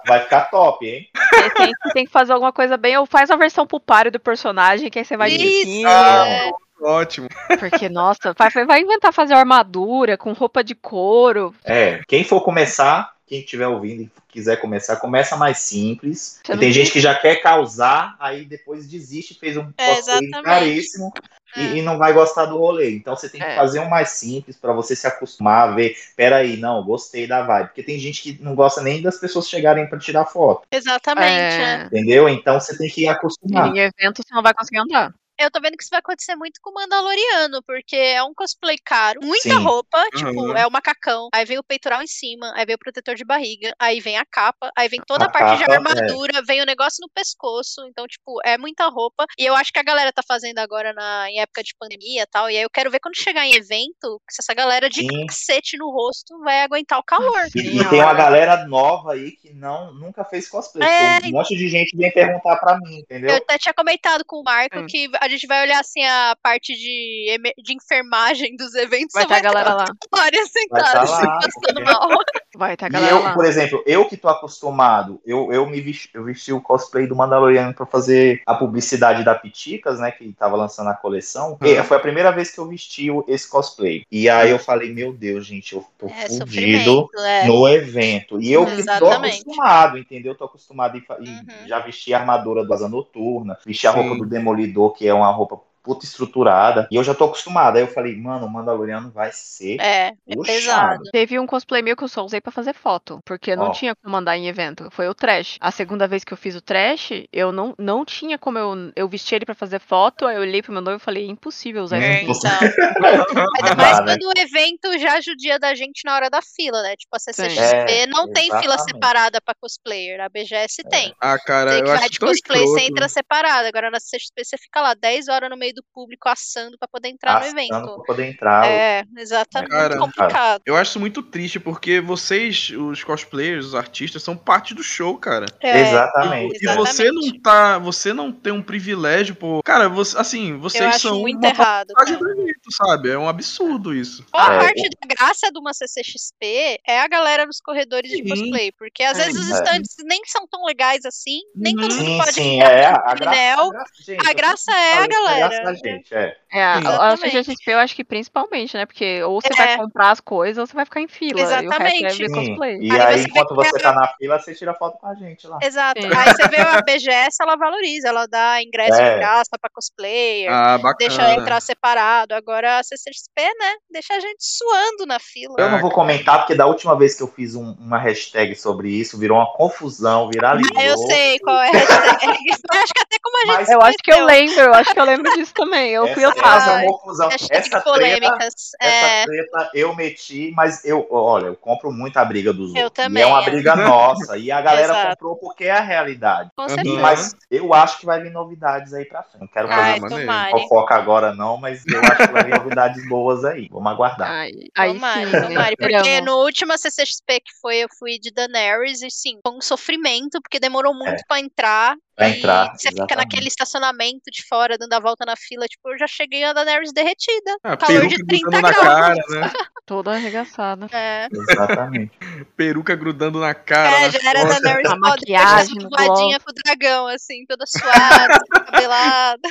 Vai 0.07 0.21
ficar 0.21 0.43
top, 0.43 0.87
hein? 0.87 1.09
Você 1.35 1.51
tem, 1.51 1.73
que- 1.73 1.93
tem 1.93 2.05
que 2.07 2.13
fazer 2.13 2.33
alguma 2.33 2.53
coisa 2.53 2.77
bem, 2.77 2.97
ou 2.97 3.07
faz 3.07 3.29
a 3.31 3.37
versão 3.37 3.67
pulpário 3.67 4.13
do 4.13 4.21
personagem, 4.21 4.89
que 4.91 4.99
aí 5.01 5.05
você 5.05 5.17
vai 5.17 5.31
de 5.31 5.45
Isso, 5.45 5.87
é. 5.89 6.51
Ótimo. 6.81 7.29
Porque, 7.59 7.89
nossa, 7.89 8.33
vai, 8.39 8.51
vai 8.65 8.81
inventar 8.81 9.13
fazer 9.13 9.35
armadura 9.35 10.17
com 10.17 10.33
roupa 10.33 10.63
de 10.63 10.77
couro. 10.77 11.53
É, 11.65 12.01
quem 12.07 12.23
for 12.23 12.41
começar, 12.43 13.11
quem 13.29 13.41
estiver 13.41 13.67
ouvindo 13.69 14.03
e 14.03 14.11
quiser 14.29 14.61
começar, 14.61 14.97
começa 14.97 15.37
mais 15.37 15.59
simples. 15.59 16.41
E 16.49 16.57
tem 16.57 16.73
gente 16.73 16.91
que 16.91 17.01
já 17.01 17.15
quer 17.15 17.37
causar, 17.43 18.17
aí 18.19 18.45
depois 18.45 18.89
desiste, 18.89 19.39
fez 19.39 19.57
um 19.57 19.71
É, 19.77 20.43
caríssimo 20.43 21.13
É. 21.55 21.61
e, 21.61 21.79
e 21.79 21.83
não 21.83 21.99
vai 21.99 22.13
gostar 22.13 22.47
do 22.47 22.57
rolê. 22.57 22.91
Então 22.97 23.15
você 23.15 23.29
tem 23.29 23.41
que 23.41 23.47
É. 23.47 23.55
fazer 23.55 23.81
um 23.81 23.89
mais 23.89 24.11
simples 24.11 24.57
pra 24.57 24.73
você 24.73 24.97
se 24.97 25.07
acostumar 25.07 25.69
a 25.69 25.73
ver. 25.73 25.95
Peraí, 26.17 26.57
não, 26.57 26.83
gostei 26.83 27.27
da 27.27 27.43
vibe. 27.43 27.67
Porque 27.69 27.83
tem 27.83 27.99
gente 27.99 28.23
que 28.23 28.43
não 28.43 28.55
gosta 28.55 28.81
nem 28.81 29.03
das 29.03 29.19
pessoas 29.19 29.49
chegarem 29.49 29.87
pra 29.87 29.99
tirar 29.99 30.25
foto, 30.25 30.67
Exatamente. 30.71 31.61
é. 31.61 31.83
É, 31.83 31.85
entendeu? 31.85 32.29
Então 32.29 32.59
você 32.59 32.77
tem 32.79 32.89
que 32.89 33.07
acostumar. 33.07 33.69
em 33.69 33.79
evento 33.79 34.23
você 34.23 34.35
não 34.35 34.43
vai 34.43 34.55
conseguir 34.55 34.79
andar. 34.79 35.13
Eu 35.39 35.51
tô 35.51 35.61
vendo 35.61 35.77
que 35.77 35.83
isso 35.83 35.91
vai 35.91 36.01
acontecer 36.01 36.35
muito 36.35 36.59
com 36.61 36.71
o 36.71 36.75
Mandaloriano, 36.75 37.63
porque 37.65 37.97
é 37.97 38.23
um 38.23 38.35
cosplay 38.35 38.77
caro, 38.85 39.21
muita 39.23 39.43
Sim. 39.51 39.63
roupa, 39.63 40.03
tipo, 40.15 40.51
Aham. 40.51 40.59
é 40.59 40.67
o 40.67 40.71
macacão, 40.71 41.29
aí 41.33 41.45
vem 41.45 41.59
o 41.59 41.63
peitoral 41.63 42.03
em 42.03 42.07
cima, 42.09 42.53
aí 42.57 42.67
vem 42.67 42.75
o 42.75 42.79
protetor 42.79 43.15
de 43.15 43.25
barriga, 43.25 43.73
aí 43.79 44.01
vem 44.01 44.19
a 44.19 44.25
capa, 44.27 44.71
aí 44.77 44.89
vem 44.89 45.01
toda 45.07 45.25
a, 45.25 45.29
A 45.29 45.31
parte 45.31 45.59
de 45.59 45.65
capa, 45.65 45.73
é. 45.73 45.77
armadura, 45.77 46.43
vem 46.45 46.61
o 46.61 46.67
negócio 46.67 47.01
no 47.01 47.09
pescoço, 47.09 47.87
então, 47.87 48.07
tipo, 48.07 48.41
é 48.45 48.59
muita 48.59 48.89
roupa. 48.89 49.27
E 49.39 49.45
eu 49.47 49.55
acho 49.55 49.73
que 49.73 49.79
a 49.79 49.85
galera 49.85 50.13
tá 50.13 50.23
fazendo 50.27 50.59
agora 50.59 50.93
na, 50.93 51.31
em 51.31 51.41
época 51.41 51.63
de 51.63 51.75
pandemia 51.79 52.23
e 52.23 52.27
tal, 52.27 52.51
e 52.51 52.57
aí 52.57 52.63
eu 52.63 52.71
quero 52.71 52.91
ver 52.91 52.99
quando 53.01 53.17
chegar 53.17 53.47
em 53.47 53.55
evento, 53.55 54.21
se 54.29 54.43
essa 54.43 54.55
galera 54.55 54.91
de 54.91 55.03
Sim. 55.03 55.27
cacete 55.27 55.77
no 55.77 55.91
rosto 55.91 56.39
vai 56.41 56.63
aguentar 56.63 56.99
o 56.99 57.05
calor. 57.05 57.47
E, 57.55 57.61
Sim, 57.61 57.81
e 57.81 57.89
tem 57.89 58.01
uma 58.01 58.15
galera 58.15 58.67
nova 58.67 59.13
aí 59.13 59.33
que 59.33 59.53
não, 59.55 59.95
nunca 59.95 60.25
fez 60.25 60.49
cosplay. 60.49 60.89
É, 60.89 61.15
porque 61.15 61.29
um 61.29 61.33
monte 61.33 61.57
de 61.57 61.69
gente 61.69 61.97
vem 61.97 62.13
perguntar 62.13 62.57
pra 62.57 62.77
mim, 62.79 62.99
entendeu? 62.99 63.31
Eu 63.31 63.37
até 63.37 63.59
tinha 63.59 63.75
comentado 63.75 64.25
com 64.27 64.41
o 64.41 64.43
Marco 64.43 64.79
Hum. 64.79 64.87
que 64.87 65.09
a 65.21 65.28
gente 65.29 65.47
vai 65.47 65.63
olhar 65.63 65.81
assim 65.81 66.05
a 66.05 66.37
parte 66.43 66.75
de, 66.75 67.39
de 67.63 67.75
enfermagem 67.75 68.57
dos 68.57 68.75
eventos. 68.75 69.13
Vai 69.15 69.23
só 69.25 69.29
ter 69.29 69.35
a 69.35 69.41
galera 69.41 69.75
lá. 69.75 69.87
várias 70.11 70.51
Vai 70.53 70.83
tá 70.83 70.87
sentadas 70.87 71.11
lá, 71.11 71.39
passando 71.41 71.85
mal. 71.85 72.09
Vai 72.57 72.77
ter 72.77 72.87
a 72.87 72.89
E 72.89 72.93
galera 72.93 73.13
eu, 73.13 73.23
lá. 73.25 73.33
por 73.35 73.45
exemplo, 73.45 73.83
eu 73.87 74.09
que 74.09 74.17
tô 74.17 74.29
acostumado, 74.29 75.21
eu, 75.27 75.53
eu 75.53 75.67
me 75.67 75.79
vesti, 75.81 76.09
eu 76.15 76.25
vesti 76.25 76.53
o 76.55 76.61
cosplay 76.63 77.07
do 77.07 77.15
Mandaloriano 77.15 77.75
pra 77.75 77.85
fazer 77.85 78.43
a 78.47 78.55
publicidade 78.55 79.23
da 79.23 79.35
Piticas, 79.35 80.01
né, 80.01 80.11
que 80.11 80.33
tava 80.33 80.57
lançando 80.57 80.89
a 80.89 80.95
coleção. 80.95 81.59
E 81.63 81.77
Uhum. 81.77 81.85
foi 81.85 81.99
a 81.99 82.01
primeira 82.01 82.31
vez 82.33 82.51
que 82.51 82.59
eu 82.59 82.67
vesti 82.67 83.11
o- 83.11 83.25
esse 83.29 83.47
cosplay. 83.49 84.03
E 84.11 84.29
aí 84.31 84.51
eu 84.51 84.59
falei, 84.59 84.91
meu 84.93 85.13
Deus, 85.13 85.45
gente, 85.47 85.75
eu 85.75 85.85
tô 85.99 86.09
É 86.09 86.27
fudido 86.27 87.11
é. 87.19 87.47
no 87.47 87.69
evento. 87.69 88.41
E 88.41 88.51
eu 88.51 88.65
que 88.65 88.83
tô 88.99 89.11
acostumado, 89.11 89.99
entendeu? 89.99 90.35
Tô 90.35 90.45
acostumado 90.45 90.97
em, 90.97 91.05
Uhum. 91.21 91.69
já 91.69 91.81
vestir 91.81 92.15
a 92.15 92.21
armadura 92.21 92.65
do 92.65 92.73
Asa 92.73 92.89
Noturna, 92.89 93.59
vestir 93.67 93.87
a 93.89 93.91
roupa 93.91 94.15
do 94.17 94.27
Demolidor, 94.27 94.93
que 94.95 95.07
é 95.07 95.13
uma 95.13 95.31
roupa 95.31 95.61
puta 95.89 96.05
estruturada. 96.05 96.87
E 96.91 96.97
eu 96.97 97.03
já 97.03 97.15
tô 97.15 97.25
acostumado. 97.25 97.77
Aí 97.77 97.83
eu 97.83 97.89
falei, 97.89 98.15
mano, 98.15 98.45
o 98.47 98.51
Mandaloriano 98.51 99.11
vai 99.11 99.31
ser 99.33 99.81
É, 99.81 100.09
é 100.29 100.37
pesado. 100.45 101.03
Teve 101.11 101.39
um 101.39 101.47
cosplay 101.47 101.81
meu 101.81 101.97
que 101.97 102.05
eu 102.05 102.09
só 102.09 102.23
usei 102.25 102.41
pra 102.43 102.53
fazer 102.53 102.75
foto, 102.75 103.21
porque 103.25 103.57
não 103.57 103.69
Ó. 103.69 103.71
tinha 103.73 103.95
como 103.97 104.15
andar 104.15 104.37
em 104.37 104.49
evento. 104.49 104.89
Foi 104.91 105.09
o 105.09 105.15
trash. 105.15 105.57
A 105.61 105.71
segunda 105.71 106.07
vez 106.07 106.25
que 106.25 106.33
eu 106.33 106.37
fiz 106.37 106.55
o 106.55 106.61
trash, 106.61 107.11
eu 107.33 107.51
não, 107.51 107.75
não 107.79 108.05
tinha 108.05 108.37
como 108.39 108.59
eu, 108.59 108.93
eu 108.95 109.09
vestir 109.09 109.37
ele 109.37 109.47
pra 109.47 109.55
fazer 109.55 109.81
foto. 109.81 110.27
Aí 110.27 110.37
eu 110.37 110.43
olhei 110.43 110.61
pro 110.63 110.73
meu 110.73 110.83
noivo 110.83 111.01
e 111.01 111.05
falei, 111.05 111.25
é 111.27 111.31
impossível 111.31 111.83
usar 111.83 112.03
É, 112.03 112.23
isso. 112.25 112.47
É, 112.47 112.51
aqui." 112.51 112.67
então. 112.67 113.47
Mais 113.79 113.99
dá, 113.99 114.05
né? 114.05 114.17
quando 114.19 114.29
o 114.37 114.39
evento 114.39 114.99
já 114.99 115.21
judia 115.23 115.59
da 115.59 115.75
gente 115.75 116.03
na 116.05 116.15
hora 116.15 116.29
da 116.29 116.41
fila, 116.43 116.83
né? 116.83 116.95
Tipo, 116.97 117.17
a 117.17 117.19
CCXP 117.19 117.93
É, 117.93 118.07
não 118.07 118.31
tem 118.31 118.45
fila 118.47 118.75
exatamente. 118.75 118.93
separada 118.93 119.41
pra 119.41 119.55
cosplayer. 119.61 120.21
A 120.21 120.29
BGS 120.29 120.83
tem. 120.91 121.15
Ah, 121.21 121.39
cara, 121.39 121.75
eu 121.75 121.83
que 121.85 121.89
vai 121.89 121.99
acho 121.99 122.11
de 122.11 122.19
cosplay, 122.19 122.61
escroto. 122.63 122.81
você 122.81 122.87
entra 122.91 123.09
separado. 123.09 123.67
Agora 123.69 123.91
na 123.91 123.99
CXP 123.99 124.45
você 124.45 124.59
fica 124.59 124.81
lá 124.81 124.95
10 124.95 125.29
horas 125.29 125.49
no 125.51 125.57
meio 125.57 125.73
do 125.75 125.78
público 125.93 126.29
assando 126.29 126.77
pra 126.79 126.89
poder 126.89 127.09
entrar 127.09 127.33
no 127.35 127.39
Assando 127.41 127.59
evento. 127.61 127.95
pra 127.97 128.05
poder 128.05 128.25
entrar. 128.31 128.67
É, 128.67 129.05
exatamente. 129.17 129.71
Cara, 129.71 129.97
muito 129.97 130.01
complicado. 130.15 130.63
Eu 130.67 130.77
acho 130.77 130.91
isso 130.91 131.01
muito 131.01 131.23
triste, 131.23 131.59
porque 131.61 132.01
vocês, 132.01 132.71
os 132.71 133.03
cosplayers, 133.05 133.67
os 133.67 133.75
artistas, 133.75 134.23
são 134.23 134.37
parte 134.37 134.75
do 134.75 134.83
show, 134.83 135.17
cara. 135.19 135.47
É, 135.61 135.81
Exatamente. 135.81 136.59
E 136.63 136.75
você 136.75 137.11
não 137.11 137.41
tá. 137.41 137.79
Você 137.79 138.13
não 138.13 138.33
tem 138.33 138.53
um 138.53 138.63
privilégio, 138.63 139.35
pô. 139.35 139.61
Cara, 139.65 139.89
você, 139.89 140.17
assim, 140.19 140.59
vocês 140.59 140.83
Eu 140.83 140.89
acho 140.91 141.09
são 141.09 141.21
muito 141.21 141.39
uma 141.39 141.49
errado. 141.49 141.89
do 141.89 142.31
evento, 142.31 142.69
sabe? 142.73 143.11
É 143.11 143.19
um 143.19 143.29
absurdo 143.29 143.95
isso. 143.95 144.25
Boa 144.33 144.55
É, 144.55 144.59
parte 144.59 144.83
da 144.83 145.15
graça 145.15 145.51
de 145.53 145.59
uma 145.59 145.73
CCXP 145.75 146.79
é 146.87 147.01
a 147.01 147.09
galera 147.09 147.47
nos 147.47 147.61
corredores 147.61 148.11
de 148.11 148.19
Sim. 148.19 148.29
cosplay, 148.29 148.73
porque 148.73 149.03
às 149.03 149.19
É, 149.19 149.25
vezes 149.25 149.41
os 149.41 149.51
é. 149.51 149.55
stands 149.55 149.95
nem 150.05 150.21
são 150.27 150.47
tão 150.49 150.65
legais 150.65 151.05
assim, 151.05 151.41
nem 151.55 151.75
todo 151.75 151.95
mundo 151.95 152.05
Sim, 152.07 152.19
pode 152.19 152.33
sim, 152.33 152.59
ficar 152.59 152.71
é. 152.73 152.85
A 152.87 153.15
graça, 153.15 153.61
a 153.63 153.71
graça, 153.71 153.93
gente, 154.07 154.29
A 154.29 154.33
graça 154.33 154.73
é 154.73 154.93
a 154.99 155.07
galera. 155.07 155.68
Da 155.73 155.75
gente, 155.75 156.15
é. 156.15 156.37
É, 156.51 156.63
a, 156.65 157.13
a. 157.13 157.17
CGXP 157.17 157.73
eu 157.73 157.79
acho 157.79 157.95
que 157.95 158.03
principalmente, 158.05 158.75
né? 158.77 158.87
Porque 158.87 159.23
ou 159.23 159.41
você 159.41 159.53
É. 159.53 159.57
vai 159.57 159.77
comprar 159.77 160.11
as 160.11 160.21
coisas 160.21 160.59
ou 160.59 160.67
você 160.67 160.75
vai 160.75 160.85
ficar 160.87 161.01
em 161.01 161.09
fila. 161.09 161.41
E 161.41 161.45
o 161.45 161.47
resto 161.47 161.61
é 161.61 161.65
Exatamente. 161.67 162.15
Sim. 162.17 162.33
cosplay. 162.33 162.79
E 162.81 162.91
Aí 162.93 163.01
aí, 163.01 163.19
você 163.23 163.29
enquanto 163.29 163.55
você 163.55 163.77
a- 163.77 163.81
tá 163.83 163.93
na 163.93 164.09
fila, 164.17 164.39
você 164.39 164.55
tira 164.55 164.73
foto 164.75 164.99
com 164.99 165.07
a 165.07 165.15
gente 165.15 165.47
lá. 165.47 165.59
Exato. 165.63 166.01
Sim. 166.01 166.09
Aí 166.17 166.29
você 166.35 166.49
vê 166.49 166.57
a 166.61 166.81
BGS, 166.81 167.37
ela 167.43 167.57
valoriza, 167.57 168.09
ela 168.09 168.27
dá 168.27 168.63
ingresso 168.63 168.99
É. 169.01 169.13
de 169.15 169.19
graça 169.21 169.51
pra 169.61 169.71
cosplayer, 169.71 170.51
Ah, 170.51 170.79
bacana. 170.79 170.97
deixa 170.99 171.35
entrar 171.35 171.61
separado. 171.61 172.35
Agora 172.35 172.79
a 172.79 172.83
CCXP, 172.83 173.43
né? 173.43 173.75
Deixa 173.91 174.15
a 174.15 174.21
gente 174.21 174.39
suando 174.41 175.05
na 175.07 175.19
fila. 175.19 175.55
Eu 175.59 175.69
não 175.71 175.81
vou 175.81 175.91
comentar, 175.91 176.39
porque 176.39 176.55
da 176.55 176.67
última 176.67 176.97
vez 176.97 177.15
que 177.15 177.23
eu 177.23 177.29
fiz 177.29 177.55
um- 177.55 177.77
uma 177.79 177.99
hashtag 177.99 178.55
sobre 178.55 178.89
isso, 178.91 179.19
virou 179.19 179.37
uma 179.37 179.53
confusão, 179.53 180.31
viralizou. 180.33 180.73
Ah, 180.79 180.85
eu 180.85 180.97
sei 180.99 181.39
qual 181.41 181.61
é 181.61 181.69
a 181.69 181.73
hashtag. 181.73 182.39
Eu 182.79 182.81
acho 182.83 182.93
que 182.95 183.03
até 183.03 183.17
como 183.23 183.37
a 183.37 183.41
gente 183.47 183.57
Mas 183.59 183.69
Eu 183.71 183.83
acho 183.83 183.97
que 184.05 184.13
eu 184.13 184.25
lembro, 184.25 184.61
eu 184.61 184.75
acho 184.75 184.93
que 184.95 185.01
eu 185.01 185.05
lembro 185.05 185.33
disso 185.35 185.53
também. 185.59 185.91
Eu 185.91 186.07
fui, 186.15 186.25
eu 186.25 186.31
essa, 186.31 186.41
tava. 186.41 186.57
essa 186.57 186.83
é 186.83 186.87
confusão. 186.87 187.29
Essa 187.31 187.49
treta, 187.49 187.81
polêmicas. 187.81 188.55
É, 188.81 188.89
essa 189.21 189.27
treta 189.27 189.71
eu 189.75 189.95
meti, 189.95 190.53
mas 190.55 190.85
eu, 190.85 191.07
olha, 191.11 191.47
eu 191.47 191.57
compro 191.57 191.93
muito 191.93 192.17
a 192.17 192.25
briga 192.25 192.53
dos 192.53 192.75
Eu 192.75 192.85
outros. 192.85 193.05
também, 193.05 193.23
E 193.23 193.25
é 193.25 193.27
uma 193.27 193.43
é. 193.43 193.51
briga 193.51 193.77
nossa. 193.77 194.37
E 194.39 194.51
a 194.51 194.61
galera 194.61 194.93
Exato. 194.93 195.09
comprou 195.11 195.37
porque 195.37 195.65
é 195.65 195.73
a 195.73 195.81
realidade. 195.81 196.51
com 196.57 196.63
Uhum. 196.63 196.69
certeza. 196.69 196.99
Mas 197.01 197.37
eu 197.51 197.75
acho 197.75 197.99
que 197.99 198.07
vai 198.07 198.21
vir 198.23 198.31
novidades 198.31 198.95
aí 198.95 199.05
pra 199.05 199.23
frente. 199.23 199.41
Não 199.41 199.49
quero 199.49 199.69
fazer 199.69 200.29
Ai, 200.31 200.51
fofoca 200.51 200.95
agora, 200.95 201.35
não, 201.35 201.57
mas 201.57 201.85
eu 201.87 202.01
acho 202.01 202.17
que 202.19 202.33
vai 202.33 202.45
vir 202.45 202.55
novidades 202.55 203.09
boas 203.09 203.45
aí. 203.45 203.69
Vamos 203.71 203.91
aguardar. 203.93 204.31
Ai, 204.31 204.51
aí 204.77 204.91
sim. 204.93 204.95
tomara. 205.41 205.75
Porque 205.79 206.21
no 206.21 206.37
último 206.45 206.77
CCXP 206.77 207.41
que 207.41 207.53
foi, 207.61 207.77
eu 207.79 207.89
fui 207.99 208.19
de 208.19 208.31
Daenerys 208.31 209.03
e 209.03 209.11
sim, 209.11 209.39
foi 209.45 209.57
um 209.57 209.61
sofrimento, 209.61 210.41
porque 210.43 210.61
demorou 210.61 210.95
muito 210.95 211.23
pra 211.27 211.41
entrar. 211.41 211.97
Pra 212.19 212.29
e 212.29 212.37
entrar, 212.37 212.73
você 212.73 212.89
fica 212.89 213.03
exatamente. 213.03 213.25
naquele 213.25 213.47
estacionamento 213.47 214.29
de 214.33 214.45
fora, 214.45 214.77
dando 214.77 214.93
a 214.93 214.99
volta 214.99 215.25
na 215.25 215.37
fila. 215.37 215.67
Tipo, 215.69 215.93
eu 215.93 215.99
já 215.99 216.09
cheguei 216.09 216.43
a 216.43 216.53
Daenerys 216.53 216.93
derretida. 216.93 217.57
Ah, 217.63 217.77
calor 217.77 218.09
de 218.09 218.17
30 218.27 218.43
grudando 218.43 218.63
na 218.63 218.73
graus. 218.73 218.87
cara, 218.89 219.15
né? 219.29 219.53
Toda 219.87 220.11
arregaçada. 220.11 220.89
É, 220.91 221.29
Exatamente. 221.33 222.11
Peruca 222.57 222.97
grudando 222.97 223.39
na 223.39 223.55
cara. 223.55 224.07
é 224.07 224.11
já 224.11 224.19
era 224.31 224.41
costas. 224.41 224.63
Daenerys 224.63 224.91
A 224.91 224.97
maquiagem 224.97 225.77
voadinha 225.89 226.41
com 226.41 226.51
o 226.51 226.55
dragão, 226.55 227.07
assim, 227.07 227.47
toda 227.47 227.65
suada, 227.65 228.41
cabelada. 228.67 229.49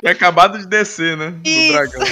Tinha 0.00 0.12
acabado 0.12 0.58
de 0.58 0.66
descer, 0.66 1.18
né? 1.18 1.32
Do 1.32 1.46
Isso. 1.46 1.72
dragão. 1.74 2.02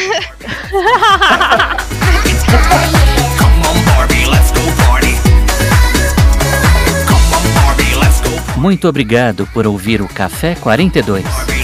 Muito 8.62 8.88
obrigado 8.88 9.44
por 9.48 9.66
ouvir 9.66 10.00
o 10.00 10.06
Café 10.06 10.54
42. 10.54 11.61